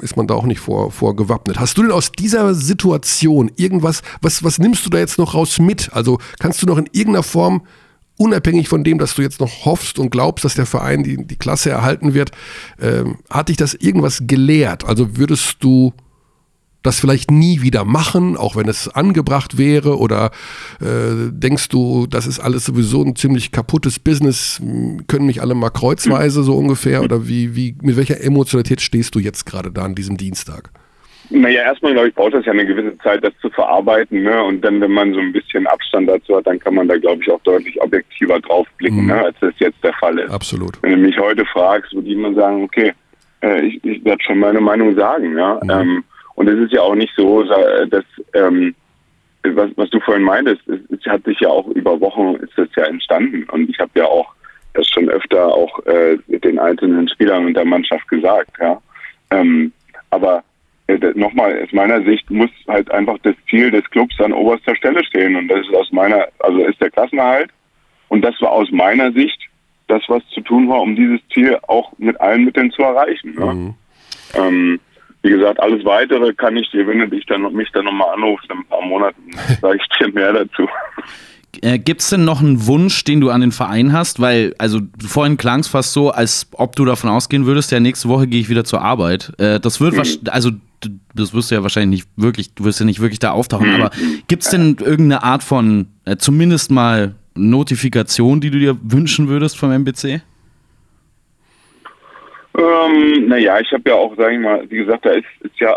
ist 0.00 0.16
man 0.16 0.26
da 0.26 0.34
auch 0.34 0.44
nicht 0.44 0.60
vor, 0.60 0.90
vor. 0.90 1.14
Hast 1.56 1.78
du 1.78 1.82
denn 1.82 1.92
aus 1.92 2.12
dieser 2.12 2.54
Situation 2.54 3.50
irgendwas, 3.56 4.02
was, 4.20 4.42
was 4.44 4.58
nimmst 4.58 4.84
du 4.86 4.90
da 4.90 4.98
jetzt 4.98 5.18
noch 5.18 5.34
raus 5.34 5.58
mit? 5.58 5.92
Also 5.92 6.18
kannst 6.38 6.62
du 6.62 6.66
noch 6.66 6.78
in 6.78 6.88
irgendeiner 6.92 7.22
Form 7.22 7.62
unabhängig 8.16 8.68
von 8.68 8.84
dem, 8.84 8.98
dass 8.98 9.14
du 9.14 9.22
jetzt 9.22 9.40
noch 9.40 9.64
hoffst 9.64 9.98
und 9.98 10.10
glaubst, 10.10 10.44
dass 10.44 10.54
der 10.54 10.66
Verein 10.66 11.02
die, 11.02 11.26
die 11.26 11.36
Klasse 11.36 11.70
erhalten 11.70 12.14
wird, 12.14 12.30
ähm, 12.80 13.18
hat 13.30 13.48
dich 13.48 13.56
das 13.56 13.74
irgendwas 13.74 14.22
gelehrt? 14.26 14.84
Also 14.84 15.16
würdest 15.16 15.56
du 15.60 15.92
das 16.82 17.00
vielleicht 17.00 17.30
nie 17.30 17.62
wieder 17.62 17.84
machen, 17.84 18.36
auch 18.36 18.56
wenn 18.56 18.68
es 18.68 18.88
angebracht 18.88 19.58
wäre? 19.58 19.98
Oder 19.98 20.30
äh, 20.80 21.30
denkst 21.30 21.68
du, 21.68 22.06
das 22.06 22.26
ist 22.26 22.40
alles 22.40 22.64
sowieso 22.64 23.02
ein 23.02 23.16
ziemlich 23.16 23.52
kaputtes 23.52 23.98
Business, 23.98 24.60
können 25.08 25.26
mich 25.26 25.40
alle 25.40 25.54
mal 25.54 25.70
kreuzweise 25.70 26.42
so 26.42 26.56
ungefähr? 26.56 27.02
Oder 27.02 27.28
wie, 27.28 27.56
wie, 27.56 27.76
mit 27.82 27.96
welcher 27.96 28.20
Emotionalität 28.20 28.80
stehst 28.80 29.14
du 29.14 29.18
jetzt 29.18 29.44
gerade 29.44 29.70
da 29.70 29.82
an 29.84 29.94
diesem 29.94 30.16
Dienstag? 30.16 30.70
Naja, 31.30 31.62
erstmal, 31.62 31.94
glaube 31.94 32.08
ich, 32.08 32.14
braucht 32.14 32.34
das 32.34 32.44
ja 32.44 32.52
eine 32.52 32.66
gewisse 32.66 32.96
Zeit, 32.98 33.24
das 33.24 33.32
zu 33.40 33.48
verarbeiten. 33.50 34.22
Ne? 34.22 34.42
Und 34.42 34.62
dann, 34.62 34.80
wenn 34.80 34.90
man 34.90 35.14
so 35.14 35.20
ein 35.20 35.32
bisschen 35.32 35.66
Abstand 35.66 36.08
dazu 36.08 36.36
hat, 36.36 36.46
dann 36.46 36.58
kann 36.58 36.74
man 36.74 36.88
da, 36.88 36.96
glaube 36.98 37.22
ich, 37.22 37.30
auch 37.30 37.40
deutlich 37.40 37.80
objektiver 37.80 38.38
drauf 38.40 38.66
blicken, 38.76 39.02
mhm. 39.02 39.06
ne? 39.06 39.24
als 39.24 39.36
das 39.40 39.54
jetzt 39.58 39.82
der 39.82 39.94
Fall 39.94 40.18
ist. 40.18 40.30
Absolut. 40.30 40.82
Wenn 40.82 40.92
du 40.92 40.98
mich 40.98 41.18
heute 41.18 41.44
fragst, 41.46 41.94
würde 41.94 42.08
ich 42.08 42.14
immer 42.14 42.34
sagen, 42.34 42.64
okay, 42.64 42.92
äh, 43.42 43.62
ich, 43.62 43.82
ich 43.82 44.04
werde 44.04 44.22
schon 44.22 44.38
meine 44.38 44.60
Meinung 44.60 44.94
sagen. 44.94 45.36
Ja? 45.36 45.58
Mhm. 45.62 45.70
Ähm, 45.70 46.04
und 46.34 46.48
es 46.48 46.58
ist 46.58 46.72
ja 46.72 46.82
auch 46.82 46.94
nicht 46.94 47.12
so, 47.16 47.42
dass, 47.42 48.04
ähm, 48.34 48.74
was, 49.44 49.70
was 49.76 49.90
du 49.90 50.00
vorhin 50.00 50.24
meintest, 50.24 50.66
es, 50.68 50.80
es, 50.90 51.04
hat 51.06 51.24
sich 51.24 51.40
ja 51.40 51.48
auch 51.48 51.66
über 51.68 52.00
Wochen 52.00 52.36
ist 52.36 52.56
das 52.56 52.68
ja 52.76 52.84
entstanden. 52.84 53.44
Und 53.50 53.68
ich 53.68 53.78
habe 53.78 53.90
ja 53.94 54.04
auch 54.04 54.32
das 54.74 54.86
schon 54.88 55.08
öfter 55.08 55.46
auch 55.46 55.84
äh, 55.86 56.16
den 56.28 56.58
einzelnen 56.58 57.08
Spielern 57.08 57.46
und 57.46 57.54
der 57.54 57.64
Mannschaft 57.64 58.08
gesagt. 58.08 58.50
Ja? 58.60 58.80
Ähm, 59.30 59.72
aber 60.10 60.44
äh, 60.86 60.98
nochmal, 61.14 61.62
aus 61.62 61.72
meiner 61.72 62.02
Sicht 62.04 62.30
muss 62.30 62.50
halt 62.68 62.90
einfach 62.90 63.18
das 63.22 63.34
Ziel 63.50 63.70
des 63.70 63.88
Clubs 63.90 64.18
an 64.20 64.32
oberster 64.32 64.76
Stelle 64.76 65.04
stehen. 65.04 65.36
Und 65.36 65.48
das 65.48 65.60
ist 65.60 65.74
aus 65.74 65.90
meiner, 65.92 66.26
also 66.38 66.64
ist 66.64 66.80
der 66.80 66.90
Klassenerhalt. 66.90 67.50
Und 68.08 68.22
das 68.22 68.40
war 68.40 68.52
aus 68.52 68.70
meiner 68.70 69.12
Sicht 69.12 69.38
das, 69.88 70.02
was 70.08 70.22
zu 70.28 70.40
tun 70.40 70.68
war, 70.68 70.80
um 70.80 70.96
dieses 70.96 71.20
Ziel 71.32 71.58
auch 71.66 71.92
mit 71.98 72.18
allen 72.20 72.44
Mitteln 72.44 72.70
zu 72.70 72.82
erreichen. 72.82 73.34
Ne? 73.34 73.54
Mhm. 73.54 73.74
Ähm, 74.34 74.80
wie 75.22 75.30
gesagt, 75.30 75.60
alles 75.60 75.84
weitere 75.84 76.34
kann 76.34 76.56
ich 76.56 76.70
dir, 76.70 76.86
wenn 76.86 76.98
du 76.98 77.08
dich 77.08 77.24
dann, 77.26 77.42
mich 77.52 77.70
dann 77.72 77.84
nochmal 77.84 78.14
anrufst 78.14 78.50
in 78.50 78.58
ein 78.58 78.64
paar 78.66 78.82
Monaten, 78.82 79.30
sage 79.60 79.78
ich 79.78 79.98
dir 79.98 80.12
mehr 80.12 80.32
dazu. 80.32 80.68
Äh, 81.60 81.78
Gibt 81.78 82.00
es 82.00 82.10
denn 82.10 82.24
noch 82.24 82.40
einen 82.40 82.66
Wunsch, 82.66 83.04
den 83.04 83.20
du 83.20 83.30
an 83.30 83.40
den 83.40 83.52
Verein 83.52 83.92
hast? 83.92 84.20
Weil, 84.20 84.54
also 84.58 84.80
vorhin 84.98 85.36
klang 85.36 85.60
es 85.60 85.68
fast 85.68 85.92
so, 85.92 86.10
als 86.10 86.48
ob 86.52 86.74
du 86.76 86.84
davon 86.84 87.10
ausgehen 87.10 87.46
würdest, 87.46 87.70
ja, 87.70 87.78
nächste 87.78 88.08
Woche 88.08 88.26
gehe 88.26 88.40
ich 88.40 88.48
wieder 88.48 88.64
zur 88.64 88.80
Arbeit. 88.82 89.32
Äh, 89.38 89.60
das 89.60 89.80
wird, 89.80 89.94
mhm. 89.94 90.28
also 90.30 90.50
das 91.14 91.34
wirst 91.34 91.50
du 91.50 91.54
ja 91.54 91.62
wahrscheinlich 91.62 92.00
nicht 92.00 92.08
wirklich, 92.16 92.54
du 92.54 92.64
wirst 92.64 92.80
ja 92.80 92.86
nicht 92.86 93.00
wirklich 93.00 93.18
da 93.18 93.30
auftauchen, 93.30 93.68
mhm. 93.68 93.74
aber 93.74 93.90
gibt 94.26 94.42
es 94.42 94.50
denn 94.50 94.76
irgendeine 94.80 95.22
Art 95.22 95.42
von, 95.42 95.88
äh, 96.04 96.16
zumindest 96.16 96.70
mal 96.70 97.14
Notifikation, 97.34 98.40
die 98.40 98.50
du 98.50 98.58
dir 98.58 98.76
wünschen 98.82 99.28
würdest 99.28 99.58
vom 99.58 99.70
MBC? 99.70 100.22
Ähm, 102.58 103.28
naja, 103.28 103.60
ich 103.60 103.72
habe 103.72 103.88
ja 103.88 103.96
auch, 103.96 104.14
sag 104.16 104.32
ich 104.32 104.38
mal, 104.38 104.68
wie 104.70 104.76
gesagt, 104.76 105.06
da 105.06 105.10
ist, 105.10 105.26
ist 105.40 105.58
ja 105.58 105.76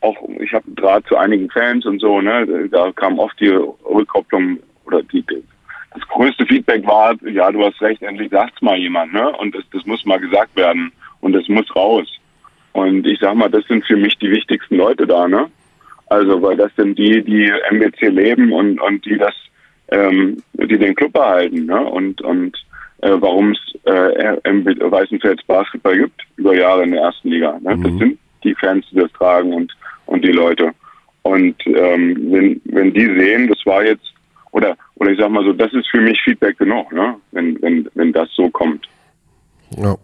auch, 0.00 0.16
ich 0.40 0.52
habe 0.52 0.64
Draht 0.74 1.06
zu 1.06 1.16
einigen 1.16 1.50
Fans 1.50 1.86
und 1.86 2.00
so, 2.00 2.20
ne, 2.20 2.68
da 2.70 2.92
kam 2.92 3.18
oft 3.18 3.38
die 3.40 3.48
Rückkopplung 3.48 4.58
oder 4.84 5.02
die, 5.04 5.24
das 5.94 6.08
größte 6.08 6.44
Feedback 6.46 6.86
war, 6.86 7.14
ja, 7.24 7.50
du 7.50 7.64
hast 7.64 7.80
recht, 7.80 8.02
endlich 8.02 8.30
sagt's 8.30 8.60
mal 8.62 8.76
jemand, 8.76 9.12
ne, 9.12 9.30
und 9.38 9.54
das, 9.54 9.64
das 9.72 9.86
muss 9.86 10.04
mal 10.04 10.18
gesagt 10.18 10.56
werden 10.56 10.92
und 11.20 11.32
das 11.32 11.48
muss 11.48 11.74
raus. 11.74 12.08
Und 12.72 13.06
ich 13.06 13.18
sag 13.20 13.34
mal, 13.34 13.48
das 13.48 13.64
sind 13.66 13.86
für 13.86 13.96
mich 13.96 14.18
die 14.18 14.30
wichtigsten 14.30 14.76
Leute 14.76 15.06
da, 15.06 15.26
ne? 15.26 15.48
Also, 16.08 16.42
weil 16.42 16.58
das 16.58 16.70
sind 16.76 16.98
die, 16.98 17.22
die 17.24 17.50
MBC 17.70 18.10
leben 18.10 18.52
und, 18.52 18.78
und 18.80 19.04
die 19.06 19.16
das, 19.16 19.34
ähm, 19.88 20.42
die 20.52 20.78
den 20.78 20.94
Club 20.94 21.16
erhalten, 21.16 21.64
ne? 21.64 21.80
Und, 21.80 22.20
und 22.20 22.65
äh, 23.02 23.10
warum 23.20 23.52
es 23.52 23.58
äh, 23.84 24.36
im 24.44 24.64
Weißenfels 24.64 25.42
Basketball 25.46 25.98
gibt, 25.98 26.22
über 26.36 26.54
Jahre 26.54 26.84
in 26.84 26.92
der 26.92 27.02
ersten 27.02 27.28
Liga. 27.28 27.58
Ne? 27.62 27.76
Mhm. 27.76 27.82
Das 27.82 27.92
sind 27.98 28.18
die 28.44 28.54
Fans, 28.54 28.84
die 28.90 28.96
das 28.96 29.12
tragen 29.12 29.52
und, 29.52 29.76
und 30.06 30.24
die 30.24 30.32
Leute. 30.32 30.70
Und 31.22 31.56
ähm, 31.66 32.16
wenn, 32.30 32.60
wenn 32.64 32.92
die 32.92 33.06
sehen, 33.18 33.48
das 33.48 33.58
war 33.64 33.84
jetzt, 33.84 34.14
oder, 34.52 34.76
oder 34.94 35.10
ich 35.10 35.18
sag 35.18 35.30
mal 35.30 35.44
so, 35.44 35.52
das 35.52 35.72
ist 35.72 35.88
für 35.90 36.00
mich 36.00 36.20
Feedback 36.22 36.58
genug, 36.58 36.92
ne? 36.92 37.16
wenn, 37.32 37.60
wenn, 37.62 37.88
wenn 37.94 38.12
das 38.12 38.28
so 38.34 38.48
kommt. 38.48 38.86
Ja. 39.76 39.96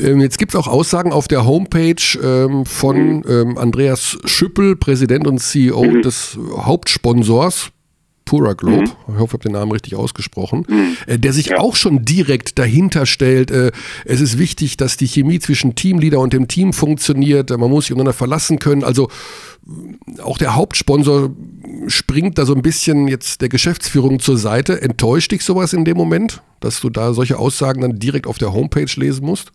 Ähm, 0.00 0.20
jetzt 0.20 0.38
gibt 0.38 0.52
es 0.52 0.60
auch 0.60 0.66
Aussagen 0.66 1.12
auf 1.12 1.28
der 1.28 1.46
Homepage 1.46 1.94
ähm, 2.20 2.66
von 2.66 3.18
mhm. 3.18 3.24
ähm, 3.28 3.58
Andreas 3.58 4.18
Schüppel, 4.24 4.76
Präsident 4.76 5.26
und 5.26 5.38
CEO 5.38 5.84
mhm. 5.84 6.02
des 6.02 6.38
Hauptsponsors 6.56 7.70
Pura 8.24 8.54
Globe, 8.54 8.82
mhm. 8.82 8.84
ich 8.84 9.14
hoffe, 9.18 9.24
ich 9.24 9.32
habe 9.32 9.38
den 9.38 9.52
Namen 9.52 9.72
richtig 9.72 9.94
ausgesprochen, 9.96 10.64
mhm. 10.68 10.96
äh, 11.06 11.18
der 11.18 11.32
sich 11.32 11.46
ja. 11.46 11.58
auch 11.58 11.76
schon 11.76 12.04
direkt 12.04 12.58
dahinter 12.58 13.06
stellt. 13.06 13.50
Äh, 13.50 13.72
es 14.04 14.20
ist 14.20 14.38
wichtig, 14.38 14.76
dass 14.76 14.96
die 14.96 15.06
Chemie 15.06 15.38
zwischen 15.40 15.74
Teamleader 15.74 16.20
und 16.20 16.32
dem 16.32 16.48
Team 16.48 16.72
funktioniert. 16.72 17.50
Man 17.50 17.70
muss 17.70 17.84
sich 17.84 17.92
untereinander 17.92 18.16
verlassen 18.16 18.58
können. 18.58 18.82
Also 18.82 19.08
äh, 20.16 20.20
auch 20.22 20.38
der 20.38 20.54
Hauptsponsor 20.54 21.30
springt 21.86 22.38
da 22.38 22.46
so 22.46 22.54
ein 22.54 22.62
bisschen 22.62 23.08
jetzt 23.08 23.42
der 23.42 23.48
Geschäftsführung 23.48 24.20
zur 24.20 24.38
Seite. 24.38 24.80
Enttäuscht 24.80 25.32
dich 25.32 25.44
sowas 25.44 25.72
in 25.72 25.84
dem 25.84 25.96
Moment, 25.96 26.42
dass 26.60 26.80
du 26.80 26.88
da 26.90 27.12
solche 27.12 27.38
Aussagen 27.38 27.82
dann 27.82 27.98
direkt 27.98 28.26
auf 28.26 28.38
der 28.38 28.52
Homepage 28.52 28.86
lesen 28.96 29.26
musst? 29.26 29.52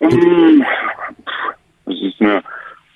Mhm. 0.00 0.64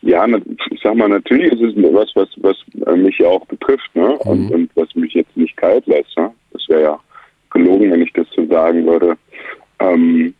Das 0.07 0.13
ja, 0.13 0.39
ich 0.71 0.81
sag 0.83 0.95
mal, 0.95 1.09
natürlich 1.09 1.53
ist 1.53 1.63
es 1.63 1.93
was, 1.93 2.11
was, 2.15 2.29
was 2.37 2.57
äh, 2.87 2.97
mich 2.97 3.19
ja 3.19 3.27
auch 3.27 3.45
betrifft, 3.47 3.95
ne? 3.95 4.17
Und, 4.19 4.47
mhm. 4.47 4.51
und 4.51 4.71
was 4.77 4.95
mich 4.95 5.13
jetzt 5.15 5.37
nicht 5.37 5.57
kalt 5.57 5.85
lässt. 5.87 6.17
Ne? 6.17 6.31
Das 6.53 6.63
wäre 6.69 6.83
ja 6.83 7.01
gelogen, 7.51 7.91
wenn 7.91 8.03
ich 8.03 8.13
das 8.13 8.27
so 8.35 8.47
sagen 8.47 8.87
würde. 8.87 9.17
Ähm, 9.81 10.33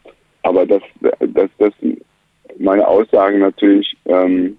aber 0.43 0.67
dass, 0.67 0.83
dass, 1.19 1.51
dass 1.59 1.73
meine 2.59 2.87
Aussagen 2.87 3.41
natürlich 3.41 3.97
ähm, 4.05 4.57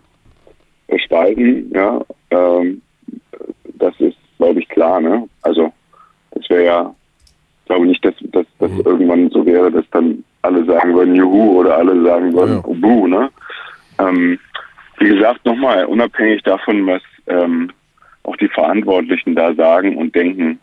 spalten, 0.97 1.71
ja, 1.73 2.01
ähm, 2.31 2.81
das 3.77 3.93
ist, 3.99 4.17
glaube 4.37 4.59
ich, 4.59 4.67
klar, 4.67 4.99
ne? 4.99 5.27
Also 5.41 5.71
das 6.31 6.49
wäre 6.49 6.65
ja, 6.65 6.95
glaube 7.65 7.85
nicht, 7.85 8.03
dass 8.03 8.15
das 8.33 8.45
dass 8.59 8.71
mhm. 8.71 8.81
irgendwann 8.83 9.29
so 9.29 9.45
wäre, 9.45 9.71
dass 9.71 9.85
dann 9.91 10.25
alle 10.41 10.65
sagen 10.65 10.93
würden 10.95 11.15
Juhu 11.15 11.59
oder 11.59 11.77
alle 11.77 12.03
sagen 12.03 12.33
würden 12.33 12.55
ja. 12.55 12.61
Buh, 12.61 13.07
ne? 13.07 13.29
Ähm, 13.99 14.37
wie 14.99 15.09
gesagt, 15.09 15.45
nochmal, 15.45 15.85
unabhängig 15.85 16.43
davon, 16.43 16.85
was 16.87 17.01
ähm, 17.27 17.71
auch 18.23 18.35
die 18.37 18.47
Verantwortlichen 18.47 19.35
da 19.35 19.53
sagen 19.53 19.97
und 19.97 20.15
denken, 20.15 20.59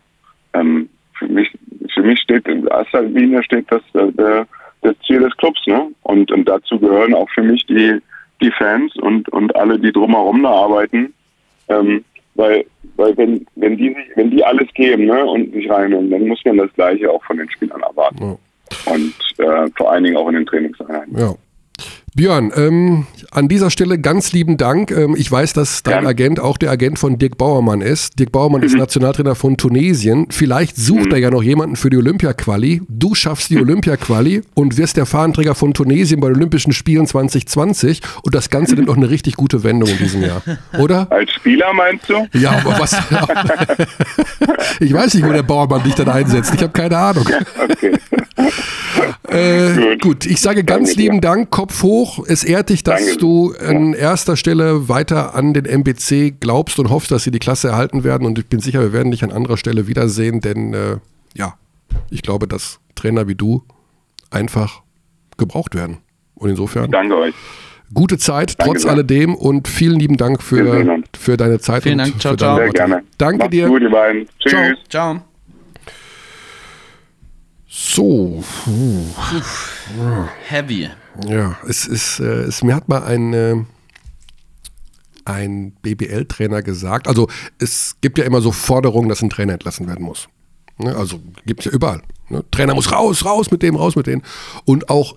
ähm, 0.53 0.89
für 1.17 1.27
mich, 1.27 1.51
für 1.93 2.01
mich 2.01 2.19
steht 2.19 2.47
in 2.47 2.67
erster 2.67 3.01
Linie 3.01 3.43
steht 3.43 3.65
das, 3.71 3.81
äh, 3.93 4.45
das 4.81 4.95
Ziel 5.05 5.19
des 5.19 5.35
Clubs, 5.37 5.61
ne? 5.65 5.87
Und, 6.03 6.31
und 6.31 6.47
dazu 6.47 6.79
gehören 6.79 7.13
auch 7.13 7.29
für 7.29 7.41
mich 7.41 7.65
die, 7.65 7.99
die 8.41 8.51
Fans 8.51 8.95
und, 8.97 9.29
und 9.29 9.55
alle, 9.55 9.79
die 9.79 9.91
drumherum 9.91 10.43
da 10.43 10.49
arbeiten. 10.49 11.13
Ähm, 11.69 12.03
weil, 12.35 12.65
weil 12.97 13.15
wenn, 13.17 13.45
wenn 13.55 13.77
die 13.77 13.93
sich, 13.93 14.15
wenn 14.15 14.29
die 14.29 14.43
alles 14.43 14.67
geben, 14.73 15.05
ne, 15.05 15.25
und 15.25 15.53
sich 15.53 15.69
reinholen, 15.69 16.11
dann 16.11 16.27
muss 16.27 16.43
man 16.45 16.57
das 16.57 16.73
Gleiche 16.73 17.09
auch 17.09 17.23
von 17.23 17.37
den 17.37 17.49
Spielern 17.49 17.81
erwarten. 17.81 18.21
Ja. 18.21 18.93
Und 18.93 19.13
äh, 19.37 19.71
vor 19.77 19.91
allen 19.91 20.03
Dingen 20.03 20.17
auch 20.17 20.27
in 20.27 20.35
den 20.35 20.45
Trainingseinheiten. 20.45 21.17
Ja. 21.17 21.33
Björn, 22.15 22.53
ähm, 22.55 23.07
an 23.31 23.49
dieser 23.49 23.69
Stelle 23.69 23.99
ganz 23.99 24.31
lieben 24.31 24.55
Dank. 24.55 24.89
Ähm, 24.89 25.15
ich 25.17 25.29
weiß, 25.29 25.51
dass 25.51 25.83
dein 25.83 26.03
ja. 26.03 26.09
Agent 26.09 26.39
auch 26.39 26.57
der 26.57 26.71
Agent 26.71 26.97
von 26.97 27.17
Dirk 27.17 27.37
Bauermann 27.37 27.81
ist. 27.81 28.17
Dirk 28.17 28.31
Bauermann 28.31 28.61
mhm. 28.61 28.67
ist 28.67 28.77
Nationaltrainer 28.77 29.35
von 29.35 29.57
Tunesien. 29.57 30.27
Vielleicht 30.29 30.77
sucht 30.77 31.07
mhm. 31.07 31.11
er 31.11 31.17
ja 31.17 31.29
noch 31.29 31.43
jemanden 31.43 31.75
für 31.75 31.89
die 31.89 31.97
Olympia-Quali. 31.97 32.83
Du 32.87 33.15
schaffst 33.15 33.49
die 33.49 33.59
Olympia-Quali 33.59 34.43
und 34.53 34.77
wirst 34.77 34.95
der 34.95 35.05
Fahnenträger 35.05 35.55
von 35.55 35.73
Tunesien 35.73 36.21
bei 36.21 36.29
den 36.29 36.37
Olympischen 36.37 36.71
Spielen 36.71 37.05
2020. 37.05 37.99
Und 38.23 38.33
das 38.33 38.49
Ganze 38.49 38.75
nimmt 38.75 38.89
auch 38.89 38.95
eine 38.95 39.09
richtig 39.09 39.35
gute 39.35 39.65
Wendung 39.65 39.89
in 39.89 39.97
diesem 39.97 40.21
Jahr. 40.21 40.41
Oder? 40.79 41.11
Als 41.11 41.33
Spieler 41.33 41.73
meinst 41.73 42.09
du? 42.09 42.25
Ja, 42.31 42.51
aber 42.51 42.79
was? 42.79 42.93
ich 44.79 44.93
weiß 44.93 45.15
nicht, 45.15 45.27
wo 45.27 45.33
der 45.33 45.43
Bauermann 45.43 45.83
dich 45.83 45.95
dann 45.95 46.07
einsetzt. 46.07 46.53
Ich 46.55 46.61
habe 46.61 46.71
keine 46.71 46.97
Ahnung. 46.97 47.27
Okay. 47.57 47.91
Äh, 49.27 49.73
gut. 49.75 50.01
gut. 50.01 50.25
ich 50.25 50.39
sage 50.39 50.63
ganz 50.63 50.89
Danke 50.89 51.01
lieben 51.01 51.21
dir. 51.21 51.29
Dank, 51.29 51.49
Kopf 51.49 51.83
hoch. 51.83 52.04
Es 52.27 52.43
ehrt 52.43 52.69
dich, 52.69 52.83
dass 52.83 53.05
Danke. 53.05 53.17
du 53.17 53.53
an 53.53 53.93
erster 53.93 54.35
Stelle 54.37 54.89
weiter 54.89 55.35
an 55.35 55.53
den 55.53 55.65
MBC 55.65 56.39
glaubst 56.39 56.79
und 56.79 56.89
hoffst, 56.89 57.11
dass 57.11 57.23
sie 57.23 57.31
die 57.31 57.39
Klasse 57.39 57.69
erhalten 57.69 58.03
werden. 58.03 58.25
Und 58.25 58.39
ich 58.39 58.47
bin 58.47 58.59
sicher, 58.59 58.81
wir 58.81 58.93
werden 58.93 59.11
dich 59.11 59.23
an 59.23 59.31
anderer 59.31 59.57
Stelle 59.57 59.87
wiedersehen, 59.87 60.41
denn 60.41 60.73
äh, 60.73 60.97
ja, 61.35 61.55
ich 62.09 62.21
glaube, 62.21 62.47
dass 62.47 62.79
Trainer 62.95 63.27
wie 63.27 63.35
du 63.35 63.63
einfach 64.31 64.81
gebraucht 65.37 65.75
werden. 65.75 65.97
Und 66.35 66.49
insofern. 66.49 66.91
Danke 66.91 67.15
euch. 67.17 67.33
Gute 67.93 68.17
Zeit, 68.17 68.59
Danke 68.59 68.73
trotz 68.73 68.81
sehr. 68.83 68.91
alledem 68.91 69.35
und 69.35 69.67
vielen 69.67 69.99
lieben 69.99 70.17
Dank 70.17 70.41
für, 70.41 71.03
für 71.17 71.37
deine 71.37 71.59
Zeit. 71.59 71.83
Vielen 71.83 71.99
Dank, 71.99 72.19
ciao, 72.19 72.35
ciao. 72.35 72.57
Sehr 72.57 72.69
gerne. 72.69 73.03
Danke 73.17 73.37
Macht's 73.37 73.51
dir. 73.51 73.67
Gut, 73.67 73.81
ihr 73.83 73.91
beiden. 73.91 74.27
Tschüss. 74.39 74.77
Ciao. 74.89 75.13
ciao. 75.13 75.21
So. 77.67 78.43
Heavy. 80.47 80.89
Ja, 81.27 81.57
es 81.67 81.85
ist, 81.87 82.19
äh, 82.19 82.43
es, 82.43 82.63
mir 82.63 82.75
hat 82.75 82.89
mal 82.89 83.03
ein, 83.03 83.33
äh, 83.33 83.55
ein 85.25 85.71
BBL-Trainer 85.81 86.61
gesagt, 86.61 87.07
also 87.07 87.27
es 87.59 87.95
gibt 88.01 88.17
ja 88.17 88.25
immer 88.25 88.41
so 88.41 88.51
Forderungen, 88.51 89.09
dass 89.09 89.21
ein 89.21 89.29
Trainer 89.29 89.53
entlassen 89.53 89.87
werden 89.87 90.05
muss. 90.05 90.27
Ne? 90.77 90.95
Also 90.95 91.19
gibt 91.45 91.61
es 91.61 91.65
ja 91.65 91.71
überall. 91.71 92.01
Ne? 92.29 92.43
Trainer 92.51 92.75
muss 92.75 92.91
raus, 92.91 93.25
raus 93.25 93.51
mit 93.51 93.63
dem, 93.63 93.75
raus 93.75 93.95
mit 93.95 94.07
denen. 94.07 94.23
Und 94.65 94.89
auch 94.89 95.15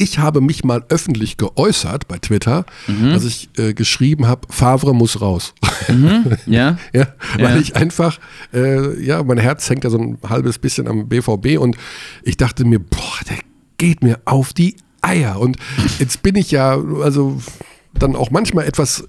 ich 0.00 0.18
habe 0.18 0.40
mich 0.40 0.64
mal 0.64 0.82
öffentlich 0.88 1.36
geäußert 1.36 2.08
bei 2.08 2.18
Twitter, 2.18 2.64
mhm. 2.86 3.10
dass 3.12 3.24
ich 3.24 3.50
äh, 3.58 3.74
geschrieben 3.74 4.26
habe, 4.26 4.48
Favre 4.48 4.94
muss 4.94 5.20
raus. 5.20 5.54
Mhm. 5.88 6.36
Ja. 6.46 6.78
ja. 6.94 7.08
Weil 7.36 7.56
ja. 7.56 7.60
ich 7.60 7.76
einfach, 7.76 8.18
äh, 8.54 8.98
ja, 9.02 9.22
mein 9.22 9.36
Herz 9.38 9.68
hängt 9.68 9.84
ja 9.84 9.90
so 9.90 9.98
ein 9.98 10.18
halbes 10.26 10.58
bisschen 10.58 10.88
am 10.88 11.08
BVB 11.08 11.58
und 11.58 11.76
ich 12.22 12.38
dachte 12.38 12.64
mir, 12.64 12.78
boah, 12.78 13.18
der 13.28 13.38
geht 13.76 14.02
mir 14.02 14.20
auf 14.24 14.54
die 14.54 14.76
Eier. 15.00 15.40
Und 15.40 15.56
jetzt 15.98 16.22
bin 16.22 16.36
ich 16.36 16.50
ja, 16.50 16.78
also 17.02 17.40
dann 17.94 18.16
auch 18.16 18.30
manchmal 18.30 18.66
etwas 18.66 19.04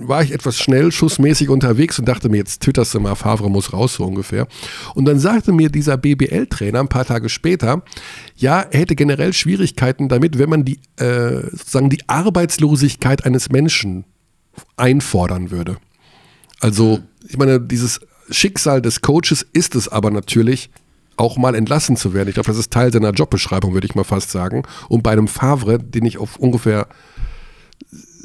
war 0.00 0.22
ich 0.22 0.32
etwas 0.32 0.58
schnellschussmäßig 0.58 1.48
unterwegs 1.48 1.98
und 1.98 2.06
dachte 2.06 2.28
mir, 2.28 2.38
jetzt 2.38 2.62
twitterst 2.62 2.94
du 2.94 3.00
mal, 3.00 3.14
Favre 3.14 3.50
muss 3.50 3.72
raus, 3.72 3.94
so 3.94 4.04
ungefähr. 4.04 4.46
Und 4.94 5.06
dann 5.06 5.18
sagte 5.18 5.52
mir 5.52 5.70
dieser 5.70 5.96
BBL-Trainer 5.96 6.80
ein 6.80 6.88
paar 6.88 7.04
Tage 7.04 7.28
später, 7.28 7.82
ja, 8.36 8.60
er 8.60 8.80
hätte 8.80 8.94
generell 8.94 9.32
Schwierigkeiten 9.32 10.08
damit, 10.08 10.38
wenn 10.38 10.50
man 10.50 10.64
die, 10.64 10.78
äh, 10.96 11.42
sozusagen 11.50 11.90
die 11.90 12.08
Arbeitslosigkeit 12.08 13.24
eines 13.24 13.50
Menschen 13.50 14.04
einfordern 14.76 15.50
würde. 15.50 15.78
Also, 16.60 17.00
ich 17.28 17.36
meine, 17.36 17.60
dieses 17.60 18.00
Schicksal 18.30 18.82
des 18.82 19.00
Coaches 19.00 19.46
ist 19.52 19.74
es 19.74 19.88
aber 19.88 20.10
natürlich, 20.10 20.70
auch 21.18 21.36
mal 21.36 21.54
entlassen 21.54 21.96
zu 21.96 22.14
werden. 22.14 22.28
Ich 22.28 22.34
glaube, 22.34 22.48
das 22.48 22.58
ist 22.58 22.72
Teil 22.72 22.92
seiner 22.92 23.10
Jobbeschreibung, 23.10 23.74
würde 23.74 23.86
ich 23.86 23.94
mal 23.94 24.04
fast 24.04 24.30
sagen. 24.30 24.62
Und 24.88 25.02
bei 25.02 25.12
einem 25.12 25.28
Favre, 25.28 25.78
den 25.78 26.04
ich 26.04 26.18
auf 26.18 26.36
ungefähr 26.36 26.86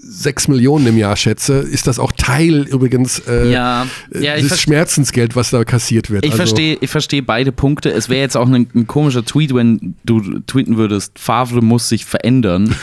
6 0.06 0.49
Millionen 0.49 0.88
im 0.88 0.98
Jahr 0.98 1.15
schätze, 1.15 1.53
ist 1.56 1.88
das 1.88 1.98
auch 1.98 2.11
Teil 2.11 2.64
übrigens 2.64 3.20
äh, 3.20 3.49
ja, 3.52 3.88
ja, 4.14 4.36
des 4.36 4.60
Schmerzensgeld, 4.60 5.36
was 5.36 5.49
da 5.52 5.64
kassiert 5.64 6.10
wird. 6.10 6.26
Ich 6.26 6.32
also, 6.32 6.44
verstehe 6.44 6.78
ich 6.80 6.90
versteh 6.90 7.22
beide 7.22 7.52
Punkte. 7.52 7.90
Es 7.90 8.10
wäre 8.10 8.22
jetzt 8.22 8.36
auch 8.36 8.48
ein, 8.48 8.68
ein, 8.76 8.88
komischer 8.88 9.24
Tweet, 9.24 9.56
wenn 9.56 9.95
du 10.03 10.40
tweeten 10.41 10.78
würdest, 10.78 11.18
Favre 11.20 11.61
muss 11.61 11.90
sich 11.90 12.06
verändern. 12.06 12.76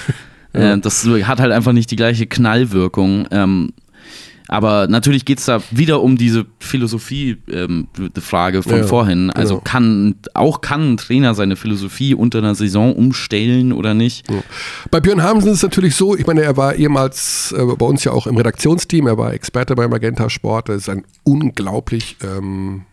ja. 0.55 0.73
äh, 0.74 0.81
das 0.81 1.05
hat 1.05 1.41
halt 1.41 1.53
einfach 1.53 1.73
nicht 1.73 1.91
die 1.91 1.97
gleiche 1.97 2.27
Knallwirkung. 2.27 3.28
Ähm, 3.31 3.73
aber 4.51 4.89
natürlich 4.89 5.24
geht 5.24 5.39
es 5.39 5.44
da 5.44 5.62
wieder 5.70 6.02
um 6.02 6.16
diese 6.16 6.44
Philosophie-Frage 6.59 8.56
ähm, 8.56 8.62
von 8.64 8.78
ja, 8.78 8.82
vorhin. 8.82 9.31
Also 9.31 9.55
genau. 9.55 9.64
kann 9.64 10.16
auch 10.35 10.60
kann 10.60 10.94
ein 10.94 10.97
Trainer 10.97 11.35
seine 11.35 11.55
Philosophie 11.55 12.16
unter 12.16 12.39
einer 12.39 12.56
Saison 12.56 12.97
umstellen 12.97 13.72
oder 13.72 13.94
nicht? 13.94 14.28
Ja. 14.28 14.43
Bei 14.90 14.98
Björn 14.98 15.22
Hamsen 15.22 15.52
ist 15.52 15.59
es 15.59 15.62
natürlich 15.62 15.94
so, 15.94 16.16
ich 16.16 16.27
meine, 16.27 16.43
er 16.43 16.56
war 16.56 16.74
ehemals 16.74 17.55
äh, 17.56 17.64
bei 17.64 17.86
uns 17.86 18.02
ja 18.02 18.10
auch 18.10 18.27
im 18.27 18.36
Redaktionsteam, 18.36 19.06
er 19.06 19.16
war 19.16 19.32
Experte 19.32 19.77
beim 19.77 19.90
Magenta 19.90 20.28
Sport, 20.28 20.68
er 20.68 20.74
ist 20.74 20.89
ein 20.89 21.05
unglaublich 21.22 22.16
ähm, 22.24 22.86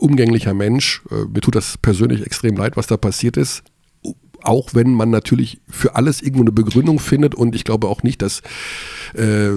umgänglicher 0.00 0.52
Mensch. 0.52 1.02
Äh, 1.12 1.26
mir 1.32 1.40
tut 1.42 1.54
das 1.54 1.78
persönlich 1.78 2.26
extrem 2.26 2.56
leid, 2.56 2.76
was 2.76 2.88
da 2.88 2.96
passiert 2.96 3.36
ist 3.36 3.62
auch 4.46 4.70
wenn 4.74 4.92
man 4.92 5.10
natürlich 5.10 5.60
für 5.68 5.96
alles 5.96 6.22
irgendwo 6.22 6.42
eine 6.42 6.52
Begründung 6.52 6.98
findet 6.98 7.34
und 7.34 7.54
ich 7.54 7.64
glaube 7.64 7.88
auch 7.88 8.02
nicht, 8.02 8.22
dass 8.22 8.40
äh, 9.14 9.50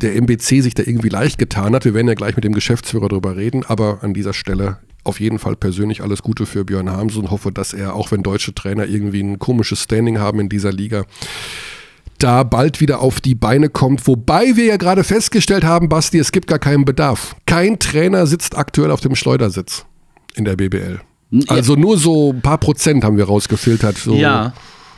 der 0.00 0.16
MBC 0.16 0.62
sich 0.62 0.74
da 0.74 0.82
irgendwie 0.84 1.08
leicht 1.08 1.38
getan 1.38 1.74
hat. 1.74 1.84
Wir 1.84 1.94
werden 1.94 2.08
ja 2.08 2.14
gleich 2.14 2.36
mit 2.36 2.44
dem 2.44 2.52
Geschäftsführer 2.52 3.08
darüber 3.08 3.36
reden, 3.36 3.64
aber 3.64 3.98
an 4.02 4.14
dieser 4.14 4.32
Stelle 4.32 4.78
auf 5.04 5.20
jeden 5.20 5.38
Fall 5.38 5.54
persönlich 5.54 6.02
alles 6.02 6.22
Gute 6.22 6.46
für 6.46 6.64
Björn 6.64 6.90
Harms 6.90 7.16
und 7.16 7.30
hoffe, 7.30 7.52
dass 7.52 7.74
er, 7.74 7.94
auch 7.94 8.10
wenn 8.10 8.22
deutsche 8.22 8.54
Trainer 8.54 8.86
irgendwie 8.86 9.22
ein 9.22 9.38
komisches 9.38 9.82
Standing 9.82 10.18
haben 10.18 10.40
in 10.40 10.48
dieser 10.48 10.72
Liga, 10.72 11.04
da 12.18 12.42
bald 12.42 12.80
wieder 12.80 13.00
auf 13.00 13.20
die 13.20 13.34
Beine 13.34 13.68
kommt. 13.68 14.06
Wobei 14.06 14.56
wir 14.56 14.64
ja 14.64 14.76
gerade 14.76 15.04
festgestellt 15.04 15.64
haben, 15.64 15.88
Basti, 15.88 16.18
es 16.18 16.32
gibt 16.32 16.46
gar 16.46 16.58
keinen 16.58 16.84
Bedarf. 16.84 17.36
Kein 17.46 17.78
Trainer 17.78 18.26
sitzt 18.26 18.56
aktuell 18.56 18.90
auf 18.90 19.00
dem 19.00 19.14
Schleudersitz 19.14 19.84
in 20.34 20.44
der 20.44 20.56
BBL. 20.56 21.00
Also 21.48 21.74
nur 21.76 21.98
so 21.98 22.32
ein 22.32 22.40
paar 22.40 22.58
Prozent 22.58 23.04
haben 23.04 23.16
wir 23.16 23.24
rausgefiltert. 23.24 23.98
So, 23.98 24.14
ja. 24.14 24.52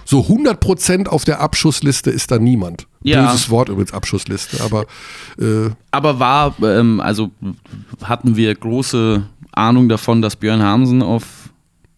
So 0.05 0.23
100 0.23 0.61
Prozent 0.61 1.09
auf 1.09 1.25
der 1.25 1.41
Abschussliste 1.41 2.11
ist 2.11 2.31
da 2.31 2.39
niemand. 2.39 2.87
Ja. 3.03 3.27
Böses 3.27 3.51
Wort 3.51 3.69
übrigens, 3.69 3.93
Abschussliste, 3.93 4.63
aber. 4.63 4.87
Äh 5.39 5.71
aber 5.91 6.21
war, 6.21 6.55
ähm, 6.63 7.01
also 7.01 7.31
hatten 8.03 8.37
wir 8.37 8.55
große 8.55 9.27
Ahnung 9.53 9.89
davon, 9.89 10.23
dass 10.23 10.37
Björn 10.37 10.63
Hamsen 10.63 11.03
auf 11.03 11.25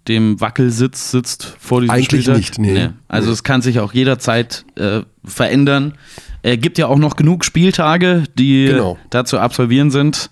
dem 0.09 0.41
Wackelsitz 0.41 1.11
sitzt 1.11 1.55
vor 1.59 1.83
diesem 1.83 1.95
Eigentlich 1.95 2.07
Spieltag? 2.07 2.37
nicht, 2.37 2.59
nee. 2.59 2.73
nee. 2.73 2.89
Also 3.09 3.31
es 3.31 3.43
kann 3.43 3.61
sich 3.61 3.79
auch 3.81 3.93
jederzeit 3.93 4.65
äh, 4.77 5.03
verändern. 5.25 5.95
Er 6.43 6.57
gibt 6.57 6.79
ja 6.79 6.87
auch 6.87 6.99
noch 6.99 7.17
genug 7.17 7.45
Spieltage, 7.45 8.25
die 8.39 8.67
genau. 8.67 8.97
da 9.11 9.25
zu 9.25 9.39
absolvieren 9.39 9.91
sind. 9.91 10.31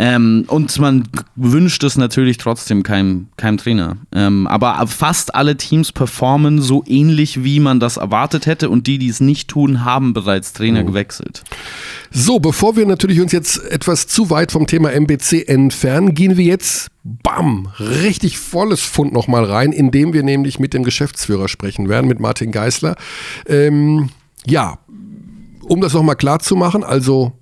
Ähm, 0.00 0.44
und 0.46 0.78
man 0.78 1.08
wünscht 1.34 1.82
es 1.82 1.96
natürlich 1.96 2.38
trotzdem 2.38 2.84
keinem, 2.84 3.26
keinem 3.36 3.58
Trainer. 3.58 3.96
Ähm, 4.14 4.46
aber 4.46 4.86
fast 4.86 5.34
alle 5.34 5.56
Teams 5.56 5.90
performen 5.90 6.62
so 6.62 6.84
ähnlich, 6.86 7.42
wie 7.42 7.58
man 7.58 7.80
das 7.80 7.96
erwartet 7.96 8.46
hätte. 8.46 8.70
Und 8.70 8.86
die, 8.86 8.98
die 8.98 9.08
es 9.08 9.18
nicht 9.18 9.48
tun, 9.48 9.84
haben 9.84 10.12
bereits 10.12 10.52
Trainer 10.52 10.82
mhm. 10.82 10.86
gewechselt. 10.86 11.42
So, 12.12 12.38
bevor 12.38 12.76
wir 12.76 12.86
natürlich 12.86 13.20
uns 13.20 13.32
jetzt 13.32 13.60
etwas 13.64 14.06
zu 14.06 14.30
weit 14.30 14.52
vom 14.52 14.68
Thema 14.68 14.92
MBC 14.92 15.48
entfernen, 15.48 16.14
gehen 16.14 16.36
wir 16.36 16.44
jetzt, 16.44 16.90
bam, 17.02 17.68
richtig 17.80 18.38
volles 18.38 18.82
Fund 18.82 19.12
nochmal 19.12 19.44
rein, 19.44 19.72
indem 19.72 20.12
wir 20.12 20.22
nämlich 20.22 20.60
mit 20.60 20.74
dem 20.74 20.84
Geschäftsführer 20.84 21.48
sprechen 21.48 21.88
werden, 21.88 22.06
mit 22.06 22.20
Martin 22.20 22.52
Geisler. 22.52 22.94
Ähm, 23.46 24.10
ja, 24.46 24.78
um 25.62 25.80
das 25.80 25.92
nochmal 25.92 26.14
klar 26.14 26.38
zu 26.38 26.54
machen, 26.54 26.84
also 26.84 27.32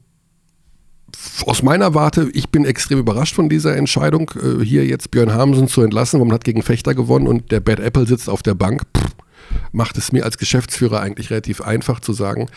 aus 1.44 1.62
meiner 1.62 1.94
Warte, 1.94 2.30
ich 2.32 2.48
bin 2.48 2.64
extrem 2.64 2.98
überrascht 2.98 3.34
von 3.34 3.48
dieser 3.48 3.76
Entscheidung, 3.76 4.30
äh, 4.42 4.64
hier 4.64 4.86
jetzt 4.86 5.10
Björn 5.10 5.32
Hamsen 5.32 5.68
zu 5.68 5.82
entlassen, 5.82 6.20
weil 6.20 6.26
man 6.26 6.34
hat 6.34 6.44
gegen 6.44 6.62
Fechter 6.62 6.94
gewonnen 6.94 7.26
und 7.26 7.50
der 7.52 7.60
Bad 7.60 7.80
Apple 7.80 8.06
sitzt 8.06 8.28
auf 8.28 8.42
der 8.42 8.54
Bank. 8.54 8.82
Pff, 8.96 9.06
macht 9.72 9.98
es 9.98 10.12
mir 10.12 10.24
als 10.24 10.38
Geschäftsführer 10.38 11.00
eigentlich 11.00 11.30
relativ 11.30 11.60
einfach 11.60 12.00
zu 12.00 12.12
sagen, 12.12 12.48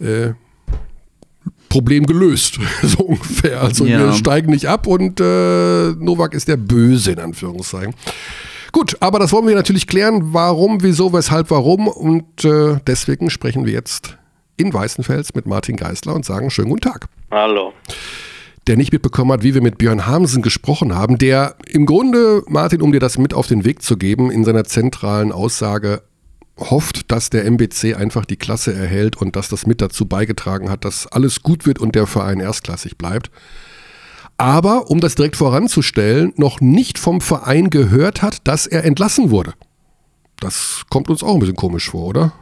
äh, 0.00 0.30
Problem 1.68 2.06
gelöst, 2.06 2.58
so 2.82 3.04
ungefähr. 3.04 3.62
Also 3.62 3.84
ja. 3.86 3.98
wir 3.98 4.12
steigen 4.12 4.50
nicht 4.50 4.66
ab 4.66 4.86
und 4.86 5.20
äh, 5.20 5.92
Novak 5.92 6.34
ist 6.34 6.48
der 6.48 6.56
Böse 6.56 7.12
in 7.12 7.20
Anführungszeichen. 7.20 7.94
Gut, 8.72 8.96
aber 9.00 9.18
das 9.18 9.32
wollen 9.32 9.46
wir 9.46 9.54
natürlich 9.54 9.86
klären, 9.86 10.32
warum, 10.34 10.82
wieso, 10.82 11.12
weshalb, 11.12 11.50
warum 11.50 11.88
und 11.88 12.44
äh, 12.44 12.78
deswegen 12.86 13.30
sprechen 13.30 13.64
wir 13.64 13.72
jetzt 13.72 14.16
in 14.56 14.72
Weißenfels 14.72 15.34
mit 15.34 15.46
Martin 15.46 15.76
Geisler 15.76 16.14
und 16.14 16.24
sagen 16.24 16.50
schönen 16.50 16.70
guten 16.70 16.82
Tag. 16.82 17.06
Hallo. 17.30 17.72
Der 18.66 18.76
nicht 18.76 18.92
mitbekommen 18.92 19.32
hat, 19.32 19.42
wie 19.42 19.54
wir 19.54 19.62
mit 19.62 19.78
Björn 19.78 20.06
Hamsen 20.06 20.42
gesprochen 20.42 20.94
haben, 20.94 21.18
der 21.18 21.54
im 21.68 21.86
Grunde, 21.86 22.42
Martin, 22.48 22.82
um 22.82 22.90
dir 22.90 23.00
das 23.00 23.16
mit 23.16 23.32
auf 23.32 23.46
den 23.46 23.64
Weg 23.64 23.82
zu 23.82 23.96
geben, 23.96 24.30
in 24.30 24.44
seiner 24.44 24.64
zentralen 24.64 25.30
Aussage 25.30 26.02
hofft, 26.58 27.12
dass 27.12 27.30
der 27.30 27.44
MBC 27.44 27.94
einfach 27.94 28.24
die 28.24 28.36
Klasse 28.36 28.72
erhält 28.72 29.16
und 29.16 29.36
dass 29.36 29.48
das 29.48 29.66
mit 29.66 29.80
dazu 29.80 30.06
beigetragen 30.06 30.70
hat, 30.70 30.84
dass 30.84 31.06
alles 31.06 31.42
gut 31.42 31.66
wird 31.66 31.78
und 31.78 31.94
der 31.94 32.06
Verein 32.06 32.40
erstklassig 32.40 32.96
bleibt. 32.96 33.30
Aber, 34.38 34.90
um 34.90 35.00
das 35.00 35.14
direkt 35.14 35.36
voranzustellen, 35.36 36.32
noch 36.36 36.60
nicht 36.60 36.98
vom 36.98 37.20
Verein 37.20 37.70
gehört 37.70 38.22
hat, 38.22 38.46
dass 38.46 38.66
er 38.66 38.84
entlassen 38.84 39.30
wurde. 39.30 39.54
Das 40.40 40.82
kommt 40.90 41.08
uns 41.08 41.22
auch 41.22 41.34
ein 41.34 41.40
bisschen 41.40 41.56
komisch 41.56 41.90
vor, 41.90 42.08
oder? 42.08 42.32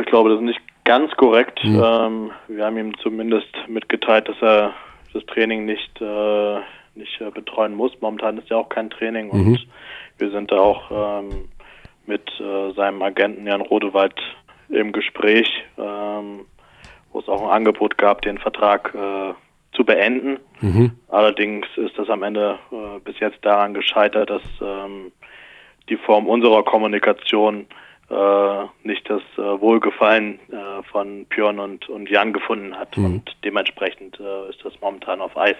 Ich 0.00 0.06
glaube, 0.06 0.30
das 0.30 0.38
ist 0.38 0.44
nicht 0.44 0.60
ganz 0.84 1.12
korrekt. 1.16 1.62
Mhm. 1.64 1.82
Ähm, 1.84 2.30
wir 2.48 2.64
haben 2.64 2.78
ihm 2.78 2.96
zumindest 2.98 3.48
mitgeteilt, 3.68 4.28
dass 4.28 4.40
er 4.40 4.72
das 5.12 5.24
Training 5.26 5.64
nicht, 5.64 6.00
äh, 6.00 6.58
nicht 6.94 7.20
äh, 7.20 7.30
betreuen 7.30 7.74
muss. 7.74 7.92
Momentan 8.00 8.38
ist 8.38 8.48
ja 8.48 8.56
auch 8.56 8.68
kein 8.68 8.90
Training 8.90 9.30
und 9.30 9.46
mhm. 9.46 9.58
wir 10.18 10.30
sind 10.30 10.50
da 10.50 10.56
auch 10.56 11.20
ähm, 11.20 11.48
mit 12.06 12.28
äh, 12.40 12.72
seinem 12.72 13.02
Agenten 13.02 13.46
Jan 13.46 13.60
Rodewald 13.60 14.14
im 14.68 14.92
Gespräch, 14.92 15.48
ähm, 15.78 16.46
wo 17.12 17.20
es 17.20 17.28
auch 17.28 17.42
ein 17.42 17.50
Angebot 17.50 17.98
gab, 17.98 18.22
den 18.22 18.38
Vertrag 18.38 18.94
äh, 18.94 19.34
zu 19.76 19.84
beenden. 19.84 20.38
Mhm. 20.60 20.92
Allerdings 21.08 21.66
ist 21.76 21.98
das 21.98 22.08
am 22.08 22.22
Ende 22.22 22.58
äh, 22.72 22.98
bis 23.04 23.18
jetzt 23.20 23.44
daran 23.44 23.74
gescheitert, 23.74 24.30
dass 24.30 24.42
ähm, 24.60 25.12
die 25.88 25.96
Form 25.96 26.26
unserer 26.26 26.62
Kommunikation 26.64 27.66
nicht 28.82 29.08
das 29.08 29.22
äh, 29.36 29.60
Wohlgefallen 29.60 30.38
äh, 30.50 30.82
von 30.90 31.26
Björn 31.26 31.58
und, 31.58 31.88
und 31.88 32.08
Jan 32.08 32.32
gefunden 32.32 32.74
hat. 32.74 32.96
Mhm. 32.96 33.04
Und 33.04 33.36
dementsprechend 33.44 34.18
äh, 34.18 34.50
ist 34.50 34.64
das 34.64 34.72
momentan 34.80 35.20
auf 35.20 35.36
Eis. 35.36 35.56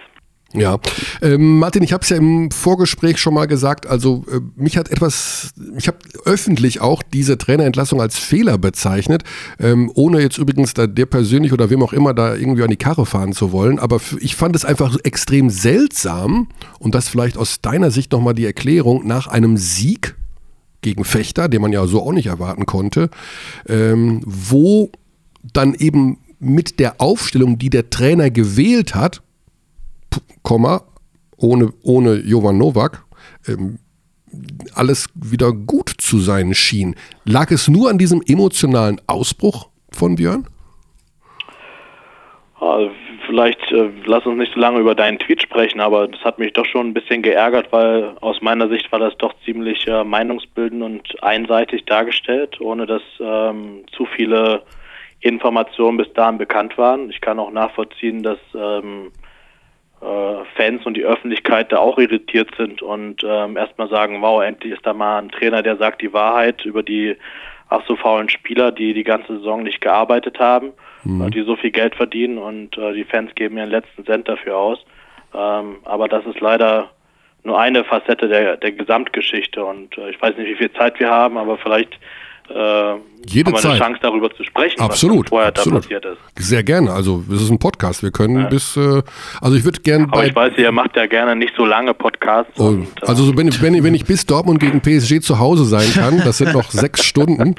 Ja, 0.51 0.79
ähm, 1.21 1.59
Martin, 1.59 1.83
ich 1.83 1.93
habe 1.93 2.01
es 2.01 2.09
ja 2.09 2.17
im 2.17 2.49
Vorgespräch 2.49 3.19
schon 3.19 3.35
mal 3.35 3.45
gesagt. 3.45 3.85
Also 3.85 4.25
äh, 4.31 4.39
mich 4.55 4.77
hat 4.77 4.89
etwas, 4.89 5.51
ich 5.77 5.87
habe 5.87 5.99
öffentlich 6.25 6.81
auch 6.81 7.03
diese 7.03 7.37
Trainerentlassung 7.37 8.01
als 8.01 8.17
Fehler 8.17 8.57
bezeichnet, 8.57 9.23
ähm, 9.59 9.91
ohne 9.93 10.21
jetzt 10.21 10.39
übrigens 10.39 10.73
da 10.73 10.87
dir 10.87 11.05
persönlich 11.05 11.53
oder 11.53 11.69
wem 11.69 11.83
auch 11.83 11.93
immer 11.93 12.15
da 12.15 12.35
irgendwie 12.35 12.63
an 12.63 12.71
die 12.71 12.77
Karre 12.77 13.05
fahren 13.05 13.33
zu 13.33 13.51
wollen. 13.51 13.77
Aber 13.77 13.99
ich 14.19 14.35
fand 14.35 14.55
es 14.55 14.65
einfach 14.65 14.97
extrem 15.03 15.51
seltsam 15.51 16.47
und 16.79 16.95
das 16.95 17.09
vielleicht 17.09 17.37
aus 17.37 17.61
deiner 17.61 17.91
Sicht 17.91 18.11
nochmal 18.11 18.33
die 18.33 18.47
Erklärung 18.47 19.05
nach 19.05 19.27
einem 19.27 19.55
Sieg 19.55 20.15
gegen 20.81 21.03
Fechter, 21.03 21.49
den 21.49 21.61
man 21.61 21.73
ja 21.73 21.85
so 21.87 22.01
auch 22.01 22.11
nicht 22.11 22.27
erwarten 22.27 22.65
konnte, 22.65 23.09
ähm, 23.67 24.21
wo 24.25 24.91
dann 25.53 25.73
eben 25.73 26.19
mit 26.39 26.79
der 26.79 27.01
Aufstellung, 27.01 27.57
die 27.57 27.69
der 27.69 27.89
Trainer 27.89 28.29
gewählt 28.29 28.95
hat, 28.95 29.21
Komma, 30.41 30.83
ohne, 31.37 31.73
ohne 31.83 32.15
Jovan 32.15 32.57
Novak, 32.57 33.05
ähm, 33.47 33.79
alles 34.73 35.07
wieder 35.13 35.51
gut 35.51 35.93
zu 35.97 36.19
sein 36.19 36.53
schien. 36.53 36.95
Lag 37.25 37.51
es 37.51 37.67
nur 37.67 37.89
an 37.89 37.97
diesem 37.97 38.21
emotionalen 38.25 39.01
Ausbruch 39.07 39.69
von 39.91 40.15
Björn? 40.15 40.45
Also 42.59 42.91
vielleicht 43.29 43.71
äh, 43.71 43.89
lass 44.05 44.25
uns 44.25 44.39
nicht 44.39 44.53
so 44.53 44.59
lange 44.59 44.79
über 44.79 44.95
deinen 44.95 45.19
Tweet 45.19 45.41
sprechen, 45.41 45.79
aber 45.79 46.07
das 46.07 46.19
hat 46.21 46.39
mich 46.39 46.51
doch 46.53 46.65
schon 46.65 46.87
ein 46.87 46.93
bisschen 46.93 47.21
geärgert, 47.21 47.71
weil 47.71 48.15
aus 48.21 48.41
meiner 48.41 48.67
Sicht 48.69 48.91
war 48.91 48.97
das 48.97 49.15
doch 49.17 49.35
ziemlich 49.45 49.87
äh, 49.87 50.03
meinungsbildend 50.03 50.81
und 50.81 51.23
einseitig 51.23 51.85
dargestellt, 51.85 52.59
ohne 52.59 52.87
dass 52.87 53.03
ähm, 53.19 53.83
zu 53.91 54.05
viele 54.07 54.63
Informationen 55.19 55.97
bis 55.97 56.11
dahin 56.13 56.39
bekannt 56.39 56.77
waren. 56.77 57.11
Ich 57.11 57.21
kann 57.21 57.39
auch 57.39 57.51
nachvollziehen, 57.51 58.23
dass 58.23 58.39
ähm, 58.55 59.11
äh, 60.01 60.45
Fans 60.55 60.85
und 60.85 60.97
die 60.97 61.05
Öffentlichkeit 61.05 61.71
da 61.71 61.77
auch 61.77 61.99
irritiert 61.99 62.49
sind 62.57 62.81
und 62.81 63.23
ähm, 63.23 63.57
erstmal 63.57 63.89
sagen, 63.89 64.21
wow, 64.21 64.41
endlich 64.41 64.73
ist 64.73 64.85
da 64.85 64.93
mal 64.93 65.19
ein 65.19 65.29
Trainer, 65.29 65.61
der 65.61 65.77
sagt 65.77 66.01
die 66.01 66.13
Wahrheit 66.13 66.65
über 66.65 66.81
die 66.81 67.15
ach 67.69 67.83
so 67.87 67.95
faulen 67.95 68.29
Spieler, 68.29 68.71
die 68.71 68.95
die 68.95 69.03
ganze 69.03 69.37
Saison 69.37 69.61
nicht 69.61 69.81
gearbeitet 69.81 70.39
haben, 70.39 70.73
mhm. 71.03 71.29
die 71.31 71.43
so 71.43 71.55
viel 71.55 71.71
Geld 71.71 71.95
verdienen 71.95 72.37
und 72.37 72.77
äh, 72.77 72.93
die 72.93 73.03
Fans 73.03 73.33
geben 73.35 73.57
ihren 73.57 73.69
letzten 73.69 74.05
Cent 74.05 74.27
dafür 74.27 74.57
aus. 74.57 74.79
Ähm, 75.33 75.77
aber 75.85 76.07
das 76.07 76.25
ist 76.25 76.39
leider 76.39 76.89
nur 77.43 77.59
eine 77.59 77.83
Facette 77.83 78.27
der, 78.27 78.57
der 78.57 78.71
Gesamtgeschichte 78.71 79.63
und 79.63 79.97
äh, 79.97 80.09
ich 80.09 80.21
weiß 80.21 80.35
nicht, 80.37 80.49
wie 80.49 80.55
viel 80.55 80.71
Zeit 80.73 80.99
wir 80.99 81.09
haben, 81.09 81.37
aber 81.37 81.57
vielleicht 81.57 81.99
äh, 82.49 82.95
Jede 83.27 83.51
haben 83.51 83.61
wir 83.63 83.69
eine 83.71 83.79
Chance 83.79 83.99
darüber 84.01 84.33
zu 84.33 84.43
sprechen, 84.43 84.79
absolut, 84.81 85.25
was 85.25 85.29
vorher 85.29 85.49
absolut. 85.49 85.77
da 85.77 85.81
passiert 85.81 86.05
ist. 86.05 86.17
Sehr 86.47 86.63
gerne. 86.63 86.91
Also 86.91 87.23
es 87.31 87.41
ist 87.43 87.49
ein 87.51 87.59
Podcast. 87.59 88.01
Wir 88.01 88.11
können 88.11 88.39
Ja. 88.43 88.47
bis, 88.47 88.75
äh, 88.77 89.03
also 89.41 89.55
ich 89.57 89.63
würde 89.65 89.81
gerne 89.81 90.05
Aber 90.09 90.25
ich 90.25 90.33
weiß, 90.35 90.53
ihr 90.57 90.71
macht 90.71 90.95
ja 90.95 91.05
gerne 91.05 91.35
nicht 91.35 91.53
so 91.55 91.65
lange 91.65 91.93
Podcasts. 91.93 92.53
Oh, 92.59 92.67
und, 92.69 92.83
äh, 93.01 93.05
also 93.05 93.23
so, 93.25 93.37
wenn, 93.37 93.47
ich- 93.49 93.61
wenn, 93.61 93.83
wenn 93.83 93.93
ich 93.93 94.05
bis 94.05 94.25
Dortmund 94.25 94.59
gegen 94.61 94.81
PSG 94.81 95.19
zu 95.21 95.37
Hause 95.37 95.65
sein 95.65 95.91
kann, 95.93 96.19
das 96.23 96.37
sind 96.39 96.53
noch 96.53 96.71
sechs 96.71 97.03
Stunden, 97.05 97.55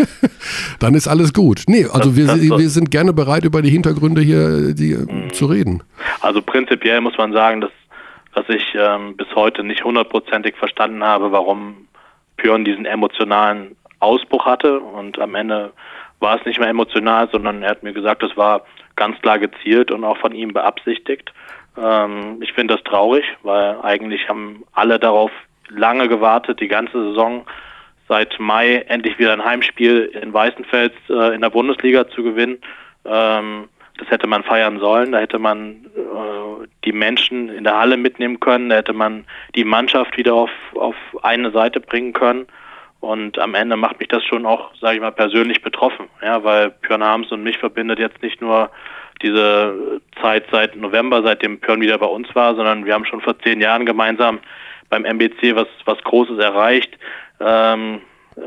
dann 0.78 0.94
ist 0.94 1.08
alles 1.08 1.32
gut. 1.32 1.62
Nee, 1.66 1.84
also 1.86 2.10
Das- 2.10 2.16
wir, 2.16 2.26
das- 2.26 2.40
wir 2.40 2.68
sind 2.70 2.90
gerne 2.90 3.12
bereit, 3.12 3.44
über 3.44 3.62
die 3.62 3.70
Hintergründe 3.70 4.20
hier 4.20 4.74
die, 4.74 4.94
Mhm. 4.94 5.32
zu 5.32 5.46
reden. 5.46 5.82
Also 6.20 6.42
prinzipiell 6.42 7.00
muss 7.00 7.16
man 7.18 7.32
sagen, 7.32 7.62
dass, 7.62 7.70
dass 8.34 8.48
ich 8.48 8.62
ähm, 8.74 9.16
bis 9.16 9.26
heute 9.34 9.64
nicht 9.64 9.82
hundertprozentig 9.84 10.54
verstanden 10.56 11.02
habe, 11.02 11.32
warum 11.32 11.74
Björn 12.36 12.64
diesen 12.64 12.84
emotionalen 12.86 13.76
Ausbruch 14.00 14.44
hatte. 14.44 14.80
Und 14.80 15.18
am 15.18 15.34
Ende 15.34 15.72
war 16.18 16.38
es 16.38 16.44
nicht 16.44 16.58
mehr 16.58 16.68
emotional, 16.68 17.28
sondern 17.30 17.62
er 17.62 17.70
hat 17.70 17.82
mir 17.82 17.92
gesagt, 17.92 18.22
es 18.22 18.36
war 18.36 18.62
ganz 18.96 19.20
klar 19.22 19.38
gezielt 19.38 19.90
und 19.90 20.04
auch 20.04 20.18
von 20.18 20.34
ihm 20.34 20.52
beabsichtigt. 20.52 21.32
Ähm, 21.78 22.38
ich 22.40 22.52
finde 22.52 22.74
das 22.74 22.84
traurig, 22.84 23.24
weil 23.42 23.78
eigentlich 23.82 24.28
haben 24.28 24.64
alle 24.72 24.98
darauf 24.98 25.30
lange 25.68 26.08
gewartet, 26.08 26.60
die 26.60 26.68
ganze 26.68 27.10
Saison 27.10 27.46
seit 28.08 28.38
Mai 28.40 28.84
endlich 28.88 29.18
wieder 29.18 29.32
ein 29.32 29.44
Heimspiel 29.44 30.10
in 30.20 30.32
Weißenfels 30.32 30.92
äh, 31.08 31.34
in 31.34 31.40
der 31.40 31.50
Bundesliga 31.50 32.08
zu 32.08 32.22
gewinnen. 32.22 32.58
Ähm, 33.04 33.68
das 33.98 34.10
hätte 34.10 34.26
man 34.26 34.42
feiern 34.42 34.80
sollen. 34.80 35.12
Da 35.12 35.18
hätte 35.18 35.38
man 35.38 35.86
äh, 35.94 36.66
die 36.84 36.92
Menschen 36.92 37.48
in 37.48 37.64
der 37.64 37.78
Halle 37.78 37.96
mitnehmen 37.96 38.40
können. 38.40 38.70
Da 38.70 38.76
hätte 38.76 38.94
man 38.94 39.24
die 39.54 39.64
Mannschaft 39.64 40.16
wieder 40.16 40.34
auf, 40.34 40.50
auf 40.74 40.96
eine 41.22 41.50
Seite 41.52 41.80
bringen 41.80 42.12
können. 42.12 42.46
Und 43.00 43.38
am 43.38 43.54
Ende 43.54 43.76
macht 43.76 43.98
mich 43.98 44.08
das 44.08 44.22
schon 44.24 44.44
auch, 44.44 44.74
sage 44.80 44.96
ich 44.96 45.00
mal, 45.00 45.10
persönlich 45.10 45.62
betroffen. 45.62 46.06
Ja, 46.22 46.44
weil 46.44 46.70
Björn 46.70 47.02
Harms 47.02 47.32
und 47.32 47.42
mich 47.42 47.56
verbindet 47.58 47.98
jetzt 47.98 48.22
nicht 48.22 48.40
nur 48.40 48.70
diese 49.22 50.00
Zeit 50.20 50.44
seit 50.50 50.76
November, 50.76 51.22
seitdem 51.22 51.58
Björn 51.58 51.80
wieder 51.80 51.98
bei 51.98 52.06
uns 52.06 52.34
war, 52.34 52.54
sondern 52.54 52.84
wir 52.84 52.94
haben 52.94 53.06
schon 53.06 53.20
vor 53.20 53.38
zehn 53.40 53.60
Jahren 53.60 53.86
gemeinsam 53.86 54.38
beim 54.90 55.04
MBC 55.04 55.54
was, 55.54 55.68
was 55.86 55.98
Großes 56.04 56.38
erreicht. 56.38 56.98
Ähm, 57.40 58.00
äh, 58.36 58.40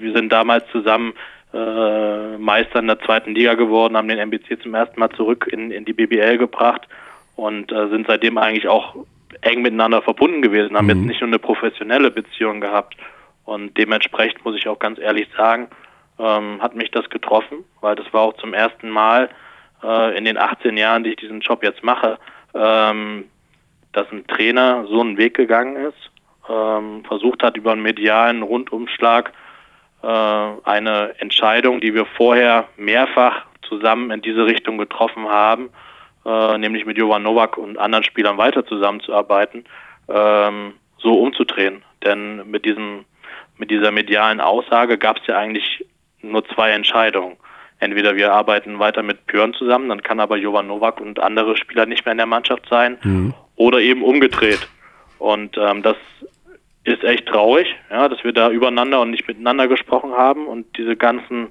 wir 0.00 0.12
sind 0.12 0.32
damals 0.32 0.64
zusammen 0.72 1.14
äh, 1.54 2.38
Meister 2.38 2.80
in 2.80 2.88
der 2.88 3.00
zweiten 3.00 3.34
Liga 3.34 3.54
geworden, 3.54 3.96
haben 3.96 4.08
den 4.08 4.18
MBC 4.18 4.60
zum 4.62 4.74
ersten 4.74 4.98
Mal 4.98 5.10
zurück 5.10 5.48
in, 5.50 5.70
in 5.70 5.84
die 5.84 5.92
BBL 5.92 6.38
gebracht 6.38 6.82
und 7.36 7.70
äh, 7.70 7.88
sind 7.88 8.06
seitdem 8.08 8.36
eigentlich 8.38 8.68
auch 8.68 8.96
eng 9.42 9.62
miteinander 9.62 10.02
verbunden 10.02 10.42
gewesen, 10.42 10.76
haben 10.76 10.86
Mhm. 10.86 10.90
jetzt 10.90 11.06
nicht 11.06 11.20
nur 11.20 11.28
eine 11.28 11.38
professionelle 11.38 12.10
Beziehung 12.10 12.60
gehabt. 12.60 12.96
Und 13.46 13.78
dementsprechend 13.78 14.44
muss 14.44 14.56
ich 14.56 14.68
auch 14.68 14.78
ganz 14.78 14.98
ehrlich 14.98 15.28
sagen, 15.36 15.68
ähm, 16.18 16.60
hat 16.60 16.74
mich 16.74 16.90
das 16.90 17.08
getroffen, 17.08 17.64
weil 17.80 17.94
das 17.94 18.12
war 18.12 18.22
auch 18.22 18.36
zum 18.36 18.52
ersten 18.52 18.90
Mal 18.90 19.30
äh, 19.82 20.16
in 20.18 20.24
den 20.24 20.36
18 20.36 20.76
Jahren, 20.76 21.04
die 21.04 21.10
ich 21.10 21.16
diesen 21.16 21.40
Job 21.40 21.62
jetzt 21.62 21.82
mache, 21.82 22.18
ähm, 22.54 23.24
dass 23.92 24.10
ein 24.10 24.26
Trainer 24.26 24.86
so 24.88 25.00
einen 25.00 25.16
Weg 25.16 25.34
gegangen 25.34 25.76
ist, 25.76 26.10
ähm, 26.48 27.04
versucht 27.04 27.42
hat, 27.42 27.56
über 27.56 27.72
einen 27.72 27.82
medialen 27.82 28.42
Rundumschlag 28.42 29.32
äh, 30.02 30.06
eine 30.06 31.14
Entscheidung, 31.18 31.80
die 31.80 31.94
wir 31.94 32.04
vorher 32.04 32.68
mehrfach 32.76 33.46
zusammen 33.62 34.10
in 34.10 34.22
diese 34.22 34.44
Richtung 34.44 34.78
getroffen 34.78 35.28
haben, 35.28 35.70
äh, 36.24 36.58
nämlich 36.58 36.84
mit 36.84 36.98
Jovan 36.98 37.22
Nowak 37.22 37.56
und 37.56 37.78
anderen 37.78 38.04
Spielern 38.04 38.38
weiter 38.38 38.66
zusammenzuarbeiten, 38.66 39.64
ähm, 40.08 40.74
so 40.98 41.12
umzudrehen. 41.12 41.82
Denn 42.04 42.48
mit 42.50 42.64
diesem 42.64 43.04
mit 43.58 43.70
dieser 43.70 43.90
medialen 43.90 44.40
Aussage 44.40 44.98
gab 44.98 45.18
es 45.18 45.26
ja 45.26 45.38
eigentlich 45.38 45.84
nur 46.22 46.46
zwei 46.48 46.70
Entscheidungen. 46.70 47.36
Entweder 47.78 48.16
wir 48.16 48.32
arbeiten 48.32 48.78
weiter 48.78 49.02
mit 49.02 49.26
Björn 49.26 49.52
zusammen, 49.54 49.88
dann 49.88 50.02
kann 50.02 50.20
aber 50.20 50.36
Jovan 50.36 50.66
Nowak 50.66 51.00
und 51.00 51.20
andere 51.20 51.56
Spieler 51.56 51.84
nicht 51.86 52.04
mehr 52.04 52.12
in 52.12 52.18
der 52.18 52.26
Mannschaft 52.26 52.66
sein, 52.70 52.98
oder 53.56 53.80
eben 53.80 54.02
umgedreht. 54.02 54.66
Und 55.18 55.56
ähm, 55.58 55.82
das 55.82 55.96
ist 56.84 57.04
echt 57.04 57.26
traurig, 57.26 57.74
ja, 57.90 58.08
dass 58.08 58.22
wir 58.24 58.32
da 58.32 58.50
übereinander 58.50 59.00
und 59.00 59.10
nicht 59.10 59.26
miteinander 59.26 59.68
gesprochen 59.68 60.12
haben 60.12 60.46
und 60.46 60.66
diese 60.78 60.96
ganzen, 60.96 61.48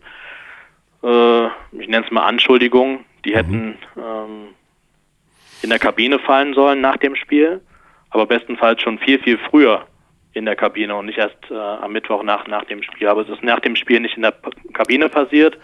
äh, 1.03 1.45
ich 1.45 1.87
nenne 1.87 2.05
es 2.05 2.11
mal 2.11 2.25
Anschuldigungen, 2.25 3.05
die 3.25 3.35
hätten 3.35 3.77
ähm, 3.97 4.47
in 5.61 5.69
der 5.69 5.79
Kabine 5.79 6.19
fallen 6.19 6.53
sollen 6.53 6.81
nach 6.81 6.97
dem 6.97 7.15
Spiel, 7.15 7.61
aber 8.11 8.25
bestenfalls 8.25 8.81
schon 8.81 8.97
viel, 8.97 9.19
viel 9.19 9.37
früher 9.49 9.85
in 10.35 10.45
der 10.45 10.55
Kabine 10.55 10.95
und 10.95 11.07
nicht 11.07 11.17
erst 11.17 11.37
äh, 11.49 11.55
am 11.55 11.93
Mittwoch 11.93 12.21
nach, 12.21 12.45
nach 12.47 12.65
dem 12.65 12.83
Spiel. 12.83 13.07
Aber 13.07 13.21
es 13.21 13.29
ist 13.29 13.41
nach 13.41 13.61
dem 13.61 13.75
Spiel 13.75 14.01
nicht 14.01 14.17
in 14.17 14.21
der 14.21 14.31
P 14.31 14.51
Kabine 14.73 15.09
passiert, 15.09 15.57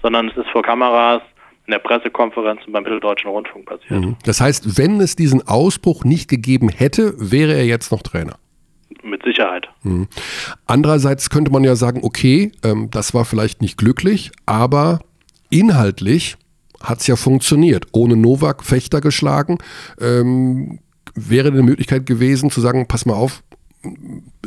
sondern 0.00 0.28
es 0.28 0.36
ist 0.36 0.48
vor 0.50 0.62
Kameras, 0.62 1.20
in 1.66 1.72
der 1.72 1.78
Pressekonferenz 1.78 2.60
und 2.66 2.72
beim 2.72 2.82
Mitteldeutschen 2.82 3.30
Rundfunk 3.30 3.66
passiert. 3.66 4.04
Das 4.24 4.40
heißt, 4.40 4.78
wenn 4.78 5.00
es 5.00 5.16
diesen 5.16 5.46
Ausbruch 5.48 6.04
nicht 6.04 6.28
gegeben 6.28 6.68
hätte, 6.68 7.14
wäre 7.18 7.54
er 7.54 7.64
jetzt 7.64 7.90
noch 7.90 8.02
Trainer. 8.02 8.36
Mit 9.02 9.22
Sicherheit. 9.24 9.68
Andererseits 10.66 11.30
könnte 11.30 11.50
man 11.50 11.64
ja 11.64 11.74
sagen, 11.74 12.00
okay, 12.02 12.52
ähm, 12.62 12.88
das 12.90 13.14
war 13.14 13.24
vielleicht 13.24 13.62
nicht 13.62 13.78
glücklich, 13.78 14.30
aber 14.46 15.00
inhaltlich 15.50 16.36
hat 16.82 17.00
es 17.00 17.06
ja 17.06 17.16
funktioniert. 17.16 17.86
Ohne 17.92 18.16
Novak 18.16 18.62
Fechter 18.62 19.00
geschlagen, 19.00 19.58
ähm, 20.00 20.80
wäre 21.14 21.48
eine 21.48 21.62
Möglichkeit 21.62 22.06
gewesen 22.06 22.50
zu 22.50 22.60
sagen, 22.60 22.86
pass 22.88 23.06
mal 23.06 23.14
auf, 23.14 23.42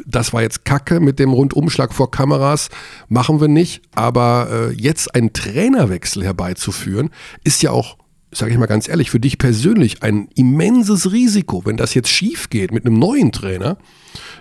das 0.05 0.34
war 0.34 0.41
jetzt 0.41 0.65
Kacke 0.65 0.99
mit 0.99 1.19
dem 1.19 1.31
Rundumschlag 1.31 1.93
vor 1.93 2.11
Kameras, 2.11 2.69
machen 3.09 3.41
wir 3.41 3.47
nicht. 3.47 3.81
Aber 3.95 4.47
äh, 4.51 4.73
jetzt 4.73 5.14
einen 5.15 5.34
Trainerwechsel 5.34 6.23
herbeizuführen, 6.23 7.11
ist 7.43 7.61
ja 7.64 7.72
auch, 7.72 7.97
sage 8.31 8.51
ich 8.51 8.57
mal 8.57 8.68
ganz 8.68 8.88
ehrlich, 8.88 9.09
für 9.09 9.19
dich 9.19 9.38
persönlich 9.38 10.03
ein 10.03 10.30
immenses 10.35 11.11
Risiko. 11.11 11.65
Wenn 11.65 11.77
das 11.77 11.93
jetzt 11.93 12.09
schief 12.09 12.49
geht 12.49 12.72
mit 12.72 12.85
einem 12.85 12.99
neuen 12.99 13.31
Trainer, 13.31 13.77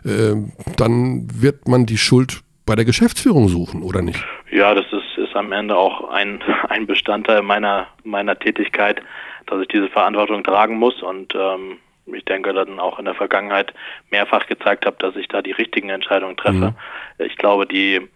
äh, 0.05 0.35
dann 0.77 1.29
wird 1.33 1.69
man 1.69 1.87
die 1.87 1.99
Schuld 1.99 2.43
bei 2.67 2.75
der 2.75 2.85
Geschäftsführung 2.85 3.49
suchen, 3.49 3.83
oder 3.83 4.03
nicht? 4.03 4.23
Ja, 4.51 4.75
das 4.75 4.87
ist, 4.87 5.19
ist 5.19 5.37
am 5.37 5.53
Ende 5.53 5.77
auch 5.77 6.11
ein, 6.11 6.43
ein 6.69 6.87
Bestandteil 6.87 7.43
meiner, 7.43 7.87
meiner 8.05 8.39
Tätigkeit, 8.39 9.01
dass 9.47 9.61
ich 9.63 9.69
diese 9.69 9.89
Verantwortung 9.89 10.43
tragen 10.43 10.77
muss 10.77 11.01
und 11.03 11.35
ähm, 11.35 11.79
ich 12.15 12.25
denke 12.25 12.53
dann 12.53 12.79
auch 12.79 12.99
in 12.99 13.05
der 13.05 13.15
Vergangenheit 13.15 13.75
mehrfach 14.11 14.47
gezeigt 14.47 14.87
habe, 14.87 14.97
dass 14.99 15.17
ich 15.17 15.29
da 15.29 15.43
die 15.43 15.53
richtigen 15.53 15.89
Entscheidungen 15.89 16.37
treffe. 16.37 16.75
Ich 17.19 17.37
glaube, 17.37 17.67
die, 17.67 18.09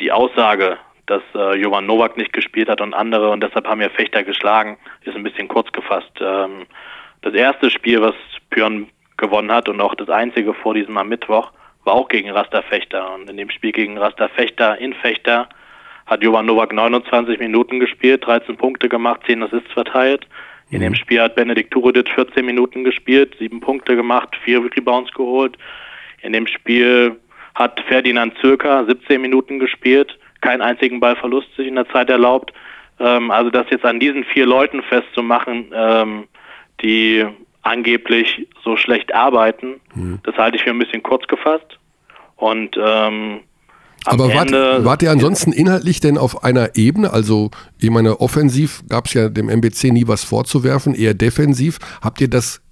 die 0.00 0.12
Aussage, 0.12 0.78
dass 1.06 1.22
äh, 1.34 1.56
Jovan 1.56 1.86
Nowak 1.86 2.16
nicht 2.16 2.32
gespielt 2.32 2.68
hat 2.68 2.80
und 2.80 2.94
andere 2.94 3.30
und 3.30 3.42
deshalb 3.42 3.66
haben 3.66 3.80
wir 3.80 3.90
Fechter 3.90 4.22
geschlagen, 4.22 4.78
ist 5.02 5.16
ein 5.16 5.22
bisschen 5.22 5.48
kurz 5.48 5.70
gefasst. 5.72 6.12
Ähm, 6.20 6.66
das 7.22 7.34
erste 7.34 7.70
Spiel, 7.70 8.00
was 8.00 8.14
Björn 8.50 8.88
gewonnen 9.16 9.52
hat 9.52 9.68
und 9.68 9.80
auch 9.80 9.94
das 9.94 10.08
einzige 10.08 10.54
vor 10.54 10.74
diesem 10.74 10.96
am 10.96 11.08
Mittwoch, 11.08 11.52
war 11.84 11.94
auch 11.94 12.08
gegen 12.08 12.30
Rasta 12.30 12.62
Fechter. 12.62 13.14
Und 13.14 13.28
in 13.30 13.36
dem 13.36 13.50
Spiel 13.50 13.72
gegen 13.72 13.98
Rasta 13.98 14.28
Fechter 14.28 14.78
in 14.78 14.94
Fechter 14.94 15.48
hat 16.06 16.22
Jovan 16.22 16.46
Nowak 16.46 16.72
29 16.72 17.38
Minuten 17.38 17.80
gespielt, 17.80 18.26
13 18.26 18.56
Punkte 18.56 18.88
gemacht, 18.88 19.22
10 19.26 19.42
Assists 19.42 19.72
verteilt. 19.72 20.26
In 20.70 20.80
dem 20.80 20.94
Spiel 20.94 21.20
hat 21.20 21.34
Benedikt 21.34 21.72
Turudic 21.72 22.08
14 22.14 22.44
Minuten 22.44 22.84
gespielt, 22.84 23.36
7 23.38 23.60
Punkte 23.60 23.96
gemacht, 23.96 24.36
4 24.44 24.64
Rebounds 24.64 25.12
geholt. 25.12 25.56
In 26.22 26.32
dem 26.32 26.46
Spiel 26.46 27.16
hat 27.54 27.80
Ferdinand 27.86 28.34
Zürker 28.40 28.84
17 28.86 29.20
Minuten 29.20 29.58
gespielt, 29.58 30.18
keinen 30.40 30.62
einzigen 30.62 31.00
Ballverlust 31.00 31.54
sich 31.56 31.68
in 31.68 31.76
der 31.76 31.88
Zeit 31.88 32.10
erlaubt. 32.10 32.52
Ähm, 32.98 33.30
also 33.30 33.50
das 33.50 33.66
jetzt 33.70 33.84
an 33.84 34.00
diesen 34.00 34.24
vier 34.24 34.46
Leuten 34.46 34.82
festzumachen, 34.82 35.72
ähm, 35.74 36.24
die 36.82 37.24
angeblich 37.62 38.46
so 38.62 38.76
schlecht 38.76 39.14
arbeiten. 39.14 39.80
Mhm. 39.94 40.20
Das 40.24 40.36
halte 40.36 40.56
ich 40.56 40.64
für 40.64 40.70
ein 40.70 40.78
bisschen 40.78 41.02
kurz 41.02 41.26
gefasst. 41.26 41.78
Und 42.36 42.76
ähm, 42.78 43.40
aber 44.04 44.34
wart, 44.34 44.52
wart 44.52 45.02
ihr 45.02 45.10
ansonsten 45.10 45.52
inhaltlich 45.52 46.00
denn 46.00 46.18
auf 46.18 46.44
einer 46.44 46.76
Ebene? 46.76 47.12
Also, 47.12 47.50
ich 47.78 47.90
meine, 47.90 48.20
offensiv 48.20 48.82
gab 48.88 49.06
es 49.06 49.14
ja 49.14 49.28
dem 49.28 49.48
MBC 49.48 49.92
nie 49.92 50.06
was 50.06 50.24
vorzuwerfen, 50.24 50.94
eher 50.94 51.14
defensiv. 51.14 51.78
Habt 52.02 52.20
ihr 52.20 52.28
das 52.28 52.62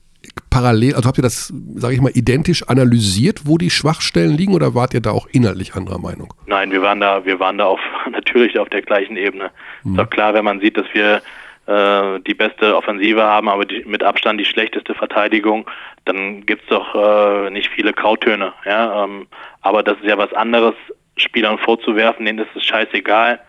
parallel, 0.51 0.95
also 0.95 1.09
habt 1.09 1.19
ihr 1.19 1.23
das, 1.23 1.53
sage 1.75 1.95
ich 1.95 2.01
mal, 2.01 2.13
identisch 2.15 2.69
analysiert, 2.69 3.43
wo 3.45 3.59
die 3.59 3.71
Schwachstellen 3.71 4.37
liegen 4.37 4.55
oder 4.55 4.75
wart 4.75 4.95
ihr 4.95 5.01
da 5.01 5.11
auch 5.11 5.27
inhaltlich 5.33 5.75
anderer 5.75 5.99
Meinung? 5.99 6.33
Nein, 6.47 6.71
wir 6.71 6.83
waren 6.83 7.01
da, 7.01 7.25
wir 7.25 7.41
waren 7.41 7.59
da 7.59 7.67
auf, 7.67 7.81
natürlich 8.11 8.59
auf 8.59 8.69
der 8.69 8.83
gleichen 8.83 9.17
Ebene. 9.17 9.51
Hm. 9.83 9.93
Ist 9.93 9.99
doch 9.99 10.11
klar, 10.11 10.35
wenn 10.35 10.45
man 10.45 10.61
sieht, 10.61 10.77
dass 10.77 10.87
wir 10.93 11.23
äh, 11.67 12.21
die 12.21 12.35
beste 12.35 12.77
Offensive 12.77 13.23
haben, 13.23 13.49
aber 13.49 13.65
die, 13.65 13.85
mit 13.85 14.03
Abstand 14.03 14.41
die 14.41 14.45
schlechteste 14.45 14.95
Verteidigung, 14.95 15.69
dann 16.05 16.45
gibt's 16.47 16.67
doch 16.69 16.95
äh, 16.95 17.51
nicht 17.51 17.71
viele 17.71 17.93
Grautöne. 17.93 18.53
Ja? 18.65 19.05
Ähm, 19.05 19.27
aber 19.61 19.83
das 19.83 19.97
ist 19.99 20.07
ja 20.07 20.19
was 20.19 20.33
anderes, 20.33 20.75
Spielern 21.17 21.59
vorzuwerfen, 21.59 22.27
denen 22.27 22.41
ist 22.41 22.55
es 22.55 22.65
scheißegal, 22.65 23.41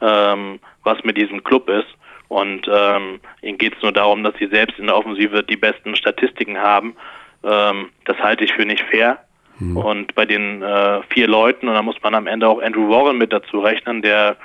ähm, 0.00 0.60
was 0.84 1.02
mit 1.04 1.16
diesem 1.16 1.42
Club 1.44 1.68
ist. 1.68 1.88
Und 2.28 2.68
ähm, 2.72 3.20
ihnen 3.42 3.58
geht 3.58 3.76
es 3.76 3.82
nur 3.82 3.92
darum, 3.92 4.22
dass 4.22 4.34
sie 4.38 4.46
selbst 4.46 4.78
in 4.78 4.86
der 4.86 4.96
Offensive 4.96 5.42
die 5.42 5.56
besten 5.56 5.96
Statistiken 5.96 6.58
haben. 6.58 6.94
Ähm, 7.42 7.90
das 8.04 8.18
halte 8.18 8.44
ich 8.44 8.52
für 8.52 8.64
nicht 8.64 8.84
fair. 8.84 9.18
Mhm. 9.58 9.76
Und 9.76 10.14
bei 10.14 10.26
den 10.26 10.62
äh, 10.62 11.02
vier 11.12 11.28
Leuten, 11.28 11.68
und 11.68 11.74
da 11.74 11.82
muss 11.82 12.00
man 12.02 12.14
am 12.14 12.26
Ende 12.26 12.48
auch 12.48 12.62
Andrew 12.62 12.88
Warren 12.88 13.18
mit 13.18 13.32
dazu 13.32 13.60
rechnen, 13.60 14.00
der, 14.02 14.36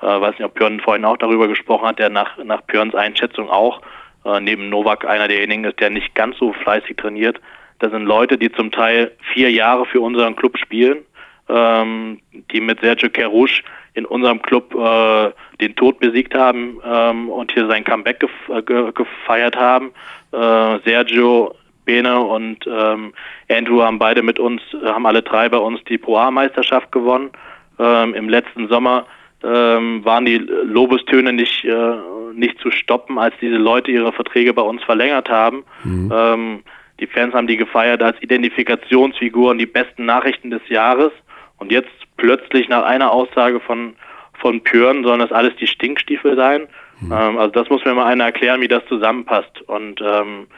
äh, 0.00 0.06
weiß 0.06 0.38
nicht, 0.38 0.44
ob 0.44 0.54
Björn 0.54 0.80
vorhin 0.80 1.04
auch 1.04 1.16
darüber 1.16 1.48
gesprochen 1.48 1.88
hat, 1.88 1.98
der 1.98 2.10
nach, 2.10 2.38
nach 2.38 2.62
Björns 2.62 2.94
Einschätzung 2.94 3.50
auch 3.50 3.82
äh, 4.24 4.40
neben 4.40 4.68
Novak 4.68 5.04
einer 5.04 5.28
derjenigen 5.28 5.64
ist, 5.64 5.80
der 5.80 5.90
nicht 5.90 6.14
ganz 6.14 6.38
so 6.38 6.52
fleißig 6.52 6.96
trainiert. 6.96 7.40
Das 7.80 7.90
sind 7.90 8.04
Leute, 8.04 8.38
die 8.38 8.52
zum 8.52 8.70
Teil 8.70 9.10
vier 9.32 9.50
Jahre 9.50 9.84
für 9.86 10.00
unseren 10.00 10.36
Club 10.36 10.56
spielen, 10.58 10.98
ähm, 11.52 12.20
die 12.50 12.60
mit 12.60 12.80
Sergio 12.80 13.10
Kerouche 13.10 13.62
in 13.94 14.06
unserem 14.06 14.40
Club 14.40 14.74
äh, 14.74 15.30
den 15.60 15.76
Tod 15.76 15.98
besiegt 16.00 16.34
haben 16.34 16.80
ähm, 16.84 17.28
und 17.28 17.52
hier 17.52 17.66
sein 17.66 17.84
Comeback 17.84 18.20
gef 18.20 18.30
äh, 18.48 18.62
ge 18.62 18.92
gefeiert 18.92 19.56
haben. 19.56 19.92
Äh, 20.32 20.78
Sergio, 20.84 21.54
Bene 21.84 22.20
und 22.20 22.66
ähm, 22.66 23.12
Andrew 23.50 23.82
haben 23.82 23.98
beide 23.98 24.22
mit 24.22 24.38
uns, 24.38 24.62
haben 24.84 25.04
alle 25.04 25.22
drei 25.22 25.48
bei 25.48 25.58
uns 25.58 25.82
die 25.84 25.98
Pro 25.98 26.16
A-Meisterschaft 26.16 26.92
gewonnen. 26.92 27.30
Ähm, 27.78 28.14
Im 28.14 28.28
letzten 28.28 28.68
Sommer 28.68 29.06
ähm, 29.42 30.04
waren 30.04 30.24
die 30.24 30.38
Lobestöne 30.38 31.32
nicht, 31.32 31.64
äh, 31.64 31.94
nicht 32.34 32.58
zu 32.60 32.70
stoppen, 32.70 33.18
als 33.18 33.34
diese 33.40 33.56
Leute 33.56 33.90
ihre 33.90 34.12
Verträge 34.12 34.54
bei 34.54 34.62
uns 34.62 34.82
verlängert 34.84 35.28
haben. 35.28 35.64
Mhm. 35.84 36.12
Ähm, 36.14 36.62
die 37.00 37.06
Fans 37.06 37.34
haben 37.34 37.48
die 37.48 37.56
gefeiert 37.56 38.02
als 38.02 38.20
Identifikationsfiguren, 38.22 39.58
die 39.58 39.66
besten 39.66 40.04
Nachrichten 40.04 40.50
des 40.50 40.62
Jahres. 40.68 41.10
Und 41.62 41.70
jetzt 41.70 41.92
plötzlich 42.16 42.68
nach 42.68 42.82
einer 42.82 43.12
Aussage 43.12 43.60
von, 43.60 43.94
von 44.34 44.64
Püren 44.64 45.04
sollen 45.04 45.20
das 45.20 45.30
alles 45.30 45.54
die 45.60 45.68
Stinkstiefel 45.68 46.34
sein. 46.34 46.62
Mhm. 46.98 47.12
Ähm, 47.12 47.38
also 47.38 47.52
das 47.52 47.70
muss 47.70 47.84
mir 47.84 47.94
mal 47.94 48.06
einer 48.06 48.24
erklären, 48.24 48.60
wie 48.60 48.66
das 48.66 48.84
zusammenpasst. 48.86 49.60
Und 49.68 50.00
ähm, 50.00 50.48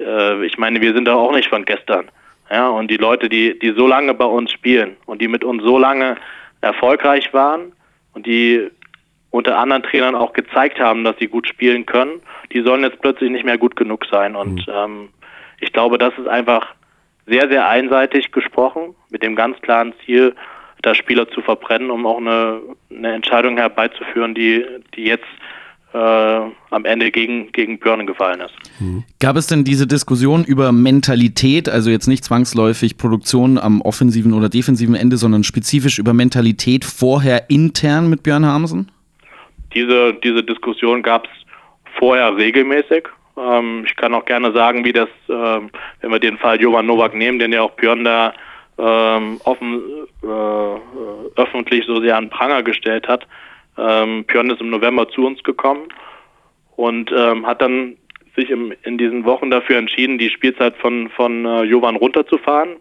äh, 0.00 0.44
ich 0.44 0.58
meine, 0.58 0.80
wir 0.80 0.92
sind 0.92 1.04
da 1.04 1.14
auch 1.14 1.32
nicht 1.32 1.48
von 1.48 1.64
gestern. 1.64 2.08
Ja, 2.50 2.68
und 2.68 2.90
die 2.90 2.96
Leute, 2.96 3.28
die, 3.28 3.56
die 3.60 3.70
so 3.76 3.86
lange 3.86 4.12
bei 4.12 4.24
uns 4.24 4.50
spielen 4.50 4.96
und 5.06 5.22
die 5.22 5.28
mit 5.28 5.44
uns 5.44 5.62
so 5.62 5.78
lange 5.78 6.16
erfolgreich 6.62 7.32
waren 7.32 7.70
und 8.14 8.26
die 8.26 8.68
unter 9.30 9.56
anderen 9.56 9.84
Trainern 9.84 10.16
auch 10.16 10.32
gezeigt 10.32 10.80
haben, 10.80 11.04
dass 11.04 11.16
sie 11.20 11.28
gut 11.28 11.46
spielen 11.46 11.86
können, 11.86 12.20
die 12.52 12.62
sollen 12.62 12.82
jetzt 12.82 13.00
plötzlich 13.00 13.30
nicht 13.30 13.44
mehr 13.44 13.56
gut 13.56 13.76
genug 13.76 14.04
sein. 14.10 14.34
Und 14.34 14.66
mhm. 14.66 14.74
ähm, 14.74 15.08
ich 15.60 15.72
glaube, 15.72 15.96
das 15.96 16.12
ist 16.18 16.26
einfach 16.26 16.74
sehr, 17.26 17.48
sehr 17.48 17.68
einseitig 17.68 18.32
gesprochen, 18.32 18.94
mit 19.10 19.22
dem 19.22 19.36
ganz 19.36 19.60
klaren 19.60 19.92
Ziel, 20.04 20.34
da 20.82 20.94
Spieler 20.94 21.28
zu 21.30 21.42
verbrennen, 21.42 21.90
um 21.90 22.06
auch 22.06 22.18
eine, 22.18 22.60
eine 22.90 23.12
Entscheidung 23.12 23.56
herbeizuführen, 23.58 24.34
die, 24.34 24.64
die 24.94 25.04
jetzt 25.04 25.26
äh, 25.92 25.98
am 25.98 26.84
Ende 26.84 27.10
gegen, 27.10 27.50
gegen 27.52 27.78
Björn 27.78 28.06
gefallen 28.06 28.40
ist. 28.40 28.54
Mhm. 28.80 29.04
Gab 29.18 29.36
es 29.36 29.46
denn 29.46 29.64
diese 29.64 29.86
Diskussion 29.86 30.44
über 30.44 30.72
Mentalität, 30.72 31.68
also 31.68 31.90
jetzt 31.90 32.06
nicht 32.06 32.24
zwangsläufig 32.24 32.96
Produktion 32.96 33.58
am 33.58 33.80
offensiven 33.80 34.32
oder 34.32 34.48
defensiven 34.48 34.94
Ende, 34.94 35.16
sondern 35.16 35.44
spezifisch 35.44 35.98
über 35.98 36.14
Mentalität 36.14 36.84
vorher 36.84 37.50
intern 37.50 38.08
mit 38.08 38.22
Björn 38.22 38.46
Hamsen? 38.46 38.90
Diese, 39.74 40.14
diese 40.14 40.42
Diskussion 40.42 41.02
gab 41.02 41.24
es 41.24 41.30
vorher 41.98 42.36
regelmäßig. 42.36 43.08
Ähm, 43.40 43.84
ich 43.86 43.96
kann 43.96 44.14
auch 44.14 44.24
gerne 44.24 44.52
sagen, 44.52 44.84
wie 44.84 44.92
das, 44.92 45.08
ähm, 45.28 45.70
wenn 46.00 46.10
wir 46.10 46.18
den 46.18 46.38
Fall 46.38 46.60
Jovan 46.60 46.86
Nowak 46.86 47.14
nehmen, 47.14 47.38
den 47.38 47.52
ja 47.52 47.62
auch 47.62 47.72
Björn 47.72 48.04
da 48.04 48.32
ähm, 48.78 49.40
offen, 49.44 49.82
äh, 50.22 51.40
öffentlich 51.40 51.86
so 51.86 52.00
sehr 52.00 52.16
an 52.16 52.30
Pranger 52.30 52.62
gestellt 52.62 53.08
hat. 53.08 53.26
Ähm, 53.78 54.24
Björn 54.24 54.50
ist 54.50 54.60
im 54.60 54.70
November 54.70 55.08
zu 55.08 55.26
uns 55.26 55.42
gekommen 55.42 55.88
und 56.76 57.12
ähm, 57.16 57.46
hat 57.46 57.62
dann 57.62 57.96
sich 58.36 58.50
im, 58.50 58.72
in 58.84 58.98
diesen 58.98 59.24
Wochen 59.24 59.50
dafür 59.50 59.78
entschieden, 59.78 60.18
die 60.18 60.30
Spielzeit 60.30 60.76
von, 60.76 61.08
von 61.10 61.44
äh, 61.44 61.62
Jovan 61.62 61.96
runterzufahren. 61.96 62.76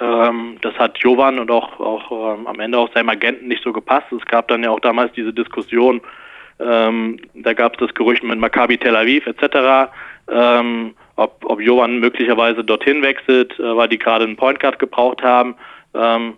Ähm, 0.00 0.58
das 0.60 0.74
hat 0.74 0.98
Jovan 0.98 1.38
und 1.38 1.50
auch, 1.50 1.80
auch 1.80 2.36
ähm, 2.36 2.46
am 2.46 2.60
Ende 2.60 2.78
auch 2.78 2.92
seinem 2.92 3.08
Agenten 3.08 3.48
nicht 3.48 3.62
so 3.62 3.72
gepasst. 3.72 4.06
Es 4.12 4.24
gab 4.26 4.48
dann 4.48 4.62
ja 4.62 4.70
auch 4.70 4.80
damals 4.80 5.12
diese 5.12 5.32
Diskussion, 5.32 6.00
ähm, 6.58 7.18
da 7.34 7.52
gab 7.52 7.74
es 7.74 7.86
das 7.86 7.94
Gerücht 7.94 8.22
mit 8.22 8.38
Maccabi 8.38 8.78
Tel 8.78 8.96
Aviv 8.96 9.26
etc., 9.26 9.90
ähm, 10.28 10.94
ob, 11.16 11.44
ob 11.44 11.60
Jovan 11.60 11.98
möglicherweise 11.98 12.64
dorthin 12.64 13.02
wechselt, 13.02 13.58
äh, 13.58 13.76
weil 13.76 13.88
die 13.88 13.98
gerade 13.98 14.24
einen 14.24 14.36
Point 14.36 14.60
Guard 14.60 14.78
gebraucht 14.78 15.22
haben. 15.22 15.54
Ähm, 15.94 16.34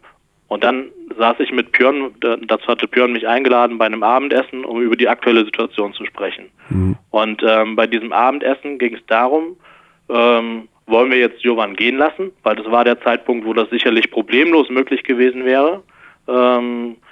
und 0.49 0.65
dann 0.65 0.87
saß 1.19 1.41
ich 1.41 1.53
mit 1.53 1.73
Björn, 1.73 2.15
dazu 2.21 2.67
hatte 2.69 2.89
Björn 2.89 3.13
mich 3.13 3.29
eingeladen 3.29 3.77
bei 3.77 3.87
einem 3.87 4.03
Abendessen, 4.03 4.65
um 4.65 4.81
über 4.81 4.97
die 4.97 5.09
aktuelle 5.09 5.45
Situation 5.45 5.93
zu 5.93 6.07
sprechen. 6.07 6.47
Mhm. 6.71 6.97
Und 7.11 7.43
ähm, 7.47 7.77
bei 7.77 7.87
diesem 7.87 8.13
Abendessen 8.13 8.79
ging 8.79 8.95
es 8.95 9.05
darum, 9.07 9.57
ähm, 10.09 10.69
wollen 10.87 11.11
wir 11.11 11.19
jetzt 11.19 11.43
Jovan 11.43 11.77
gehen 11.77 11.99
lassen, 11.99 12.33
weil 12.43 12.57
das 12.57 12.71
war 12.71 12.85
der 12.85 13.01
Zeitpunkt, 13.03 13.47
wo 13.47 13.53
das 13.53 13.69
sicherlich 13.69 14.11
problemlos 14.11 14.71
möglich 14.71 15.05
gewesen 15.05 15.45
wäre. 15.45 15.83
Ähm, 16.27 16.97
äh, 16.97 17.08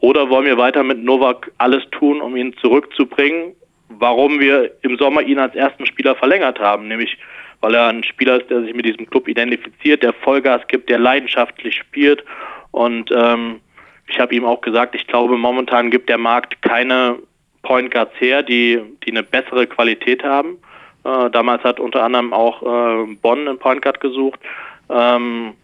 oder 0.00 0.28
wollen 0.28 0.46
wir 0.46 0.58
weiter 0.58 0.82
mit 0.82 1.02
Novak 1.02 1.52
alles 1.58 1.84
tun, 1.90 2.20
um 2.20 2.36
ihn 2.36 2.54
zurückzubringen? 2.60 3.54
Warum 3.88 4.40
wir 4.40 4.72
im 4.82 4.96
Sommer 4.98 5.22
ihn 5.22 5.38
als 5.38 5.54
ersten 5.54 5.86
Spieler 5.86 6.16
verlängert 6.16 6.58
haben, 6.58 6.88
nämlich 6.88 7.16
weil 7.60 7.74
er 7.74 7.88
ein 7.88 8.04
Spieler 8.04 8.40
ist, 8.40 8.50
der 8.50 8.62
sich 8.62 8.74
mit 8.74 8.86
diesem 8.86 9.08
Club 9.08 9.28
identifiziert, 9.28 10.02
der 10.02 10.12
Vollgas 10.12 10.62
gibt, 10.68 10.90
der 10.90 10.98
leidenschaftlich 10.98 11.74
spielt. 11.74 12.24
Und 12.70 13.10
ähm, 13.12 13.60
ich 14.08 14.20
habe 14.20 14.34
ihm 14.34 14.44
auch 14.44 14.60
gesagt, 14.60 14.94
ich 14.94 15.06
glaube, 15.06 15.36
momentan 15.36 15.90
gibt 15.90 16.08
der 16.08 16.18
Markt 16.18 16.60
keine 16.62 17.16
Point 17.62 17.90
Guards 17.90 18.12
her, 18.18 18.42
die, 18.42 18.80
die 19.04 19.10
eine 19.10 19.22
bessere 19.22 19.66
Qualität 19.66 20.22
haben. 20.22 20.58
Äh, 21.04 21.30
damals 21.30 21.64
hat 21.64 21.80
unter 21.80 22.02
anderem 22.02 22.32
auch 22.32 22.62
äh, 22.62 23.14
Bonn 23.22 23.48
einen 23.48 23.58
Point 23.58 23.82
Guard 23.82 24.00
gesucht. 24.00 24.40
Ähm, 24.88 25.54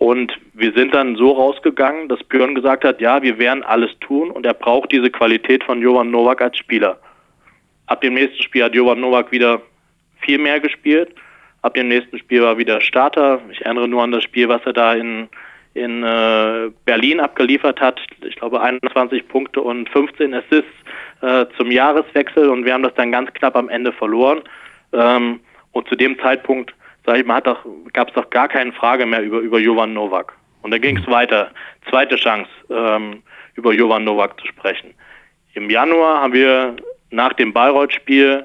und 0.00 0.32
wir 0.54 0.72
sind 0.72 0.94
dann 0.94 1.14
so 1.16 1.30
rausgegangen, 1.32 2.08
dass 2.08 2.24
Björn 2.24 2.54
gesagt 2.54 2.84
hat, 2.84 3.02
ja, 3.02 3.22
wir 3.22 3.38
werden 3.38 3.62
alles 3.62 3.90
tun 4.00 4.30
und 4.30 4.46
er 4.46 4.54
braucht 4.54 4.92
diese 4.92 5.10
Qualität 5.10 5.62
von 5.62 5.82
Jovan 5.82 6.10
Novak 6.10 6.40
als 6.40 6.56
Spieler. 6.56 6.98
Ab 7.84 8.00
dem 8.00 8.14
nächsten 8.14 8.42
Spiel 8.42 8.64
hat 8.64 8.74
Jovan 8.74 8.98
Novak 8.98 9.30
wieder 9.30 9.60
viel 10.22 10.38
mehr 10.38 10.58
gespielt. 10.58 11.14
Ab 11.60 11.74
dem 11.74 11.88
nächsten 11.88 12.18
Spiel 12.18 12.40
war 12.40 12.56
wieder 12.56 12.80
Starter. 12.80 13.42
Ich 13.50 13.60
erinnere 13.60 13.88
nur 13.88 14.02
an 14.02 14.12
das 14.12 14.22
Spiel, 14.22 14.48
was 14.48 14.62
er 14.64 14.72
da 14.72 14.94
in, 14.94 15.28
in 15.74 16.02
äh, 16.02 16.70
Berlin 16.86 17.20
abgeliefert 17.20 17.78
hat. 17.78 18.00
Ich 18.22 18.36
glaube 18.36 18.62
21 18.62 19.28
Punkte 19.28 19.60
und 19.60 19.86
15 19.90 20.32
Assists 20.32 20.64
äh, 21.20 21.44
zum 21.58 21.70
Jahreswechsel 21.70 22.48
und 22.48 22.64
wir 22.64 22.72
haben 22.72 22.84
das 22.84 22.94
dann 22.94 23.12
ganz 23.12 23.34
knapp 23.34 23.54
am 23.54 23.68
Ende 23.68 23.92
verloren. 23.92 24.40
Ähm, 24.94 25.40
und 25.72 25.86
zu 25.88 25.94
dem 25.94 26.18
Zeitpunkt 26.20 26.72
sag 27.10 27.18
ich 27.18 27.26
mal, 27.26 27.40
gab 27.40 28.08
es 28.08 28.14
doch 28.14 28.30
gar 28.30 28.46
keine 28.46 28.72
Frage 28.72 29.04
mehr 29.04 29.20
über, 29.20 29.40
über 29.40 29.58
Jovan 29.58 29.92
Novak. 29.92 30.32
Und 30.62 30.70
dann 30.70 30.80
ging 30.80 30.96
es 30.96 31.06
weiter. 31.08 31.50
Zweite 31.88 32.14
Chance, 32.14 32.48
ähm, 32.70 33.22
über 33.56 33.72
Jovan 33.72 34.04
Novak 34.04 34.38
zu 34.38 34.46
sprechen. 34.46 34.94
Im 35.54 35.68
Januar 35.68 36.22
haben 36.22 36.32
wir 36.32 36.76
nach 37.10 37.32
dem 37.32 37.52
Bayreuth-Spiel 37.52 38.44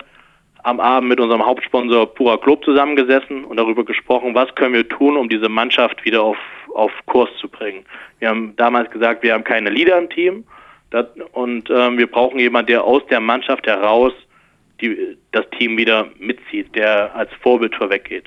am 0.63 0.79
Abend 0.79 1.09
mit 1.09 1.19
unserem 1.19 1.45
Hauptsponsor 1.45 2.11
Pura 2.15 2.37
Club 2.37 2.65
zusammengesessen 2.65 3.45
und 3.45 3.57
darüber 3.57 3.85
gesprochen, 3.85 4.33
was 4.33 4.53
können 4.55 4.73
wir 4.73 4.89
tun, 4.89 5.15
um 5.15 5.29
diese 5.29 5.47
Mannschaft 5.47 6.03
wieder 6.03 6.23
auf, 6.23 6.37
auf 6.73 6.91
Kurs 7.05 7.29
zu 7.39 7.47
bringen. 7.47 7.85
Wir 8.17 8.29
haben 8.29 8.55
damals 8.55 8.89
gesagt, 8.89 9.21
wir 9.21 9.35
haben 9.35 9.43
keine 9.43 9.69
Leader 9.69 9.99
im 9.99 10.09
Team 10.09 10.43
das, 10.89 11.05
und 11.33 11.69
ähm, 11.69 11.99
wir 11.99 12.07
brauchen 12.07 12.39
jemanden, 12.39 12.71
der 12.71 12.83
aus 12.83 13.05
der 13.11 13.19
Mannschaft 13.19 13.67
heraus 13.67 14.13
die, 14.81 15.17
das 15.33 15.47
Team 15.51 15.77
wieder 15.77 16.07
mitzieht, 16.17 16.75
der 16.75 17.13
als 17.15 17.29
Vorbild 17.43 17.75
vorweggeht. 17.75 18.25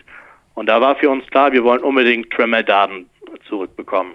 Und 0.58 0.66
da 0.66 0.80
war 0.80 0.96
für 0.96 1.08
uns 1.08 1.24
klar, 1.28 1.52
wir 1.52 1.62
wollen 1.62 1.82
unbedingt 1.82 2.32
Tremel 2.32 2.64
Darden 2.64 3.08
zurückbekommen. 3.48 4.14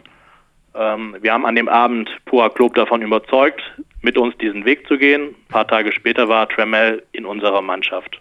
Ähm, 0.76 1.15
wir 1.22 1.32
haben 1.32 1.45
an 1.45 1.56
dem 1.56 1.70
Abend 1.70 2.10
Pura 2.26 2.49
Club 2.49 2.74
davon 2.76 3.02
überzeugt, 3.02 3.61
mit 4.02 4.18
uns 4.18 4.38
diesen 4.40 4.65
Weg 4.65 4.86
zu 4.86 4.98
gehen. 4.98 5.30
Ein 5.30 5.48
paar 5.48 5.65
Tage 5.65 5.94
später 5.94 6.28
war 6.28 6.49
Tremel 6.49 7.02
in 7.14 7.26
unserer 7.26 7.61
Mannschaft. 7.61 8.20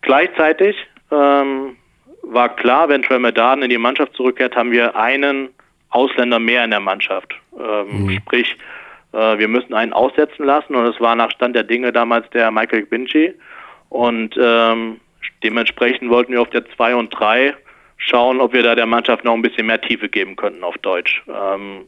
Gleichzeitig 0.00 0.74
ähm, 1.10 1.76
war 2.22 2.56
klar, 2.56 2.88
wenn 2.88 3.02
Trey 3.02 3.18
Medarden 3.18 3.62
in 3.62 3.68
die 3.68 3.76
Mannschaft 3.76 4.14
zurückkehrt, 4.14 4.56
haben 4.56 4.70
wir 4.70 4.96
einen 4.96 5.50
Ausländer 5.90 6.38
mehr 6.38 6.64
in 6.64 6.70
der 6.70 6.80
Mannschaft. 6.80 7.34
Ähm, 7.58 8.04
mhm. 8.04 8.10
Sprich, 8.20 8.56
äh, 9.12 9.36
wir 9.36 9.48
müssen 9.48 9.74
einen 9.74 9.92
aussetzen 9.92 10.46
lassen 10.46 10.74
und 10.74 10.86
es 10.86 10.98
war 10.98 11.14
nach 11.14 11.30
Stand 11.32 11.56
der 11.56 11.64
Dinge 11.64 11.92
damals 11.92 12.30
der 12.30 12.50
Michael 12.50 12.86
Binci. 12.86 13.34
Und 13.90 14.34
ähm, 14.40 14.98
dementsprechend 15.42 16.10
wollten 16.10 16.32
wir 16.32 16.40
auf 16.40 16.50
der 16.50 16.68
2 16.68 16.94
und 16.94 17.10
3 17.10 17.54
schauen, 17.96 18.40
ob 18.40 18.52
wir 18.52 18.62
da 18.62 18.74
der 18.74 18.86
Mannschaft 18.86 19.24
noch 19.24 19.34
ein 19.34 19.42
bisschen 19.42 19.66
mehr 19.66 19.80
Tiefe 19.80 20.08
geben 20.08 20.36
könnten 20.36 20.64
auf 20.64 20.76
Deutsch. 20.78 21.22
Ähm, 21.28 21.86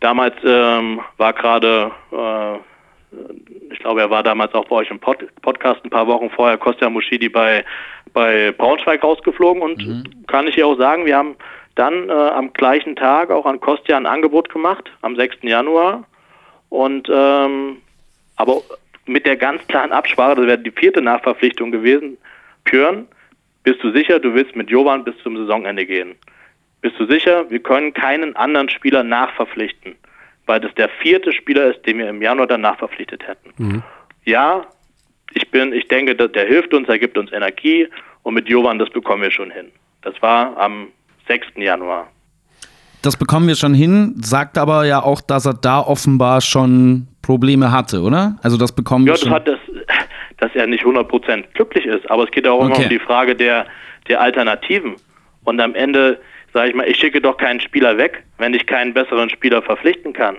damals 0.00 0.34
ähm, 0.44 1.00
war 1.16 1.32
gerade, 1.32 1.90
äh, 2.12 2.56
ich 3.72 3.78
glaube, 3.78 4.00
er 4.00 4.10
war 4.10 4.22
damals 4.22 4.52
auch 4.54 4.66
bei 4.66 4.76
euch 4.76 4.90
im 4.90 4.98
Pod 4.98 5.18
Podcast 5.42 5.84
ein 5.84 5.90
paar 5.90 6.06
Wochen 6.06 6.30
vorher, 6.30 6.58
Kostja 6.58 6.90
Muschidi 6.90 7.28
bei, 7.28 7.64
bei 8.12 8.52
Braunschweig 8.52 9.02
rausgeflogen 9.02 9.62
und 9.62 9.86
mhm. 9.86 10.26
kann 10.26 10.48
ich 10.48 10.56
hier 10.56 10.66
auch 10.66 10.76
sagen, 10.76 11.06
wir 11.06 11.16
haben 11.16 11.36
dann 11.76 12.08
äh, 12.08 12.12
am 12.12 12.52
gleichen 12.52 12.96
Tag 12.96 13.30
auch 13.30 13.46
an 13.46 13.60
Kostja 13.60 13.96
ein 13.96 14.06
Angebot 14.06 14.48
gemacht, 14.48 14.90
am 15.02 15.14
6. 15.14 15.36
Januar. 15.42 16.04
Und 16.68 17.08
ähm, 17.12 17.76
aber 18.36 18.62
mit 19.06 19.26
der 19.26 19.36
ganz 19.36 19.66
klaren 19.68 19.92
Absprache, 19.92 20.36
das 20.36 20.46
wäre 20.46 20.58
die 20.58 20.70
vierte 20.70 21.00
Nachverpflichtung 21.00 21.70
gewesen, 21.70 22.18
Björn, 22.64 23.06
bist 23.62 23.82
du 23.82 23.90
sicher, 23.92 24.18
du 24.18 24.34
willst 24.34 24.54
mit 24.54 24.70
Jovan 24.70 25.04
bis 25.04 25.14
zum 25.22 25.36
Saisonende 25.36 25.86
gehen? 25.86 26.14
Bist 26.80 26.98
du 26.98 27.06
sicher, 27.06 27.48
wir 27.50 27.58
können 27.60 27.92
keinen 27.92 28.36
anderen 28.36 28.68
Spieler 28.68 29.02
nachverpflichten, 29.02 29.96
weil 30.46 30.60
das 30.60 30.74
der 30.74 30.88
vierte 30.88 31.32
Spieler 31.32 31.74
ist, 31.74 31.84
den 31.86 31.98
wir 31.98 32.08
im 32.08 32.22
Januar 32.22 32.46
danach 32.46 32.78
verpflichtet 32.78 33.26
hätten. 33.26 33.50
Mhm. 33.56 33.82
Ja, 34.24 34.66
ich 35.32 35.50
bin, 35.50 35.72
ich 35.72 35.88
denke, 35.88 36.14
der 36.14 36.46
hilft 36.46 36.74
uns, 36.74 36.88
er 36.88 36.98
gibt 36.98 37.18
uns 37.18 37.32
Energie 37.32 37.88
und 38.22 38.34
mit 38.34 38.48
Jovan, 38.48 38.78
das 38.78 38.90
bekommen 38.90 39.22
wir 39.22 39.30
schon 39.30 39.50
hin. 39.50 39.72
Das 40.02 40.14
war 40.22 40.56
am 40.56 40.88
6. 41.28 41.48
Januar. 41.56 42.08
Das 43.02 43.16
bekommen 43.16 43.46
wir 43.46 43.56
schon 43.56 43.74
hin, 43.74 44.14
sagt 44.20 44.58
aber 44.58 44.84
ja 44.84 45.02
auch, 45.02 45.20
dass 45.20 45.46
er 45.46 45.54
da 45.54 45.80
offenbar 45.80 46.40
schon 46.40 47.08
Probleme 47.26 47.72
hatte, 47.72 48.00
oder? 48.00 48.36
Also 48.42 48.56
das 48.56 48.72
bekommen 48.72 49.06
ja, 49.06 49.12
wir 49.12 49.18
schon. 49.18 49.32
Ja, 49.32 49.40
das 49.40 49.54
hat 49.54 49.60
das, 49.68 49.96
dass 50.38 50.54
er 50.54 50.66
nicht 50.66 50.84
100% 50.84 51.44
glücklich 51.54 51.84
ist, 51.84 52.10
aber 52.10 52.24
es 52.24 52.30
geht 52.30 52.46
auch 52.46 52.60
okay. 52.60 52.66
immer 52.66 52.84
um 52.84 52.88
die 52.88 52.98
Frage 52.98 53.34
der, 53.34 53.66
der 54.08 54.20
Alternativen. 54.20 54.94
Und 55.44 55.60
am 55.60 55.74
Ende 55.74 56.18
sage 56.52 56.70
ich 56.70 56.74
mal, 56.74 56.88
ich 56.88 56.96
schicke 56.96 57.20
doch 57.20 57.36
keinen 57.36 57.60
Spieler 57.60 57.98
weg, 57.98 58.24
wenn 58.38 58.54
ich 58.54 58.66
keinen 58.66 58.94
besseren 58.94 59.28
Spieler 59.28 59.60
verpflichten 59.60 60.14
kann. 60.14 60.38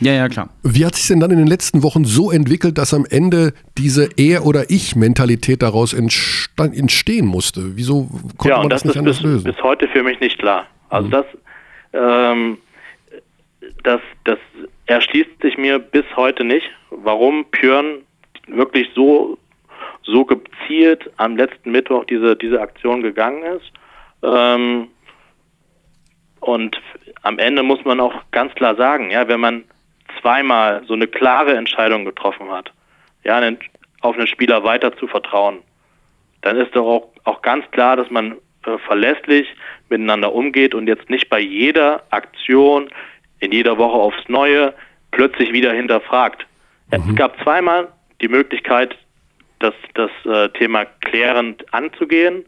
Ja, 0.00 0.12
ja, 0.12 0.28
klar. 0.28 0.48
Wie 0.62 0.86
hat 0.86 0.94
sich 0.94 1.06
denn 1.08 1.20
dann 1.20 1.30
in 1.30 1.38
den 1.38 1.46
letzten 1.46 1.82
Wochen 1.82 2.04
so 2.04 2.30
entwickelt, 2.30 2.78
dass 2.78 2.94
am 2.94 3.04
Ende 3.08 3.52
diese 3.76 4.08
Er- 4.16 4.46
oder 4.46 4.70
Ich-Mentalität 4.70 5.62
daraus 5.62 5.92
entstehen 5.92 7.26
musste? 7.26 7.76
Wieso 7.76 8.08
konnte 8.38 8.48
ja, 8.48 8.58
man 8.58 8.70
das, 8.70 8.82
das 8.82 8.88
nicht 8.88 8.98
anders 8.98 9.18
bis, 9.18 9.24
lösen? 9.24 9.44
bis 9.44 9.62
heute 9.62 9.88
für 9.88 10.02
mich 10.02 10.18
nicht 10.20 10.38
klar. 10.38 10.66
Also 10.88 11.08
mhm. 11.08 11.10
das, 11.10 11.26
ähm, 11.92 12.58
das, 13.84 14.00
das 14.24 14.38
erschließt 14.86 15.40
sich 15.40 15.56
mir 15.56 15.78
bis 15.78 16.04
heute 16.16 16.44
nicht, 16.44 16.68
warum 16.90 17.44
Björn 17.46 18.02
wirklich 18.46 18.88
so, 18.94 19.38
so 20.02 20.24
gezielt 20.24 21.10
am 21.16 21.36
letzten 21.36 21.70
Mittwoch 21.70 22.04
diese, 22.04 22.36
diese 22.36 22.60
Aktion 22.60 23.02
gegangen 23.02 23.42
ist. 23.44 23.72
Ähm, 24.22 24.88
und 26.40 26.80
am 27.22 27.38
Ende 27.38 27.62
muss 27.62 27.84
man 27.84 28.00
auch 28.00 28.14
ganz 28.32 28.52
klar 28.54 28.74
sagen, 28.74 29.10
ja, 29.10 29.28
wenn 29.28 29.40
man 29.40 29.64
zweimal 30.20 30.82
so 30.86 30.94
eine 30.94 31.06
klare 31.06 31.56
Entscheidung 31.56 32.04
getroffen 32.04 32.50
hat, 32.50 32.72
ja, 33.24 33.40
auf 34.00 34.16
einen 34.16 34.26
Spieler 34.26 34.64
weiter 34.64 34.96
zu 34.96 35.06
vertrauen, 35.06 35.58
dann 36.40 36.56
ist 36.56 36.74
doch 36.74 36.86
auch, 36.86 37.08
auch 37.24 37.42
ganz 37.42 37.64
klar, 37.70 37.96
dass 37.96 38.10
man 38.10 38.36
äh, 38.66 38.78
verlässlich 38.78 39.48
miteinander 39.88 40.32
umgeht 40.32 40.74
und 40.74 40.88
jetzt 40.88 41.08
nicht 41.08 41.28
bei 41.28 41.38
jeder 41.38 42.02
Aktion 42.10 42.90
in 43.42 43.52
jeder 43.52 43.76
Woche 43.76 43.98
aufs 43.98 44.28
Neue 44.28 44.72
plötzlich 45.10 45.52
wieder 45.52 45.72
hinterfragt. 45.72 46.46
Mhm. 46.90 47.10
Es 47.10 47.16
gab 47.16 47.40
zweimal 47.42 47.88
die 48.20 48.28
Möglichkeit, 48.28 48.96
das, 49.58 49.74
das 49.94 50.10
äh, 50.24 50.48
Thema 50.50 50.84
klärend 51.00 51.64
anzugehen. 51.74 52.44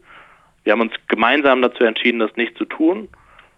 Wir 0.63 0.73
haben 0.73 0.81
uns 0.81 0.93
gemeinsam 1.07 1.61
dazu 1.61 1.83
entschieden, 1.83 2.19
das 2.19 2.35
nicht 2.35 2.57
zu 2.57 2.65
tun. 2.65 3.09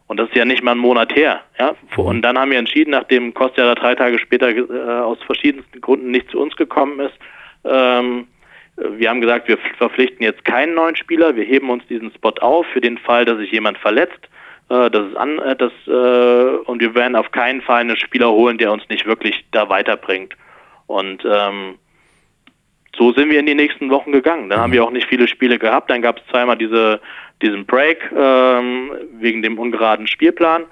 Und 0.08 0.18
das 0.18 0.30
ist 0.30 0.36
ja 0.36 0.46
nicht 0.46 0.64
mal 0.64 0.72
ein 0.72 0.78
Monat 0.78 1.16
her. 1.16 1.42
Ja? 1.60 1.76
Mhm. 1.96 2.04
Und 2.04 2.22
dann 2.24 2.40
haben 2.40 2.52
wir 2.52 2.58
entschieden, 2.58 2.92
nachdem 2.92 3.34
Kostja 3.34 3.66
da 3.66 3.76
drei 3.76 3.94
Tage 3.94 4.20
später 4.20 4.50
äh, 4.50 5.02
aus 5.02 5.20
verschiedensten 5.24 5.80
Gründen 5.80 6.12
nicht 6.12 6.30
zu 6.32 6.40
uns 6.40 6.56
gekommen 6.56 7.00
ist, 7.00 7.18
ähm, 7.64 8.28
wir 8.78 9.10
haben 9.10 9.22
gesagt, 9.22 9.48
wir 9.48 9.58
verpflichten 9.78 10.24
jetzt 10.24 10.46
keinen 10.46 10.76
neuen 10.76 10.96
Spieler, 10.96 11.36
wir 11.36 11.44
heben 11.44 11.70
uns 11.70 11.86
diesen 11.88 12.12
Spot 12.14 12.34
auf 12.42 12.66
für 12.68 12.82
den 12.82 13.00
Fall, 13.00 13.26
dass 13.26 13.38
sich 13.40 13.52
jemand 13.52 13.78
verletzt. 13.80 14.30
Äh, 14.70 14.90
das 14.90 15.08
ist 15.08 15.18
an, 15.18 15.40
äh, 15.40 15.56
das, 15.56 15.72
äh, 15.88 16.58
und 16.66 16.82
wir 16.82 16.96
werden 16.96 17.16
auf 17.16 17.32
keinen 17.32 17.62
Fall 17.62 17.82
einen 17.82 17.98
Spieler 17.98 18.32
holen, 18.32 18.58
der 18.58 18.72
uns 18.72 18.88
nicht 18.90 19.06
wirklich 19.06 19.46
da 19.52 19.70
weiterbringt. 19.70 20.36
Und 20.88 21.24
ähm, 21.26 21.76
so 22.98 23.14
sind 23.14 23.30
wir 23.30 23.40
in 23.40 23.46
die 23.46 23.56
nächsten 23.56 23.90
Wochen 23.90 24.12
gegangen. 24.12 24.50
Dann 24.50 24.60
haben 24.60 24.72
wir 24.72 24.84
auch 24.84 24.92
nicht 24.92 25.08
viele 25.08 25.28
Spiele 25.28 25.60
gehabt. 25.60 25.90
Dann 25.90 26.02
gab 26.02 26.18
es 26.18 26.28
zweimal 26.28 26.58
diese, 26.58 27.00
diesen 27.42 27.66
Break 27.66 28.12
ähm, 28.16 28.92
wegen 29.20 29.42
dem 29.42 29.60
ungeraden 29.60 30.08
Spielplan. 30.08 30.66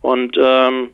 Und 0.00 0.38
ähm, 0.40 0.90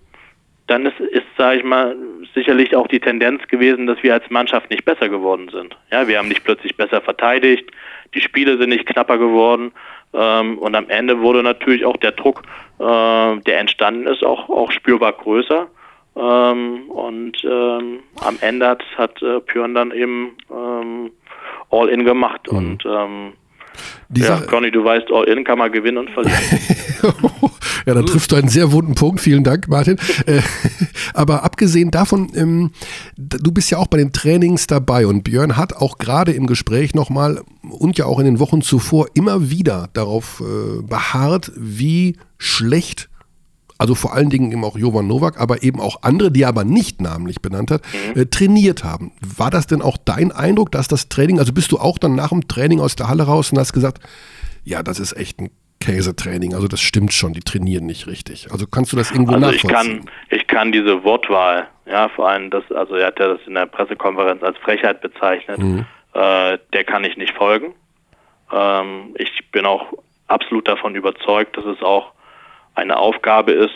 dann 0.66 0.86
ist, 0.86 0.98
ist 1.00 1.26
sage 1.36 1.58
ich 1.58 1.64
mal, 1.64 1.94
sicherlich 2.34 2.74
auch 2.74 2.88
die 2.88 3.00
Tendenz 3.00 3.46
gewesen, 3.48 3.86
dass 3.86 4.02
wir 4.02 4.14
als 4.14 4.28
Mannschaft 4.30 4.70
nicht 4.70 4.84
besser 4.84 5.08
geworden 5.08 5.50
sind. 5.52 5.76
Ja, 5.90 6.08
wir 6.08 6.18
haben 6.18 6.28
nicht 6.28 6.44
plötzlich 6.44 6.76
besser 6.76 7.00
verteidigt, 7.00 7.70
die 8.14 8.20
Spiele 8.20 8.56
sind 8.58 8.70
nicht 8.70 8.86
knapper 8.86 9.18
geworden 9.18 9.72
ähm, 10.14 10.58
und 10.58 10.74
am 10.74 10.88
Ende 10.88 11.20
wurde 11.20 11.42
natürlich 11.42 11.84
auch 11.84 11.96
der 11.96 12.12
Druck, 12.12 12.42
äh, 12.78 12.84
der 13.40 13.58
entstanden 13.58 14.06
ist, 14.06 14.24
auch, 14.24 14.48
auch 14.48 14.70
spürbar 14.70 15.12
größer. 15.12 15.68
Ähm, 16.14 16.90
und 16.90 17.42
ähm, 17.44 18.00
am 18.20 18.36
Ende 18.40 18.68
hat, 18.68 18.84
hat 18.96 19.22
äh, 19.22 19.40
Pjörn 19.40 19.74
dann 19.74 19.92
eben 19.92 20.36
ähm, 20.50 21.10
All-In 21.70 22.04
gemacht 22.04 22.50
mhm. 22.50 22.58
und 22.58 22.84
ähm, 22.86 23.32
die 24.08 24.20
ja, 24.20 24.40
Conny, 24.40 24.70
du 24.70 24.84
weißt, 24.84 25.06
All-In 25.12 25.44
kann 25.44 25.58
man 25.58 25.72
gewinnen 25.72 25.98
und 25.98 26.10
verlieren. 26.10 26.38
ja, 27.86 27.94
da 27.94 28.02
triffst 28.02 28.30
du 28.30 28.36
einen 28.36 28.48
sehr 28.48 28.72
wunden 28.72 28.94
Punkt. 28.94 29.20
Vielen 29.20 29.44
Dank, 29.44 29.68
Martin. 29.68 29.96
Äh, 30.26 30.40
aber 31.14 31.42
abgesehen 31.42 31.90
davon, 31.90 32.30
ähm, 32.36 32.70
du 33.16 33.50
bist 33.50 33.70
ja 33.70 33.78
auch 33.78 33.88
bei 33.88 33.96
den 33.96 34.12
Trainings 34.12 34.68
dabei 34.68 35.06
und 35.06 35.24
Björn 35.24 35.56
hat 35.56 35.74
auch 35.74 35.98
gerade 35.98 36.32
im 36.32 36.46
Gespräch 36.46 36.94
nochmal 36.94 37.40
und 37.68 37.98
ja 37.98 38.04
auch 38.04 38.20
in 38.20 38.24
den 38.24 38.38
Wochen 38.38 38.62
zuvor 38.62 39.08
immer 39.14 39.50
wieder 39.50 39.88
darauf 39.94 40.40
äh, 40.40 40.82
beharrt, 40.82 41.50
wie 41.56 42.18
schlecht 42.38 43.08
also 43.82 43.96
vor 43.96 44.14
allen 44.14 44.30
Dingen 44.30 44.52
eben 44.52 44.64
auch 44.64 44.78
Jovan 44.78 45.08
Novak, 45.08 45.40
aber 45.40 45.64
eben 45.64 45.80
auch 45.80 46.02
andere, 46.02 46.30
die 46.30 46.42
er 46.42 46.48
aber 46.48 46.62
nicht 46.62 47.00
namentlich 47.00 47.42
benannt 47.42 47.72
hat, 47.72 47.82
mhm. 48.14 48.20
äh, 48.20 48.26
trainiert 48.26 48.84
haben. 48.84 49.10
War 49.36 49.50
das 49.50 49.66
denn 49.66 49.82
auch 49.82 49.96
dein 49.96 50.30
Eindruck, 50.30 50.70
dass 50.70 50.86
das 50.86 51.08
Training, 51.08 51.40
also 51.40 51.52
bist 51.52 51.72
du 51.72 51.78
auch 51.78 51.98
dann 51.98 52.14
nach 52.14 52.28
dem 52.28 52.46
Training 52.46 52.80
aus 52.80 52.94
der 52.94 53.08
Halle 53.08 53.24
raus 53.24 53.50
und 53.50 53.58
hast 53.58 53.72
gesagt, 53.72 53.98
ja, 54.64 54.84
das 54.84 55.00
ist 55.00 55.16
echt 55.16 55.40
ein 55.40 55.50
Käsetraining, 55.80 56.54
also 56.54 56.68
das 56.68 56.80
stimmt 56.80 57.12
schon, 57.12 57.32
die 57.32 57.40
trainieren 57.40 57.86
nicht 57.86 58.06
richtig. 58.06 58.52
Also 58.52 58.68
kannst 58.68 58.92
du 58.92 58.96
das 58.96 59.10
irgendwo 59.10 59.34
also 59.34 59.46
nachvollziehen? 59.46 60.04
Ich 60.28 60.28
kann, 60.28 60.38
ich 60.38 60.46
kann 60.46 60.70
diese 60.70 61.02
Wortwahl, 61.02 61.66
ja, 61.86 62.08
vor 62.08 62.28
allem 62.28 62.50
das, 62.50 62.62
also 62.70 62.94
er 62.94 63.08
hat 63.08 63.18
ja 63.18 63.34
das 63.34 63.40
in 63.48 63.54
der 63.54 63.66
Pressekonferenz 63.66 64.44
als 64.44 64.56
Frechheit 64.58 65.00
bezeichnet, 65.00 65.58
mhm. 65.58 65.84
äh, 66.14 66.56
der 66.72 66.84
kann 66.84 67.02
ich 67.02 67.16
nicht 67.16 67.34
folgen. 67.34 67.74
Ähm, 68.52 69.16
ich 69.18 69.50
bin 69.50 69.66
auch 69.66 69.92
absolut 70.28 70.68
davon 70.68 70.94
überzeugt, 70.94 71.56
dass 71.56 71.64
es 71.64 71.82
auch 71.82 72.12
eine 72.74 72.96
Aufgabe 72.96 73.52
ist 73.52 73.74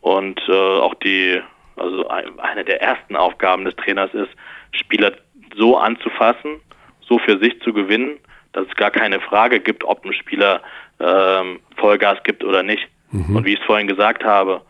und 0.00 0.40
äh, 0.48 0.52
auch 0.52 0.94
die, 0.94 1.40
also 1.76 2.08
eine 2.08 2.64
der 2.64 2.82
ersten 2.82 3.16
Aufgaben 3.16 3.64
des 3.64 3.76
Trainers 3.76 4.12
ist, 4.14 4.30
Spieler 4.72 5.12
so 5.56 5.76
anzufassen, 5.76 6.60
so 7.00 7.18
für 7.18 7.38
sich 7.38 7.60
zu 7.62 7.72
gewinnen, 7.72 8.18
dass 8.52 8.66
es 8.66 8.74
gar 8.74 8.90
keine 8.90 9.20
Frage 9.20 9.60
gibt, 9.60 9.84
ob 9.84 10.04
ein 10.04 10.12
Spieler 10.12 10.62
ähm, 11.00 11.60
Vollgas 11.76 12.22
gibt 12.24 12.44
oder 12.44 12.62
nicht. 12.62 12.88
Mhm. 13.10 13.36
Und 13.36 13.44
wie 13.44 13.54
ich 13.54 13.60
es 13.60 13.66
vorhin 13.66 13.86
gesagt 13.86 14.24
habe, 14.24 14.62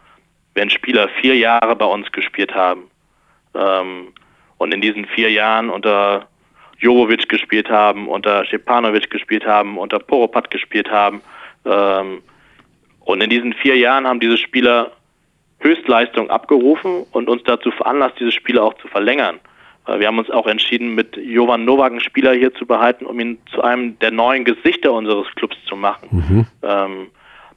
wenn 0.54 0.70
Spieler 0.70 1.08
vier 1.20 1.36
Jahre 1.36 1.76
bei 1.76 1.86
uns 1.86 2.10
gespielt 2.12 2.54
haben 2.54 2.90
ähm, 3.54 4.08
und 4.58 4.74
in 4.74 4.80
diesen 4.80 5.06
vier 5.06 5.30
Jahren 5.30 5.70
unter 5.70 6.28
Jovovic 6.78 7.28
gespielt 7.28 7.70
haben, 7.70 8.08
unter 8.08 8.44
Schepanovic 8.44 9.08
gespielt 9.08 9.46
haben, 9.46 9.78
unter 9.78 9.98
Poropat 9.98 10.50
gespielt 10.50 10.90
haben, 10.90 11.22
ähm, 11.64 12.22
und 13.04 13.22
in 13.22 13.30
diesen 13.30 13.52
vier 13.52 13.76
Jahren 13.76 14.06
haben 14.06 14.20
diese 14.20 14.38
Spieler 14.38 14.92
Höchstleistung 15.60 16.30
abgerufen 16.30 17.04
und 17.12 17.28
uns 17.28 17.42
dazu 17.44 17.70
veranlasst, 17.70 18.18
diese 18.18 18.32
Spieler 18.32 18.64
auch 18.64 18.74
zu 18.74 18.88
verlängern. 18.88 19.38
Wir 19.86 20.06
haben 20.06 20.18
uns 20.18 20.30
auch 20.30 20.46
entschieden, 20.46 20.94
mit 20.94 21.16
Jovan 21.16 21.64
Novak 21.64 21.90
einen 21.90 22.00
Spieler 22.00 22.34
hier 22.34 22.54
zu 22.54 22.66
behalten, 22.66 23.04
um 23.04 23.18
ihn 23.18 23.38
zu 23.52 23.62
einem 23.62 23.98
der 23.98 24.12
neuen 24.12 24.44
Gesichter 24.44 24.92
unseres 24.92 25.26
Clubs 25.34 25.56
zu 25.66 25.74
machen. 25.74 26.08
Mhm. 26.10 26.46
Ähm, 26.62 27.06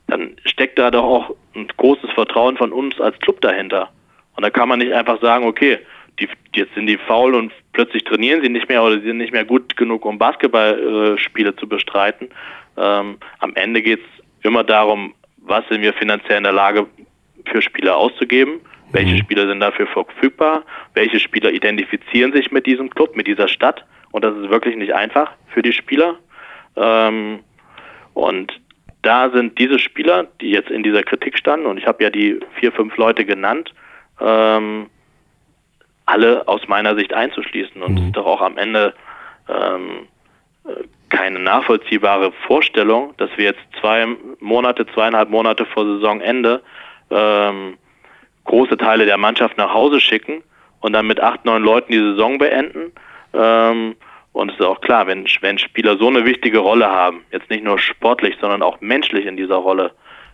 dann 0.08 0.36
steckt 0.46 0.80
da 0.80 0.90
doch 0.90 1.04
auch 1.04 1.36
ein 1.56 1.68
großes 1.78 2.12
Vertrauen 2.12 2.58
von 2.58 2.72
uns 2.72 3.00
als 3.00 3.18
Club 3.20 3.42
dahinter. 3.42 3.90
Und 4.36 4.44
da 4.44 4.50
kann 4.50 4.70
man 4.70 4.80
nicht 4.80 4.94
einfach 4.94 5.22
sagen, 5.22 5.46
okay, 5.46 5.80
die, 6.20 6.28
jetzt 6.56 6.74
sind 6.74 6.88
die 6.88 6.98
faul 6.98 7.36
und 7.36 7.52
plötzlich 7.74 8.04
trainieren 8.04 8.42
sie 8.42 8.50
nicht 8.50 8.70
mehr 8.70 8.84
oder 8.84 9.00
sie 9.00 9.08
sind 9.08 9.18
nicht 9.18 9.34
mehr 9.34 9.46
gut 9.46 9.78
genug, 9.78 10.06
um 10.06 10.18
Basketballspiele 10.18 11.50
äh, 11.50 11.56
zu 11.56 11.68
bestreiten. 11.68 12.30
Ähm, 12.78 13.18
am 13.40 13.56
Ende 13.56 13.82
geht 13.82 14.00
es 14.00 14.46
immer 14.46 14.64
darum, 14.64 15.14
was 15.46 15.68
sind 15.70 15.82
wir 15.82 15.94
finanziell 15.94 16.38
in 16.38 16.44
der 16.44 16.54
Lage 16.54 16.88
für 17.46 17.62
Spieler 17.62 17.96
auszugeben, 17.98 18.60
welche 18.92 19.14
mhm. 19.14 19.20
Spieler 19.20 19.48
sind 19.48 19.60
dafür 19.60 19.88
verfügbar, 19.88 20.64
welche 20.94 21.20
Spieler 21.20 21.52
identifizieren 21.52 22.34
sich 22.34 22.52
mit 22.52 22.66
diesem 22.66 22.90
Club, 22.90 23.16
mit 23.16 23.28
dieser 23.28 23.48
Stadt 23.48 23.86
und 24.12 24.24
das 24.24 24.36
ist 24.38 24.50
wirklich 24.50 24.76
nicht 24.76 24.94
einfach 24.94 25.32
für 25.48 25.62
die 25.62 25.74
Spieler. 25.74 26.18
Ähm, 26.76 27.40
und 28.14 28.54
da 29.02 29.30
sind 29.30 29.60
diese 29.60 29.78
Spieler, 29.78 30.28
die 30.42 30.50
jetzt 30.50 30.72
in 30.72 30.84
dieser 30.84 31.04
Kritik 31.04 31.38
standen, 31.38 31.66
und 31.66 31.78
ich 31.78 31.86
habe 31.86 32.04
ja 32.04 32.10
die 32.10 32.40
vier, 32.60 32.72
fünf 32.72 32.96
Leute 32.98 33.26
genannt, 33.26 33.74
ähm, 34.20 34.90
alle 36.06 36.48
aus 36.48 36.68
meiner 36.68 36.96
Sicht 36.96 37.14
einzuschließen. 37.14 37.82
Und 37.82 37.96
es 37.96 38.02
mhm. 38.02 38.08
ist 38.08 38.16
doch 38.16 38.26
auch 38.26 38.42
am 38.42 38.58
Ende 38.58 38.94
ähm, 39.50 40.08
keine 41.10 41.40
nachvollziehbare 41.40 42.32
Vorstellung, 42.48 43.14
dass 43.18 43.30
wir 43.38 43.46
jetzt 43.46 43.62
zwei 43.80 44.08
Monate, 44.40 44.86
zweieinhalb 44.88 45.30
Monate 45.30 45.66
vor 45.66 45.86
Saisonende 45.86 46.62
ähm, 47.12 47.78
große 48.46 48.78
Teile 48.78 49.06
der 49.06 49.18
Mannschaft 49.18 49.58
nach 49.58 49.74
Hause 49.74 50.00
schicken 50.00 50.44
und 50.80 50.94
dann 50.94 51.08
mit 51.08 51.20
acht, 51.20 51.46
neun 51.46 51.64
Leuten 51.64 51.92
die 51.92 52.00
Saison 52.00 52.38
beenden. 52.38 52.92
Ähm, 53.34 53.96
und 54.34 54.52
es 54.52 54.60
ist 54.60 54.66
auch 54.66 54.82
klar, 54.82 55.08
wenn, 55.08 55.26
wenn 55.42 55.58
Spieler 55.58 55.98
so 55.98 56.08
eine 56.08 56.26
wichtige 56.26 56.60
Rolle 56.60 56.90
haben, 56.90 57.24
jetzt 57.32 57.50
nicht 57.50 57.64
nur 57.64 57.80
sportlich, 57.80 58.36
sondern 58.42 58.62
auch 58.62 58.82
menschlich 58.82 59.26
in 59.26 59.38
dieser 59.38 59.56
Rolle, 59.56 59.92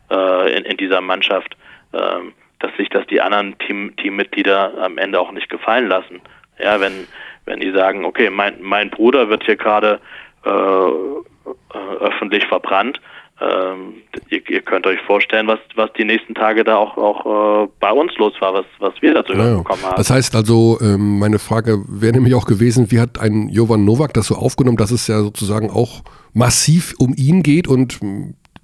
äh, 0.10 0.57
in, 0.57 0.65
in 0.65 0.77
dieser 0.77 1.02
Mannschaft, 1.02 1.56
ähm, 1.93 2.34
dass 2.60 2.76
sich 2.77 2.89
das 2.89 3.06
die 3.07 3.22
anderen 3.22 3.57
Team, 3.60 3.95
Teammitglieder 3.98 4.73
am 4.81 4.98
Ende 4.98 5.19
auch 5.19 5.31
nicht 5.31 5.49
gefallen 5.49 5.88
lassen. 5.88 6.22
Ja, 6.60 6.80
wenn, 6.80 7.07
wenn 7.45 7.60
die 7.60 7.72
sagen, 7.72 8.06
okay, 8.06 8.30
mein, 8.30 8.61
mein 8.61 8.89
Bruder 8.89 9.30
wird 9.30 9.43
hier 9.45 9.56
gerade 9.56 9.99
öffentlich 10.43 12.45
verbrannt, 12.47 12.99
ähm, 13.41 14.03
ihr, 14.30 14.47
ihr, 14.49 14.61
könnt 14.61 14.85
euch 14.85 14.99
vorstellen, 15.07 15.47
was, 15.47 15.59
was 15.76 15.89
die 15.97 16.05
nächsten 16.05 16.35
Tage 16.35 16.63
da 16.63 16.77
auch, 16.77 16.95
auch 16.95 17.65
äh, 17.65 17.69
bei 17.80 17.91
uns 17.91 18.15
los 18.18 18.34
war, 18.39 18.53
was, 18.53 18.65
was 18.77 18.93
wir 19.01 19.15
dazu 19.15 19.34
ja, 19.34 19.57
bekommen 19.57 19.81
haben. 19.81 19.95
Das 19.97 20.11
heißt 20.11 20.35
also, 20.35 20.77
ähm, 20.80 21.18
meine 21.18 21.39
Frage 21.39 21.84
wäre 21.88 22.13
nämlich 22.13 22.35
auch 22.35 22.45
gewesen, 22.45 22.91
wie 22.91 22.99
hat 22.99 23.19
ein 23.19 23.49
Jovan 23.49 23.84
Novak 23.84 24.13
das 24.13 24.27
so 24.27 24.35
aufgenommen, 24.35 24.77
dass 24.77 24.91
es 24.91 25.07
ja 25.07 25.22
sozusagen 25.22 25.72
auch 25.72 26.03
massiv 26.34 26.93
um 26.99 27.15
ihn 27.18 27.41
geht 27.41 27.68
und 27.68 27.99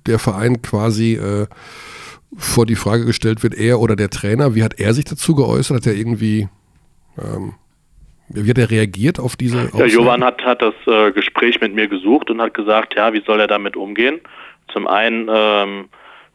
der 0.05 0.19
Verein 0.19 0.61
quasi 0.61 1.15
äh, 1.15 1.47
vor 2.35 2.67
die 2.67 2.75
Frage 2.75 3.05
gestellt 3.05 3.41
wird, 3.41 3.55
er 3.55 3.79
oder 3.79 3.95
der 3.95 4.11
Trainer, 4.11 4.53
wie 4.53 4.63
hat 4.63 4.79
er 4.79 4.93
sich 4.93 5.05
dazu 5.05 5.33
geäußert? 5.33 5.77
Hat 5.77 5.87
er 5.87 5.95
irgendwie 5.95 6.49
ähm, 7.17 7.55
wie 8.29 8.49
hat 8.49 8.57
er 8.57 8.69
reagiert 8.69 9.19
auf 9.19 9.35
diese 9.35 9.69
Ja, 9.73 9.85
Jovan 9.85 10.23
hat, 10.23 10.43
hat 10.43 10.61
das 10.61 10.73
äh, 10.85 11.11
Gespräch 11.11 11.61
mit 11.61 11.73
mir 11.73 11.87
gesucht 11.87 12.29
und 12.29 12.41
hat 12.41 12.53
gesagt, 12.53 12.95
ja, 12.95 13.13
wie 13.13 13.23
soll 13.25 13.39
er 13.39 13.47
damit 13.47 13.75
umgehen? 13.75 14.19
Zum 14.71 14.87
einen 14.87 15.29
ähm, 15.31 15.89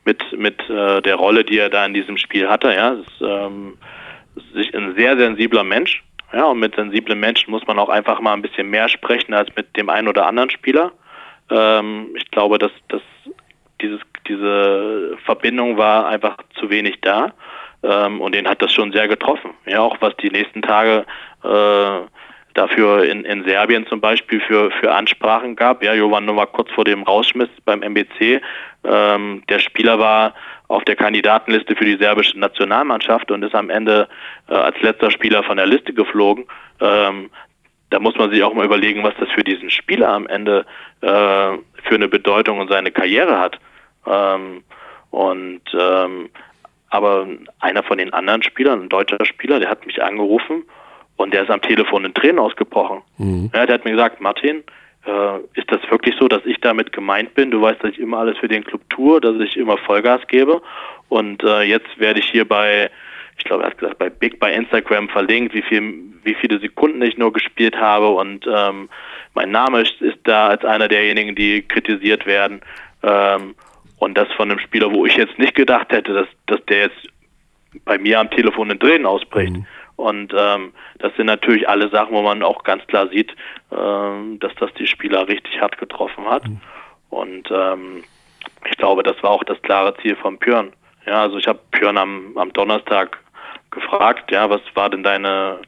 mit, 0.04 0.24
mit 0.36 0.58
äh, 0.68 1.02
der 1.02 1.16
Rolle, 1.16 1.44
die 1.44 1.58
er 1.58 1.68
da 1.68 1.84
in 1.84 1.94
diesem 1.94 2.16
Spiel 2.16 2.48
hatte. 2.48 2.74
Ja, 2.74 2.90
ist, 2.92 3.20
ähm, 3.20 3.76
ist 4.54 4.74
ein 4.74 4.94
sehr 4.96 5.16
sensibler 5.16 5.64
Mensch. 5.64 6.02
Ja, 6.32 6.44
und 6.44 6.60
mit 6.60 6.74
sensiblen 6.74 7.20
Menschen 7.20 7.50
muss 7.50 7.66
man 7.66 7.78
auch 7.78 7.90
einfach 7.90 8.20
mal 8.20 8.32
ein 8.32 8.42
bisschen 8.42 8.70
mehr 8.70 8.88
sprechen 8.88 9.34
als 9.34 9.54
mit 9.54 9.76
dem 9.76 9.90
einen 9.90 10.08
oder 10.08 10.26
anderen 10.26 10.48
Spieler. 10.48 10.92
Ähm, 11.50 12.08
ich 12.16 12.30
glaube, 12.30 12.58
dass, 12.58 12.72
dass 12.88 13.02
dieses, 13.82 14.00
diese 14.26 15.18
Verbindung 15.24 15.76
war 15.76 16.06
einfach 16.08 16.38
zu 16.58 16.70
wenig 16.70 17.00
da. 17.02 17.32
Ähm, 17.82 18.20
und 18.20 18.34
den 18.34 18.48
hat 18.48 18.62
das 18.62 18.72
schon 18.72 18.92
sehr 18.92 19.08
getroffen. 19.08 19.50
Ja, 19.66 19.80
auch 19.80 19.96
was 20.00 20.16
die 20.16 20.30
nächsten 20.30 20.62
Tage 20.62 21.04
dafür 22.54 23.04
in, 23.04 23.24
in 23.24 23.44
Serbien 23.44 23.86
zum 23.86 24.00
Beispiel 24.00 24.40
für, 24.40 24.70
für 24.72 24.92
Ansprachen 24.92 25.56
gab. 25.56 25.82
Ja, 25.82 25.94
Jovan 25.94 26.24
Novak 26.24 26.52
kurz 26.52 26.70
vor 26.70 26.84
dem 26.84 27.02
Rausschmiss 27.02 27.48
beim 27.64 27.82
MBC. 27.82 28.40
Ähm, 28.84 29.42
der 29.48 29.58
Spieler 29.58 29.98
war 29.98 30.34
auf 30.68 30.84
der 30.84 30.96
Kandidatenliste 30.96 31.76
für 31.76 31.84
die 31.84 31.96
serbische 31.96 32.38
Nationalmannschaft 32.38 33.30
und 33.30 33.42
ist 33.42 33.54
am 33.54 33.70
Ende 33.70 34.08
äh, 34.48 34.54
als 34.54 34.80
letzter 34.80 35.10
Spieler 35.10 35.42
von 35.42 35.56
der 35.56 35.66
Liste 35.66 35.92
geflogen. 35.92 36.46
Ähm, 36.80 37.30
da 37.90 38.00
muss 38.00 38.16
man 38.16 38.30
sich 38.30 38.42
auch 38.42 38.54
mal 38.54 38.64
überlegen, 38.64 39.02
was 39.02 39.14
das 39.20 39.30
für 39.30 39.44
diesen 39.44 39.70
Spieler 39.70 40.08
am 40.08 40.26
Ende 40.26 40.64
äh, 41.02 41.06
für 41.06 41.94
eine 41.94 42.08
Bedeutung 42.08 42.58
und 42.58 42.70
seine 42.70 42.90
Karriere 42.90 43.38
hat. 43.38 43.58
Ähm, 44.06 44.64
und 45.10 45.62
ähm, 45.78 46.30
aber 46.88 47.26
einer 47.60 47.82
von 47.82 47.98
den 47.98 48.12
anderen 48.12 48.42
Spielern, 48.42 48.82
ein 48.82 48.88
deutscher 48.88 49.24
Spieler, 49.24 49.60
der 49.60 49.70
hat 49.70 49.86
mich 49.86 50.02
angerufen 50.02 50.64
und 51.22 51.32
der 51.32 51.42
ist 51.42 51.50
am 51.50 51.62
Telefon 51.62 52.04
in 52.04 52.14
Tränen 52.14 52.38
ausgebrochen. 52.38 53.02
Mhm. 53.18 53.50
Ja, 53.54 53.66
der 53.66 53.74
hat 53.74 53.84
mir 53.84 53.92
gesagt, 53.92 54.20
Martin, 54.20 54.62
äh, 55.06 55.38
ist 55.54 55.70
das 55.70 55.80
wirklich 55.90 56.14
so, 56.18 56.28
dass 56.28 56.44
ich 56.44 56.60
damit 56.60 56.92
gemeint 56.92 57.34
bin? 57.34 57.50
Du 57.50 57.60
weißt, 57.60 57.82
dass 57.82 57.92
ich 57.92 57.98
immer 57.98 58.18
alles 58.18 58.38
für 58.38 58.48
den 58.48 58.64
Club 58.64 58.82
tue, 58.90 59.20
dass 59.20 59.36
ich 59.40 59.56
immer 59.56 59.76
Vollgas 59.78 60.20
gebe. 60.28 60.62
Und 61.08 61.42
äh, 61.42 61.62
jetzt 61.62 61.98
werde 61.98 62.20
ich 62.20 62.26
hier 62.30 62.46
bei, 62.46 62.90
ich 63.36 63.44
glaube, 63.44 63.64
er 63.64 63.70
hat 63.70 63.78
gesagt, 63.78 63.98
bei 63.98 64.10
Big 64.10 64.38
bei 64.38 64.52
Instagram 64.52 65.08
verlinkt, 65.08 65.54
wie 65.54 65.62
viel, 65.62 65.94
wie 66.22 66.34
viele 66.34 66.58
Sekunden 66.60 67.02
ich 67.02 67.16
nur 67.18 67.32
gespielt 67.32 67.76
habe. 67.76 68.08
Und 68.08 68.46
ähm, 68.46 68.88
mein 69.34 69.50
Name 69.50 69.82
ist, 69.82 70.00
ist 70.00 70.18
da 70.24 70.48
als 70.48 70.64
einer 70.64 70.88
derjenigen, 70.88 71.34
die 71.34 71.62
kritisiert 71.62 72.26
werden. 72.26 72.60
Ähm, 73.02 73.54
und 73.98 74.16
das 74.16 74.28
von 74.32 74.50
einem 74.50 74.58
Spieler, 74.58 74.92
wo 74.92 75.06
ich 75.06 75.16
jetzt 75.16 75.38
nicht 75.38 75.54
gedacht 75.54 75.92
hätte, 75.92 76.12
dass, 76.12 76.26
dass 76.46 76.64
der 76.66 76.80
jetzt 76.82 77.08
bei 77.84 77.98
mir 77.98 78.20
am 78.20 78.30
Telefon 78.30 78.70
in 78.70 78.78
Tränen 78.78 79.06
ausbricht. 79.06 79.52
Mhm. 79.52 79.66
Und 80.02 80.34
ähm, 80.36 80.72
das 80.98 81.14
sind 81.14 81.26
natürlich 81.26 81.68
alle 81.68 81.88
Sachen, 81.88 82.12
wo 82.12 82.22
man 82.22 82.42
auch 82.42 82.64
ganz 82.64 82.84
klar 82.88 83.06
sieht, 83.06 83.36
ähm, 83.70 84.40
dass 84.40 84.52
das 84.56 84.74
die 84.74 84.88
Spieler 84.88 85.28
richtig 85.28 85.60
hart 85.60 85.78
getroffen 85.78 86.28
hat. 86.28 86.44
Mhm. 86.44 86.60
Und 87.08 87.48
ähm, 87.52 88.02
ich 88.68 88.76
glaube, 88.78 89.04
das 89.04 89.22
war 89.22 89.30
auch 89.30 89.44
das 89.44 89.62
klare 89.62 89.94
Ziel 89.98 90.16
von 90.16 90.38
Björn. 90.38 90.72
Ja, 91.06 91.22
also 91.22 91.38
ich 91.38 91.46
habe 91.46 91.60
Björn 91.70 91.98
am, 91.98 92.36
am 92.36 92.52
Donnerstag 92.52 93.16
gefragt, 93.70 94.32
ja, 94.32 94.50
was 94.50 94.60
war 94.74 94.90
denn 94.90 95.04
deine, 95.04 95.60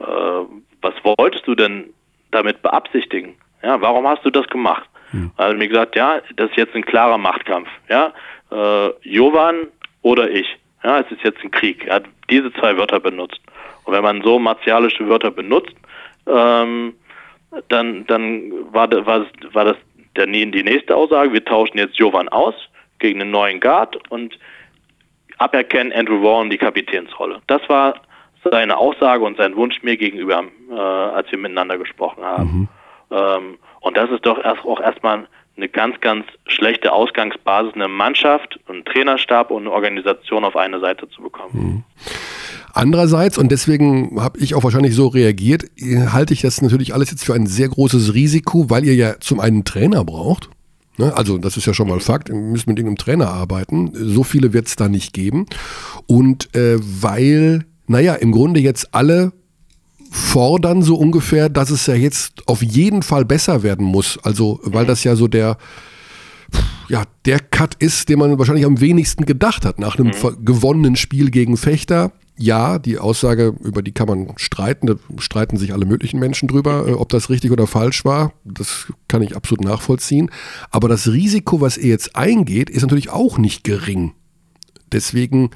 äh, 0.00 0.04
was 0.04 0.94
wolltest 1.02 1.46
du 1.46 1.54
denn 1.54 1.94
damit 2.30 2.60
beabsichtigen? 2.60 3.36
Ja, 3.62 3.80
warum 3.80 4.06
hast 4.06 4.22
du 4.26 4.30
das 4.30 4.46
gemacht? 4.48 4.86
Mhm. 5.12 5.32
Er 5.38 5.48
hat 5.48 5.56
mir 5.56 5.68
gesagt, 5.68 5.96
ja, 5.96 6.20
das 6.36 6.50
ist 6.50 6.58
jetzt 6.58 6.74
ein 6.74 6.84
klarer 6.84 7.16
Machtkampf. 7.16 7.70
Ja, 7.88 8.12
äh, 8.50 8.90
Jovan 9.00 9.68
oder 10.02 10.30
ich. 10.30 10.58
Ja, 10.84 10.98
es 10.98 11.10
ist 11.10 11.22
jetzt 11.22 11.42
ein 11.42 11.50
Krieg. 11.50 11.86
Er 11.86 11.96
hat 11.96 12.04
diese 12.28 12.52
zwei 12.52 12.76
Wörter 12.76 13.00
benutzt. 13.00 13.40
Und 13.84 13.92
wenn 13.92 14.02
man 14.02 14.22
so 14.22 14.38
martialische 14.38 15.08
Wörter 15.08 15.30
benutzt, 15.30 15.74
ähm, 16.26 16.94
dann, 17.68 18.06
dann 18.06 18.52
war, 18.72 18.90
war, 19.06 19.26
war 19.52 19.64
das 19.64 19.76
der, 20.16 20.26
die 20.26 20.62
nächste 20.62 20.94
Aussage, 20.94 21.32
wir 21.32 21.44
tauschen 21.44 21.78
jetzt 21.78 21.98
Jovan 21.98 22.28
aus 22.28 22.54
gegen 22.98 23.20
einen 23.20 23.30
neuen 23.30 23.60
Guard 23.60 23.96
und 24.10 24.38
aberkennen 25.38 25.92
Andrew 25.92 26.22
Warren 26.22 26.50
die 26.50 26.58
Kapitänsrolle. 26.58 27.40
Das 27.46 27.66
war 27.68 27.94
seine 28.44 28.76
Aussage 28.76 29.24
und 29.24 29.36
sein 29.36 29.56
Wunsch 29.56 29.82
mir 29.82 29.96
gegenüber, 29.96 30.44
äh, 30.70 30.74
als 30.74 31.30
wir 31.30 31.38
miteinander 31.38 31.78
gesprochen 31.78 32.24
haben. 32.24 32.44
Mhm. 32.44 32.68
Ähm, 33.10 33.58
und 33.80 33.96
das 33.96 34.10
ist 34.10 34.26
doch 34.26 34.42
erst, 34.42 34.64
auch 34.64 34.80
erstmal 34.80 35.26
eine 35.56 35.68
ganz, 35.68 36.00
ganz 36.00 36.26
schlechte 36.46 36.92
Ausgangsbasis, 36.92 37.74
eine 37.74 37.88
Mannschaft, 37.88 38.58
einen 38.68 38.84
Trainerstab 38.84 39.50
und 39.50 39.62
eine 39.62 39.72
Organisation 39.72 40.44
auf 40.44 40.56
eine 40.56 40.80
Seite 40.80 41.08
zu 41.10 41.22
bekommen. 41.22 41.52
Mhm. 41.52 41.84
Andererseits, 42.72 43.38
und 43.38 43.52
deswegen 43.52 44.20
habe 44.20 44.38
ich 44.38 44.54
auch 44.54 44.64
wahrscheinlich 44.64 44.94
so 44.94 45.08
reagiert, 45.08 45.64
halte 46.06 46.34
ich 46.34 46.42
das 46.42 46.62
natürlich 46.62 46.94
alles 46.94 47.10
jetzt 47.10 47.24
für 47.24 47.34
ein 47.34 47.46
sehr 47.46 47.68
großes 47.68 48.14
Risiko, 48.14 48.70
weil 48.70 48.84
ihr 48.84 48.94
ja 48.94 49.20
zum 49.20 49.40
einen 49.40 49.64
Trainer 49.64 50.04
braucht. 50.04 50.48
Ne? 50.98 51.16
Also 51.16 51.38
das 51.38 51.56
ist 51.56 51.66
ja 51.66 51.74
schon 51.74 51.88
mal 51.88 52.00
Fakt, 52.00 52.28
ihr 52.28 52.34
müsst 52.34 52.66
mit 52.66 52.78
irgendeinem 52.78 52.98
Trainer 52.98 53.28
arbeiten. 53.28 53.92
So 53.94 54.24
viele 54.24 54.52
wird 54.52 54.68
es 54.68 54.76
da 54.76 54.88
nicht 54.88 55.12
geben. 55.12 55.46
Und 56.06 56.54
äh, 56.54 56.76
weil, 56.80 57.64
naja, 57.86 58.14
im 58.14 58.32
Grunde 58.32 58.60
jetzt 58.60 58.94
alle 58.94 59.32
fordern 60.10 60.82
so 60.82 60.96
ungefähr, 60.96 61.48
dass 61.48 61.70
es 61.70 61.86
ja 61.86 61.94
jetzt 61.94 62.46
auf 62.46 62.62
jeden 62.62 63.02
Fall 63.02 63.24
besser 63.24 63.62
werden 63.62 63.86
muss. 63.86 64.18
Also, 64.22 64.60
weil 64.62 64.84
das 64.84 65.04
ja 65.04 65.16
so 65.16 65.26
der, 65.26 65.56
ja, 66.88 67.04
der 67.24 67.40
Cut 67.40 67.74
ist, 67.76 68.10
den 68.10 68.18
man 68.18 68.38
wahrscheinlich 68.38 68.66
am 68.66 68.80
wenigsten 68.80 69.24
gedacht 69.24 69.64
hat 69.64 69.78
nach 69.78 69.98
einem 69.98 70.08
mhm. 70.08 70.44
gewonnenen 70.44 70.96
Spiel 70.96 71.30
gegen 71.30 71.56
Fechter. 71.56 72.12
Ja, 72.38 72.78
die 72.78 72.98
Aussage, 72.98 73.54
über 73.60 73.82
die 73.82 73.92
kann 73.92 74.08
man 74.08 74.32
streiten, 74.36 74.86
da 74.86 74.94
streiten 75.18 75.58
sich 75.58 75.72
alle 75.74 75.84
möglichen 75.84 76.18
Menschen 76.18 76.48
drüber, 76.48 76.88
äh, 76.88 76.92
ob 76.92 77.10
das 77.10 77.30
richtig 77.30 77.50
oder 77.50 77.66
falsch 77.66 78.04
war. 78.04 78.32
Das 78.44 78.86
kann 79.08 79.22
ich 79.22 79.36
absolut 79.36 79.64
nachvollziehen. 79.64 80.30
Aber 80.70 80.88
das 80.88 81.08
Risiko, 81.08 81.60
was 81.60 81.76
er 81.76 81.88
jetzt 81.88 82.16
eingeht, 82.16 82.70
ist 82.70 82.82
natürlich 82.82 83.10
auch 83.10 83.38
nicht 83.38 83.64
gering. 83.64 84.14
Deswegen, 84.92 85.50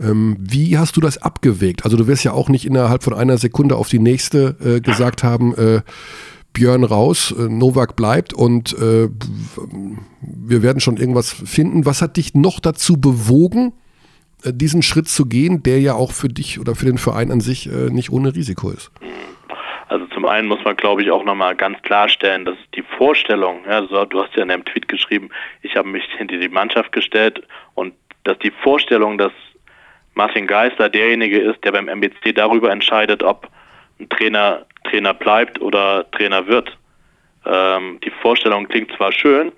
ähm, 0.00 0.36
wie 0.38 0.78
hast 0.78 0.96
du 0.96 1.00
das 1.00 1.18
abgewegt? 1.18 1.84
Also 1.84 1.96
du 1.96 2.06
wirst 2.06 2.24
ja 2.24 2.32
auch 2.32 2.48
nicht 2.48 2.66
innerhalb 2.66 3.02
von 3.02 3.14
einer 3.14 3.38
Sekunde 3.38 3.76
auf 3.76 3.88
die 3.88 3.98
nächste 3.98 4.56
äh, 4.62 4.80
gesagt 4.80 5.22
haben, 5.22 5.54
äh, 5.54 5.80
Björn 6.52 6.84
raus, 6.84 7.34
äh, 7.36 7.48
Novak 7.48 7.96
bleibt 7.96 8.34
und 8.34 8.74
äh, 8.78 9.08
wir 10.20 10.62
werden 10.62 10.80
schon 10.80 10.98
irgendwas 10.98 11.30
finden. 11.30 11.86
Was 11.86 12.02
hat 12.02 12.16
dich 12.16 12.34
noch 12.34 12.60
dazu 12.60 12.98
bewogen, 12.98 13.72
diesen 14.44 14.82
Schritt 14.82 15.08
zu 15.08 15.26
gehen, 15.26 15.62
der 15.62 15.80
ja 15.80 15.94
auch 15.94 16.12
für 16.12 16.28
dich 16.28 16.58
oder 16.60 16.74
für 16.74 16.86
den 16.86 16.98
Verein 16.98 17.30
an 17.30 17.40
sich 17.40 17.66
äh, 17.66 17.90
nicht 17.90 18.10
ohne 18.10 18.34
Risiko 18.34 18.70
ist? 18.70 18.90
Also 19.88 20.06
zum 20.06 20.24
einen 20.24 20.48
muss 20.48 20.64
man, 20.64 20.76
glaube 20.76 21.02
ich, 21.02 21.10
auch 21.10 21.24
nochmal 21.24 21.54
ganz 21.54 21.80
klarstellen, 21.82 22.44
dass 22.44 22.56
die 22.74 22.82
Vorstellung, 22.96 23.60
ja, 23.66 23.80
also 23.80 24.04
du 24.06 24.22
hast 24.22 24.34
ja 24.34 24.42
in 24.42 24.50
einem 24.50 24.64
Tweet 24.64 24.88
geschrieben, 24.88 25.28
ich 25.60 25.76
habe 25.76 25.88
mich 25.88 26.04
hinter 26.16 26.38
die 26.38 26.48
Mannschaft 26.48 26.92
gestellt 26.92 27.42
und 27.74 27.94
dass 28.24 28.38
die 28.38 28.52
Vorstellung, 28.62 29.18
dass 29.18 29.32
Martin 30.14 30.46
Geisler 30.46 30.88
derjenige 30.88 31.38
ist, 31.38 31.62
der 31.64 31.72
beim 31.72 31.88
MBC 31.88 32.34
darüber 32.34 32.70
entscheidet, 32.70 33.22
ob 33.22 33.48
ein 33.98 34.08
Trainer 34.08 34.64
Trainer 34.84 35.14
bleibt 35.14 35.60
oder 35.60 36.10
Trainer 36.10 36.46
wird. 36.46 36.76
Ähm, 37.44 37.98
die 38.04 38.10
Vorstellung 38.10 38.68
klingt 38.68 38.92
zwar 38.96 39.12
schön 39.12 39.52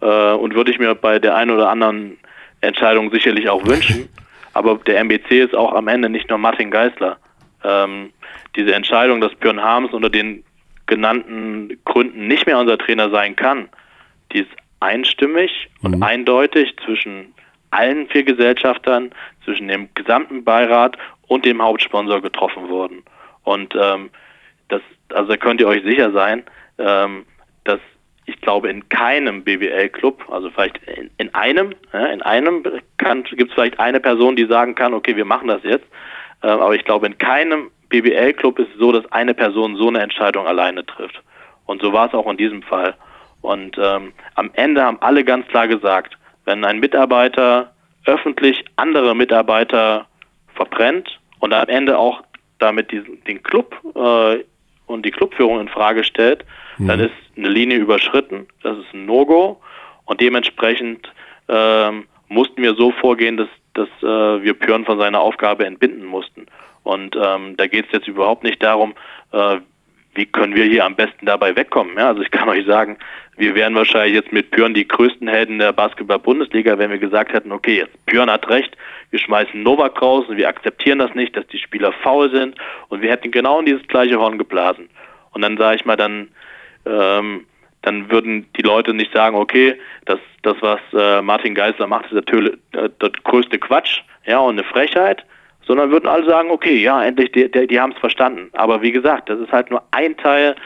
äh, 0.00 0.32
und 0.32 0.54
würde 0.54 0.70
ich 0.70 0.78
mir 0.78 0.94
bei 0.94 1.18
der 1.18 1.34
einen 1.34 1.50
oder 1.50 1.70
anderen 1.70 2.18
Entscheidung 2.60 3.10
sicherlich 3.10 3.48
auch 3.48 3.64
wünschen, 3.66 4.08
aber 4.56 4.76
der 4.78 4.98
MBC 5.00 5.44
ist 5.44 5.54
auch 5.54 5.74
am 5.74 5.88
Ende 5.88 6.08
nicht 6.08 6.28
nur 6.30 6.38
Martin 6.38 6.70
Geisler. 6.70 7.18
Ähm, 7.62 8.12
diese 8.56 8.74
Entscheidung, 8.74 9.20
dass 9.20 9.34
Björn 9.34 9.62
Harms 9.62 9.92
unter 9.92 10.10
den 10.10 10.44
genannten 10.86 11.78
Gründen 11.84 12.26
nicht 12.26 12.46
mehr 12.46 12.58
unser 12.58 12.78
Trainer 12.78 13.10
sein 13.10 13.36
kann, 13.36 13.68
die 14.32 14.40
ist 14.40 14.50
einstimmig 14.80 15.68
mhm. 15.80 15.94
und 15.94 16.02
eindeutig 16.02 16.74
zwischen 16.84 17.34
allen 17.70 18.08
vier 18.08 18.24
Gesellschaftern, 18.24 19.10
zwischen 19.44 19.68
dem 19.68 19.88
gesamten 19.94 20.44
Beirat 20.44 20.96
und 21.26 21.44
dem 21.44 21.60
Hauptsponsor 21.60 22.22
getroffen 22.22 22.68
worden. 22.68 23.02
Und 23.44 23.74
ähm, 23.80 24.10
das, 24.68 24.80
also 25.12 25.28
da 25.30 25.36
könnt 25.36 25.60
ihr 25.60 25.68
euch 25.68 25.82
sicher 25.82 26.12
sein, 26.12 26.44
ähm, 26.78 27.26
dass 27.64 27.80
ich 28.26 28.40
glaube 28.40 28.68
in 28.68 28.88
keinem 28.88 29.44
BWL-Club, 29.44 30.24
also 30.30 30.50
vielleicht 30.50 30.78
in, 30.84 31.10
in 31.16 31.34
einem, 31.34 31.74
ja, 31.92 32.06
in 32.06 32.22
einem 32.22 32.62
gibt 32.62 33.50
es 33.50 33.54
vielleicht 33.54 33.78
eine 33.80 34.00
Person, 34.00 34.36
die 34.36 34.46
sagen 34.46 34.74
kann, 34.74 34.94
okay, 34.94 35.16
wir 35.16 35.24
machen 35.24 35.48
das 35.48 35.62
jetzt, 35.62 35.86
äh, 36.42 36.48
aber 36.48 36.74
ich 36.74 36.84
glaube 36.84 37.06
in 37.06 37.18
keinem 37.18 37.70
BWL-Club 37.88 38.58
ist 38.58 38.68
es 38.72 38.78
so, 38.78 38.92
dass 38.92 39.10
eine 39.12 39.32
Person 39.32 39.76
so 39.76 39.88
eine 39.88 40.00
Entscheidung 40.00 40.46
alleine 40.46 40.84
trifft. 40.84 41.22
Und 41.66 41.82
so 41.82 41.92
war 41.92 42.08
es 42.08 42.14
auch 42.14 42.28
in 42.28 42.36
diesem 42.36 42.62
Fall. 42.62 42.94
Und 43.42 43.76
ähm, 43.78 44.12
am 44.34 44.50
Ende 44.54 44.82
haben 44.82 44.98
alle 45.00 45.24
ganz 45.24 45.46
klar 45.48 45.68
gesagt, 45.68 46.16
wenn 46.44 46.64
ein 46.64 46.80
Mitarbeiter 46.80 47.72
öffentlich 48.06 48.64
andere 48.76 49.14
Mitarbeiter 49.14 50.06
verbrennt 50.54 51.20
und 51.40 51.52
am 51.52 51.68
Ende 51.68 51.98
auch 51.98 52.22
damit 52.58 52.90
diesen, 52.90 53.22
den 53.24 53.42
Club 53.42 53.76
äh, 53.94 54.44
und 54.86 55.04
die 55.04 55.10
Clubführung 55.10 55.60
in 55.60 55.68
Frage 55.68 56.02
stellt, 56.02 56.44
mhm. 56.78 56.88
dann 56.88 57.00
ist 57.00 57.12
eine 57.36 57.48
Linie 57.48 57.78
überschritten, 57.78 58.46
das 58.62 58.78
ist 58.78 58.94
ein 58.94 59.06
No-Go 59.06 59.60
und 60.04 60.20
dementsprechend 60.20 61.12
ähm, 61.48 62.06
mussten 62.28 62.62
wir 62.62 62.74
so 62.74 62.90
vorgehen, 62.92 63.36
dass, 63.36 63.48
dass 63.74 63.88
äh, 64.02 64.42
wir 64.42 64.54
Pjörn 64.54 64.84
von 64.84 64.98
seiner 64.98 65.20
Aufgabe 65.20 65.66
entbinden 65.66 66.04
mussten. 66.04 66.46
Und 66.82 67.16
ähm, 67.16 67.56
da 67.56 67.66
geht 67.66 67.86
es 67.86 67.92
jetzt 67.92 68.08
überhaupt 68.08 68.44
nicht 68.44 68.62
darum, 68.62 68.94
äh, 69.32 69.58
wie 70.14 70.26
können 70.26 70.54
wir 70.54 70.64
hier 70.64 70.84
am 70.84 70.96
besten 70.96 71.26
dabei 71.26 71.54
wegkommen. 71.54 71.96
Ja, 71.98 72.08
also 72.08 72.22
ich 72.22 72.30
kann 72.30 72.48
euch 72.48 72.64
sagen, 72.66 72.96
wir 73.36 73.54
wären 73.54 73.74
wahrscheinlich 73.74 74.14
jetzt 74.14 74.32
mit 74.32 74.50
Pjörn 74.50 74.72
die 74.72 74.88
größten 74.88 75.28
Helden 75.28 75.58
der 75.58 75.72
Basketball-Bundesliga, 75.72 76.78
wenn 76.78 76.90
wir 76.90 76.98
gesagt 76.98 77.32
hätten, 77.32 77.52
okay, 77.52 77.78
jetzt 77.78 78.06
Pjörn 78.06 78.30
hat 78.30 78.48
recht, 78.48 78.76
wir 79.10 79.18
schmeißen 79.18 79.62
Novak 79.62 80.00
raus 80.00 80.24
und 80.28 80.36
wir 80.36 80.48
akzeptieren 80.48 80.98
das 80.98 81.14
nicht, 81.14 81.36
dass 81.36 81.46
die 81.48 81.58
Spieler 81.58 81.92
faul 81.92 82.30
sind 82.30 82.56
und 82.88 83.02
wir 83.02 83.10
hätten 83.10 83.30
genau 83.30 83.60
in 83.60 83.66
dieses 83.66 83.86
gleiche 83.88 84.18
Horn 84.18 84.38
geblasen. 84.38 84.88
Und 85.32 85.42
dann 85.42 85.58
sage 85.58 85.76
ich 85.76 85.84
mal, 85.84 85.96
dann, 85.96 86.28
ähm, 86.86 87.46
dann 87.82 88.10
würden 88.10 88.46
die 88.56 88.62
Leute 88.62 88.94
nicht 88.94 89.12
sagen, 89.12 89.36
okay, 89.36 89.78
das, 90.06 90.18
das 90.42 90.56
was 90.60 90.80
äh, 90.92 91.22
Martin 91.22 91.54
Geisler 91.54 91.86
macht, 91.86 92.06
ist 92.06 92.12
natürlich 92.12 92.54
äh, 92.72 92.88
der 93.00 93.10
größte 93.24 93.58
Quatsch, 93.58 94.00
ja, 94.26 94.38
und 94.38 94.58
eine 94.58 94.64
Frechheit, 94.64 95.24
sondern 95.66 95.90
würden 95.90 96.08
alle 96.08 96.26
sagen, 96.26 96.50
okay, 96.50 96.76
ja, 96.76 97.04
endlich, 97.04 97.32
die, 97.32 97.50
die, 97.50 97.66
die 97.66 97.80
haben 97.80 97.92
es 97.92 97.98
verstanden. 97.98 98.50
Aber 98.52 98.82
wie 98.82 98.92
gesagt, 98.92 99.28
das 99.28 99.38
ist 99.38 99.52
halt 99.52 99.70
nur 99.70 99.82
ein 99.92 100.16
Teil 100.16 100.56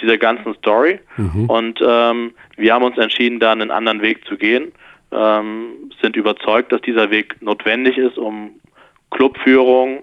dieser 0.00 0.18
ganzen 0.18 0.54
Story. 0.54 1.00
Mhm. 1.16 1.48
Und 1.48 1.80
ähm, 1.86 2.32
wir 2.56 2.74
haben 2.74 2.84
uns 2.84 2.98
entschieden, 2.98 3.40
da 3.40 3.52
einen 3.52 3.70
anderen 3.70 4.02
Weg 4.02 4.24
zu 4.26 4.36
gehen, 4.36 4.72
ähm, 5.12 5.90
sind 6.02 6.16
überzeugt, 6.16 6.72
dass 6.72 6.80
dieser 6.82 7.10
Weg 7.10 7.40
notwendig 7.40 7.96
ist, 7.96 8.18
um 8.18 8.50
Clubführung 9.10 10.02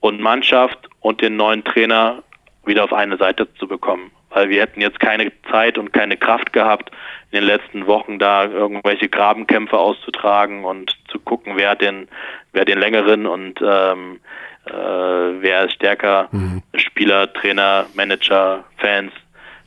und 0.00 0.20
Mannschaft 0.20 0.88
und 1.00 1.20
den 1.22 1.36
neuen 1.36 1.64
Trainer 1.64 2.22
wieder 2.64 2.84
auf 2.84 2.92
eine 2.92 3.16
Seite 3.16 3.48
zu 3.54 3.66
bekommen. 3.66 4.10
Weil 4.34 4.48
wir 4.48 4.62
hätten 4.62 4.80
jetzt 4.80 5.00
keine 5.00 5.32
Zeit 5.50 5.78
und 5.78 5.92
keine 5.92 6.16
Kraft 6.16 6.52
gehabt, 6.52 6.90
in 7.30 7.40
den 7.40 7.46
letzten 7.46 7.86
Wochen 7.86 8.18
da 8.18 8.44
irgendwelche 8.44 9.08
Grabenkämpfe 9.08 9.78
auszutragen 9.78 10.64
und 10.64 10.96
zu 11.08 11.18
gucken, 11.18 11.54
wer 11.56 11.76
den, 11.76 12.08
wer 12.52 12.64
den 12.64 12.78
längeren 12.78 13.26
und 13.26 13.60
ähm, 13.62 14.20
äh, 14.66 14.72
wer 14.72 15.64
ist 15.64 15.74
stärker, 15.74 16.28
mhm. 16.30 16.62
Spieler, 16.74 17.32
Trainer, 17.32 17.86
Manager, 17.94 18.64
Fans, 18.78 19.12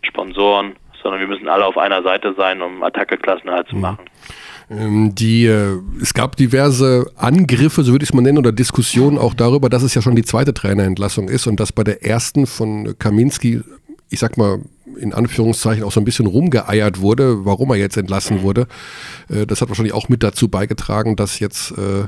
Sponsoren, 0.03 0.75
sondern 1.01 1.19
wir 1.19 1.27
müssen 1.27 1.47
alle 1.47 1.65
auf 1.65 1.77
einer 1.77 2.01
Seite 2.03 2.33
sein, 2.37 2.61
um 2.61 2.81
Attacke-Klassenhalt 2.83 3.67
zu 3.67 3.75
mhm. 3.75 3.81
machen. 3.81 4.05
Ähm, 4.69 5.13
die, 5.13 5.45
äh, 5.45 5.79
es 6.01 6.13
gab 6.13 6.35
diverse 6.35 7.11
Angriffe, 7.17 7.83
so 7.83 7.91
würde 7.91 8.03
ich 8.03 8.09
es 8.09 8.13
mal 8.13 8.21
nennen, 8.21 8.39
oder 8.39 8.51
Diskussionen 8.51 9.17
auch 9.17 9.33
darüber, 9.33 9.69
dass 9.69 9.83
es 9.83 9.93
ja 9.93 10.01
schon 10.01 10.15
die 10.15 10.23
zweite 10.23 10.53
Trainerentlassung 10.53 11.29
ist 11.29 11.45
und 11.45 11.59
dass 11.59 11.71
bei 11.71 11.83
der 11.83 12.03
ersten 12.03 12.47
von 12.47 12.95
Kaminski, 12.97 13.61
ich 14.09 14.19
sag 14.19 14.37
mal, 14.37 14.59
in 14.97 15.13
Anführungszeichen 15.13 15.83
auch 15.83 15.91
so 15.91 15.99
ein 15.99 16.05
bisschen 16.05 16.27
rumgeeiert 16.27 17.01
wurde, 17.01 17.45
warum 17.45 17.71
er 17.71 17.77
jetzt 17.77 17.97
entlassen 17.97 18.41
wurde. 18.41 18.67
Äh, 19.29 19.45
das 19.45 19.61
hat 19.61 19.69
wahrscheinlich 19.69 19.93
auch 19.93 20.09
mit 20.09 20.23
dazu 20.23 20.47
beigetragen, 20.49 21.15
dass 21.15 21.39
jetzt 21.39 21.71
äh, 21.77 22.07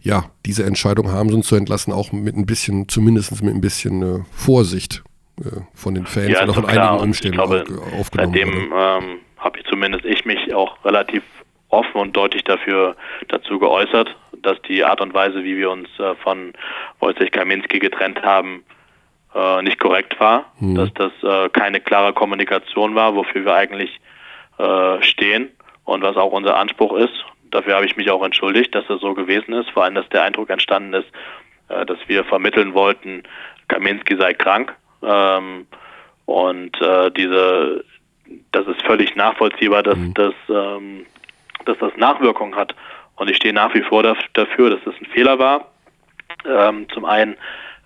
ja 0.00 0.24
diese 0.46 0.64
Entscheidung 0.64 1.12
haben, 1.12 1.30
sind 1.30 1.44
zu 1.44 1.56
entlassen, 1.56 1.92
auch 1.92 2.12
mit 2.12 2.36
ein 2.36 2.46
bisschen, 2.46 2.88
zumindest 2.88 3.42
mit 3.42 3.54
ein 3.54 3.60
bisschen 3.60 4.02
äh, 4.02 4.24
Vorsicht 4.32 5.02
äh, 5.40 5.60
von 5.74 5.94
den 5.94 6.06
Fans 6.06 6.30
ja, 6.30 6.44
oder 6.44 6.54
von 6.54 6.66
klar. 6.66 6.90
einigen 6.90 7.04
Umständen 7.04 7.36
glaube, 7.36 7.64
aufgenommen 7.98 8.32
Seitdem 8.34 8.72
ähm, 8.74 9.18
habe 9.38 9.58
ich 9.58 9.66
zumindest 9.66 10.04
ich 10.04 10.24
mich 10.24 10.54
auch 10.54 10.82
relativ 10.84 11.22
offen 11.68 12.00
und 12.00 12.16
deutlich 12.16 12.44
dafür 12.44 12.96
dazu 13.28 13.58
geäußert, 13.58 14.16
dass 14.42 14.60
die 14.62 14.84
Art 14.84 15.00
und 15.00 15.14
Weise, 15.14 15.44
wie 15.44 15.56
wir 15.56 15.70
uns 15.70 15.88
äh, 15.98 16.14
von 16.16 16.52
Wojciech 16.98 17.30
Kaminski 17.30 17.78
getrennt 17.78 18.22
haben, 18.22 18.64
äh, 19.34 19.62
nicht 19.62 19.78
korrekt 19.78 20.18
war, 20.20 20.46
mhm. 20.58 20.74
dass 20.74 20.92
das 20.94 21.12
äh, 21.22 21.48
keine 21.50 21.80
klare 21.80 22.12
Kommunikation 22.12 22.94
war, 22.94 23.14
wofür 23.14 23.44
wir 23.44 23.54
eigentlich 23.54 24.00
äh, 24.58 25.02
stehen 25.02 25.50
und 25.84 26.02
was 26.02 26.16
auch 26.16 26.32
unser 26.32 26.56
Anspruch 26.56 26.94
ist. 26.96 27.24
Dafür 27.50 27.74
habe 27.74 27.86
ich 27.86 27.96
mich 27.96 28.10
auch 28.10 28.24
entschuldigt, 28.24 28.74
dass 28.74 28.86
das 28.86 29.00
so 29.00 29.14
gewesen 29.14 29.52
ist, 29.54 29.70
vor 29.70 29.84
allem, 29.84 29.94
dass 29.94 30.08
der 30.10 30.22
Eindruck 30.22 30.50
entstanden 30.50 30.94
ist, 30.94 31.08
äh, 31.68 31.84
dass 31.86 31.98
wir 32.06 32.24
vermitteln 32.24 32.74
wollten, 32.74 33.22
Kaminski 33.68 34.16
sei 34.16 34.34
krank. 34.34 34.74
Ähm, 35.02 35.66
und 36.26 36.80
äh, 36.80 37.10
diese, 37.10 37.84
das 38.52 38.66
ist 38.66 38.82
völlig 38.82 39.16
nachvollziehbar, 39.16 39.82
dass, 39.82 39.96
mhm. 39.96 40.14
dass, 40.14 40.34
ähm, 40.48 41.06
dass 41.64 41.78
das 41.78 41.96
Nachwirkungen 41.96 42.54
hat. 42.54 42.74
Und 43.16 43.28
ich 43.28 43.36
stehe 43.36 43.54
nach 43.54 43.74
wie 43.74 43.82
vor 43.82 44.02
dafür, 44.02 44.70
dass 44.70 44.80
das 44.84 44.94
ein 45.00 45.06
Fehler 45.06 45.38
war. 45.38 45.72
Ähm, 46.46 46.86
zum 46.94 47.04
einen 47.04 47.36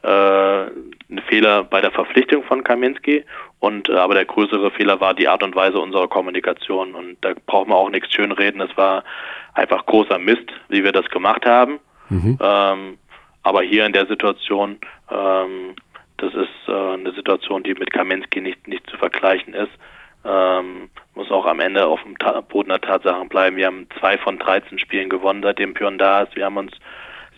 ein 0.05 1.22
Fehler 1.28 1.64
bei 1.64 1.81
der 1.81 1.90
Verpflichtung 1.90 2.43
von 2.44 2.62
Kaminski 2.62 3.24
und 3.59 3.89
äh, 3.89 3.94
aber 3.94 4.14
der 4.14 4.26
größere 4.26 4.70
Fehler 4.70 5.01
war 5.01 5.14
die 5.14 5.28
Art 5.28 5.43
und 5.43 5.56
Weise 5.56 5.78
unserer 5.78 6.09
Kommunikation 6.09 6.94
und 6.94 7.16
da 7.22 7.32
braucht 7.47 7.68
man 7.68 7.78
auch 7.78 7.90
nichts 7.90 8.12
schönreden. 8.12 8.60
Es 8.60 8.76
war 8.76 9.05
einfach 9.55 9.86
großer 9.86 10.18
Mist, 10.18 10.47
wie 10.68 10.85
wir 10.85 10.93
das 10.93 11.06
gemacht 11.06 11.47
haben. 11.47 11.78
Mhm. 12.10 12.39
Ähm, 12.40 12.98
aber 13.43 13.62
hier 13.62 13.86
in 13.86 13.93
der 13.93 14.06
Situation, 14.06 14.78
ähm, 15.10 15.74
das 16.18 16.35
ist 16.35 16.68
äh, 16.68 16.72
eine 16.72 17.12
Situation, 17.12 17.62
die 17.62 17.74
mit 17.74 17.93
Kaminski 17.93 18.40
nicht 18.40 18.68
nicht 18.68 18.89
zu 18.90 18.97
vergleichen 18.98 19.55
ist. 19.55 19.72
Ähm, 20.26 20.90
muss 21.14 21.31
auch 21.31 21.47
am 21.47 21.60
Ende 21.60 21.86
auf 21.86 22.02
dem 22.02 22.18
Ta 22.18 22.40
Boden 22.40 22.70
der 22.70 22.81
Tatsachen 22.81 23.28
bleiben. 23.28 23.56
Wir 23.56 23.66
haben 23.66 23.86
zwei 23.98 24.18
von 24.18 24.39
13 24.39 24.78
Spielen 24.78 25.09
gewonnen, 25.09 25.43
seitdem 25.43 25.74
Pion 25.74 25.98
da 25.98 26.22
ist. 26.22 26.35
Wir 26.35 26.47
haben 26.47 26.56
uns 26.56 26.72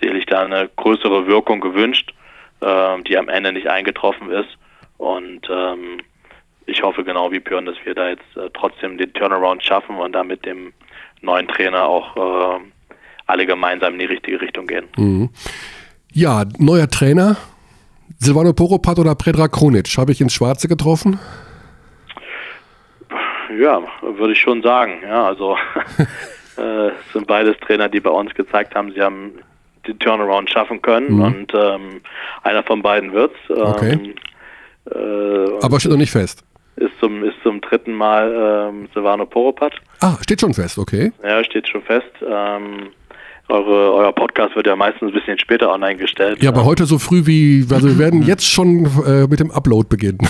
sicherlich 0.01 0.27
da 0.27 0.43
eine 0.43 0.69
größere 0.77 1.27
Wirkung 1.27 1.61
gewünscht 1.61 2.13
äh, 2.61 3.03
die 3.03 3.19
am 3.19 3.29
Ende 3.29 3.53
nicht 3.53 3.69
eingetroffen 3.69 4.31
ist. 4.31 4.49
Und 4.99 5.49
ähm, 5.51 6.01
ich 6.67 6.83
hoffe 6.83 7.05
genau 7.05 7.31
wie 7.31 7.41
Björn, 7.41 7.67
dass 7.67 7.77
wir 7.85 7.95
da 7.95 8.09
jetzt 8.09 8.37
äh, 8.37 8.51
trotzdem 8.55 8.99
den 8.99 9.13
Turnaround 9.13 9.63
schaffen 9.63 9.97
und 9.97 10.13
da 10.13 10.25
mit 10.25 10.45
dem 10.45 10.73
neuen 11.21 11.49
Trainer 11.49 11.85
auch 11.85 12.17
äh, 12.17 12.61
alle 13.27 13.47
gemeinsam 13.47 13.95
in 13.95 13.99
die 14.01 14.07
richtige 14.07 14.41
Richtung 14.41 14.67
gehen. 14.67 14.87
Mhm. 14.97 15.31
Ja, 16.13 16.45
neuer 16.59 16.89
Trainer. 16.89 17.37
Silvano 18.19 18.53
Poropat 18.53 18.99
oder 18.99 19.15
Predrag 19.15 19.53
Kronic? 19.53 19.89
Habe 19.99 20.13
ich 20.13 20.21
ins 20.21 20.33
Schwarze 20.33 20.69
getroffen? 20.69 21.19
Ja, 23.59 23.83
würde 24.03 24.33
ich 24.33 24.41
schon 24.41 24.63
sagen. 24.63 25.01
Ja, 25.03 25.27
also 25.27 25.57
äh, 26.57 26.91
sind 27.13 27.27
beides 27.27 27.57
Trainer, 27.61 27.89
die 27.89 28.01
bei 28.01 28.11
uns 28.11 28.35
gezeigt 28.35 28.75
haben, 28.75 28.93
sie 28.93 29.01
haben 29.01 29.33
den 29.87 29.99
Turnaround 29.99 30.51
schaffen 30.51 30.83
können 30.83 31.15
mhm. 31.15 31.23
und 31.23 31.53
ähm, 31.55 32.01
einer 32.43 32.63
von 32.63 32.83
beiden 32.83 33.13
wird's. 33.13 33.39
Ähm, 33.51 33.57
okay. 33.59 34.15
Äh, 34.91 35.65
Aber 35.65 35.81
steht 35.81 35.93
noch 35.93 35.99
nicht 35.99 36.13
fest. 36.13 36.43
Ist 36.77 36.93
zum, 37.01 37.25
ist 37.25 37.37
zum 37.43 37.61
dritten 37.63 37.95
Mal 37.95 38.71
ähm, 38.71 38.89
Silvano 38.93 39.25
Poropat. 39.25 39.73
Ah, 40.01 40.17
steht 40.21 40.43
schon 40.43 40.53
fest, 40.53 40.79
okay. 40.79 41.13
Ja, 41.23 41.43
steht 41.43 41.69
schon 41.69 41.83
fest. 41.83 42.11
Ähm, 42.23 42.91
eure, 43.49 43.95
euer 43.95 44.13
Podcast 44.13 44.57
wird 44.57 44.67
ja 44.67 44.77
meistens 44.77 45.11
ein 45.11 45.15
bisschen 45.15 45.39
später 45.39 45.73
online 45.73 45.97
gestellt. 45.97 46.43
Ja, 46.43 46.51
aber 46.51 46.65
heute 46.65 46.85
so 46.85 46.99
früh 46.99 47.27
wie, 47.27 47.65
also 47.73 47.89
wir 47.89 47.99
werden 47.99 48.23
jetzt 48.27 48.47
schon 48.47 48.87
äh, 49.07 49.27
mit 49.27 49.41
dem 49.41 49.51
Upload 49.51 49.89
beginnen. 49.89 50.19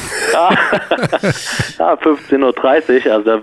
ja, 1.79 1.95
15.30 1.95 3.07
Uhr, 3.07 3.13
also 3.13 3.43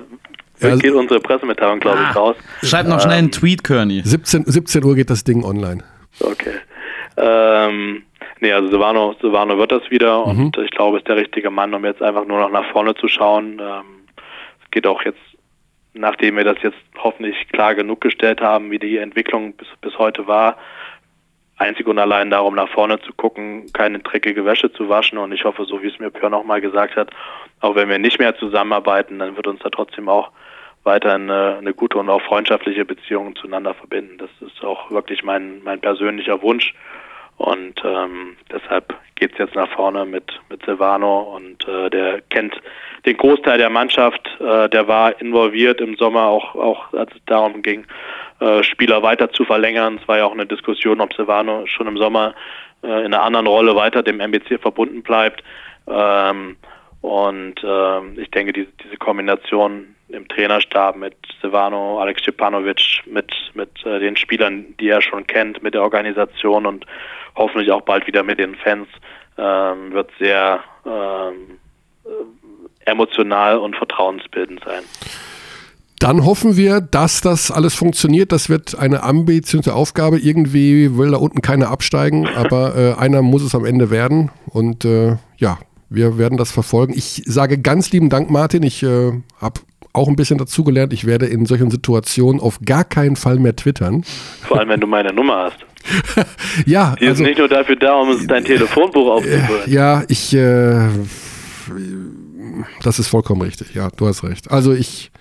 da 0.60 0.68
Ja, 0.70 0.76
geht 0.76 0.94
unsere 0.94 1.20
Pressemitteilung, 1.20 1.80
glaube 1.80 2.00
ich, 2.10 2.16
raus. 2.16 2.36
Schreib 2.62 2.88
noch 2.88 3.02
schnell 3.02 3.18
einen 3.18 3.32
Tweet, 3.32 3.64
Kearney. 3.64 4.02
17, 4.06 4.46
17 4.46 4.84
Uhr 4.84 4.96
geht 4.96 5.10
das 5.10 5.24
Ding 5.24 5.44
online. 5.44 5.84
Okay. 6.20 6.60
Ähm, 7.18 8.04
nee, 8.40 8.52
also 8.52 8.70
Silvano, 8.70 9.16
Silvano 9.22 9.58
wird 9.58 9.72
das 9.72 9.90
wieder 9.92 10.26
und 10.26 10.58
ich 10.58 10.72
glaube, 10.72 10.98
ist 10.98 11.08
der 11.08 11.18
richtige 11.18 11.50
Mann, 11.50 11.74
um 11.74 11.86
jetzt 11.86 12.02
einfach 12.02 12.26
nur 12.26 12.40
noch 12.40 12.52
nach 12.52 12.72
vorne 12.72 12.96
zu 12.96 13.08
schauen. 13.08 13.60
Ähm, 13.60 14.06
es 14.64 14.72
geht 14.72 14.88
auch 14.88 15.04
jetzt, 15.04 15.20
nachdem 15.94 16.38
wir 16.38 16.44
das 16.44 16.58
jetzt 16.62 16.78
hoffentlich 16.98 17.48
klar 17.50 17.76
genug 17.76 18.02
gestellt 18.02 18.42
haben, 18.42 18.72
wie 18.72 18.80
die 18.80 18.98
Entwicklung 18.98 19.54
bis, 19.54 19.68
bis 19.82 19.98
heute 19.98 20.28
war, 20.28 20.58
einzig 21.58 21.88
und 21.88 22.00
allein 22.00 22.30
darum, 22.30 22.56
nach 22.56 22.70
vorne 22.70 23.00
zu 23.02 23.14
gucken, 23.14 23.72
keine 23.74 24.00
dreckige 24.00 24.46
Wäsche 24.46 24.72
zu 24.74 24.90
waschen 24.90 25.18
und 25.18 25.32
ich 25.32 25.46
hoffe, 25.46 25.66
so 25.66 25.82
wie 25.84 25.88
es 25.88 26.00
mir 26.00 26.10
Björn 26.10 26.34
auch 26.34 26.44
mal 26.44 26.62
gesagt 26.62 26.96
hat, 26.96 27.12
auch 27.60 27.76
wenn 27.76 27.90
wir 27.90 28.00
nicht 28.00 28.20
mehr 28.20 28.36
zusammenarbeiten, 28.38 29.20
dann 29.20 29.36
wird 29.36 29.48
uns 29.48 29.62
da 29.62 29.70
trotzdem 29.70 30.10
auch 30.10 30.32
weiter 30.84 31.14
eine, 31.14 31.58
eine 31.58 31.74
gute 31.74 31.98
und 31.98 32.10
auch 32.10 32.22
freundschaftliche 32.22 32.86
Beziehung 32.86 33.36
zueinander 33.36 33.74
verbinden. 33.74 34.18
Das 34.18 34.30
ist 34.42 34.64
auch 34.64 34.92
wirklich 34.92 35.24
mein, 35.24 35.62
mein 35.64 35.80
persönlicher 35.80 36.42
Wunsch. 36.42 36.74
Und 37.38 37.82
ähm, 37.84 38.38
deshalb 38.52 38.94
geht's 39.16 39.38
jetzt 39.38 39.56
nach 39.56 39.70
vorne 39.70 40.06
mit, 40.06 40.40
mit 40.50 40.64
Silvano 40.66 41.36
und 41.36 41.68
äh, 41.68 41.90
der 41.90 42.22
kennt 42.30 42.56
den 43.06 43.18
Großteil 43.18 43.58
der 43.58 43.70
Mannschaft, 43.70 44.30
äh, 44.40 44.70
der 44.70 44.88
war 44.88 45.20
involviert 45.20 45.82
im 45.82 45.96
Sommer, 45.96 46.28
auch, 46.28 46.56
auch 46.56 46.94
als 46.94 47.12
es 47.14 47.22
darum 47.26 47.62
ging, 47.62 47.86
äh, 48.40 48.64
Spieler 48.64 49.02
weiter 49.02 49.32
zu 49.32 49.46
verlängern. 49.46 50.00
Es 50.02 50.08
war 50.08 50.20
ja 50.20 50.26
auch 50.26 50.32
eine 50.32 50.46
Diskussion, 50.46 51.02
ob 51.02 51.14
Silvano 51.14 51.66
schon 51.66 51.88
im 51.88 51.98
Sommer 51.98 52.36
äh, 52.84 53.06
in 53.06 53.14
einer 53.14 53.24
anderen 53.24 53.48
Rolle 53.48 53.76
weiter 53.76 54.04
dem 54.04 54.20
MBC 54.20 54.60
verbunden 54.62 55.02
bleibt. 55.02 55.44
Ähm, 55.88 56.56
und 57.02 57.56
ähm, 57.64 58.18
ich 58.18 58.32
denke, 58.32 58.54
diese, 58.54 58.70
diese 58.84 58.98
Kombination 58.98 59.96
im 60.14 60.28
Trainerstab 60.28 60.96
mit 60.96 61.16
Silvano, 61.42 62.00
Alex 62.00 62.22
Stepanovic, 62.22 63.02
mit, 63.06 63.34
mit 63.54 63.70
äh, 63.86 64.00
den 64.00 64.16
Spielern, 64.16 64.66
die 64.80 64.90
er 64.90 65.02
schon 65.02 65.28
kennt, 65.28 65.62
mit 65.64 65.74
der 65.74 65.82
Organisation 65.82 66.66
und 66.66 66.86
hoffentlich 67.36 67.72
auch 67.72 67.82
bald 67.82 68.08
wieder 68.08 68.24
mit 68.24 68.40
den 68.40 68.56
Fans, 68.56 68.88
ähm, 69.38 69.94
wird 69.94 70.12
sehr 70.20 70.64
ähm, 70.86 71.60
äh, 72.06 72.90
emotional 72.90 73.58
und 73.58 73.76
vertrauensbildend 73.76 74.62
sein. 74.64 74.84
Dann 76.00 76.26
hoffen 76.26 76.58
wir, 76.58 76.82
dass 76.82 77.22
das 77.22 77.50
alles 77.50 77.76
funktioniert. 77.76 78.34
Das 78.34 78.50
wird 78.50 78.78
eine 78.78 79.04
ambitionierte 79.04 79.74
Aufgabe. 79.74 80.20
Irgendwie 80.20 80.98
will 80.98 81.12
da 81.12 81.18
unten 81.18 81.42
keiner 81.42 81.70
absteigen, 81.70 82.28
aber 82.36 82.76
äh, 82.76 82.94
einer 83.00 83.22
muss 83.22 83.42
es 83.42 83.56
am 83.56 83.66
Ende 83.66 83.90
werden. 83.90 84.30
Und 84.46 84.86
äh, 84.86 85.16
ja, 85.38 85.60
wir 85.90 86.18
werden 86.18 86.38
das 86.38 86.52
verfolgen. 86.52 86.94
Ich 86.94 87.24
sage 87.26 87.58
ganz 87.58 87.92
lieben 87.92 88.10
Dank, 88.10 88.30
Martin. 88.30 88.64
Ich 88.64 88.84
äh, 88.84 89.12
habe 89.40 89.62
auch 89.94 90.08
ein 90.08 90.16
bisschen 90.16 90.38
dazugelernt. 90.38 90.92
Ich 90.94 91.06
werde 91.06 91.28
in 91.28 91.46
solchen 91.46 91.70
Situationen 91.72 92.42
auf 92.42 92.60
gar 92.66 92.84
keinen 92.84 93.16
Fall 93.16 93.38
mehr 93.40 93.56
twittern. 93.56 94.04
Vor 94.48 94.60
allem, 94.60 94.70
wenn 94.70 94.80
du 94.80 94.88
meine 94.88 95.14
Nummer 95.14 95.52
hast. 95.52 95.58
Ja, 96.66 96.96
Die 97.00 97.08
also, 97.08 97.24
ist 97.24 97.28
nicht 97.28 97.40
nur 97.40 97.48
dafür 97.50 97.76
da, 97.76 97.96
um 97.96 98.28
dein 98.28 98.46
Telefonbuch 98.46 99.12
aufzufüllen. 99.16 99.64
ja, 99.68 100.04
ich, 100.08 100.34
äh, 100.34 100.88
das 102.84 103.00
ist 103.00 103.08
vollkommen 103.08 103.42
richtig. 103.42 103.74
Ja, 103.74 103.90
du 103.90 104.08
hast 104.08 104.24
recht. 104.24 104.50
Also 104.52 104.72
ich, 104.74 105.12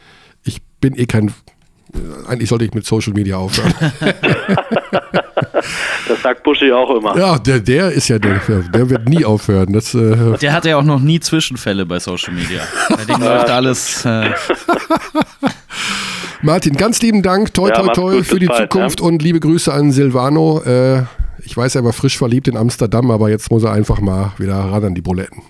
ich 0.44 0.62
bin 0.80 0.96
eh 0.96 1.06
kein, 1.06 1.32
eigentlich 2.28 2.48
sollte 2.48 2.64
ich 2.64 2.74
mit 2.74 2.86
Social 2.86 3.12
Media 3.12 3.36
aufhören. 3.38 3.74
Das 6.08 6.20
sagt 6.22 6.42
Buschi 6.42 6.72
auch 6.72 6.90
immer. 6.96 7.16
ja, 7.16 7.38
der, 7.38 7.60
der 7.60 7.92
ist 7.92 8.08
ja 8.08 8.18
der, 8.18 8.40
der 8.74 8.90
wird 8.90 9.08
nie 9.08 9.24
aufhören. 9.24 9.72
Das, 9.72 9.94
äh, 9.94 10.36
Der 10.38 10.52
hatte 10.52 10.70
ja 10.70 10.76
auch 10.76 10.82
noch 10.82 10.98
nie 11.00 11.20
Zwischenfälle 11.20 11.86
bei 11.86 12.00
Social 12.00 12.34
Media. 12.34 12.60
Bei 12.88 13.04
dem 13.04 13.20
läuft 13.22 13.50
alles. 13.50 14.04
Äh, 14.04 14.30
Martin, 16.42 16.76
ganz 16.76 17.00
lieben 17.02 17.22
Dank. 17.22 17.54
Toi, 17.54 17.68
Ja, 17.68 17.74
toi, 17.76 17.92
toi 17.92 18.16
gut, 18.16 18.26
für 18.26 18.38
die 18.38 18.46
bald, 18.46 18.72
Zukunft 18.72 19.00
ja. 19.00 19.06
und 19.06 19.22
liebe 19.22 19.40
Grüße 19.40 19.72
an 19.72 19.92
Silvano. 19.92 20.62
Äh, 20.64 21.02
ich 21.44 21.56
weiß, 21.56 21.74
er 21.76 21.84
war 21.84 21.92
frisch 21.92 22.18
verliebt 22.18 22.48
in 22.48 22.56
Amsterdam, 22.56 23.10
aber 23.10 23.30
jetzt 23.30 23.50
muss 23.50 23.64
er 23.64 23.72
einfach 23.72 24.00
mal 24.00 24.32
wieder 24.38 24.54
ran 24.56 24.84
an 24.84 24.94
die 24.94 25.02
Buletten. 25.02 25.42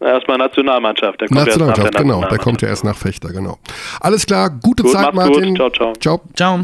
Erstmal 0.00 0.38
Nationalmannschaft. 0.38 1.20
Der 1.20 1.28
kommt 1.28 1.40
erst 1.40 1.58
nach 1.58 1.66
Nationalmannschaft, 1.68 1.94
der 1.94 2.02
genau. 2.02 2.28
Der 2.28 2.38
kommt 2.38 2.62
ja 2.62 2.68
erst 2.68 2.84
nach 2.84 2.96
Fechter, 2.96 3.30
genau. 3.30 3.58
Alles 4.00 4.26
klar, 4.26 4.48
gute 4.50 4.84
Gut, 4.84 4.92
Zeit, 4.92 5.12
macht's 5.12 5.28
gut. 5.28 5.36
Martin. 5.38 5.56
Ciao, 5.56 5.70
ciao. 5.70 5.92
Ciao. 5.94 6.20
ciao. 6.34 6.60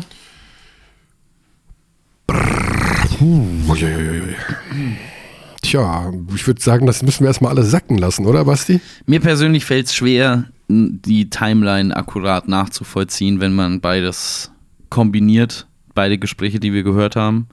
Tja, 5.62 6.12
ich 6.34 6.46
würde 6.46 6.60
sagen, 6.60 6.86
das 6.86 7.02
müssen 7.02 7.20
wir 7.20 7.28
erstmal 7.28 7.52
alles 7.52 7.70
sacken 7.70 7.98
lassen, 7.98 8.26
oder 8.26 8.44
Basti? 8.44 8.80
Mir 9.06 9.20
persönlich 9.20 9.64
fällt 9.64 9.86
es 9.86 9.94
schwer, 9.94 10.44
die 10.68 11.30
Timeline 11.30 11.94
akkurat 11.96 12.48
nachzuvollziehen, 12.48 13.40
wenn 13.40 13.54
man 13.54 13.80
beides 13.80 14.50
kombiniert, 14.90 15.66
beide 15.94 16.18
Gespräche, 16.18 16.60
die 16.60 16.72
wir 16.72 16.82
gehört 16.82 17.16
haben. 17.16 17.48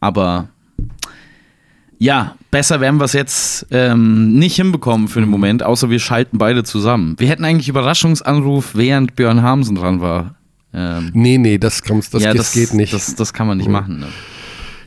Aber 0.00 0.48
ja, 1.98 2.36
besser 2.50 2.80
werden 2.80 2.98
wir 2.98 3.04
es 3.04 3.12
jetzt 3.12 3.66
ähm, 3.70 4.38
nicht 4.38 4.56
hinbekommen 4.56 5.08
für 5.08 5.20
den 5.20 5.28
Moment, 5.28 5.62
außer 5.62 5.90
wir 5.90 5.98
schalten 5.98 6.38
beide 6.38 6.64
zusammen. 6.64 7.14
Wir 7.18 7.28
hätten 7.28 7.44
eigentlich 7.44 7.68
Überraschungsanruf, 7.68 8.74
während 8.74 9.16
Björn 9.16 9.42
Hamsen 9.42 9.76
dran 9.76 10.00
war. 10.00 10.34
Ähm, 10.72 11.10
Nee, 11.14 11.38
nee, 11.38 11.58
das, 11.58 11.82
das, 11.82 12.22
ja, 12.22 12.32
das, 12.34 12.52
geht 12.52 12.74
nicht. 12.74 12.92
Das, 12.92 13.14
das 13.14 13.32
kann 13.32 13.46
man 13.46 13.58
nicht 13.58 13.68
machen. 13.68 14.00
Ne? 14.00 14.06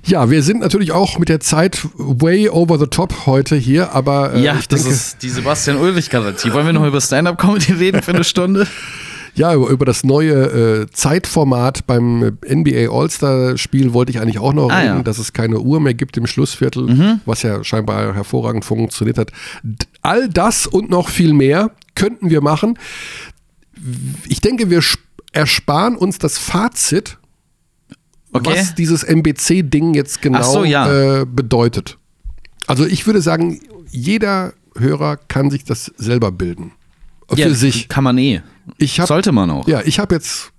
ja, 0.05 0.29
wir 0.29 0.43
sind 0.43 0.59
natürlich 0.61 0.91
auch 0.91 1.17
mit 1.17 1.29
der 1.29 1.39
Zeit 1.39 1.85
way 1.95 2.49
over 2.49 2.77
the 2.77 2.87
top 2.87 3.25
heute 3.25 3.55
hier, 3.55 3.93
aber 3.93 4.33
äh, 4.33 4.41
ja, 4.41 4.53
das 4.53 4.83
denke, 4.83 4.89
ist 4.89 5.21
die 5.23 5.29
Sebastian 5.29 5.77
Ulrich-Garantie. 5.77 6.51
Wollen 6.53 6.65
wir 6.65 6.73
noch 6.73 6.85
über 6.85 6.99
Stand-Up-Comedy 6.99 7.71
reden 7.79 8.01
für 8.01 8.13
eine 8.13 8.23
Stunde? 8.23 8.67
ja, 9.35 9.53
über, 9.53 9.69
über 9.69 9.85
das 9.85 10.03
neue 10.03 10.81
äh, 10.83 10.87
Zeitformat 10.91 11.87
beim 11.87 12.37
NBA 12.47 12.89
All-Star-Spiel 12.91 13.93
wollte 13.93 14.11
ich 14.11 14.19
eigentlich 14.19 14.39
auch 14.39 14.53
noch 14.53 14.69
Ah, 14.69 14.77
reden, 14.77 14.87
ja. 14.87 14.95
Mhm. 14.99 15.03
dass 15.05 15.17
es 15.17 15.33
keine 15.33 15.59
Uhr 15.59 15.79
mehr 15.79 15.93
gibt 15.93 16.17
im 16.17 16.27
Schlussviertel, 16.27 17.19
was 17.25 17.41
ja 17.41 17.63
scheinbar 17.63 18.13
hervorragend 18.13 18.63
funktioniert 18.63 19.17
hat. 19.17 19.31
All 20.01 20.29
das 20.29 20.67
und 20.67 20.89
noch 20.89 21.09
viel 21.09 21.33
mehr 21.33 21.71
könnten 21.95 22.29
wir 22.29 22.41
machen. 22.41 22.77
Ich 24.27 24.39
denke, 24.39 24.69
wir 24.69 24.81
ersparen 25.33 25.97
uns 25.97 26.17
das 26.17 26.37
Fazit, 26.37 27.17
Okay. 28.35 28.49
was 28.49 28.73
dieses 28.73 29.03
MBC-Ding 29.03 29.93
jetzt 29.93 30.21
genau 30.21 30.41
so, 30.41 30.63
ja. 30.63 31.21
äh, 31.21 31.25
bedeutet. 31.25 31.99
Also 32.65 32.83
ich 32.85 33.05
würde 33.05 33.21
sagen, 33.21 33.61
jeder 33.91 34.53
Hörer 34.75 35.17
kann 35.17 35.51
sich 35.51 35.65
das 35.65 35.85
selber 35.97 36.31
bilden. 36.31 36.71
Für 37.29 37.39
ja, 37.39 37.53
sich. 37.53 37.89
Kann 37.89 38.03
man 38.03 38.17
eh. 38.17 38.41
Hab, 38.81 39.07
Sollte 39.07 39.31
man 39.31 39.51
auch. 39.51 39.67
Ja, 39.67 39.81
ich 39.85 39.99
habe 39.99 40.15
jetzt, 40.15 40.51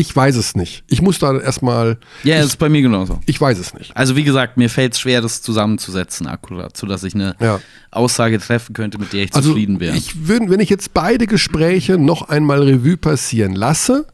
ich 0.00 0.14
weiß 0.14 0.36
es 0.36 0.54
nicht. 0.54 0.84
Ich 0.86 1.02
muss 1.02 1.18
da 1.18 1.36
erstmal, 1.38 1.98
Ja, 2.22 2.38
ich, 2.38 2.44
ist 2.46 2.56
bei 2.58 2.68
mir 2.68 2.82
genauso. 2.82 3.20
ich 3.26 3.40
weiß 3.40 3.58
es 3.58 3.74
nicht. 3.74 3.96
Also 3.96 4.14
wie 4.16 4.22
gesagt, 4.24 4.56
mir 4.56 4.70
fällt 4.70 4.94
es 4.94 5.00
schwer, 5.00 5.20
das 5.20 5.42
zusammenzusetzen, 5.42 6.26
akkurat, 6.28 6.76
sodass 6.76 7.02
ich 7.02 7.14
eine 7.14 7.34
Ja. 7.40 7.60
Aussage 7.90 8.38
treffen 8.38 8.74
könnte, 8.74 8.98
mit 8.98 9.12
der 9.12 9.24
ich 9.24 9.34
Also 9.34 9.50
zufrieden 9.50 9.80
wäre. 9.80 9.96
ich 9.96 10.28
würd, 10.28 10.48
wenn 10.50 10.60
ich 10.60 10.70
jetzt 10.70 10.94
beide 10.94 11.26
Gespräche 11.26 11.98
noch 11.98 12.22
einmal 12.28 12.62
Revue 12.62 12.96
passieren 12.96 13.54
lasse, 13.54 14.06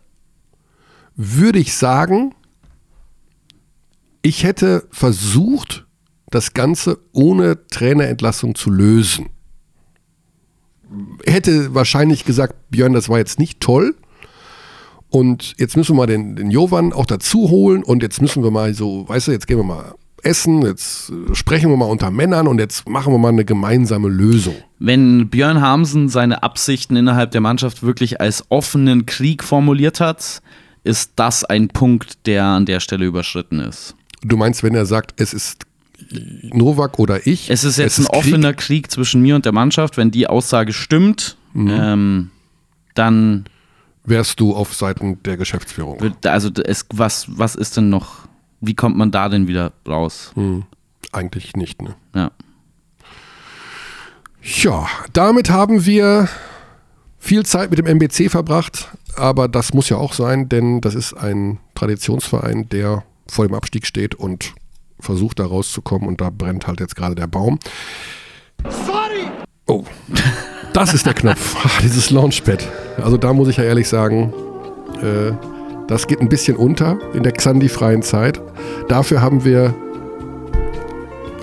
würde 1.17 1.59
ich 1.59 1.75
sagen, 1.75 2.35
ich 4.23 4.43
hätte 4.43 4.89
versucht, 4.91 5.85
das 6.31 6.55
Ganze 6.55 6.99
ohne 7.13 7.67
Trainerentlassung 7.69 8.55
zu 8.55 8.71
lösen. 8.71 9.29
Hätte 11.27 11.75
wahrscheinlich 11.75 12.25
gesagt, 12.25 12.55
Björn, 12.71 12.93
das 12.95 13.09
war 13.09 13.19
jetzt 13.19 13.39
nicht 13.39 13.61
toll. 13.61 13.95
Und 15.15 15.55
jetzt 15.59 15.77
müssen 15.77 15.93
wir 15.93 15.99
mal 15.99 16.07
den, 16.07 16.35
den 16.35 16.51
Jovan 16.51 16.93
auch 16.93 17.07
dazu 17.07 17.49
holen 17.49 17.85
und 17.85 18.03
jetzt 18.03 18.21
müssen 18.21 18.43
wir 18.43 18.51
mal 18.51 18.75
so, 18.75 19.09
weißt 19.09 19.29
du, 19.29 19.33
jetzt 19.33 19.47
gehen 19.47 19.59
wir 19.59 19.65
mal 19.65 19.95
essen, 20.25 20.63
jetzt 20.63 21.11
äh, 21.11 21.35
sprechen 21.35 21.71
wir 21.71 21.77
mal 21.77 21.85
unter 21.85 22.11
Männern 22.11 22.49
und 22.49 22.59
jetzt 22.59 22.89
machen 22.89 23.13
wir 23.13 23.19
mal 23.19 23.29
eine 23.29 23.45
gemeinsame 23.45 24.09
Lösung. 24.09 24.57
Wenn 24.81 25.29
Björn 25.29 25.61
Hamsen 25.61 26.09
seine 26.09 26.43
Absichten 26.43 26.97
innerhalb 26.97 27.31
der 27.31 27.41
Mannschaft 27.41 27.85
wirklich 27.85 28.21
als 28.21 28.45
offenen 28.49 29.07
Krieg 29.07 29.45
formuliert 29.45 30.01
hat, 30.01 30.43
ist 30.83 31.13
das 31.15 31.45
ein 31.45 31.69
Punkt, 31.69 32.27
der 32.27 32.45
an 32.45 32.67
der 32.67 32.81
Stelle 32.81 33.05
überschritten 33.05 33.61
ist. 33.61 33.95
Du 34.23 34.37
meinst, 34.37 34.63
wenn 34.65 34.75
er 34.75 34.85
sagt, 34.87 35.21
es 35.21 35.33
ist 35.33 35.65
Novak 36.53 36.99
oder 36.99 37.25
ich? 37.27 37.51
Es 37.51 37.63
ist 37.63 37.77
jetzt 37.79 37.99
ein 37.99 38.07
Krieg? 38.07 38.17
offener 38.17 38.53
Krieg 38.53 38.91
zwischen 38.91 39.23
mir 39.23 39.37
und 39.37 39.45
der 39.45 39.53
Mannschaft. 39.53 39.97
Wenn 39.97 40.11
die 40.11 40.27
Aussage 40.27 40.73
stimmt, 40.73 41.37
Mhm. 41.53 41.71
ähm, 41.71 42.31
dann 42.95 43.45
Wärst 44.05 44.39
du 44.39 44.55
auf 44.55 44.75
Seiten 44.75 45.23
der 45.23 45.37
Geschäftsführung? 45.37 46.15
also 46.25 46.51
es, 46.65 46.87
was, 46.93 47.27
was 47.29 47.55
ist 47.55 47.77
denn 47.77 47.89
noch, 47.89 48.29
wie 48.61 48.75
kommt 48.75 48.97
man 48.97 49.11
da 49.11 49.29
denn 49.29 49.49
wieder 49.49 49.73
raus? 49.89 50.33
Hm, 50.35 50.65
eigentlich 51.13 51.57
nicht, 51.57 51.81
ne? 51.81 51.95
Ja. 52.15 52.31
Ja, 54.43 54.87
damit 55.15 55.49
haben 55.49 55.87
wir 55.87 56.29
viel 57.19 57.47
Zeit 57.47 57.71
mit 57.71 57.79
dem 57.79 57.87
MBC 57.87 58.31
verbracht, 58.31 58.91
aber 59.17 59.49
das 59.49 59.73
muss 59.73 59.89
ja 59.89 59.97
auch 59.97 60.13
sein, 60.13 60.51
denn 60.51 60.83
das 60.83 60.95
ist 60.95 61.15
ein 61.15 61.59
Traditionsverein, 61.75 62.69
der 62.69 63.05
vor 63.27 63.47
dem 63.47 63.55
Abstieg 63.55 63.87
steht 63.87 64.15
und 64.15 64.53
versucht 65.01 65.39
da 65.39 65.47
rauszukommen 65.47 66.07
und 66.07 66.21
da 66.21 66.29
brennt 66.29 66.67
halt 66.67 66.81
jetzt 66.81 66.95
gerade 66.95 67.15
der 67.15 67.27
Baum. 67.27 67.59
Oh, 69.67 69.85
das 70.75 70.93
ist 70.93 71.07
der 71.07 71.15
Knopf, 71.15 71.57
Ach, 71.65 71.81
dieses 71.81 72.11
Launchpad. 72.11 72.69
Also 73.03 73.17
da 73.17 73.33
muss 73.33 73.49
ich 73.49 73.57
ja 73.57 73.65
ehrlich 73.65 73.89
sagen, 73.89 74.33
äh, 75.01 75.33
das 75.89 76.07
geht 76.07 76.21
ein 76.21 76.29
bisschen 76.29 76.57
unter 76.57 76.99
in 77.15 77.23
der 77.23 77.33
Xandi-freien 77.33 78.03
Zeit. 78.03 78.41
Dafür 78.89 79.23
haben 79.23 79.45
wir 79.45 79.75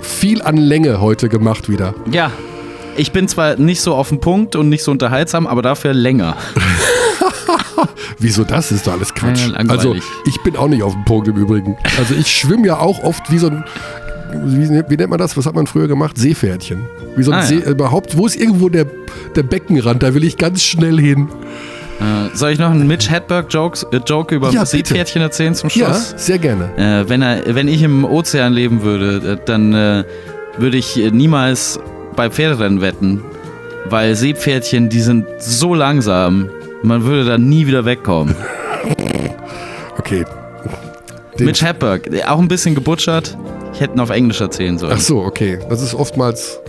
viel 0.02 0.42
an 0.42 0.58
Länge 0.58 1.00
heute 1.02 1.30
gemacht 1.30 1.70
wieder. 1.70 1.94
Ja, 2.12 2.32
ich 2.98 3.12
bin 3.12 3.28
zwar 3.28 3.56
nicht 3.56 3.82
so 3.82 3.96
auf 3.96 4.10
den 4.10 4.20
Punkt 4.20 4.56
und 4.56 4.70
nicht 4.70 4.84
so 4.84 4.92
unterhaltsam, 4.92 5.48
aber 5.48 5.62
dafür 5.62 5.94
länger. 5.94 6.36
Wieso 8.20 8.44
das? 8.44 8.72
Ist 8.72 8.86
doch 8.86 8.94
alles 8.94 9.14
Quatsch. 9.14 9.42
Ja, 9.42 9.54
langweilig. 9.54 9.70
also 9.70 9.96
ich 10.26 10.44
bin 10.44 10.56
auch 10.56 10.68
nicht 10.68 10.84
auf 10.84 10.94
dem 10.94 11.06
Punkt 11.06 11.28
im 11.28 11.38
Übrigen. 11.38 11.78
Also 11.98 12.14
ich 12.14 12.28
schwimme 12.28 12.68
ja 12.68 12.80
auch 12.80 13.04
oft 13.04 13.32
wie 13.32 13.38
so 13.38 13.48
ein, 13.48 13.64
wie, 14.34 14.70
wie 14.90 14.98
nennt 14.98 15.10
man 15.10 15.20
das? 15.20 15.36
Was 15.38 15.46
hat 15.46 15.56
man 15.56 15.68
früher 15.68 15.88
gemacht? 15.88 16.18
Seepferdchen. 16.18 16.82
Wie 17.16 17.24
so 17.24 17.32
ein 17.32 17.40
Ah, 17.40 17.44
See, 17.44 17.60
ja. 17.60 17.70
überhaupt, 17.72 18.18
wo 18.18 18.26
ist 18.26 18.36
irgendwo 18.36 18.70
der, 18.70 18.86
der 19.36 19.44
Beckenrand? 19.44 20.02
Da 20.04 20.14
will 20.14 20.24
ich 20.24 20.38
ganz 20.38 20.64
schnell 20.64 21.00
hin. 21.00 21.28
Äh, 22.00 22.36
soll 22.36 22.52
ich 22.52 22.60
noch 22.60 22.72
einen 22.72 22.88
Mitch 22.88 23.10
Hedberg-Joke 23.12 23.86
äh, 23.92 24.00
Joke 24.06 24.34
über 24.36 24.50
Ja. 24.52 24.66
Seepferdchen 24.66 25.22
erzählen 25.22 25.54
zum 25.54 25.70
Ja, 25.74 25.88
Schluss? 25.94 26.14
sehr 26.18 26.40
gerne. 26.40 26.72
Äh, 26.78 27.08
wenn, 27.10 27.22
er, 27.22 27.42
wenn 27.56 27.68
ich 27.68 27.84
im 27.84 28.06
Ozean 28.06 28.54
leben 28.54 28.82
würde, 28.82 29.34
äh, 29.34 29.38
dann 29.46 29.74
äh, 29.74 30.04
würde 30.58 30.78
ich 30.78 30.98
äh, 31.00 31.12
niemals 31.12 31.80
bei 32.16 32.30
Pferderennen 32.30 32.82
wetten, 32.82 33.22
weil 33.90 34.16
Seepferdchen, 34.16 34.90
die 34.90 35.02
sind 35.02 35.26
so 35.40 35.76
langsam, 35.76 36.50
man 36.84 37.04
würde 37.04 37.26
da 37.26 37.38
nie 37.38 37.68
wieder 37.68 37.86
wegkommen. 37.86 38.36
Okay. 39.98 40.26
Den- 41.38 41.46
Mitch 41.46 41.64
Hedberg, 41.66 42.08
äh, 42.12 42.24
auch 42.24 42.40
ein 42.40 42.48
bisschen 42.48 42.76
gebutschert. 42.76 43.38
Ich 43.74 43.80
hätte 43.80 43.96
ihn 43.96 44.00
auf 44.00 44.10
Englisch 44.10 44.42
erzählen 44.42 44.78
sollen. 44.78 44.94
Ach 44.96 45.00
so, 45.00 45.20
okay. 45.20 45.60
Das 45.70 45.82
ist 45.82 45.94
oftmals. 45.94 46.60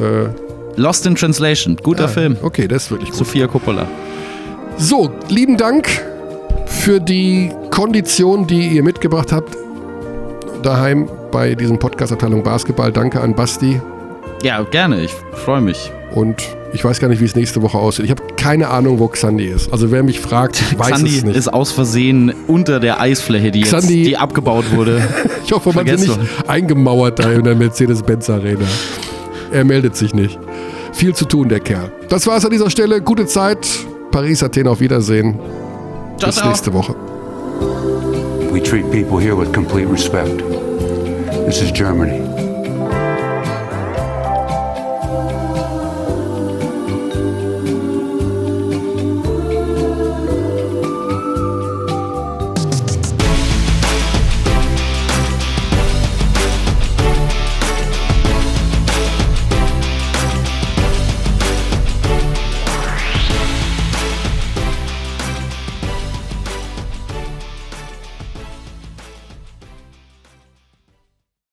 Äh, 0.00 0.28
Lost 0.76 1.06
in 1.06 1.16
Translation, 1.16 1.76
guter 1.82 2.04
ah, 2.04 2.08
Film. 2.08 2.36
Okay, 2.40 2.68
das 2.68 2.84
ist 2.84 2.90
wirklich 2.92 3.10
gut. 3.10 3.18
Sophia 3.18 3.48
Coppola. 3.48 3.88
So, 4.76 5.10
lieben 5.28 5.56
Dank 5.56 5.88
für 6.66 7.00
die 7.00 7.50
Kondition, 7.70 8.46
die 8.46 8.68
ihr 8.68 8.84
mitgebracht 8.84 9.32
habt. 9.32 9.56
Daheim 10.62 11.08
bei 11.32 11.54
diesem 11.54 11.78
Podcast-Abteilung 11.78 12.44
Basketball. 12.44 12.92
Danke 12.92 13.20
an 13.20 13.34
Basti. 13.34 13.80
Ja, 14.42 14.62
gerne, 14.62 15.02
ich 15.02 15.12
freue 15.32 15.60
mich. 15.60 15.90
Und 16.14 16.57
ich 16.72 16.84
weiß 16.84 17.00
gar 17.00 17.08
nicht, 17.08 17.20
wie 17.20 17.24
es 17.24 17.34
nächste 17.34 17.62
Woche 17.62 17.78
aussieht. 17.78 18.04
Ich 18.04 18.10
habe 18.10 18.22
keine 18.36 18.68
Ahnung, 18.68 18.98
wo 18.98 19.08
Xandi 19.08 19.46
ist. 19.46 19.72
Also 19.72 19.90
wer 19.90 20.02
mich 20.02 20.20
fragt, 20.20 20.62
weiß 20.78 20.90
Xandi 20.92 21.16
es 21.18 21.24
nicht. 21.24 21.36
ist 21.36 21.48
aus 21.48 21.72
Versehen 21.72 22.32
unter 22.46 22.78
der 22.80 23.00
Eisfläche, 23.00 23.50
die, 23.50 23.60
jetzt, 23.60 23.74
Xandi- 23.74 24.04
die 24.04 24.16
abgebaut 24.16 24.66
wurde. 24.74 25.02
ich 25.44 25.52
hoffe, 25.52 25.72
man 25.74 25.86
ist 25.86 26.00
nicht 26.06 26.18
eingemauert 26.46 27.18
da 27.18 27.30
in 27.32 27.44
der 27.44 27.54
Mercedes-Benz 27.54 28.28
Arena. 28.30 28.64
Er 29.50 29.64
meldet 29.64 29.96
sich 29.96 30.14
nicht. 30.14 30.38
Viel 30.92 31.14
zu 31.14 31.24
tun, 31.24 31.48
der 31.48 31.60
Kerl. 31.60 31.90
Das 32.08 32.26
war's 32.26 32.44
an 32.44 32.50
dieser 32.50 32.70
Stelle. 32.70 33.00
Gute 33.00 33.26
Zeit. 33.26 33.66
Paris, 34.10 34.42
Athen, 34.42 34.66
auf 34.68 34.80
Wiedersehen. 34.80 35.38
Ciao, 36.18 36.28
Bis 36.28 36.36
ciao. 36.36 36.48
nächste 36.48 36.72
Woche. 36.72 36.94
We 38.52 38.62
treat 38.62 38.90
people 38.90 39.20
here 39.20 39.36
with 39.38 39.52
complete 39.52 39.88
respect. 39.90 40.42
This 41.46 41.62
is 41.62 41.72
Germany. 41.72 42.47